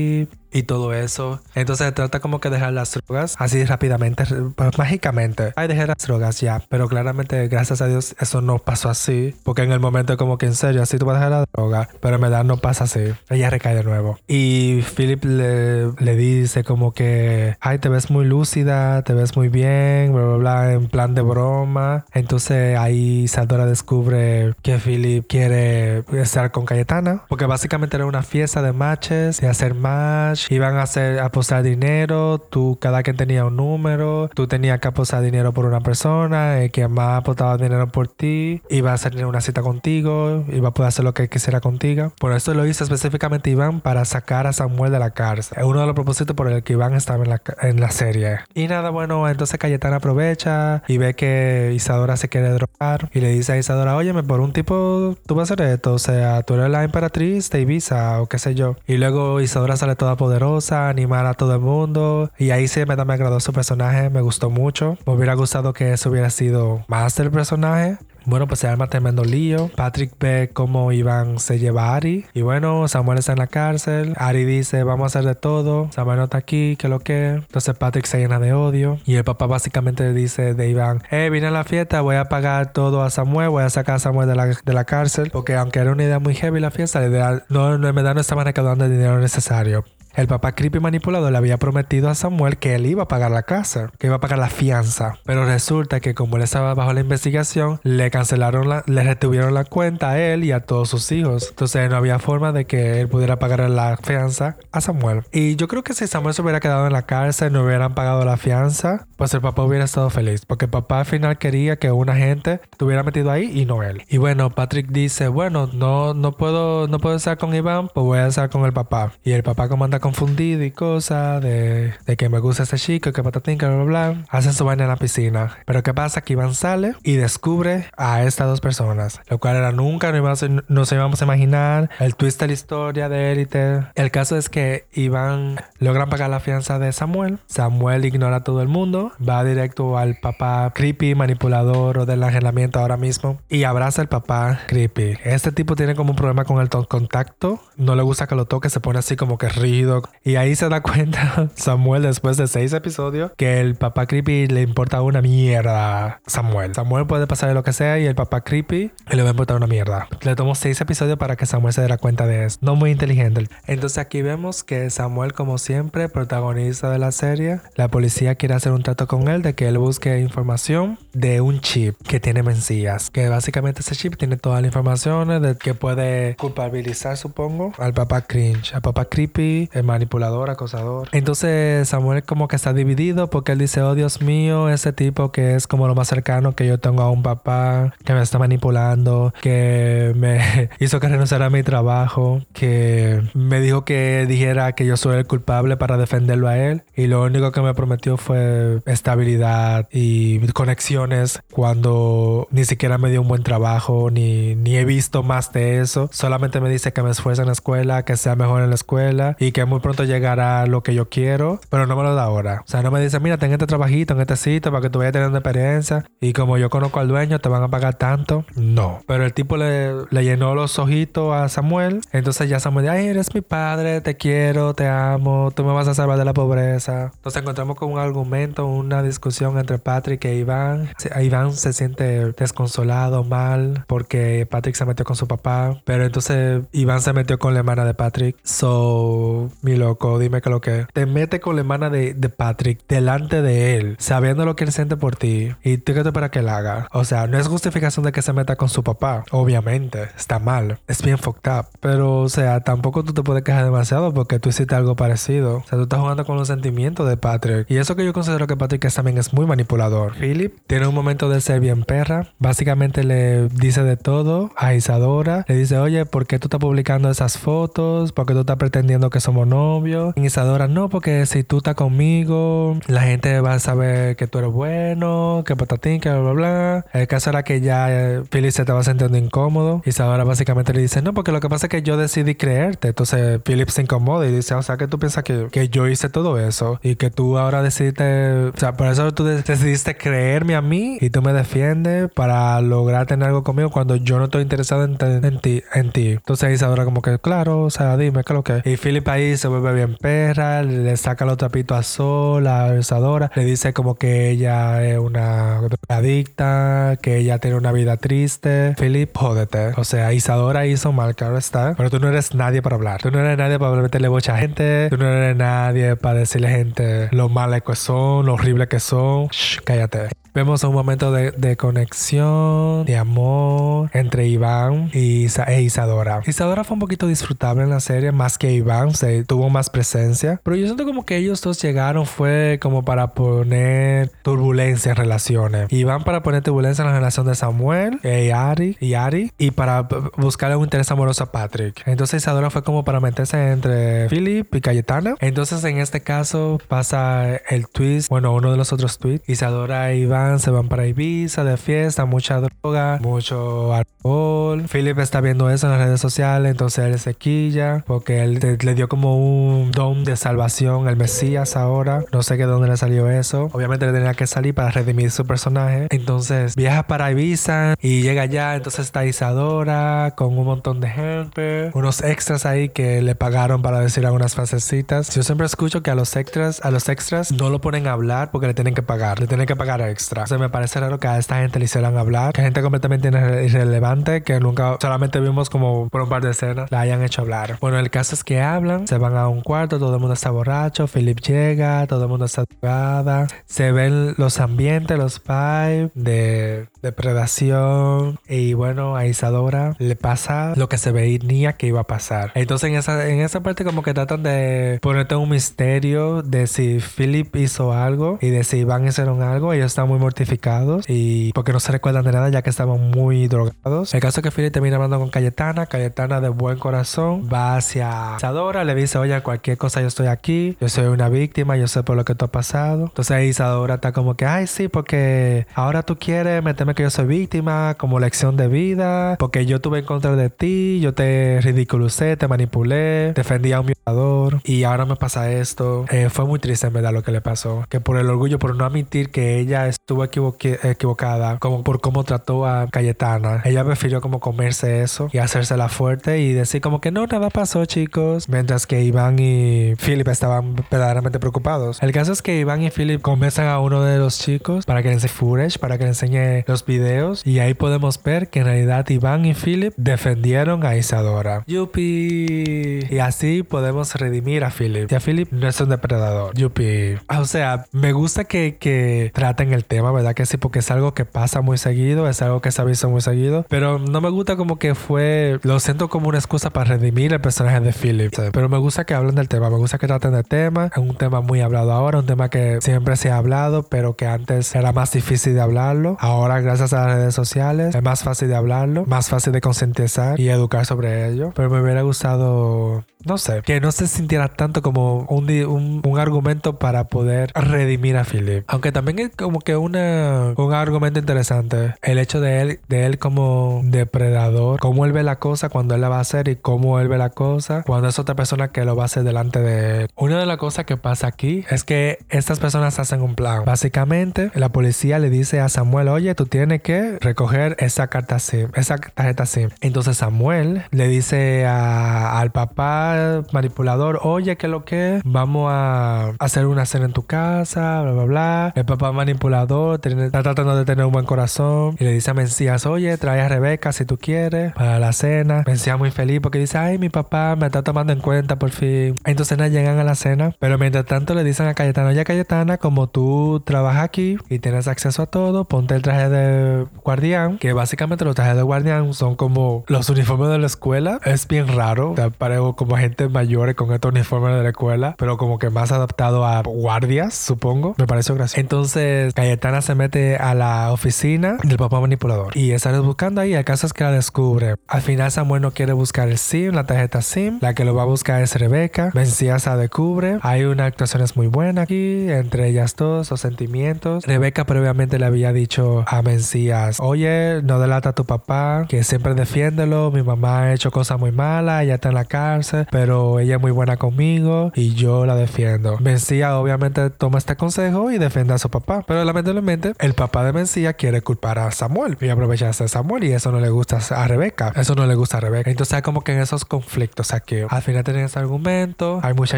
Philip 0.06 0.45
y 0.56 0.64
todo 0.64 0.94
eso. 0.94 1.42
Entonces 1.54 1.94
trata 1.94 2.22
como 2.22 2.40
que 2.40 2.50
dejar 2.50 2.72
las 2.72 2.94
drogas 2.94 3.36
así 3.40 3.64
rápidamente, 3.66 4.24
pues, 4.56 4.78
mágicamente. 4.78 5.52
Ay, 5.58 5.68
dejé 5.68 5.86
las 5.86 5.98
drogas 5.98 6.40
ya, 6.40 6.64
pero 6.70 6.88
claramente 6.88 7.48
gracias 7.50 7.82
a 7.82 7.88
Dios 7.88 8.16
eso 8.20 8.42
no 8.42 8.60
pasó 8.60 8.90
así, 8.90 9.36
porque 9.44 9.64
en 9.64 9.74
el 9.74 9.82
momento 9.82 10.16
como 10.16 10.38
que 10.38 10.46
en 10.46 10.56
serio, 10.56 10.82
así 10.82 10.98
tú 10.98 11.06
vas 11.06 11.18
a 11.18 11.26
dejar 11.26 11.32
la 11.32 11.46
droga, 11.54 11.90
pero 12.00 12.16
en 12.16 12.22
verdad 12.22 12.46
no 12.46 12.58
pasa 12.58 12.86
así. 12.86 13.14
Ella 13.30 13.50
recae 13.50 13.76
de 13.76 13.84
nuevo. 13.84 14.18
Y 14.28 14.82
Philip 14.96 15.26
le, 15.26 15.92
le 15.92 16.16
dice 16.16 16.64
como 16.64 16.94
que, 16.94 17.58
ay, 17.60 17.80
te 17.80 17.90
ves 17.90 18.10
muy 18.10 18.24
lúcida, 18.24 19.02
te 19.04 19.14
ves 19.14 19.36
muy 19.36 19.50
bien, 19.50 20.14
bla, 20.14 20.24
bla, 20.24 20.38
bla, 20.38 20.72
en 20.72 20.88
plan 20.88 21.16
de 21.16 21.22
broma. 21.22 22.06
Entonces 22.14 22.78
ahí 22.78 23.24
Isadora 23.24 23.66
descubre 23.66 24.54
que 24.62 24.78
Philip 24.78 25.28
quiere 25.28 26.06
estar 26.14 26.52
con 26.52 26.66
Cayetana, 26.66 27.24
porque 27.28 27.46
básicamente 27.46 27.98
era 27.98 28.06
una 28.06 28.24
fiesta 28.24 28.62
de 28.62 28.72
matches, 28.72 29.42
de 29.42 29.50
hacer 29.50 29.74
match 29.74 30.45
iban 30.50 30.78
a 30.78 30.84
hacer 30.84 31.20
apostar 31.20 31.64
dinero, 31.64 32.40
tú 32.40 32.78
cada 32.80 33.04
quien 33.04 33.18
tenía 33.18 33.46
un 33.46 33.56
número, 33.56 34.30
tú 34.34 34.48
tenías 34.48 34.80
que 34.80 34.88
apostar 34.88 35.22
dinero 35.22 35.54
por 35.54 35.66
una 35.66 35.82
persona, 35.82 36.62
el 36.62 36.72
que 36.72 36.88
más 36.88 37.20
apostaba 37.20 37.58
dinero 37.58 37.88
por 37.88 38.08
ti, 38.08 38.62
iba 38.70 38.92
a 38.92 38.94
hacer 38.94 39.26
una 39.26 39.42
cita 39.42 39.62
contigo, 39.62 40.44
iba 40.52 40.70
a 40.70 40.74
poder 40.74 40.90
hacer 40.90 41.06
lo 41.06 41.14
que 41.14 41.30
quisiera 41.30 41.62
contigo. 41.62 42.14
Por 42.20 42.34
eso 42.34 42.54
lo 42.54 42.66
hizo 42.66 42.84
específicamente 42.84 43.50
Iván 43.50 43.82
para 43.82 44.06
sacar 44.06 44.48
a 44.48 44.54
Samuel 44.54 44.92
de 44.92 45.00
la 45.00 45.12
cárcel. 45.12 45.58
Es 45.60 45.66
uno 45.66 45.80
de 45.80 45.86
los 45.86 45.96
propósitos 45.96 46.36
por 46.36 46.52
el 46.52 46.64
que 46.64 46.74
Iván 46.74 46.94
estaba 46.94 47.24
en 47.24 47.30
la, 47.30 47.42
en 47.62 47.80
la 47.80 47.92
serie. 47.92 48.40
Y 48.54 48.68
nada, 48.68 48.90
bueno, 48.90 49.28
entonces 49.28 49.60
Cayetana 49.60 49.98
aprovecha 49.98 50.84
y 50.88 50.98
ve 50.98 51.14
que 51.16 51.72
Isadora 51.76 52.18
se 52.18 52.30
quiere 52.30 52.50
drogar 52.50 53.10
y 53.14 53.20
le 53.20 53.30
dice 53.30 53.54
a 53.54 53.58
Isadora, 53.58 53.96
óyeme, 53.96 54.24
por 54.24 54.40
un 54.42 54.54
tipo 54.54 55.16
tú 55.26 55.36
vas 55.36 55.52
a 55.52 55.56
hacer 55.56 55.68
esto, 55.68 55.94
o 55.94 56.00
sea, 56.00 56.44
tú 56.44 56.56
eres 56.56 56.70
la 56.70 56.84
emperatriz 56.84 57.50
de 57.50 57.62
Ibiza 57.62 58.22
o 58.22 58.28
qué 58.28 58.40
sé 58.40 58.56
yo. 58.56 58.76
Y 58.88 58.98
luego 58.98 59.42
Isadora 59.42 59.78
sale 59.78 59.96
toda 59.96 60.16
poderosa 60.16 60.35
animar 60.72 61.26
a 61.26 61.34
todo 61.34 61.56
el 61.56 61.62
mundo. 61.62 62.32
Y 62.38 62.52
ahí 62.52 62.68
sí 62.68 62.82
me, 62.86 62.96
me 62.96 63.14
agradó 63.14 63.40
su 63.40 63.54
personaje, 63.54 64.10
me 64.10 64.22
gustó 64.22 64.50
mucho. 64.50 64.98
Me 65.06 65.14
hubiera 65.14 65.34
gustado 65.34 65.74
que 65.74 65.94
eso 65.94 66.10
hubiera 66.10 66.30
sido 66.30 66.84
más 66.88 67.16
del 67.16 67.32
personaje. 67.32 67.98
Bueno, 68.28 68.48
pues 68.48 68.60
se 68.60 68.68
arma 68.68 68.88
tremendo 68.88 69.24
lío. 69.24 69.70
Patrick 69.76 70.14
ve 70.20 70.50
cómo 70.52 70.92
Iván 70.92 71.38
se 71.38 71.60
lleva 71.60 71.90
a 71.90 71.96
Ari. 71.96 72.26
Y 72.34 72.42
bueno, 72.42 72.88
Samuel 72.88 73.20
está 73.20 73.34
en 73.34 73.38
la 73.38 73.48
cárcel. 73.48 74.14
Ari 74.18 74.46
dice, 74.46 74.84
vamos 74.84 75.04
a 75.04 75.20
hacer 75.20 75.30
de 75.30 75.36
todo. 75.36 75.92
Samuel 75.92 76.18
no 76.18 76.24
está 76.24 76.40
aquí, 76.40 76.76
que 76.76 76.88
lo 76.88 77.00
que. 77.00 77.36
Entonces 77.36 77.78
Patrick 77.78 78.06
se 78.08 78.18
llena 78.18 78.40
de 78.40 78.54
odio. 78.54 78.98
Y 79.06 79.16
el 79.16 79.24
papá 79.24 79.46
básicamente 79.46 80.12
dice 80.12 80.56
de 80.56 80.70
Iván, 80.70 81.04
eh, 81.12 81.30
vine 81.32 81.48
a 81.48 81.52
la 81.52 81.64
fiesta, 81.64 82.02
voy 82.02 82.16
a 82.16 82.26
pagar 82.26 82.74
todo 82.74 83.04
a 83.04 83.12
Samuel, 83.12 83.50
voy 83.50 83.64
a 83.64 83.70
sacar 83.70 83.98
a 83.98 84.00
Samuel 84.00 84.28
de 84.28 84.36
la, 84.36 84.48
de 84.48 84.74
la 84.74 84.86
cárcel. 84.86 85.30
Porque 85.32 85.56
aunque 85.56 85.80
era 85.80 85.92
una 85.92 86.04
idea 86.04 86.18
muy 86.18 86.34
heavy 86.34 86.60
la 86.60 86.72
fiesta, 86.72 87.00
la 87.02 87.08
idea 87.08 87.44
no 87.50 87.76
en 87.76 87.96
verdad 87.96 88.16
no 88.16 88.22
estaban 88.22 88.46
recaudando 88.46 88.86
el 88.86 88.92
dinero 88.92 89.20
necesario. 89.20 89.86
El 90.16 90.28
papá 90.28 90.54
creepy 90.54 90.80
manipulado 90.80 91.30
le 91.30 91.38
había 91.38 91.58
prometido 91.58 92.10
a 92.10 92.16
Samuel 92.16 92.58
que 92.58 92.76
él 92.76 92.86
iba 92.86 93.04
a 93.04 93.08
pagar 93.10 93.32
la 93.32 93.44
casa, 93.44 93.92
que 94.00 94.08
iba 94.08 94.16
a 94.16 94.20
pagar 94.22 94.40
la 94.40 94.50
fianza. 94.50 95.20
Pero 95.26 95.46
resulta 95.46 96.00
que 96.00 96.14
como 96.14 96.38
él 96.38 96.44
estaba 96.44 96.74
bajo 96.74 96.94
la 96.94 97.02
investigación, 97.02 97.82
le 97.84 98.10
cancelaron 98.12 98.70
la, 98.70 98.84
le 98.88 99.04
retuvieron 99.04 99.54
la 99.54 99.66
cuenta 99.66 100.12
a 100.12 100.20
él 100.22 100.46
y 100.46 100.54
a 100.54 100.62
todos 100.62 100.88
sus 100.88 101.12
hijos. 101.12 101.48
Entonces 101.50 101.90
no 101.90 101.98
había 101.98 102.18
forma 102.20 102.54
de 102.54 102.64
que 102.64 103.02
él 103.02 103.10
pudiera 103.10 103.40
pagar 103.40 103.70
la 103.70 103.98
fianza 103.98 104.56
a 104.72 104.80
Samuel. 104.80 105.24
Y 105.34 105.58
yo 105.58 105.68
creo 105.68 105.84
que 105.84 105.94
si 105.94 106.08
Samuel 106.08 106.34
se 106.34 106.42
hubiera 106.42 106.62
quedado 106.62 106.88
en 106.88 106.94
la 106.94 107.02
cárcel, 107.02 107.52
no 107.52 107.64
hubieran 107.64 107.94
pagado 107.94 108.24
la 108.24 108.38
fianza, 108.38 109.08
pues 109.18 109.34
el 109.34 109.42
papá 109.42 109.64
hubiera 109.64 109.84
estado 109.84 110.10
feliz. 110.10 110.46
Porque 110.46 110.66
el 110.66 110.72
papá 110.72 111.00
al 111.00 111.06
final 111.06 111.38
quería 111.38 111.76
que 111.76 111.92
una 111.92 112.16
gente 112.16 112.62
estuviera 112.72 113.04
metido 113.04 113.32
ahí 113.32 113.52
y 113.54 113.66
no 113.66 113.84
él. 113.84 114.04
Y 114.08 114.18
bueno, 114.18 114.50
Patrick 114.50 114.88
dice, 114.88 115.28
bueno, 115.28 115.70
no, 115.74 116.14
no 116.14 116.32
puedo, 116.38 116.88
no 116.88 117.00
puedo 117.00 117.18
estar 117.18 117.38
con 117.38 117.54
Iván, 117.54 117.90
pues 117.94 118.06
voy 118.06 118.20
a 118.20 118.28
estar 118.28 118.50
con 118.50 118.64
el 118.64 118.72
papá. 118.72 119.12
Y 119.26 119.34
el 119.34 119.44
papá 119.44 119.68
como 119.68 119.84
anda 119.84 120.00
confundido 120.06 120.64
y 120.64 120.70
cosas 120.70 121.42
de, 121.42 121.96
que 122.16 122.30
me 122.30 122.38
gusta 122.38 122.62
ese 122.62 122.78
chico, 122.78 123.12
que 123.12 123.24
patatín, 123.24 123.58
que 123.58 123.66
bla, 123.66 123.78
bla, 123.78 123.86
bla. 123.86 124.26
Hacen 124.30 124.54
su 124.54 124.64
baño 124.64 124.84
en 124.84 124.90
la 124.90 124.98
piscina. 124.98 125.58
Pero 125.66 125.82
¿qué 125.82 125.96
pasa? 125.96 126.22
Que 126.22 126.34
Iván 126.34 126.54
sale 126.54 126.94
y 127.02 127.16
descubre 127.16 127.88
a 127.98 128.22
estas 128.22 128.48
dos 128.48 128.62
personas, 128.62 129.20
lo 129.28 129.40
cual 129.40 129.56
era 129.56 129.72
nunca, 129.72 130.12
no, 130.12 130.18
íbamos, 130.20 130.46
no 130.68 130.86
se 130.86 130.94
íbamos 130.94 131.24
a 131.24 131.26
imaginar. 131.26 131.90
El 132.00 132.16
twist 132.16 132.40
de 132.40 132.46
la 132.46 132.54
historia 132.54 133.10
de 133.10 133.32
élite. 133.32 133.82
El 133.96 134.12
caso 134.12 134.38
es 134.38 134.48
que 134.48 134.86
Iván 134.94 135.56
logran 135.80 136.08
pagar 136.08 136.30
la 136.30 136.40
fianza 136.40 136.78
de 136.78 136.92
Samuel. 136.92 137.40
Samuel 137.48 138.06
ignora 138.06 138.36
a 138.36 138.44
todo 138.44 138.62
el 138.62 138.68
mundo, 138.68 139.12
va 139.28 139.44
directo 139.44 139.98
al 139.98 140.18
papá 140.20 140.72
creepy, 140.76 141.16
manipulador 141.16 141.98
o 141.98 142.06
del 142.06 142.22
angelamiento 142.22 142.80
ahora 142.80 142.98
mismo 142.98 143.40
y 143.50 143.64
abraza 143.64 144.04
al 144.04 144.08
papá 144.10 144.60
creepy. 144.68 145.18
Este 145.24 145.52
tipo 145.52 145.76
tiene 145.76 145.96
como 145.96 146.12
un 146.12 146.16
problema 146.16 146.46
con 146.46 146.62
el 146.62 146.70
contacto, 146.70 147.60
no 147.76 147.96
le 147.96 148.04
gusta 148.04 148.28
que 148.28 148.36
lo 148.36 148.46
toque, 148.46 148.70
se 148.70 148.80
pone 148.80 149.00
así 149.00 149.16
como 149.16 149.40
que 149.40 149.50
rígido 149.50 149.95
y 150.24 150.36
ahí 150.36 150.56
se 150.56 150.70
da 150.70 150.82
cuenta 150.82 151.50
Samuel 151.56 152.04
después 152.04 152.38
de 152.38 152.48
seis 152.48 152.74
episodios 152.74 153.32
que 153.38 153.60
el 153.60 153.76
papá 153.76 154.06
creepy 154.06 154.48
le 154.48 154.62
importa 154.62 155.02
una 155.02 155.22
mierda 155.22 156.22
Samuel. 156.26 156.74
Samuel 156.74 157.06
puede 157.08 157.28
pasar 157.28 157.54
lo 157.54 157.64
que 157.64 157.74
sea 157.74 158.00
y 158.00 158.06
el 158.06 158.16
papá 158.16 158.42
creepy 158.42 158.92
le 159.10 159.22
va 159.22 159.30
a 159.30 159.32
importar 159.32 159.58
una 159.58 159.68
mierda. 159.68 160.08
Le 160.22 160.36
tomó 160.36 160.56
seis 160.56 160.80
episodios 160.82 161.18
para 161.18 161.36
que 161.36 161.46
Samuel 161.46 161.74
se 161.74 161.82
diera 161.82 161.98
cuenta 161.98 162.26
de 162.26 162.46
eso. 162.46 162.58
No 162.62 162.76
muy 162.76 162.92
inteligente. 162.92 163.48
Entonces 163.68 163.98
aquí 163.98 164.22
vemos 164.22 164.64
que 164.64 164.90
Samuel 164.90 165.34
como 165.34 165.58
siempre, 165.58 166.10
protagonista 166.10 166.90
de 166.90 167.00
la 167.00 167.12
serie, 167.12 167.60
la 167.76 167.88
policía 167.90 168.36
quiere 168.36 168.56
hacer 168.56 168.72
un 168.72 168.84
trato 168.84 169.08
con 169.08 169.28
él 169.28 169.42
de 169.42 169.54
que 169.54 169.68
él 169.68 169.78
busque 169.78 170.20
información 170.20 170.98
de 171.14 171.42
un 171.42 171.60
chip 171.60 171.96
que 172.08 172.20
tiene 172.20 172.44
Mencías. 172.44 173.10
Que 173.10 173.30
básicamente 173.30 173.82
ese 173.82 173.96
chip 173.96 174.16
tiene 174.16 174.38
toda 174.38 174.62
la 174.62 174.68
información 174.68 175.42
de 175.42 175.56
que 175.56 175.74
puede 175.74 176.36
culpabilizar, 176.36 177.18
supongo, 177.18 177.74
al 177.78 177.94
papá 177.94 178.22
cringe, 178.22 178.74
al 178.74 178.82
papá 178.82 179.06
creepy, 179.06 179.70
el 179.74 179.84
manipulador, 179.86 180.50
acosador. 180.50 181.10
Entonces 181.12 181.88
Samuel 181.88 182.24
como 182.24 182.48
que 182.48 182.56
está 182.56 182.74
dividido 182.74 183.30
porque 183.30 183.54
él 183.54 183.60
dice, 183.60 183.82
oh 183.82 183.96
Dios 183.96 184.22
mío, 184.22 184.70
ese 184.70 184.94
tipo 184.94 185.32
que 185.32 185.56
es 185.56 185.68
como 185.68 185.88
lo 185.88 185.96
más 185.96 186.08
cercano 186.08 186.56
que 186.56 186.68
yo 186.68 186.80
tengo 186.80 187.02
a 187.02 187.10
un 187.10 187.24
papá 187.24 187.94
que 188.04 188.14
me 188.14 188.22
está 188.22 188.40
manipulando, 188.40 189.34
que 189.42 190.14
me 190.16 190.70
hizo 190.80 191.00
que 191.00 191.08
renunciara 191.08 191.48
a 191.48 191.50
mi 191.50 191.64
trabajo, 191.64 192.42
que 192.54 193.22
me 193.34 193.60
dijo 193.60 193.86
que 193.86 194.26
dijera 194.28 194.74
que 194.74 194.86
yo 194.86 194.98
soy 194.98 195.18
el 195.18 195.28
culpable 195.28 195.78
para 195.78 195.98
defenderlo 195.98 196.48
a 196.48 196.58
él 196.58 196.84
y 196.96 197.08
lo 197.08 197.24
único 197.24 197.52
que 197.52 197.62
me 197.62 197.74
prometió 197.74 198.18
fue 198.18 198.80
estabilidad 198.86 199.88
y 199.92 200.40
conexiones 200.54 201.42
cuando 201.52 202.48
ni 202.52 202.66
siquiera 202.66 202.98
me 202.98 203.10
dio 203.10 203.22
un 203.22 203.28
buen 203.28 203.44
trabajo 203.44 204.10
ni, 204.12 204.56
ni 204.56 204.78
he 204.78 204.86
visto 204.86 205.24
más 205.24 205.52
de 205.54 205.80
eso. 205.80 206.10
Solamente 206.12 206.60
me 206.62 206.70
dice 206.70 206.94
que 206.94 207.04
me 207.04 207.12
esfuerce 207.12 207.42
en 207.42 207.48
la 207.48 207.54
escuela, 207.54 208.04
que 208.04 208.18
sea 208.18 208.36
mejor 208.36 208.64
en 208.64 208.70
la 208.70 208.76
escuela 208.76 209.36
y 209.40 209.52
que 209.52 209.65
muy 209.68 209.80
pronto 209.80 210.04
llegará 210.04 210.66
lo 210.68 210.84
que 210.84 210.94
yo 210.94 211.10
quiero, 211.10 211.60
pero 211.70 211.88
no 211.88 211.96
me 211.96 212.04
lo 212.04 212.16
da 212.16 212.24
ahora. 212.24 212.62
O 212.66 212.68
sea, 212.68 212.82
no 212.82 212.92
me 212.92 213.02
dice, 213.02 213.20
mira, 213.20 213.38
ten 213.38 213.52
este 213.52 213.68
trabajito 213.68 214.14
en 214.14 214.22
este 214.22 214.36
sitio 214.36 214.72
para 214.72 214.82
que 214.82 214.90
tú 214.90 215.00
vayas 215.00 215.14
teniendo 215.14 215.38
experiencia 215.38 216.06
y 216.20 216.34
como 216.34 216.58
yo 216.58 216.70
conozco 216.70 217.00
al 217.00 217.08
dueño, 217.08 217.40
te 217.40 217.50
van 217.50 217.64
a 217.64 217.68
pagar 217.68 217.96
tanto. 217.96 218.46
No. 218.56 219.00
Pero 219.08 219.26
el 219.26 219.34
tipo 219.34 219.58
le, 219.58 219.94
le 220.10 220.24
llenó 220.24 220.56
los 220.56 220.80
ojitos 220.80 221.34
a 221.34 221.50
Samuel. 221.50 222.02
Entonces 222.12 222.50
ya 222.50 222.60
Samuel 222.60 222.86
dice, 222.86 222.98
ay, 222.98 223.08
eres 223.08 223.34
mi 223.34 223.42
padre, 223.42 224.02
te 224.02 224.18
quiero, 224.18 224.74
te 224.74 224.88
amo, 224.88 225.52
tú 225.56 225.64
me 225.64 225.74
vas 225.74 225.88
a 225.88 225.94
salvar 225.94 226.18
de 226.18 226.26
la 226.26 226.34
pobreza. 226.34 227.12
Entonces 227.16 227.42
encontramos 227.42 227.78
con 227.78 227.92
un 227.92 228.00
argumento, 228.00 228.66
una 228.66 229.04
discusión 229.04 229.58
entre 229.58 229.80
Patrick 229.80 230.24
e 230.26 230.36
Iván. 230.36 230.90
Iván 231.22 231.54
se 231.54 231.74
siente 231.74 232.32
desconsolado, 232.34 233.24
mal, 233.24 233.84
porque 233.88 234.48
Patrick 234.50 234.76
se 234.76 234.86
metió 234.86 235.06
con 235.06 235.16
su 235.16 235.28
papá. 235.28 235.82
Pero 235.86 236.06
entonces 236.06 236.64
Iván 236.72 237.02
se 237.02 237.14
metió 237.14 237.40
con 237.40 237.54
la 237.54 237.60
hermana 237.60 237.86
de 237.86 237.94
Patrick. 237.94 238.38
So 238.44 239.50
mi 239.62 239.76
loco, 239.76 240.20
dime 240.20 240.42
que 240.42 240.50
lo 240.50 240.62
que. 240.62 240.88
Te 240.94 241.06
mete 241.06 241.40
con 241.40 241.56
la 241.56 241.62
hermana 241.62 241.90
de, 241.90 242.14
de 242.14 242.30
Patrick 242.30 242.82
delante 242.88 243.42
de 243.42 243.78
él, 243.78 243.96
sabiendo 244.00 244.46
lo 244.46 244.56
que 244.56 244.64
él 244.64 244.72
siente 244.72 244.98
por 244.98 245.16
ti. 245.16 245.54
Y 245.64 245.78
tú 245.78 245.94
qué 245.94 246.04
te 246.04 246.12
para 246.12 246.30
que 246.30 246.40
él 246.40 246.50
haga. 246.50 246.88
O 246.92 247.04
sea, 247.06 247.28
no 247.28 247.38
es 247.38 247.48
justificación 247.48 248.06
de 248.06 248.12
que 248.12 248.22
se 248.22 248.34
meta 248.34 248.56
con 248.56 248.70
su 248.70 248.84
papá. 248.84 249.24
Obviamente, 249.32 250.10
está 250.18 250.40
mal. 250.40 250.80
Es 250.88 251.02
bien 251.02 251.18
fucked 251.18 251.52
up. 251.52 251.68
Pero, 251.80 252.22
o 252.22 252.30
sea, 252.30 252.62
tampoco 252.62 253.04
tú 253.04 253.14
te 253.14 253.24
puedes 253.24 253.44
quejar 253.44 253.66
demasiado 253.66 254.14
porque 254.14 254.40
tú 254.40 254.50
hiciste 254.50 254.76
algo 254.76 254.96
parecido. 254.96 255.58
O 255.58 255.64
sea, 255.68 255.78
tú 255.78 255.84
estás 255.84 256.00
jugando 256.00 256.26
con 256.26 256.38
los 256.38 256.48
sentimientos 256.48 257.08
de 257.08 257.18
Patrick. 257.18 257.70
Y 257.70 257.78
eso 257.78 257.96
que 257.96 258.06
yo 258.06 258.14
considero 258.14 258.48
que 258.48 258.56
Patrick 258.56 258.86
también 258.94 259.18
es 259.18 259.34
muy 259.34 259.46
manipulador. 259.46 260.16
Philip 260.16 260.58
tiene 260.68 260.88
un 260.88 260.96
momento 260.96 261.30
de 261.30 261.42
ser 261.42 261.60
bien 261.60 261.84
perra. 261.84 262.34
Básicamente 262.40 263.04
le 263.04 263.50
dice 263.50 263.84
de 263.84 263.98
todo 263.98 264.52
a 264.56 264.74
Isadora. 264.74 265.46
Le 265.48 265.56
dice, 265.56 265.78
oye, 265.78 266.06
¿por 266.06 266.26
qué 266.26 266.40
tú 266.40 266.48
estás 266.48 266.60
publicando 266.60 267.10
esas 267.10 267.38
fotos? 267.38 268.12
¿Por 268.12 268.26
qué 268.26 268.34
tú 268.34 268.42
estás 268.42 268.58
pretendiendo 268.58 269.10
que 269.10 269.20
somos 269.20 269.45
novios? 269.46 270.14
Y 270.16 270.26
Isadora, 270.26 270.68
no, 270.68 270.90
porque 270.90 271.26
si 271.26 271.44
tú 271.44 271.58
estás 271.58 271.76
conmigo, 271.76 272.78
la 272.88 273.02
gente 273.02 273.40
va 273.42 273.54
a 273.54 273.60
saber 273.60 274.16
que 274.16 274.28
tú 274.28 274.40
eres 274.40 274.52
bueno, 274.52 275.44
que 275.46 275.56
patatín, 275.56 276.00
que 276.00 276.10
bla, 276.10 276.20
bla, 276.20 276.32
bla. 276.34 276.86
El 276.94 277.08
caso 277.08 277.30
era 277.30 277.44
que 277.44 277.62
ya 277.62 277.88
eh, 277.90 278.24
Philip 278.30 278.52
se 278.52 278.62
estaba 278.62 278.84
sintiendo 278.84 279.18
incómodo. 279.18 279.82
Isadora 279.86 280.24
básicamente 280.24 280.74
le 280.74 280.82
dice, 280.82 281.02
no, 281.02 281.14
porque 281.14 281.32
lo 281.32 281.40
que 281.40 281.50
pasa 281.50 281.68
es 281.68 281.70
que 281.70 281.82
yo 281.82 281.98
decidí 281.98 282.36
creerte. 282.36 282.90
Entonces 282.90 283.42
Philip 283.44 283.70
se 283.70 283.82
incomoda 283.82 284.28
y 284.28 284.32
dice, 284.32 284.56
o 284.56 284.62
sea, 284.62 284.78
que 284.78 284.88
tú 284.88 285.00
piensas 285.00 285.24
que, 285.24 285.48
que 285.52 285.70
yo 285.70 285.88
hice 285.88 286.10
todo 286.10 286.40
eso 286.40 286.80
y 286.84 286.96
que 286.96 287.10
tú 287.10 287.38
ahora 287.38 287.62
decidiste, 287.62 288.46
o 288.46 288.58
sea, 288.58 288.74
por 288.74 288.88
eso 288.88 289.14
tú 289.14 289.24
decidiste 289.26 289.98
creerme 289.98 290.56
a 290.56 290.62
mí 290.62 290.98
y 291.02 291.10
tú 291.10 291.22
me 291.22 291.34
defiendes 291.34 292.10
para 292.12 292.60
lograr 292.62 293.06
tener 293.06 293.28
algo 293.28 293.44
conmigo 293.44 293.70
cuando 293.70 293.96
yo 293.96 294.18
no 294.18 294.26
estoy 294.26 294.42
interesado 294.42 294.84
en, 294.84 294.98
ti, 295.40 295.64
en 295.74 295.92
ti. 295.92 296.10
Entonces 296.10 296.54
Isadora 296.54 296.86
como 296.86 297.02
que, 297.02 297.20
claro, 297.20 297.64
o 297.64 297.70
sea, 297.70 297.98
dime 297.98 298.24
qué 298.24 298.34
es 298.34 298.36
lo 298.36 298.44
que 298.44 298.62
Y 298.66 298.78
Philip 298.78 299.08
ahí 299.08 299.35
se 299.38 299.48
vuelve 299.48 299.74
bien 299.74 299.96
perra, 299.96 300.64
le 300.64 300.96
saca 300.98 301.26
los 301.26 301.38
trapitos 301.38 301.78
a 301.78 301.84
Sol, 301.84 302.48
a 302.48 302.76
Isadora, 302.78 303.32
le 303.36 303.46
dice 303.46 303.74
como 303.74 303.96
que 303.96 304.30
ella 304.30 304.84
es 304.84 304.98
una 304.98 305.62
adicta, 305.88 306.98
que 307.02 307.18
ella 307.18 307.40
tiene 307.40 307.58
una 307.58 307.72
vida 307.72 307.98
triste. 307.98 308.76
Philip, 308.78 309.16
jódete. 309.16 309.74
O 309.78 309.84
sea, 309.84 310.14
Isadora 310.14 310.66
hizo 310.66 310.92
mal, 310.92 311.16
claro 311.16 311.38
está, 311.38 311.76
pero 311.76 311.90
tú 311.90 312.00
no 312.00 312.10
eres 312.10 312.36
nadie 312.36 312.62
para 312.62 312.76
hablar. 312.76 313.02
Tú 313.02 313.12
no 313.12 313.20
eres 313.20 313.38
nadie 313.38 313.60
para 313.60 313.82
meterle 313.82 314.08
bocha 314.08 314.36
a 314.36 314.38
gente. 314.38 314.88
Tú 314.90 314.98
no 314.98 315.08
eres 315.08 315.36
nadie 315.36 315.96
para 315.96 316.20
decirle 316.20 316.48
a 316.48 316.52
gente 316.52 317.10
lo 317.12 317.30
malas 317.30 317.62
que 317.62 317.76
son, 317.76 318.26
lo 318.26 318.34
horrible 318.34 318.68
que 318.68 318.80
son. 318.80 319.28
Shh, 319.28 319.60
cállate. 319.64 320.25
Vemos 320.36 320.66
un 320.66 320.74
momento 320.74 321.14
de, 321.14 321.56
conexión, 321.56 322.84
de 322.84 322.98
amor 322.98 323.90
entre 323.94 324.28
Iván 324.28 324.92
y 324.94 325.28
e 325.48 325.62
Isadora. 325.62 326.24
Isadora 326.28 326.66
fue 326.66 326.74
un 326.74 326.82
poquito 326.82 327.08
disfrutable 327.08 327.64
en 327.64 327.70
la 327.70 327.80
serie, 327.80 328.12
más 328.12 328.38
que 328.38 328.52
Iván, 328.52 328.96
se 328.96 329.24
tuvo 329.24 329.50
más 329.50 329.70
presencia. 329.70 330.42
Pero 330.44 330.58
yo 330.58 330.66
siento 330.66 330.84
como 330.84 331.06
que 331.06 331.16
ellos 331.16 331.42
dos 331.42 331.62
llegaron 331.62 332.06
fue 332.06 332.60
como 332.62 332.84
para 332.84 333.12
poner 333.12 334.10
turbulencia 334.24 334.90
en 334.90 334.98
relaciones. 334.98 335.72
Iván 335.72 336.04
para 336.04 336.22
poner 336.22 336.44
turbulencia 336.44 336.82
en 336.82 336.90
la 336.90 336.98
relación 336.98 337.26
de 337.26 337.36
Samuel 337.36 338.02
y 338.04 338.32
Ari, 338.32 338.76
y, 338.82 338.96
Ari, 338.96 339.32
y 339.38 339.52
para 339.52 339.88
buscarle 340.18 340.58
un 340.58 340.66
interés 340.66 340.92
amoroso 340.92 341.24
a 341.24 341.32
Patrick. 341.32 341.82
Entonces 341.86 342.22
Isadora 342.22 342.50
fue 342.50 342.62
como 342.62 342.84
para 342.84 343.00
meterse 343.00 343.54
entre 343.54 344.10
Philip 344.10 344.54
y 344.54 344.60
Cayetana. 344.60 345.16
Entonces 345.22 345.64
en 345.64 345.78
este 345.78 346.02
caso 346.02 346.60
pasa 346.68 347.38
el 347.50 347.70
twist, 347.70 348.10
bueno, 348.10 348.34
uno 348.34 348.52
de 348.52 348.58
los 348.58 348.74
otros 348.74 348.98
tweets. 348.98 349.30
Isadora 349.30 349.94
e 349.94 350.00
Iván 350.00 350.25
se 350.40 350.52
van 350.52 350.68
para 350.68 350.86
Ibiza 350.88 351.44
de 351.44 351.58
fiesta, 351.58 352.06
mucha 352.06 352.40
droga, 352.40 353.00
mucho 353.02 353.74
alcohol. 353.74 354.66
Philip 354.72 355.00
está 355.00 355.22
viendo 355.22 355.50
eso 355.50 355.68
en 355.68 355.74
las 355.74 355.82
redes 355.82 356.02
sociales, 356.02 356.52
entonces 356.52 356.86
él 356.86 357.00
se 357.00 357.14
quilla 357.14 357.84
porque 357.88 358.24
él 358.24 358.40
le 358.62 358.76
dio 358.76 358.88
como 358.88 359.18
un 359.18 359.72
don 359.72 360.04
de 360.04 360.18
salvación, 360.18 360.88
el 360.88 360.96
Mesías 360.96 361.56
ahora. 361.56 362.04
No 362.12 362.24
sé 362.24 362.38
qué 362.38 362.44
dónde 362.44 362.68
le 362.68 362.78
salió 362.78 363.10
eso. 363.10 363.50
Obviamente 363.54 363.86
le 363.86 363.94
tenía 363.94 364.14
que 364.14 364.28
salir 364.28 364.54
para 364.54 364.72
redimir 364.72 365.12
su 365.12 365.26
personaje. 365.26 365.88
Entonces 365.90 366.56
viaja 366.56 366.84
para 366.84 367.12
Ibiza 367.12 367.76
y 367.82 368.02
llega 368.02 368.24
allá. 368.24 368.56
Entonces 368.56 368.86
está 368.86 369.06
Isadora 369.06 370.14
con 370.16 370.38
un 370.38 370.46
montón 370.46 370.80
de 370.80 370.90
gente, 370.90 371.72
unos 371.74 372.02
extras 372.02 372.46
ahí 372.46 372.70
que 372.70 373.02
le 373.02 373.16
pagaron 373.16 373.62
para 373.62 373.80
decir 373.80 374.06
algunas 374.06 374.36
frasecitas. 374.36 375.14
Yo 375.16 375.24
siempre 375.24 375.46
escucho 375.46 375.84
que 375.84 375.92
a 375.92 375.96
los 375.96 376.16
extras, 376.16 376.62
a 376.64 376.72
los 376.72 376.90
extras 376.90 377.32
no 377.32 377.50
lo 377.50 377.62
ponen 377.62 377.88
a 377.88 377.92
hablar 377.92 378.32
porque 378.32 378.48
le 378.48 378.54
tienen 378.54 378.74
que 378.74 378.82
pagar, 378.82 379.20
le 379.20 379.28
tienen 379.28 379.46
que 379.46 379.56
pagar 379.56 379.82
extra. 379.82 380.15
O 380.24 380.28
sea, 380.28 380.38
me 380.38 380.50
parece 380.50 380.80
raro 380.80 381.00
que 381.00 381.08
a 381.08 381.18
esta 381.18 381.40
gente 381.40 381.60
le 381.60 381.66
hicieran 381.66 381.98
hablar, 381.98 382.34
que 382.34 382.42
gente 382.42 382.62
completamente 382.62 383.08
irrelevante, 383.08 384.24
que 384.24 384.40
nunca 384.40 384.78
solamente 384.80 385.20
vimos 385.20 385.50
como 385.50 385.90
por 385.90 386.02
un 386.02 386.10
par 386.10 386.24
de 386.24 386.32
escenas, 386.32 386.72
la 386.72 386.82
hayan 386.82 387.04
hecho 387.04 387.22
hablar. 387.22 387.58
Bueno, 387.62 387.80
el 387.80 387.90
caso 387.90 388.16
es 388.16 388.24
que 388.24 388.42
hablan, 388.42 388.88
se 388.88 388.98
van 388.98 389.16
a 389.18 389.28
un 389.28 389.42
cuarto, 389.42 389.80
todo 389.80 389.96
el 389.96 390.00
mundo 390.00 390.14
está 390.14 390.32
borracho, 390.32 390.88
Philip 390.88 391.20
llega, 391.20 391.88
todo 391.88 392.04
el 392.04 392.10
mundo 392.10 392.26
está 392.26 392.44
drogada, 392.44 393.28
se 393.46 393.72
ven 393.72 394.14
los 394.18 394.40
ambientes, 394.40 394.98
los 394.98 395.22
vibes 395.24 395.92
de 395.96 396.68
depredación 396.82 398.20
y 398.28 398.54
bueno, 398.54 398.96
a 398.96 399.06
Isadora 399.06 399.76
le 399.80 399.96
pasa 399.96 400.54
lo 400.56 400.70
que 400.70 400.78
se 400.78 400.92
veía 400.92 401.54
que 401.54 401.68
iba 401.68 401.82
a 401.82 401.88
pasar. 401.88 402.32
Entonces 402.36 402.70
en 402.70 402.76
esa, 402.76 403.08
en 403.08 403.20
esa 403.20 403.42
parte 403.42 403.64
como 403.64 403.84
que 403.84 403.94
tratan 403.94 404.24
de 404.24 404.80
ponerte 404.82 405.16
un 405.16 405.30
misterio 405.30 406.22
de 406.22 406.48
si 406.48 406.80
Philip 406.80 407.36
hizo 407.36 407.74
algo 407.74 408.18
y 408.22 408.30
de 408.30 408.44
si 408.44 408.58
Iván 408.58 408.88
hicieron 408.88 409.22
algo. 409.22 409.54
Ellos 409.54 409.68
están 409.68 409.88
muy 409.88 410.00
mortificados 410.06 410.86
y 410.88 411.32
porque 411.34 411.52
no 411.52 411.60
se 411.60 411.72
recuerdan 411.72 412.06
de 412.06 412.12
nada 412.12 412.30
ya 412.30 412.44
que 412.44 412.50
estaban 412.52 412.92
muy 412.92 413.28
drogados. 413.28 413.94
El 413.94 414.02
caso 414.02 414.20
es 414.20 414.24
que 414.24 414.32
Philip 414.32 414.54
termina 414.54 414.76
hablando 414.76 415.00
con 415.00 415.10
Cayetana. 415.10 415.66
Cayetana 415.66 416.22
de 416.22 416.30
buen 416.30 416.60
corazón 416.60 417.28
va 417.32 417.58
hacia 417.58 418.14
Isadora, 418.18 418.64
le 418.64 418.76
dice, 418.76 419.00
oye, 419.00 419.20
cualquier 419.22 419.58
cosa 419.58 419.82
yo 419.82 419.88
estoy 419.88 420.08
aquí, 420.08 420.58
yo 420.62 420.70
soy 420.70 420.86
una 420.86 421.10
víctima, 421.10 421.58
yo 421.58 421.68
sé 421.68 421.82
por 421.82 421.96
lo 421.96 422.06
que 422.06 422.14
te 422.14 422.26
ha 422.26 422.28
pasado. 422.28 422.86
Entonces 422.86 423.24
Isadora 423.26 423.76
está 423.76 423.94
como 423.94 424.16
que, 424.16 424.26
ay, 424.26 424.46
sí, 424.46 424.68
porque 424.68 425.48
ahora 425.56 425.82
tú 425.82 425.98
quieres 425.98 426.44
meterme 426.44 426.76
que 426.76 426.84
yo 426.84 426.92
soy 426.92 427.06
víctima 427.06 427.76
como 427.80 428.00
lección 428.00 428.38
de 428.38 428.48
vida, 428.48 429.16
porque 429.18 429.48
yo 429.48 429.60
tuve 429.60 429.80
en 429.80 429.86
contra 429.86 430.16
de 430.16 430.30
ti, 430.30 430.80
yo 430.82 430.94
te 430.94 431.40
ridiculicé, 431.42 432.16
te 432.16 432.28
manipulé, 432.28 433.14
defendí 433.14 433.54
a 433.54 433.62
un 433.62 433.68
violador 433.68 434.42
y 434.44 434.64
ahora 434.64 434.86
me 434.86 434.96
pasa 434.96 435.32
esto. 435.32 435.86
Eh, 435.90 436.10
fue 436.12 436.26
muy 436.26 436.40
triste 436.40 436.68
en 436.68 436.74
verdad 436.74 436.94
lo 436.94 437.02
que 437.02 437.12
le 437.12 437.22
pasó, 437.22 437.66
que 437.70 437.80
por 437.80 437.98
el 437.98 438.08
orgullo, 438.08 438.38
por 438.38 438.56
no 438.56 438.66
admitir 438.66 439.10
que 439.10 439.40
ella 439.40 439.68
estuvo 439.86 440.04
equivocada, 440.04 441.38
como 441.38 441.64
por 441.64 441.80
cómo 441.80 442.04
trató 442.04 442.48
a 442.48 442.68
Cayetana, 442.72 443.44
ella 443.46 443.64
prefirió 443.64 444.02
como 444.02 444.20
comerse 444.20 444.82
eso 444.82 445.10
y 445.14 445.20
hacérsela 445.20 445.70
fuerte 445.70 446.22
y 446.22 446.34
decir 446.34 446.60
como 446.60 446.82
que 446.82 446.90
no, 446.90 447.06
nada 447.06 447.30
pasó 447.30 447.66
chicos, 447.66 448.28
mientras 448.28 448.66
que 448.66 448.82
Iván 448.82 449.20
y 449.20 449.76
Philip 449.76 450.08
estaban 450.08 450.56
verdaderamente 450.72 451.20
preocupados. 451.20 451.84
El 451.84 451.92
caso 451.92 452.14
es 452.14 452.24
que 452.24 452.40
Iván 452.40 452.64
y 452.64 452.72
Philip 452.72 453.00
conversan 453.00 453.46
a 453.46 453.60
uno 453.60 453.84
de 453.84 454.00
los 454.00 454.18
chicos 454.18 454.66
para 454.66 454.82
que 454.82 454.88
le 454.88 454.96
enseñe 454.96 455.12
footage, 455.12 455.60
para 455.60 455.78
que 455.78 455.84
le 455.84 455.90
enseñe 455.92 456.44
los 456.48 456.66
videos 456.66 457.22
y 457.24 457.38
ahí 457.38 457.54
podemos 457.54 458.02
ver 458.02 458.30
que 458.30 458.40
en 458.40 458.46
realidad 458.46 458.90
Iván 458.90 459.26
y 459.26 459.36
Philip 459.36 459.76
defendieron 459.78 460.66
a 460.66 460.76
Isadora. 460.78 461.44
Yupi. 461.46 462.88
Y 462.90 462.98
así 462.98 463.44
podemos 463.44 463.94
redimir 463.94 464.46
a 464.46 464.50
Philip. 464.50 464.92
Y 464.92 464.96
a 464.96 465.00
Philip 465.00 465.32
no 465.32 465.48
es 465.48 465.62
un 465.62 465.70
depredador. 465.70 466.34
Yupi. 466.36 466.96
O 467.08 467.26
sea, 467.26 467.66
me 467.72 467.92
gusta 467.92 468.24
que, 468.24 468.58
que 468.60 469.12
traten 469.14 469.54
el 469.54 469.64
tema, 469.64 469.75
¿verdad? 469.82 470.14
Que 470.14 470.26
sí, 470.26 470.38
porque 470.38 470.60
es 470.60 470.72
algo 470.72 470.94
que 470.94 471.06
pasa 471.06 471.42
muy 471.42 471.58
seguido, 471.58 472.08
es 472.10 472.22
algo 472.22 472.42
que 472.42 472.52
se 472.52 472.62
ha 472.62 472.66
visto 472.66 472.90
muy 472.90 473.02
seguido. 473.02 473.46
Pero 473.50 473.80
no 473.80 474.02
me 474.02 474.10
gusta 474.10 474.36
como 474.36 474.58
que 474.60 474.76
fue, 474.76 475.40
lo 475.44 475.60
siento 475.60 475.90
como 475.90 476.10
una 476.10 476.18
excusa 476.18 476.50
para 476.50 476.76
redimir 476.76 477.14
el 477.14 477.22
personaje 477.22 477.60
de 477.60 477.74
Philip. 477.74 478.14
Pero 478.32 478.50
me 478.50 478.58
gusta 478.58 478.86
que 478.86 478.94
hablen 478.94 479.16
del 479.16 479.28
tema, 479.28 479.50
me 479.50 479.58
gusta 479.58 479.78
que 479.78 479.88
traten 479.88 480.12
del 480.12 480.26
tema. 480.26 480.72
Es 480.76 480.78
un 480.78 480.96
tema 480.96 481.22
muy 481.22 481.42
hablado 481.42 481.72
ahora, 481.72 482.00
un 482.00 482.06
tema 482.06 482.30
que 482.30 482.60
siempre 482.62 482.96
se 482.96 483.12
ha 483.12 483.18
hablado, 483.18 483.64
pero 483.64 483.96
que 483.96 484.08
antes 484.08 484.54
era 484.56 484.72
más 484.72 484.92
difícil 484.92 485.34
de 485.34 485.42
hablarlo. 485.42 485.98
Ahora, 486.00 486.42
gracias 486.42 486.74
a 486.74 486.88
las 486.88 486.96
redes 486.98 487.16
sociales, 487.16 487.76
es 487.76 487.84
más 487.84 488.04
fácil 488.04 488.28
de 488.28 488.36
hablarlo, 488.36 488.86
más 488.86 489.10
fácil 489.10 489.34
de 489.34 489.42
concientizar 489.42 490.20
y 490.20 490.30
educar 490.30 490.66
sobre 490.66 491.10
ello. 491.10 491.32
Pero 491.36 491.50
me 491.50 491.62
hubiera 491.62 491.82
gustado 491.82 492.84
no 493.06 493.18
sé, 493.18 493.42
que 493.44 493.62
no 493.62 493.72
se 493.72 493.88
sintiera 493.88 494.28
tanto 494.28 494.62
como 494.62 495.06
un, 495.10 495.82
un, 495.84 496.00
argumento 496.00 496.60
para 496.60 496.86
poder 496.86 497.32
redimir 497.34 497.96
a 497.96 498.04
Philip. 498.04 498.44
Aunque 498.48 498.72
también 498.72 499.00
es 499.00 499.16
como 499.16 499.40
que 499.40 499.56
una, 499.56 500.34
un 500.36 500.54
argumento 500.54 501.00
interesante. 501.00 501.76
El 501.82 502.00
hecho 502.00 502.20
de 502.20 502.42
él, 502.42 502.60
de 502.68 502.86
él 502.86 503.00
como 503.00 503.62
depredador, 503.64 504.60
cómo 504.60 504.86
él 504.86 504.92
ve 504.92 505.04
la 505.04 505.20
cosa 505.20 505.48
cuando 505.48 505.76
él 505.76 505.82
la 505.82 505.90
va 505.90 505.98
a 505.98 506.02
hacer 506.02 506.28
y 506.28 506.36
cómo 506.36 506.80
él 506.80 506.90
ve 506.90 506.98
la 506.98 507.12
cosa 507.12 507.64
cuando 507.64 507.88
es 507.88 507.98
otra 507.98 508.16
persona 508.16 508.50
que 508.50 508.66
lo 508.66 508.76
va 508.76 508.84
a 508.84 508.86
hacer 508.88 509.04
delante 509.04 509.40
de 509.40 509.82
él. 509.82 509.88
Una 509.96 510.20
de 510.20 510.26
las 510.26 510.38
cosas 510.38 510.66
que 510.66 510.76
pasa 510.76 511.08
aquí 511.08 511.46
es 511.50 511.64
que 511.64 512.00
estas 512.10 512.40
personas 512.40 512.78
hacen 512.80 513.02
un 513.02 513.16
plan. 513.16 513.46
Básicamente, 513.46 514.32
la 514.34 514.50
policía 514.50 515.00
le 515.00 515.10
dice 515.10 515.40
a 515.40 515.48
Samuel, 515.48 515.88
oye, 515.88 516.14
tú 516.16 516.26
tienes 516.26 516.62
que 516.62 516.98
recoger 517.00 517.56
esa 517.60 517.88
carta 517.88 518.20
SIM, 518.20 518.50
esa 518.56 518.78
tarjeta 518.78 519.26
SIM. 519.26 519.50
Entonces 519.62 519.98
Samuel 519.98 520.64
le 520.72 520.88
dice 520.88 521.46
al 521.46 522.32
papá 522.32 522.95
manipulador, 523.32 524.00
oye, 524.04 524.36
¿qué 524.38 524.48
lo 524.48 524.66
que? 524.66 525.02
Vamos 525.06 525.50
a 525.52 526.14
hacer 526.20 526.46
una 526.46 526.66
cena 526.66 526.86
en 526.86 526.94
tu 526.94 527.06
casa, 527.06 527.82
bla, 527.82 527.92
bla, 527.92 528.04
bla. 528.04 528.54
El 528.56 528.66
papá 528.66 528.92
manipulador 528.92 529.80
está 529.86 530.24
tratando 530.24 530.56
de 530.56 530.66
tener 530.66 530.86
un 530.86 530.92
buen 530.92 531.06
corazón 531.06 531.76
y 531.80 531.84
le 531.84 531.94
dice 531.94 532.12
a 532.12 532.14
Mencías, 532.14 532.66
oye, 532.66 532.98
trae 532.98 533.22
a 533.22 533.30
Rebeca 533.30 533.72
si 533.72 533.86
tú 533.86 533.98
quieres 533.98 534.54
para 534.54 534.80
la 534.80 534.94
cena. 534.94 535.44
Mencías 535.46 535.78
muy 535.78 535.92
feliz 535.92 536.20
porque 536.22 536.40
dice, 536.40 536.58
ay, 536.58 536.78
mi 536.78 536.90
papá 536.90 537.36
me 537.36 537.46
está 537.46 537.64
tomando 537.64 537.94
en 537.94 538.00
cuenta 538.00 538.38
por 538.38 538.50
fin. 538.50 538.96
Entonces 539.06 539.38
llegan 539.52 539.80
a 539.80 539.84
la 539.84 539.96
cena, 539.96 540.36
pero 540.40 540.58
mientras 540.58 540.86
tanto 540.86 541.14
le 541.14 541.24
dicen 541.24 541.48
a 541.48 541.54
Cayetana, 541.54 541.90
oye 541.90 542.04
Cayetana, 542.04 542.58
como 542.58 542.88
tú 542.88 543.42
trabajas 543.46 543.84
aquí 543.84 544.18
y 544.30 544.40
tienes 544.40 544.68
acceso 544.68 545.04
a 545.04 545.06
todo, 545.06 545.46
ponte 545.46 545.76
el 545.76 545.82
traje 545.82 546.10
de 546.10 546.66
guardián, 546.84 547.38
que 547.38 547.54
básicamente 547.54 548.06
los 548.06 548.16
trajes 548.16 548.36
de 548.36 548.42
guardián 548.42 548.94
son 548.94 549.16
como 549.16 549.64
los 549.68 549.90
uniformes 549.90 550.30
de 550.30 550.40
la 550.40 550.48
escuela. 550.48 551.00
Es 551.04 551.28
bien 551.28 551.48
raro, 551.48 551.94
te 551.96 552.10
parezco 552.12 552.56
como 552.56 552.78
gente 552.86 553.10
mayor 553.10 553.54
con 553.56 553.72
estos 553.74 553.92
uniformes 553.92 554.36
de 554.36 554.44
la 554.44 554.50
escuela, 554.50 554.96
pero 554.98 555.18
como 555.18 555.40
que 555.40 555.50
más 555.50 555.72
adaptado 555.72 556.26
a 556.26 556.42
guardias, 556.42 557.14
supongo. 557.14 557.76
Me 557.78 557.86
pareció 557.86 558.16
gracioso. 558.16 558.40
Entonces 558.40 559.14
Cayetana 559.14 559.62
se 559.62 559.76
mete 559.76 560.18
a 560.18 560.34
la 560.34 560.72
oficina 560.72 561.38
del 561.44 561.58
papá 561.58 561.80
manipulador 561.80 562.36
y 562.36 562.52
está 562.52 562.80
buscando 562.82 563.22
ahí. 563.22 563.34
El 563.34 563.46
caso 563.46 563.68
es 563.68 563.74
que 563.74 563.84
la 563.84 563.92
descubre. 563.92 564.56
Al 564.68 564.82
final 564.82 565.12
Samuel 565.12 565.42
no 565.42 565.52
quiere 565.52 565.74
buscar 565.74 566.10
el 566.10 566.18
SIM, 566.18 566.54
la 566.54 566.66
tarjeta 566.66 567.02
SIM. 567.02 567.40
La 567.42 567.54
que 567.54 567.66
lo 567.66 567.76
va 567.76 567.84
a 567.84 567.86
buscar 567.86 568.22
es 568.22 568.36
Rebeca. 568.36 568.92
Mencías 568.94 569.44
se 569.44 569.56
descubre. 569.56 570.20
Hay 570.22 570.44
una 570.44 570.66
actuación 570.66 571.04
muy 571.16 571.28
buena 571.28 571.64
aquí 571.64 572.10
entre 572.10 572.48
ellas 572.48 572.76
dos, 572.76 573.12
los 573.12 573.22
sentimientos. 573.22 574.06
Rebeca 574.06 574.46
previamente 574.46 575.00
le 575.00 575.06
había 575.06 575.34
dicho 575.34 575.84
a 575.88 576.02
Mencías, 576.02 576.80
oye, 576.80 577.42
no 577.44 577.60
delata 577.60 577.90
a 577.90 577.94
tu 577.94 578.06
papá, 578.06 578.66
que 578.68 578.84
siempre 578.84 579.14
defiéndelo. 579.14 579.92
Mi 579.92 580.04
mamá 580.04 580.44
ha 580.44 580.54
hecho 580.54 580.72
cosas 580.72 581.00
muy 581.00 581.12
malas, 581.12 581.64
ella 581.64 581.76
está 581.76 581.90
en 581.90 581.96
la 581.96 582.06
cárcel, 582.06 582.68
pero 582.76 583.22
ella 583.22 583.36
es 583.36 583.42
muy 583.42 583.52
buena 583.52 583.78
conmigo 583.78 584.52
y 584.54 584.74
yo 584.74 585.06
la 585.06 585.16
defiendo. 585.16 585.78
Mencías 585.80 586.34
obviamente 586.34 586.90
toma 586.90 587.20
este 587.20 587.38
consejo 587.38 587.90
y 587.90 587.98
defiende 587.98 588.34
a 588.34 588.38
su 588.38 588.50
papá, 588.50 588.84
pero 588.86 589.06
lamentablemente 589.06 589.72
el 589.80 589.94
papá 589.94 590.26
de 590.26 590.34
Mencías 590.34 590.74
quiere 590.74 591.00
culpar 591.00 591.40
a 591.40 591.50
Samuel 591.52 591.98
y 592.02 592.10
aprovecharse 592.10 592.66
de 592.66 592.68
Samuel 592.68 593.06
y 593.06 593.14
eso 593.14 593.32
no 593.32 593.40
le 593.40 593.48
gusta 593.48 593.80
a 593.92 594.08
Rebeca. 594.10 594.52
Eso 594.58 594.76
no 594.76 594.86
le 594.88 594.96
gusta 594.96 595.20
a 595.20 595.22
Rebeca. 595.22 595.50
Entonces, 595.50 595.82
como 595.84 596.02
que 596.02 596.12
en 596.12 596.20
esos 596.20 596.44
conflictos 596.44 597.14
aquí, 597.14 597.38
al 597.48 597.62
final 597.62 597.86
tienen 597.86 598.04
ese 598.04 598.20
argumento, 598.20 599.00
hay 599.04 599.14
mucha 599.14 599.38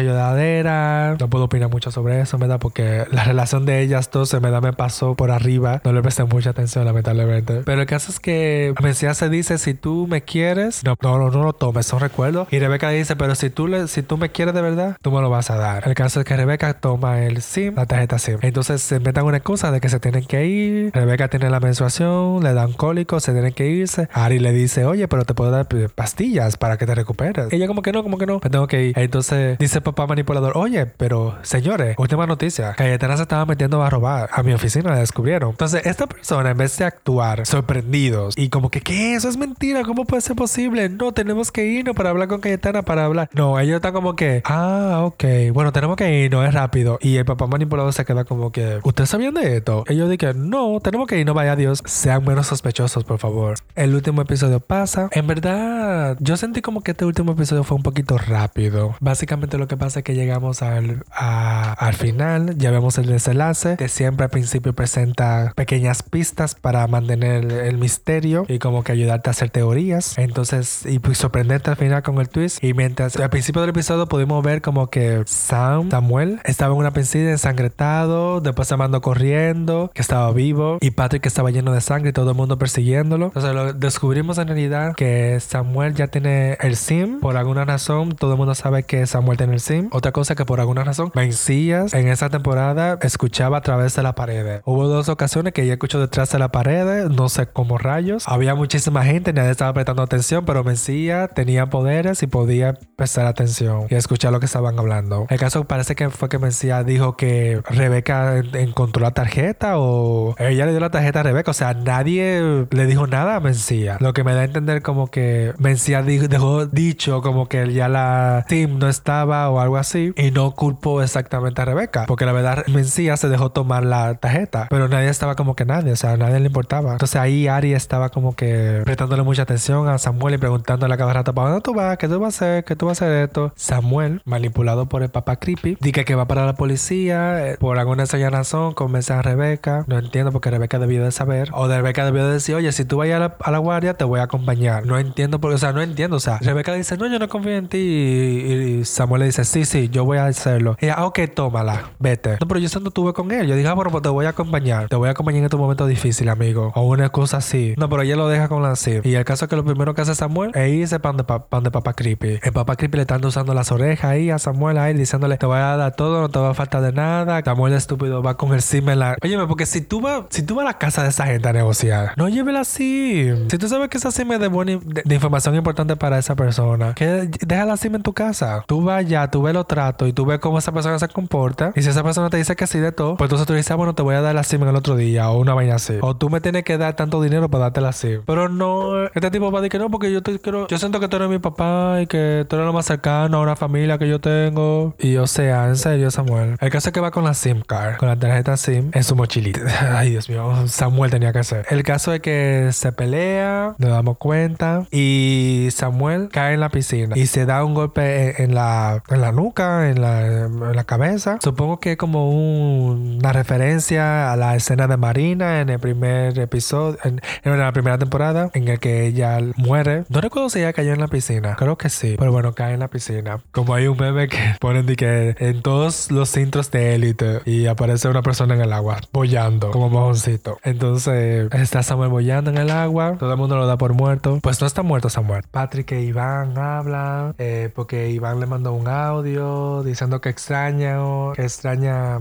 ayudadera, 0.00 1.16
no 1.20 1.30
puedo 1.30 1.44
opinar 1.44 1.70
mucho 1.70 1.92
sobre 1.92 2.20
eso, 2.20 2.38
me 2.38 2.48
da 2.48 2.58
porque 2.58 3.04
la 3.12 3.22
relación 3.22 3.66
de 3.66 3.82
ellas 3.82 4.10
dos 4.10 4.30
se 4.30 4.40
me 4.40 4.50
da 4.50 4.60
me 4.60 4.72
pasó 4.72 5.14
por 5.14 5.30
arriba, 5.30 5.80
no 5.84 5.92
le 5.92 6.02
presté 6.02 6.24
mucha 6.24 6.50
atención 6.50 6.84
lamentablemente. 6.84 7.62
Pero 7.64 7.82
el 7.82 7.86
caso 7.86 8.10
es 8.10 8.18
que 8.18 8.74
Mesías 8.82 9.16
se 9.16 9.28
dice, 9.28 9.58
si 9.58 9.74
tú 9.74 10.08
me 10.08 10.22
quieres, 10.22 10.82
no, 10.82 10.96
no, 11.00 11.18
no, 11.18 11.30
no 11.30 11.44
lo 11.44 11.52
tomes, 11.52 11.86
son 11.86 12.00
recuerdos. 12.00 12.48
Y 12.50 12.58
Rebeca 12.58 12.90
dice, 12.90 13.14
pero 13.14 13.27
si 13.34 13.50
tú, 13.50 13.66
le, 13.66 13.88
si 13.88 14.02
tú 14.02 14.16
me 14.16 14.30
quieres 14.30 14.54
de 14.54 14.62
verdad, 14.62 14.96
tú 15.02 15.10
me 15.10 15.20
lo 15.20 15.30
vas 15.30 15.50
a 15.50 15.56
dar. 15.56 15.86
El 15.86 15.94
caso 15.94 16.20
es 16.20 16.26
que 16.26 16.36
Rebeca 16.36 16.74
toma 16.74 17.22
el 17.22 17.42
SIM, 17.42 17.74
la 17.74 17.86
tarjeta 17.86 18.18
SIM. 18.18 18.38
Entonces 18.42 18.82
se 18.82 18.96
inventan 18.96 19.24
una 19.24 19.38
excusa 19.38 19.70
de 19.70 19.80
que 19.80 19.88
se 19.88 20.00
tienen 20.00 20.24
que 20.24 20.46
ir. 20.46 20.90
Rebeca 20.94 21.28
tiene 21.28 21.50
la 21.50 21.60
menstruación, 21.60 22.42
le 22.42 22.52
dan 22.54 22.72
cólico, 22.72 23.20
se 23.20 23.32
tienen 23.32 23.52
que 23.52 23.66
irse. 23.68 24.08
Ari 24.12 24.38
le 24.38 24.52
dice, 24.52 24.84
oye, 24.84 25.08
pero 25.08 25.24
te 25.24 25.34
puedo 25.34 25.50
dar 25.50 25.66
pastillas 25.94 26.56
para 26.56 26.76
que 26.76 26.86
te 26.86 26.94
recuperes. 26.94 27.52
ella 27.52 27.66
como 27.66 27.82
que 27.82 27.92
no, 27.92 28.02
como 28.02 28.18
que 28.18 28.26
no, 28.26 28.40
me 28.42 28.50
tengo 28.50 28.66
que 28.66 28.86
ir. 28.86 28.98
Entonces 28.98 29.58
dice 29.58 29.80
papá 29.80 30.06
manipulador, 30.06 30.56
oye, 30.56 30.86
pero 30.86 31.38
señores, 31.42 31.96
última 31.98 32.26
noticia. 32.26 32.74
Cayetana 32.74 33.16
se 33.16 33.22
estaba 33.22 33.46
metiendo 33.46 33.82
a 33.82 33.90
robar. 33.90 34.30
A 34.32 34.42
mi 34.42 34.52
oficina 34.52 34.90
la 34.90 34.98
descubrieron. 34.98 35.50
Entonces, 35.50 35.86
esta 35.86 36.06
persona, 36.06 36.50
en 36.50 36.56
vez 36.56 36.76
de 36.78 36.84
actuar 36.84 37.46
sorprendidos 37.46 38.34
y 38.36 38.48
como 38.48 38.70
que, 38.70 38.80
¿qué? 38.80 39.14
Eso 39.14 39.28
es 39.28 39.36
mentira. 39.36 39.82
¿Cómo 39.84 40.04
puede 40.04 40.22
ser 40.22 40.36
posible? 40.36 40.88
No, 40.88 41.12
tenemos 41.12 41.52
que 41.52 41.66
irnos 41.66 41.94
para 41.94 42.10
hablar 42.10 42.28
con 42.28 42.40
Cayetana, 42.40 42.82
para 42.82 43.04
hablar. 43.08 43.30
No, 43.34 43.58
ellos 43.58 43.76
están 43.76 43.92
como 43.92 44.16
que, 44.16 44.42
ah, 44.44 45.02
ok. 45.04 45.24
Bueno, 45.52 45.72
tenemos 45.72 45.96
que 45.96 46.24
irnos, 46.24 46.46
es 46.46 46.54
rápido. 46.54 46.98
Y 47.00 47.16
el 47.16 47.24
papá 47.24 47.46
manipulador 47.46 47.92
se 47.92 48.04
queda 48.04 48.24
como 48.24 48.52
que, 48.52 48.80
¿ustedes 48.82 49.10
sabían 49.10 49.34
de 49.34 49.56
esto? 49.56 49.84
Ellos 49.88 50.08
dicen, 50.08 50.50
no, 50.50 50.80
tenemos 50.80 51.06
que 51.06 51.18
irnos, 51.18 51.34
vaya 51.34 51.56
Dios. 51.56 51.82
Sean 51.84 52.24
menos 52.24 52.46
sospechosos, 52.46 53.04
por 53.04 53.18
favor. 53.18 53.58
El 53.74 53.94
último 53.94 54.22
episodio 54.22 54.60
pasa. 54.60 55.08
En 55.12 55.26
verdad, 55.26 56.16
yo 56.20 56.36
sentí 56.36 56.62
como 56.62 56.82
que 56.82 56.92
este 56.92 57.04
último 57.04 57.32
episodio 57.32 57.64
fue 57.64 57.76
un 57.76 57.82
poquito 57.82 58.18
rápido. 58.18 58.94
Básicamente 59.00 59.58
lo 59.58 59.68
que 59.68 59.76
pasa 59.76 60.00
es 60.00 60.04
que 60.04 60.14
llegamos 60.14 60.62
al, 60.62 61.04
al 61.14 61.94
final, 61.94 62.56
ya 62.58 62.70
vemos 62.70 62.98
el 62.98 63.06
desenlace, 63.06 63.76
que 63.76 63.88
siempre 63.88 64.24
al 64.24 64.30
principio 64.30 64.74
presenta 64.74 65.52
pequeñas 65.56 66.02
pistas 66.02 66.54
para 66.54 66.86
mantener 66.86 67.50
el, 67.52 67.78
misterio 67.78 68.44
y 68.48 68.58
como 68.58 68.82
que 68.82 68.90
ayudarte 68.90 69.30
a 69.30 69.32
hacer 69.32 69.50
teorías. 69.50 70.18
Entonces, 70.18 70.84
y 70.84 70.98
pues 70.98 71.18
sorprendente 71.18 71.70
al 71.70 71.76
final 71.76 72.02
con 72.02 72.18
el 72.18 72.28
twist. 72.28 72.62
Y 72.62 72.74
mientras 72.74 72.97
al 73.02 73.30
principio 73.30 73.60
del 73.60 73.70
episodio 73.70 74.06
pudimos 74.06 74.42
ver 74.42 74.62
como 74.62 74.90
que 74.90 75.22
Sam, 75.26 75.90
Samuel, 75.90 76.40
estaba 76.44 76.74
en 76.74 76.80
una 76.80 76.92
piscina 76.92 77.30
ensangretado, 77.30 78.40
después 78.40 78.68
se 78.68 78.76
mandó 78.76 79.00
corriendo, 79.00 79.90
que 79.94 80.02
estaba 80.02 80.30
vivo, 80.32 80.78
y 80.80 80.90
Patrick 80.90 81.26
estaba 81.26 81.50
lleno 81.50 81.72
de 81.72 81.80
sangre 81.80 82.10
y 82.10 82.12
todo 82.12 82.30
el 82.30 82.36
mundo 82.36 82.58
persiguiéndolo. 82.58 83.26
Entonces, 83.26 83.54
lo 83.54 83.72
descubrimos 83.72 84.38
en 84.38 84.48
realidad 84.48 84.94
que 84.96 85.38
Samuel 85.40 85.94
ya 85.94 86.08
tiene 86.08 86.58
el 86.60 86.76
sim. 86.76 87.20
Por 87.20 87.36
alguna 87.36 87.64
razón, 87.64 88.16
todo 88.16 88.32
el 88.32 88.38
mundo 88.38 88.54
sabe 88.54 88.82
que 88.82 89.06
Samuel 89.06 89.38
tiene 89.38 89.54
el 89.54 89.60
sim. 89.60 89.88
Otra 89.92 90.12
cosa 90.12 90.34
que 90.34 90.44
por 90.44 90.60
alguna 90.60 90.84
razón, 90.84 91.12
Mencías 91.14 91.94
en 91.94 92.08
esa 92.08 92.28
temporada 92.30 92.98
escuchaba 93.02 93.58
a 93.58 93.60
través 93.60 93.94
de 93.94 94.02
la 94.02 94.14
pared. 94.14 94.60
Hubo 94.64 94.86
dos 94.86 95.08
ocasiones 95.08 95.52
que 95.52 95.62
ella 95.62 95.74
escuchó 95.74 96.00
detrás 96.00 96.30
de 96.30 96.38
la 96.38 96.50
pared, 96.50 97.06
no 97.08 97.28
sé 97.28 97.46
cómo 97.46 97.78
rayos. 97.78 98.24
Había 98.26 98.54
muchísima 98.54 99.04
gente, 99.04 99.32
nadie 99.32 99.50
estaba 99.50 99.72
prestando 99.72 100.02
atención, 100.02 100.44
pero 100.44 100.64
Mencía 100.64 101.28
tenía 101.28 101.66
poderes 101.66 102.22
y 102.22 102.26
podía 102.26 102.78
prestar 102.98 103.26
atención 103.26 103.86
y 103.88 103.94
escuchar 103.94 104.32
lo 104.32 104.40
que 104.40 104.46
estaban 104.46 104.76
hablando. 104.76 105.26
El 105.30 105.38
caso 105.38 105.62
parece 105.64 105.94
que 105.94 106.10
fue 106.10 106.28
que 106.28 106.40
Mencía 106.40 106.82
dijo 106.82 107.16
que 107.16 107.62
Rebeca 107.70 108.42
encontró 108.54 109.00
la 109.00 109.12
tarjeta 109.12 109.78
o 109.78 110.34
ella 110.36 110.66
le 110.66 110.72
dio 110.72 110.80
la 110.80 110.90
tarjeta 110.90 111.20
a 111.20 111.22
Rebeca. 111.22 111.52
O 111.52 111.54
sea, 111.54 111.74
nadie 111.74 112.66
le 112.68 112.86
dijo 112.86 113.06
nada 113.06 113.36
a 113.36 113.40
Mencía. 113.40 113.98
Lo 114.00 114.12
que 114.12 114.24
me 114.24 114.34
da 114.34 114.40
a 114.40 114.44
entender 114.44 114.82
como 114.82 115.12
que 115.12 115.54
Mencía 115.58 116.02
dejó 116.02 116.66
dicho 116.66 117.22
como 117.22 117.48
que 117.48 117.72
ya 117.72 117.88
la 117.88 118.44
team 118.48 118.80
no 118.80 118.88
estaba 118.88 119.48
o 119.48 119.60
algo 119.60 119.76
así 119.76 120.12
y 120.16 120.32
no 120.32 120.56
culpó 120.56 121.00
exactamente 121.00 121.62
a 121.62 121.66
Rebeca. 121.66 122.04
Porque 122.08 122.26
la 122.26 122.32
verdad, 122.32 122.66
Mencía 122.66 123.16
se 123.16 123.28
dejó 123.28 123.52
tomar 123.52 123.84
la 123.84 124.14
tarjeta, 124.14 124.66
pero 124.70 124.88
nadie 124.88 125.08
estaba 125.08 125.36
como 125.36 125.54
que 125.54 125.64
nadie, 125.64 125.92
o 125.92 125.96
sea, 125.96 126.14
a 126.14 126.16
nadie 126.16 126.40
le 126.40 126.46
importaba. 126.46 126.92
Entonces 126.92 127.20
ahí 127.20 127.46
Ari 127.46 127.74
estaba 127.74 128.08
como 128.08 128.34
que 128.34 128.82
prestándole 128.84 129.22
mucha 129.22 129.42
atención 129.42 129.88
a 129.88 129.98
Samuel 129.98 130.34
y 130.34 130.38
preguntándole 130.38 130.92
a 130.94 130.96
cada 130.96 131.12
rato, 131.12 131.32
¿para 131.32 131.50
dónde 131.50 131.62
tú 131.62 131.74
vas? 131.74 131.96
¿Qué 131.96 132.08
tú 132.08 132.18
vas 132.18 132.42
a 132.42 132.46
hacer? 132.46 132.64
¿Qué 132.64 132.74
tú 132.74 132.87
a 132.90 132.92
hacer 132.92 133.24
esto? 133.24 133.52
Samuel, 133.56 134.22
manipulado 134.24 134.86
por 134.86 135.02
el 135.02 135.10
papá 135.10 135.36
creepy, 135.36 135.76
dice 135.80 136.04
que 136.04 136.14
va 136.14 136.26
para 136.26 136.46
la 136.46 136.54
policía, 136.54 137.46
eh, 137.46 137.56
por 137.58 137.78
alguna 137.78 138.04
extraña 138.04 138.30
razón, 138.30 138.74
convence 138.74 139.12
a 139.12 139.22
Rebeca, 139.22 139.84
no 139.86 139.98
entiendo 139.98 140.32
porque 140.32 140.50
Rebeca 140.50 140.78
debió 140.78 141.04
de 141.04 141.12
saber, 141.12 141.50
o 141.52 141.68
de 141.68 141.76
Rebeca 141.76 142.04
debió 142.04 142.26
de 142.26 142.34
decir, 142.34 142.54
oye, 142.54 142.72
si 142.72 142.84
tú 142.84 142.98
vas 142.98 143.08
a 143.10 143.50
la, 143.50 143.58
guardia, 143.58 143.94
te 143.94 144.04
voy 144.04 144.20
a 144.20 144.24
acompañar. 144.24 144.86
No 144.86 144.98
entiendo, 144.98 145.40
porque, 145.40 145.56
o 145.56 145.58
sea, 145.58 145.72
no 145.72 145.82
entiendo, 145.82 146.16
o 146.16 146.20
sea, 146.20 146.38
Rebeca 146.38 146.72
dice, 146.74 146.96
no, 146.96 147.06
yo 147.06 147.18
no 147.18 147.28
confío 147.28 147.56
en 147.56 147.68
ti, 147.68 147.78
y, 147.78 148.84
Samuel 148.84 149.20
le 149.20 149.26
dice, 149.26 149.44
sí, 149.44 149.64
sí, 149.64 149.88
yo 149.88 150.04
voy 150.04 150.18
a 150.18 150.26
hacerlo. 150.26 150.76
Y 150.80 150.86
ella, 150.86 150.94
ah, 150.98 151.06
ok, 151.06 151.20
tómala, 151.34 151.90
vete. 151.98 152.36
No, 152.40 152.48
pero 152.48 152.60
yo 152.60 152.68
no 152.80 152.90
tuve 152.90 153.12
con 153.12 153.30
él. 153.32 153.46
Yo 153.46 153.56
dije, 153.56 153.68
ah, 153.68 153.74
bueno, 153.74 153.90
pues 153.90 154.02
te 154.02 154.08
voy 154.08 154.26
a 154.26 154.30
acompañar. 154.30 154.88
Te 154.88 154.96
voy 154.96 155.08
a 155.08 155.12
acompañar 155.12 155.38
en 155.38 155.44
este 155.44 155.56
momento 155.56 155.86
difícil, 155.86 156.28
amigo. 156.28 156.72
O 156.74 156.82
una 156.82 157.08
cosa 157.10 157.38
así. 157.38 157.74
No, 157.76 157.88
pero 157.88 158.02
ella 158.02 158.16
lo 158.16 158.28
deja 158.28 158.48
con 158.48 158.62
la 158.62 158.76
SIM. 158.76 159.02
Y 159.04 159.14
el 159.14 159.24
caso 159.24 159.44
es 159.44 159.48
que 159.48 159.56
lo 159.56 159.64
primero 159.64 159.94
que 159.94 160.02
hace 160.02 160.14
Samuel 160.14 160.52
es 160.54 160.72
irse 160.72 161.00
pan 161.00 161.16
de, 161.16 161.24
pan 161.24 161.62
de 161.62 161.70
papá 161.70 161.94
creepy. 161.94 162.40
El 162.42 162.52
papá 162.52 162.76
creepy 162.78 162.96
le 162.96 163.02
están 163.02 163.22
usando 163.24 163.52
las 163.52 163.70
orejas 163.70 164.10
ahí 164.10 164.30
a 164.30 164.38
Samuel 164.38 164.78
ahí 164.78 164.94
diciéndole, 164.94 165.36
te 165.36 165.44
voy 165.44 165.58
a 165.58 165.76
dar 165.76 165.94
todo, 165.94 166.22
no 166.22 166.28
te 166.30 166.38
va 166.38 166.50
a 166.50 166.54
faltar 166.54 166.80
de 166.80 166.92
nada. 166.92 167.42
Samuel 167.44 167.74
estúpido 167.74 168.22
va 168.22 168.36
con 168.36 168.54
el 168.54 168.62
SIM 168.62 168.88
en 168.88 169.00
la... 169.00 169.16
Óyeme, 169.22 169.46
porque 169.46 169.66
si 169.66 169.80
tú 169.80 170.00
vas, 170.00 170.24
si 170.30 170.42
tú 170.42 170.54
vas 170.54 170.64
a 170.64 170.68
la 170.68 170.78
casa 170.78 171.02
de 171.02 171.10
esa 171.10 171.26
gente 171.26 171.48
a 171.48 171.52
negociar, 171.52 172.12
no 172.16 172.28
lleve 172.28 172.52
la 172.52 172.64
SIM. 172.64 173.50
Si 173.50 173.58
tú 173.58 173.68
sabes 173.68 173.88
que 173.88 173.98
esa 173.98 174.10
SIM 174.10 174.32
es 174.32 174.40
de, 174.40 174.48
buena, 174.48 174.78
de, 174.82 175.14
información 175.14 175.54
importante 175.56 175.96
para 175.96 176.18
esa 176.18 176.36
persona, 176.36 176.94
que 176.94 177.28
deja 177.40 177.64
la 177.64 177.76
SIM 177.76 177.96
en 177.96 178.02
tu 178.02 178.12
casa. 178.12 178.64
Tú 178.66 178.84
vas 178.84 178.98
allá, 178.98 179.28
tú 179.30 179.42
ves 179.42 179.54
los 179.54 179.66
tratos 179.66 180.08
y 180.08 180.12
tú 180.12 180.24
ves 180.24 180.38
cómo 180.38 180.58
esa 180.58 180.72
persona 180.72 180.98
se 180.98 181.08
comporta. 181.08 181.72
Y 181.74 181.82
si 181.82 181.88
esa 181.88 182.02
persona 182.02 182.30
te 182.30 182.36
dice 182.36 182.54
que 182.54 182.66
sí 182.66 182.78
de 182.78 182.92
todo, 182.92 183.16
pues 183.16 183.28
entonces 183.28 183.46
tú 183.46 183.54
dices, 183.54 183.70
ah, 183.72 183.74
bueno, 183.74 183.94
te 183.94 184.02
voy 184.02 184.14
a 184.14 184.20
dar 184.20 184.34
la 184.34 184.44
SIM 184.44 184.62
el 184.62 184.76
otro 184.76 184.96
día 184.96 185.30
o 185.30 185.38
una 185.38 185.54
vaina 185.54 185.74
así. 185.74 185.98
O 186.00 186.16
tú 186.16 186.30
me 186.30 186.40
tienes 186.40 186.64
que 186.64 186.78
dar 186.78 186.94
tanto 186.94 187.20
dinero 187.20 187.48
para 187.48 187.64
darte 187.64 187.80
la 187.80 187.92
SIM. 187.92 188.22
Pero 188.24 188.48
no, 188.48 189.06
este 189.06 189.30
tipo 189.30 189.50
va 189.50 189.58
a 189.58 189.62
decir 189.62 189.72
que 189.72 189.78
no, 189.78 189.90
porque 189.90 190.12
yo 190.12 190.22
te 190.22 190.38
quiero, 190.38 190.68
yo 190.68 190.78
siento 190.78 191.00
que 191.00 191.08
tú 191.08 191.16
eres 191.16 191.28
mi 191.28 191.38
papá 191.38 191.98
y 192.02 192.06
que 192.06 192.46
tú 192.48 192.56
eres 192.56 192.67
lo 192.68 192.72
más 192.72 192.86
cercano 192.86 193.38
a 193.38 193.40
una 193.40 193.56
familia 193.56 193.98
que 193.98 194.08
yo 194.08 194.20
tengo. 194.20 194.94
Y 194.98 195.16
o 195.16 195.26
sea, 195.26 195.66
en 195.66 195.76
serio, 195.76 196.10
Samuel. 196.10 196.56
El 196.60 196.70
caso 196.70 196.90
es 196.90 196.92
que 196.92 197.00
va 197.00 197.10
con 197.10 197.24
la 197.24 197.34
SIM 197.34 197.62
card, 197.62 197.96
con 197.96 198.08
la 198.08 198.16
tarjeta 198.16 198.56
SIM 198.56 198.90
en 198.92 199.04
su 199.04 199.16
mochilita. 199.16 199.60
Ay, 199.98 200.10
Dios 200.10 200.28
mío, 200.28 200.66
Samuel 200.68 201.10
tenía 201.10 201.32
que 201.32 201.40
hacer. 201.40 201.66
El 201.70 201.82
caso 201.82 202.12
es 202.12 202.20
que 202.20 202.70
se 202.72 202.92
pelea, 202.92 203.74
nos 203.78 203.90
damos 203.90 204.18
cuenta 204.18 204.86
y 204.90 205.68
Samuel 205.72 206.28
cae 206.30 206.54
en 206.54 206.60
la 206.60 206.68
piscina 206.68 207.16
y 207.16 207.26
se 207.26 207.46
da 207.46 207.64
un 207.64 207.74
golpe 207.74 208.42
en, 208.42 208.54
la, 208.54 209.02
en 209.08 209.20
la 209.20 209.32
nuca, 209.32 209.88
en 209.88 210.00
la, 210.00 210.26
en 210.26 210.76
la 210.76 210.84
cabeza. 210.84 211.38
Supongo 211.42 211.80
que 211.80 211.92
es 211.92 211.96
como 211.96 212.30
una 212.30 213.32
referencia 213.32 214.32
a 214.32 214.36
la 214.36 214.56
escena 214.56 214.86
de 214.86 214.96
Marina 214.96 215.60
en 215.60 215.68
el 215.68 215.78
primer 215.78 216.38
episodio, 216.38 216.98
en, 217.04 217.20
la 217.44 217.72
primera 217.72 217.98
temporada, 217.98 218.50
en 218.54 218.68
el 218.68 218.78
que 218.78 219.06
ella 219.06 219.38
muere. 219.56 220.04
No 220.08 220.20
recuerdo 220.20 220.50
si 220.50 220.60
ella 220.60 220.72
cayó 220.72 220.92
en 220.92 221.00
la 221.00 221.08
piscina, 221.08 221.56
creo 221.56 221.76
que 221.78 221.88
sí. 221.88 222.16
Pero 222.18 222.32
bueno, 222.32 222.54
cae 222.58 222.74
en 222.74 222.80
la 222.80 222.88
piscina. 222.88 223.38
Como 223.52 223.72
hay 223.72 223.86
un 223.86 223.96
bebé 223.96 224.26
que 224.26 224.56
ponen 224.60 224.84
de 224.84 224.96
que 224.96 225.36
en 225.38 225.62
todos 225.62 226.10
los 226.10 226.36
intros 226.36 226.72
de 226.72 226.96
élite 226.96 227.40
y 227.44 227.66
aparece 227.66 228.08
una 228.08 228.22
persona 228.22 228.56
en 228.56 228.62
el 228.62 228.72
agua, 228.72 228.98
bollando, 229.12 229.70
como 229.70 229.88
mojoncito. 229.88 230.58
Entonces 230.64 231.48
está 231.52 231.84
Samuel 231.84 232.10
bollando 232.10 232.50
en 232.50 232.58
el 232.58 232.70
agua, 232.70 233.14
todo 233.16 233.30
el 233.30 233.38
mundo 233.38 233.56
lo 233.56 233.68
da 233.68 233.78
por 233.78 233.92
muerto. 233.94 234.40
Pues 234.42 234.60
no 234.60 234.66
está 234.66 234.82
muerto 234.82 235.08
Samuel. 235.08 235.44
Patrick 235.48 235.92
e 235.92 236.02
Iván 236.02 236.58
hablan, 236.58 237.36
eh, 237.38 237.70
porque 237.72 238.10
Iván 238.10 238.40
le 238.40 238.46
mandó 238.46 238.72
un 238.72 238.88
audio 238.88 239.84
diciendo 239.84 240.20
que 240.20 240.30
extraña, 240.30 240.96
que 241.36 241.42
extraña 241.42 242.18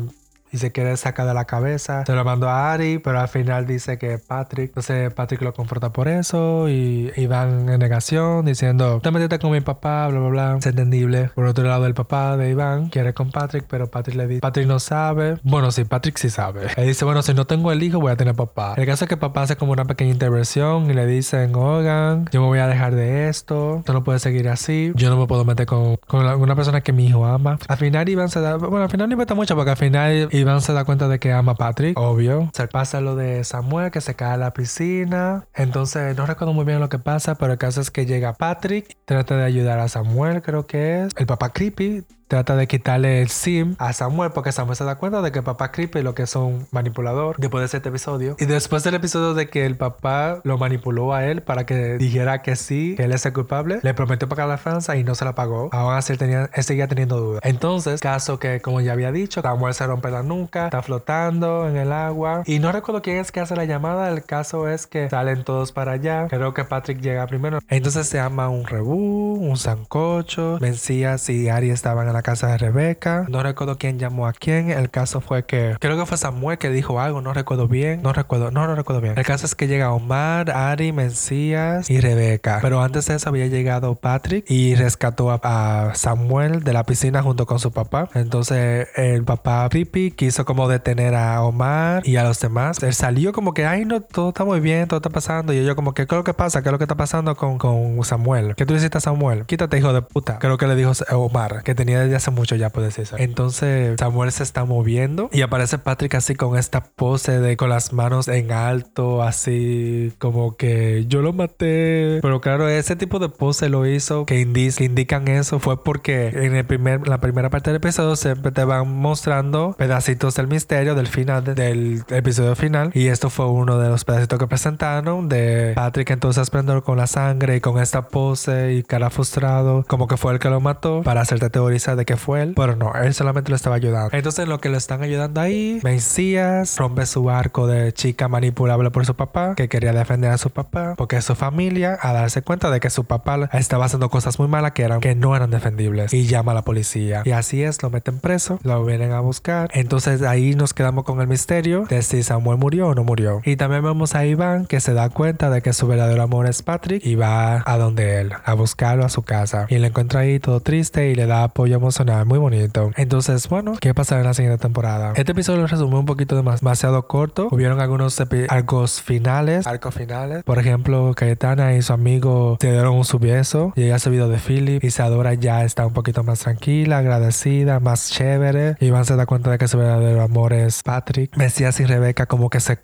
y 0.52 0.58
se 0.58 0.72
quiere 0.72 0.96
sacar 0.98 1.28
de 1.28 1.34
la 1.34 1.46
cabeza. 1.46 2.06
Se 2.06 2.14
lo 2.14 2.24
mandó 2.24 2.50
a 2.50 2.74
Ari, 2.74 3.00
pero 3.00 3.20
al 3.20 3.28
final 3.28 3.66
dice 3.66 3.98
que 3.98 4.18
Patrick. 4.18 4.70
Entonces 4.70 5.14
Patrick 5.14 5.42
lo 5.42 5.54
confronta 5.54 5.92
por 5.92 6.08
eso 6.08 6.70
y, 6.70 7.12
Iván 7.16 7.70
en 7.70 7.80
negación 7.80 8.46
diciendo, 8.46 9.00
te 9.02 9.12
metiste 9.12 9.40
con 9.40 9.52
mi 9.52 9.62
papá, 9.62 10.08
bla, 10.08 10.20
bla, 10.20 10.30
bla. 10.30 10.58
Es 10.60 10.66
entendible. 10.66 11.32
Por 11.36 11.46
otro 11.46 11.66
lado, 11.66 11.86
el 11.86 11.94
papá 11.94 12.38
de 12.38 12.50
Iván 12.50 12.90
quiere 12.90 13.14
con 13.14 13.32
Patrick, 13.32 13.66
pero 13.68 13.90
Patrick 13.90 14.16
le 14.16 14.28
dice, 14.28 14.42
Patrick 14.42 14.68
no 14.68 14.80
sabe. 14.80 15.38
Bueno, 15.44 15.72
sí, 15.72 15.84
Patrick 15.84 16.18
sí 16.18 16.30
sabe. 16.30 16.68
Le 16.76 16.84
dice, 16.84 17.06
bueno, 17.06 17.22
si 17.22 17.34
no 17.34 17.46
tengo 17.46 17.72
el 17.72 17.82
hijo, 17.84 18.00
voy 18.00 18.12
a 18.12 18.16
tener 18.16 18.36
papá. 18.36 18.74
El 18.78 18.86
caso 18.86 19.06
es 19.06 19.10
que 19.10 19.18
papá 19.18 19.44
hace 19.44 19.56
como 19.56 19.72
una 19.72 19.86
pequeña 19.86 20.12
intervención 20.12 20.90
y 20.90 20.94
le 20.94 21.06
dicen, 21.06 21.56
oigan, 21.56 22.26
yo 22.32 22.42
me 22.42 22.48
voy 22.48 22.60
a 22.60 22.68
dejar 22.68 22.96
de 22.96 23.30
esto, 23.30 23.78
esto 23.80 23.94
no 23.94 24.04
puede 24.04 24.20
seguir 24.20 24.50
así, 24.50 24.92
yo 24.96 25.10
no 25.10 25.18
me 25.18 25.28
puedo 25.28 25.46
meter 25.46 25.66
con, 25.66 25.98
con 26.08 26.26
una 26.26 26.56
persona 26.56 26.82
que 26.82 26.94
mi 26.94 27.08
hijo 27.08 27.26
ama. 27.26 27.58
Al 27.68 27.78
final 27.78 28.08
Iván 28.10 28.30
se 28.30 28.42
da, 28.42 28.58
bueno, 28.58 28.84
al 28.84 28.90
final 28.90 29.10
no 29.10 29.14
importa 29.14 29.34
mucho 29.34 29.56
porque 29.56 29.72
al 29.72 29.78
final 29.78 30.30
Iván 30.38 30.62
se 30.62 30.74
da 30.74 30.86
cuenta 30.86 31.08
de 31.08 31.20
que 31.20 31.32
ama 31.32 31.54
a 31.54 31.56
Patrick, 31.56 31.98
obvio. 31.98 32.50
Se 32.54 32.68
pasa 32.68 33.02
lo 33.02 33.16
de 33.16 33.44
Samuel 33.44 33.92
que 33.92 34.02
se 34.02 34.16
cae 34.16 34.34
a 34.34 34.38
la 34.38 34.54
piscina. 34.54 35.48
Entonces 35.56 36.16
no 36.16 36.26
recuerdo 36.26 36.54
muy 36.54 36.66
bien 36.66 36.80
lo 36.80 36.90
que 36.90 37.00
pasa, 37.00 37.36
pero 37.36 37.54
el 37.54 37.58
caso 37.58 37.82
es 37.82 37.92
que 37.92 38.06
llega 38.06 38.34
Patrick, 38.34 38.98
trata 39.06 39.38
de 39.38 39.44
ayudar 39.44 39.80
a 39.80 39.88
Samuel, 39.88 40.42
creo 40.42 40.68
que 40.68 41.04
es. 41.04 41.14
El 41.16 41.26
papá 41.26 41.50
creepy 41.50 42.04
trata 42.28 42.56
de 42.56 42.68
quitarle 42.68 43.22
el 43.22 43.30
sim 43.30 43.76
a 43.80 43.94
Samuel 43.94 44.32
porque 44.32 44.52
Samuel 44.52 44.76
se 44.76 44.84
da 44.84 44.96
cuenta 44.96 45.22
de 45.22 45.32
que 45.32 45.40
el 45.40 45.46
papá 45.46 45.72
Creepy 45.72 46.02
lo 46.02 46.14
que 46.14 46.24
es 46.24 46.36
un 46.36 46.68
manipulador 46.72 47.38
después 47.38 47.62
de 47.72 47.78
este 47.78 47.90
episodio. 47.90 48.36
Y 48.40 48.46
después 48.46 48.84
del 48.84 48.96
episodio 48.96 49.34
de 49.34 49.50
que 49.50 49.66
el 49.66 49.76
papá 49.76 50.42
lo 50.44 50.58
manipuló 50.58 51.14
a 51.14 51.26
él 51.26 51.42
para 51.42 51.66
que 51.66 51.98
dijera 51.98 52.42
que 52.42 52.56
sí 52.56 52.96
que 52.98 53.04
él 53.04 53.12
es 53.12 53.26
el 53.26 53.34
culpable 53.34 53.80
le 53.82 53.94
prometió 53.94 54.28
pagar 54.28 54.48
la 54.48 54.58
fianza 54.58 54.96
y 54.98 55.04
no 55.04 55.16
se 55.16 55.26
la 55.26 55.36
pagó. 55.36 55.70
Así 55.72 56.14
él, 56.14 56.20
tenía, 56.20 56.50
él 56.54 56.64
seguía 56.64 56.88
teniendo 56.88 57.20
dudas. 57.20 57.42
Entonces 57.44 58.02
caso 58.02 58.40
que 58.40 58.62
como 58.62 58.82
ya 58.82 58.94
había 58.94 59.12
dicho 59.12 59.42
Samuel 59.42 59.74
se 59.74 59.88
rompe 59.88 60.12
la 60.12 60.24
nuca 60.24 60.66
está 60.66 60.82
flotando 60.82 61.68
en 61.68 61.78
el 61.78 61.92
agua. 61.92 62.44
Y 62.46 62.60
no 62.60 62.72
recuerdo 62.72 63.02
quién 63.02 63.18
es 63.18 63.32
que 63.32 63.40
hace 63.40 63.56
la 63.56 63.66
llamada. 63.66 64.10
El 64.10 64.24
caso 64.24 64.68
es 64.68 64.88
que 64.88 65.10
salen 65.10 65.44
todos 65.44 65.72
para 65.72 65.94
allá. 65.94 66.28
Creo 66.28 66.54
que 66.54 66.64
Patrick 66.64 67.00
llega 67.00 67.26
primero. 67.28 67.60
Entonces 67.70 68.08
se 68.08 68.18
llama 68.18 68.50
un 68.50 68.66
rebú 68.66 69.38
un 69.40 69.58
sancocho. 69.58 70.58
Mencías 70.60 71.30
y 71.30 71.50
Ari 71.50 71.70
estaban 71.70 72.08
en 72.08 72.17
la 72.18 72.24
casa 72.24 72.48
de 72.48 72.58
Rebeca. 72.58 73.26
No 73.30 73.44
recuerdo 73.44 73.78
quién 73.78 74.00
llamó 74.00 74.28
a 74.28 74.34
quién. 74.34 74.72
El 74.72 74.90
caso 74.90 75.22
fue 75.22 75.46
que 75.46 75.76
creo 75.80 75.98
que 75.98 76.06
fue 76.06 76.18
Samuel 76.18 76.58
que 76.58 76.70
dijo 76.70 77.00
algo. 77.00 77.22
No 77.22 77.34
recuerdo 77.34 77.68
bien. 77.68 78.02
No 78.02 78.12
recuerdo. 78.12 78.50
No, 78.52 78.66
no 78.66 78.76
recuerdo 78.76 79.02
bien. 79.02 79.14
El 79.18 79.26
caso 79.26 79.46
es 79.46 79.54
que 79.54 79.68
llega 79.68 79.92
Omar, 79.92 80.50
Ari, 80.50 80.92
Mencías 80.92 81.90
y 81.90 82.00
Rebeca. 82.00 82.60
Pero 82.62 82.82
antes 82.82 83.06
de 83.06 83.16
eso 83.16 83.30
había 83.30 83.48
llegado 83.48 83.96
Patrick 83.96 84.50
y 84.50 84.76
rescató 84.76 85.32
a, 85.32 85.92
Samuel 85.94 86.64
de 86.64 86.74
la 86.74 86.84
piscina 86.84 87.22
junto 87.22 87.46
con 87.46 87.60
su 87.60 87.72
papá. 87.72 88.10
Entonces 88.14 88.88
el 88.96 89.24
papá 89.24 89.70
Pipi 89.70 90.12
quiso 90.12 90.46
como 90.46 90.68
detener 90.68 91.14
a 91.16 91.42
Omar 91.44 92.02
y 92.08 92.16
a 92.16 92.24
los 92.24 92.40
demás. 92.40 92.82
Él 92.82 92.94
salió 92.94 93.32
como 93.32 93.54
que, 93.54 93.66
ay, 93.66 93.86
no, 93.86 94.02
todo 94.02 94.30
está 94.30 94.44
muy 94.44 94.60
bien, 94.60 94.88
todo 94.88 94.98
está 94.98 95.10
pasando. 95.10 95.54
Y 95.54 95.64
yo 95.64 95.76
como 95.76 95.94
que, 95.94 96.08
¿qué 96.08 96.16
es 96.16 96.18
lo 96.18 96.24
que 96.24 96.34
pasa? 96.34 96.62
¿Qué 96.62 96.70
es 96.70 96.72
lo 96.72 96.78
que 96.80 96.86
está 96.86 96.96
pasando 96.96 97.36
con, 97.36 98.04
Samuel? 98.04 98.56
¿Qué 98.56 98.66
tú 98.66 98.74
hiciste 98.74 98.98
a 98.98 99.02
Samuel? 99.02 99.46
Quítate, 99.46 99.78
hijo 99.78 99.94
de 99.94 100.02
puta. 100.02 100.40
Creo 100.40 100.58
que 100.58 100.68
le 100.68 100.76
dijo 100.76 100.94
Omar, 101.12 101.64
que 101.64 101.76
tenía 101.76 102.07
desde 102.08 102.18
hace 102.18 102.32
mucho 102.32 102.56
ya 102.56 102.70
puede 102.70 102.92
ser. 102.92 103.08
Entonces 103.20 103.96
Samuel 104.00 104.32
se 104.32 104.44
está 104.44 104.66
moviendo 104.66 105.30
y 105.32 105.42
aparece 105.42 105.78
Patrick 105.78 106.16
así 106.16 106.36
con 106.36 106.58
esta 106.58 106.84
pose 106.84 107.40
de 107.40 107.58
con 107.58 107.70
las 107.70 107.94
manos 107.94 108.28
en 108.28 108.52
alto, 108.52 109.24
así 109.24 110.14
como 110.18 110.56
que 110.56 111.06
yo 111.08 111.22
lo 111.22 111.34
maté. 111.34 112.20
Pero 112.22 112.42
claro, 112.42 112.68
ese 112.70 112.96
tipo 112.96 113.20
de 113.20 113.30
pose 113.30 113.70
lo 113.70 113.86
hizo 113.86 114.26
que, 114.26 114.40
indican 114.40 115.28
eso 115.28 115.60
fue 115.60 115.84
porque 115.84 116.28
en 116.28 116.56
el 116.56 116.66
primer, 116.66 117.08
la 117.08 117.20
primera 117.20 117.50
parte 117.50 117.70
del 117.70 117.78
episodio 117.78 118.16
siempre 118.16 118.52
te 118.52 118.64
van 118.64 118.92
mostrando 118.96 119.76
pedacitos 119.78 120.36
del 120.36 120.48
misterio 120.48 120.96
del 120.96 121.08
final 121.08 121.44
del 121.44 122.04
episodio 122.10 122.56
final 122.56 122.92
y 122.94 123.08
esto 123.08 123.30
fue 123.30 123.48
uno 123.48 123.78
de 123.78 123.90
los 123.90 124.06
pedacitos 124.06 124.40
que 124.40 124.48
presentaron 124.48 125.30
de 125.30 125.74
Patrick 125.76 126.10
entonces 126.12 126.44
esplendor 126.44 126.84
con 126.84 126.98
la 126.98 127.08
sangre 127.08 127.58
y 127.58 127.62
con 127.62 127.80
esta 127.80 128.08
pose 128.08 128.74
y 128.74 128.84
cara 128.84 129.10
frustrado 129.10 129.84
como 129.88 130.08
que 130.08 130.18
fue 130.18 130.34
el 130.34 130.40
que 130.40 130.50
lo 130.50 130.62
mató 130.62 131.02
para 131.04 131.22
hacerte 131.22 131.50
teorizar 131.50 131.97
de 131.98 132.06
que 132.06 132.16
fue 132.16 132.42
él, 132.42 132.54
pero 132.56 132.76
no, 132.76 132.94
él 132.94 133.14
solamente 133.14 133.50
lo 133.50 133.56
estaba 133.56 133.76
ayudando. 133.76 134.10
Entonces, 134.14 134.48
lo 134.48 134.60
que 134.60 134.70
lo 134.70 134.78
están 134.78 135.02
ayudando 135.02 135.42
ahí, 135.42 135.80
Mesías 135.84 136.78
rompe 136.78 137.06
su 137.06 137.30
arco 137.30 137.68
de 137.68 137.94
chica 137.94 138.28
manipulable 138.28 138.92
por 138.92 139.06
su 139.06 139.16
papá, 139.16 139.56
que 139.56 139.68
quería 139.68 139.92
defender 139.92 140.32
a 140.32 140.38
su 140.38 140.50
papá, 140.50 140.94
porque 140.98 141.22
su 141.22 141.36
familia, 141.36 141.98
a 142.02 142.14
darse 142.14 142.42
cuenta 142.42 142.70
de 142.70 142.80
que 142.80 142.90
su 142.90 143.06
papá 143.06 143.50
estaba 143.54 143.86
haciendo 143.86 144.10
cosas 144.10 144.40
muy 144.40 144.48
malas 144.48 144.72
que 144.72 144.84
eran 144.84 145.02
que 145.02 145.16
no 145.16 145.36
eran 145.36 145.50
defendibles, 145.50 146.14
y 146.14 146.28
llama 146.28 146.54
a 146.54 146.56
la 146.56 146.62
policía. 146.62 147.24
Y 147.26 147.32
así 147.32 147.64
es, 147.64 147.82
lo 147.84 147.90
meten 147.90 148.20
preso, 148.20 148.60
lo 148.64 148.86
vienen 148.86 149.12
a 149.12 149.20
buscar. 149.20 149.70
Entonces, 149.74 150.22
ahí 150.22 150.56
nos 150.56 150.74
quedamos 150.74 151.04
con 151.04 151.20
el 151.20 151.28
misterio 151.28 151.86
de 151.90 152.02
si 152.02 152.24
Samuel 152.24 152.58
murió 152.58 152.90
o 152.90 152.96
no 152.96 153.04
murió. 153.04 153.42
Y 153.44 153.56
también 153.56 153.84
vemos 153.84 154.16
a 154.16 154.26
Iván 154.26 154.66
que 154.66 154.80
se 154.80 154.94
da 154.94 155.10
cuenta 155.10 155.50
de 155.50 155.62
que 155.62 155.74
su 155.74 155.88
verdadero 155.88 156.22
amor 156.22 156.48
es 156.48 156.62
Patrick 156.62 157.06
y 157.06 157.16
va 157.16 157.64
a 157.66 157.78
donde 157.78 158.22
él, 158.22 158.34
a 158.44 158.54
buscarlo 158.54 159.04
a 159.04 159.10
su 159.10 159.24
casa. 159.24 159.66
Y 159.70 159.78
lo 159.78 159.88
encuentra 159.88 160.22
ahí 160.22 160.40
todo 160.40 160.60
triste 160.60 161.10
y 161.10 161.16
le 161.16 161.26
da 161.26 161.44
apoyo 161.44 161.76
emocional 161.76 161.87
muy 162.26 162.40
bonito. 162.40 162.92
Entonces, 162.96 163.48
bueno, 163.50 163.74
¿qué 163.80 163.94
pasará 163.94 164.22
en 164.22 164.28
la 164.28 164.34
siguiente 164.34 164.60
temporada? 164.60 165.14
Este 165.16 165.32
episodio 165.32 165.62
lo 165.62 165.68
resumí 165.68 165.96
un 165.96 166.06
poquito 166.06 166.36
demasiado 166.36 167.08
corto. 167.08 167.48
Hubieron 167.52 167.80
algunos 167.80 168.22
arcos 168.50 169.02
finales, 169.02 169.66
arcos 169.68 169.96
finales. 169.96 170.44
Por 170.44 170.60
ejemplo, 170.60 171.14
Cayetana 171.16 171.76
y 171.76 171.82
su 171.82 171.94
amigo 171.94 172.58
se 172.60 172.72
dieron 172.72 172.96
un 172.96 173.06
subieso 173.06 173.74
y 173.76 173.84
ella 173.84 174.00
se 174.00 174.10
vio 174.10 174.28
de 174.28 174.38
Philip. 174.38 174.84
Isadora 174.84 175.34
ya 175.34 175.64
está 175.64 175.86
un 175.86 175.94
poquito 175.94 176.24
más 176.24 176.40
tranquila, 176.40 177.00
agradecida, 177.00 177.80
más 177.80 178.10
chévere. 178.12 178.76
Y 178.80 178.90
van 178.90 179.04
a 179.08 179.16
dar 179.16 179.28
cuenta 179.28 179.52
de 179.52 179.58
que 179.58 179.68
su 179.68 179.78
verdadero 179.78 180.22
amor 180.22 180.54
es 180.54 180.84
Patrick. 180.84 181.36
Mesías 181.38 181.80
y 181.80 181.86
Rebeca 181.86 182.26
como 182.26 182.50
que 182.50 182.60
se 182.60 182.78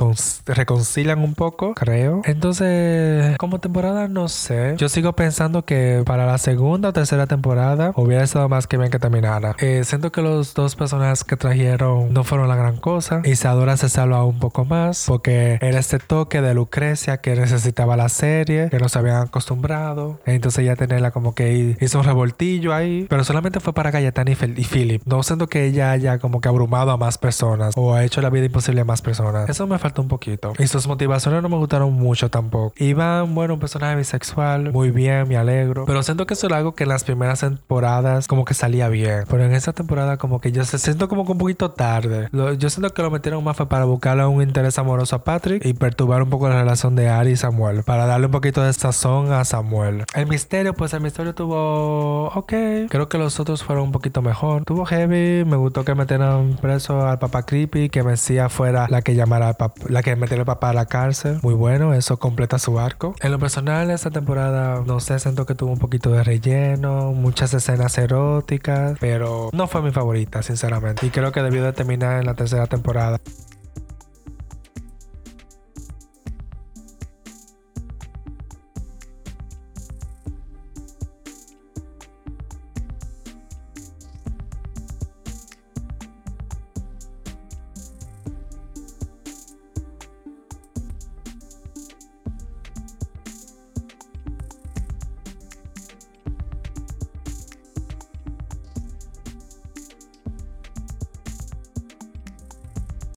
reconcilian 0.46 1.20
un 1.20 1.36
poco, 1.36 1.74
creo. 1.74 2.22
Entonces, 2.26 3.38
como 3.38 3.60
temporada, 3.60 4.08
no 4.08 4.28
sé. 4.28 4.76
Yo 4.78 4.90
sigo 4.90 5.14
pensando 5.14 5.66
que 5.66 6.04
para 6.06 6.26
la 6.26 6.38
segunda 6.38 6.90
o 6.90 6.94
tercera 6.94 7.28
temporada 7.28 7.92
hubiera 7.96 8.24
estado 8.24 8.48
más 8.50 8.68
que 8.68 8.78
bien 8.78 8.90
que 8.94 8.99
terminara. 8.99 9.56
Eh, 9.57 9.82
siento 9.86 10.11
que 10.11 10.22
los 10.22 10.53
dos 10.53 10.76
personajes 10.76 11.24
que 11.24 11.36
trajeron 11.36 12.14
no 12.14 12.24
fueron 12.24 12.48
la 12.48 12.56
gran 12.56 12.78
cosa. 12.78 13.24
Isadora 13.26 13.76
se 13.76 13.90
salva 13.90 14.24
un 14.24 14.38
poco 14.38 14.65
más 14.65 15.06
porque 15.07 15.57
era 15.61 15.80
este 15.80 15.98
toque 15.98 16.41
de 16.41 16.53
Lucrecia 16.53 17.18
que 17.18 17.36
necesitaba 17.36 17.98
la 17.98 18.07
serie, 18.10 18.70
que 18.70 18.78
nos 18.78 18.95
habían 18.95 19.18
acostumbrado. 19.18 20.20
Entonces 20.28 20.64
ya 20.64 20.76
tenerla 20.76 21.10
como 21.10 21.34
que 21.34 21.76
hizo 21.82 21.98
un 21.98 22.06
revoltillo 22.06 22.72
ahí, 22.72 23.07
pero 23.10 23.24
solamente 23.24 23.60
fue 23.60 23.74
para 23.74 23.91
Cayetana 23.91 24.30
y, 24.30 24.34
y 24.34 24.64
Philip. 24.64 25.02
No 25.06 25.24
siento 25.24 25.48
que 25.48 25.65
ella 25.65 25.90
haya 25.90 26.20
como 26.20 26.40
que 26.40 26.49
abrumado 26.49 26.91
a 26.91 26.98
más 26.98 27.18
personas 27.18 27.74
o 27.76 27.95
ha 27.95 28.03
hecho 28.03 28.22
la 28.22 28.30
vida 28.30 28.45
imposible 28.45 28.82
a 28.82 28.86
más 28.86 29.02
personas. 29.02 29.49
Eso 29.49 29.65
me 29.65 29.80
falta 29.80 30.03
un 30.03 30.07
poquito. 30.07 30.53
Y 30.60 30.68
sus 30.68 30.86
motivaciones 30.86 31.41
no 31.41 31.49
me 31.49 31.57
gustaron 31.57 31.91
mucho 31.94 32.30
tampoco. 32.30 32.76
Iván, 32.78 33.34
bueno, 33.34 33.56
un 33.56 33.60
personaje 33.60 33.95
bisexual, 33.95 34.72
muy 34.72 34.91
bien, 34.91 35.28
me 35.28 35.36
alegro. 35.36 35.86
Pero 35.86 36.03
siento 36.03 36.28
que 36.28 36.36
eso 36.36 36.45
es 36.45 36.53
algo 36.53 36.76
que 36.76 36.84
en 36.84 36.90
las 36.90 37.03
primeras 37.03 37.40
temporadas 37.40 38.28
como 38.28 38.45
que 38.45 38.53
bien. 38.90 39.24
Pero 39.30 39.44
en 39.44 39.54
esta 39.54 39.74
temporada 39.74 40.18
como 40.18 40.40
que 40.40 40.52
yo 40.52 40.64
se 40.66 40.78
siento 40.78 41.08
como 41.08 41.26
que 41.26 41.32
un 41.32 41.38
poquito 41.38 41.72
tarde. 41.72 42.30
yo 42.32 42.70
siento 42.70 42.94
que 42.94 43.02
lo 43.02 43.12
metieron 43.12 43.44
más 43.44 43.58
fue 43.58 43.68
para 43.68 43.86
buscarle 43.86 44.26
un 44.26 44.41
interés 44.41 44.78
amoroso 44.80 45.16
a 45.16 45.24
Patrick 45.24 45.66
y 45.66 45.74
perturbar 45.74 46.24
un 46.24 46.30
poco 46.30 46.50
la 46.50 46.56
relación 46.56 46.95
de 46.95 47.10
Ari 47.10 47.32
y 47.32 47.36
Samuel. 47.36 47.84
Para 47.84 48.06
darle 48.06 48.28
un 48.28 48.32
poquito 48.32 48.62
de 48.64 48.74
sazón 48.74 49.32
a 49.32 49.45
Samuel. 49.45 50.06
El 50.16 50.28
misterio, 50.28 50.74
pues 50.74 50.94
el 50.94 51.02
misterio 51.02 51.34
tuvo... 51.36 52.28
Ok. 52.30 52.54
Creo 52.90 53.10
que 53.10 53.18
los 53.18 53.40
otros 53.40 53.64
fueron 53.64 53.86
un 53.86 53.91
poquito 53.91 54.22
mejor. 54.22 54.64
Tuvo 54.66 54.86
heavy. 54.86 55.45
Me 55.45 55.56
gustó 55.56 55.86
que 55.86 55.95
metieran 55.95 56.58
preso 56.62 57.08
al 57.08 57.20
papá 57.20 57.44
creepy. 57.44 57.90
Que 57.90 58.04
Mesía 58.04 58.50
fuera 58.50 58.88
la 58.90 59.02
que 59.02 59.16
llamara 59.16 59.50
al 59.50 59.56
papá, 59.56 59.82
la 59.88 60.04
que 60.04 60.16
metiera 60.16 60.41
al 60.41 60.45
papá 60.45 60.70
a 60.70 60.74
la 60.74 60.86
cárcel. 60.86 61.40
Muy 61.41 61.54
bueno. 61.54 61.94
Eso 61.94 62.18
completa 62.18 62.60
su 62.60 62.80
arco. 62.80 63.16
En 63.22 63.32
lo 63.32 63.40
personal, 63.40 63.90
esta 63.91 64.12
temporada, 64.12 64.84
no 64.86 65.00
sé, 65.00 65.20
siento 65.20 65.45
que 65.45 65.56
tuvo 65.56 65.72
un 65.72 65.80
poquito 65.80 66.12
de 66.12 66.24
relleno. 66.24 67.12
Muchas 67.12 67.54
escenas 67.54 67.98
eróticas. 67.98 68.62
Pero 68.99 69.49
no 69.53 69.68
fue 69.68 69.81
mi 69.81 69.91
favorita, 69.91 70.41
sinceramente. 70.41 71.06
Y 71.06 71.10
creo 71.10 71.31
que 71.31 71.41
debió 71.41 71.64
de 71.64 71.73
terminar 71.73 72.19
en 72.19 72.26
la 72.26 72.34
tercera 72.34 72.68
temporada. 72.68 73.19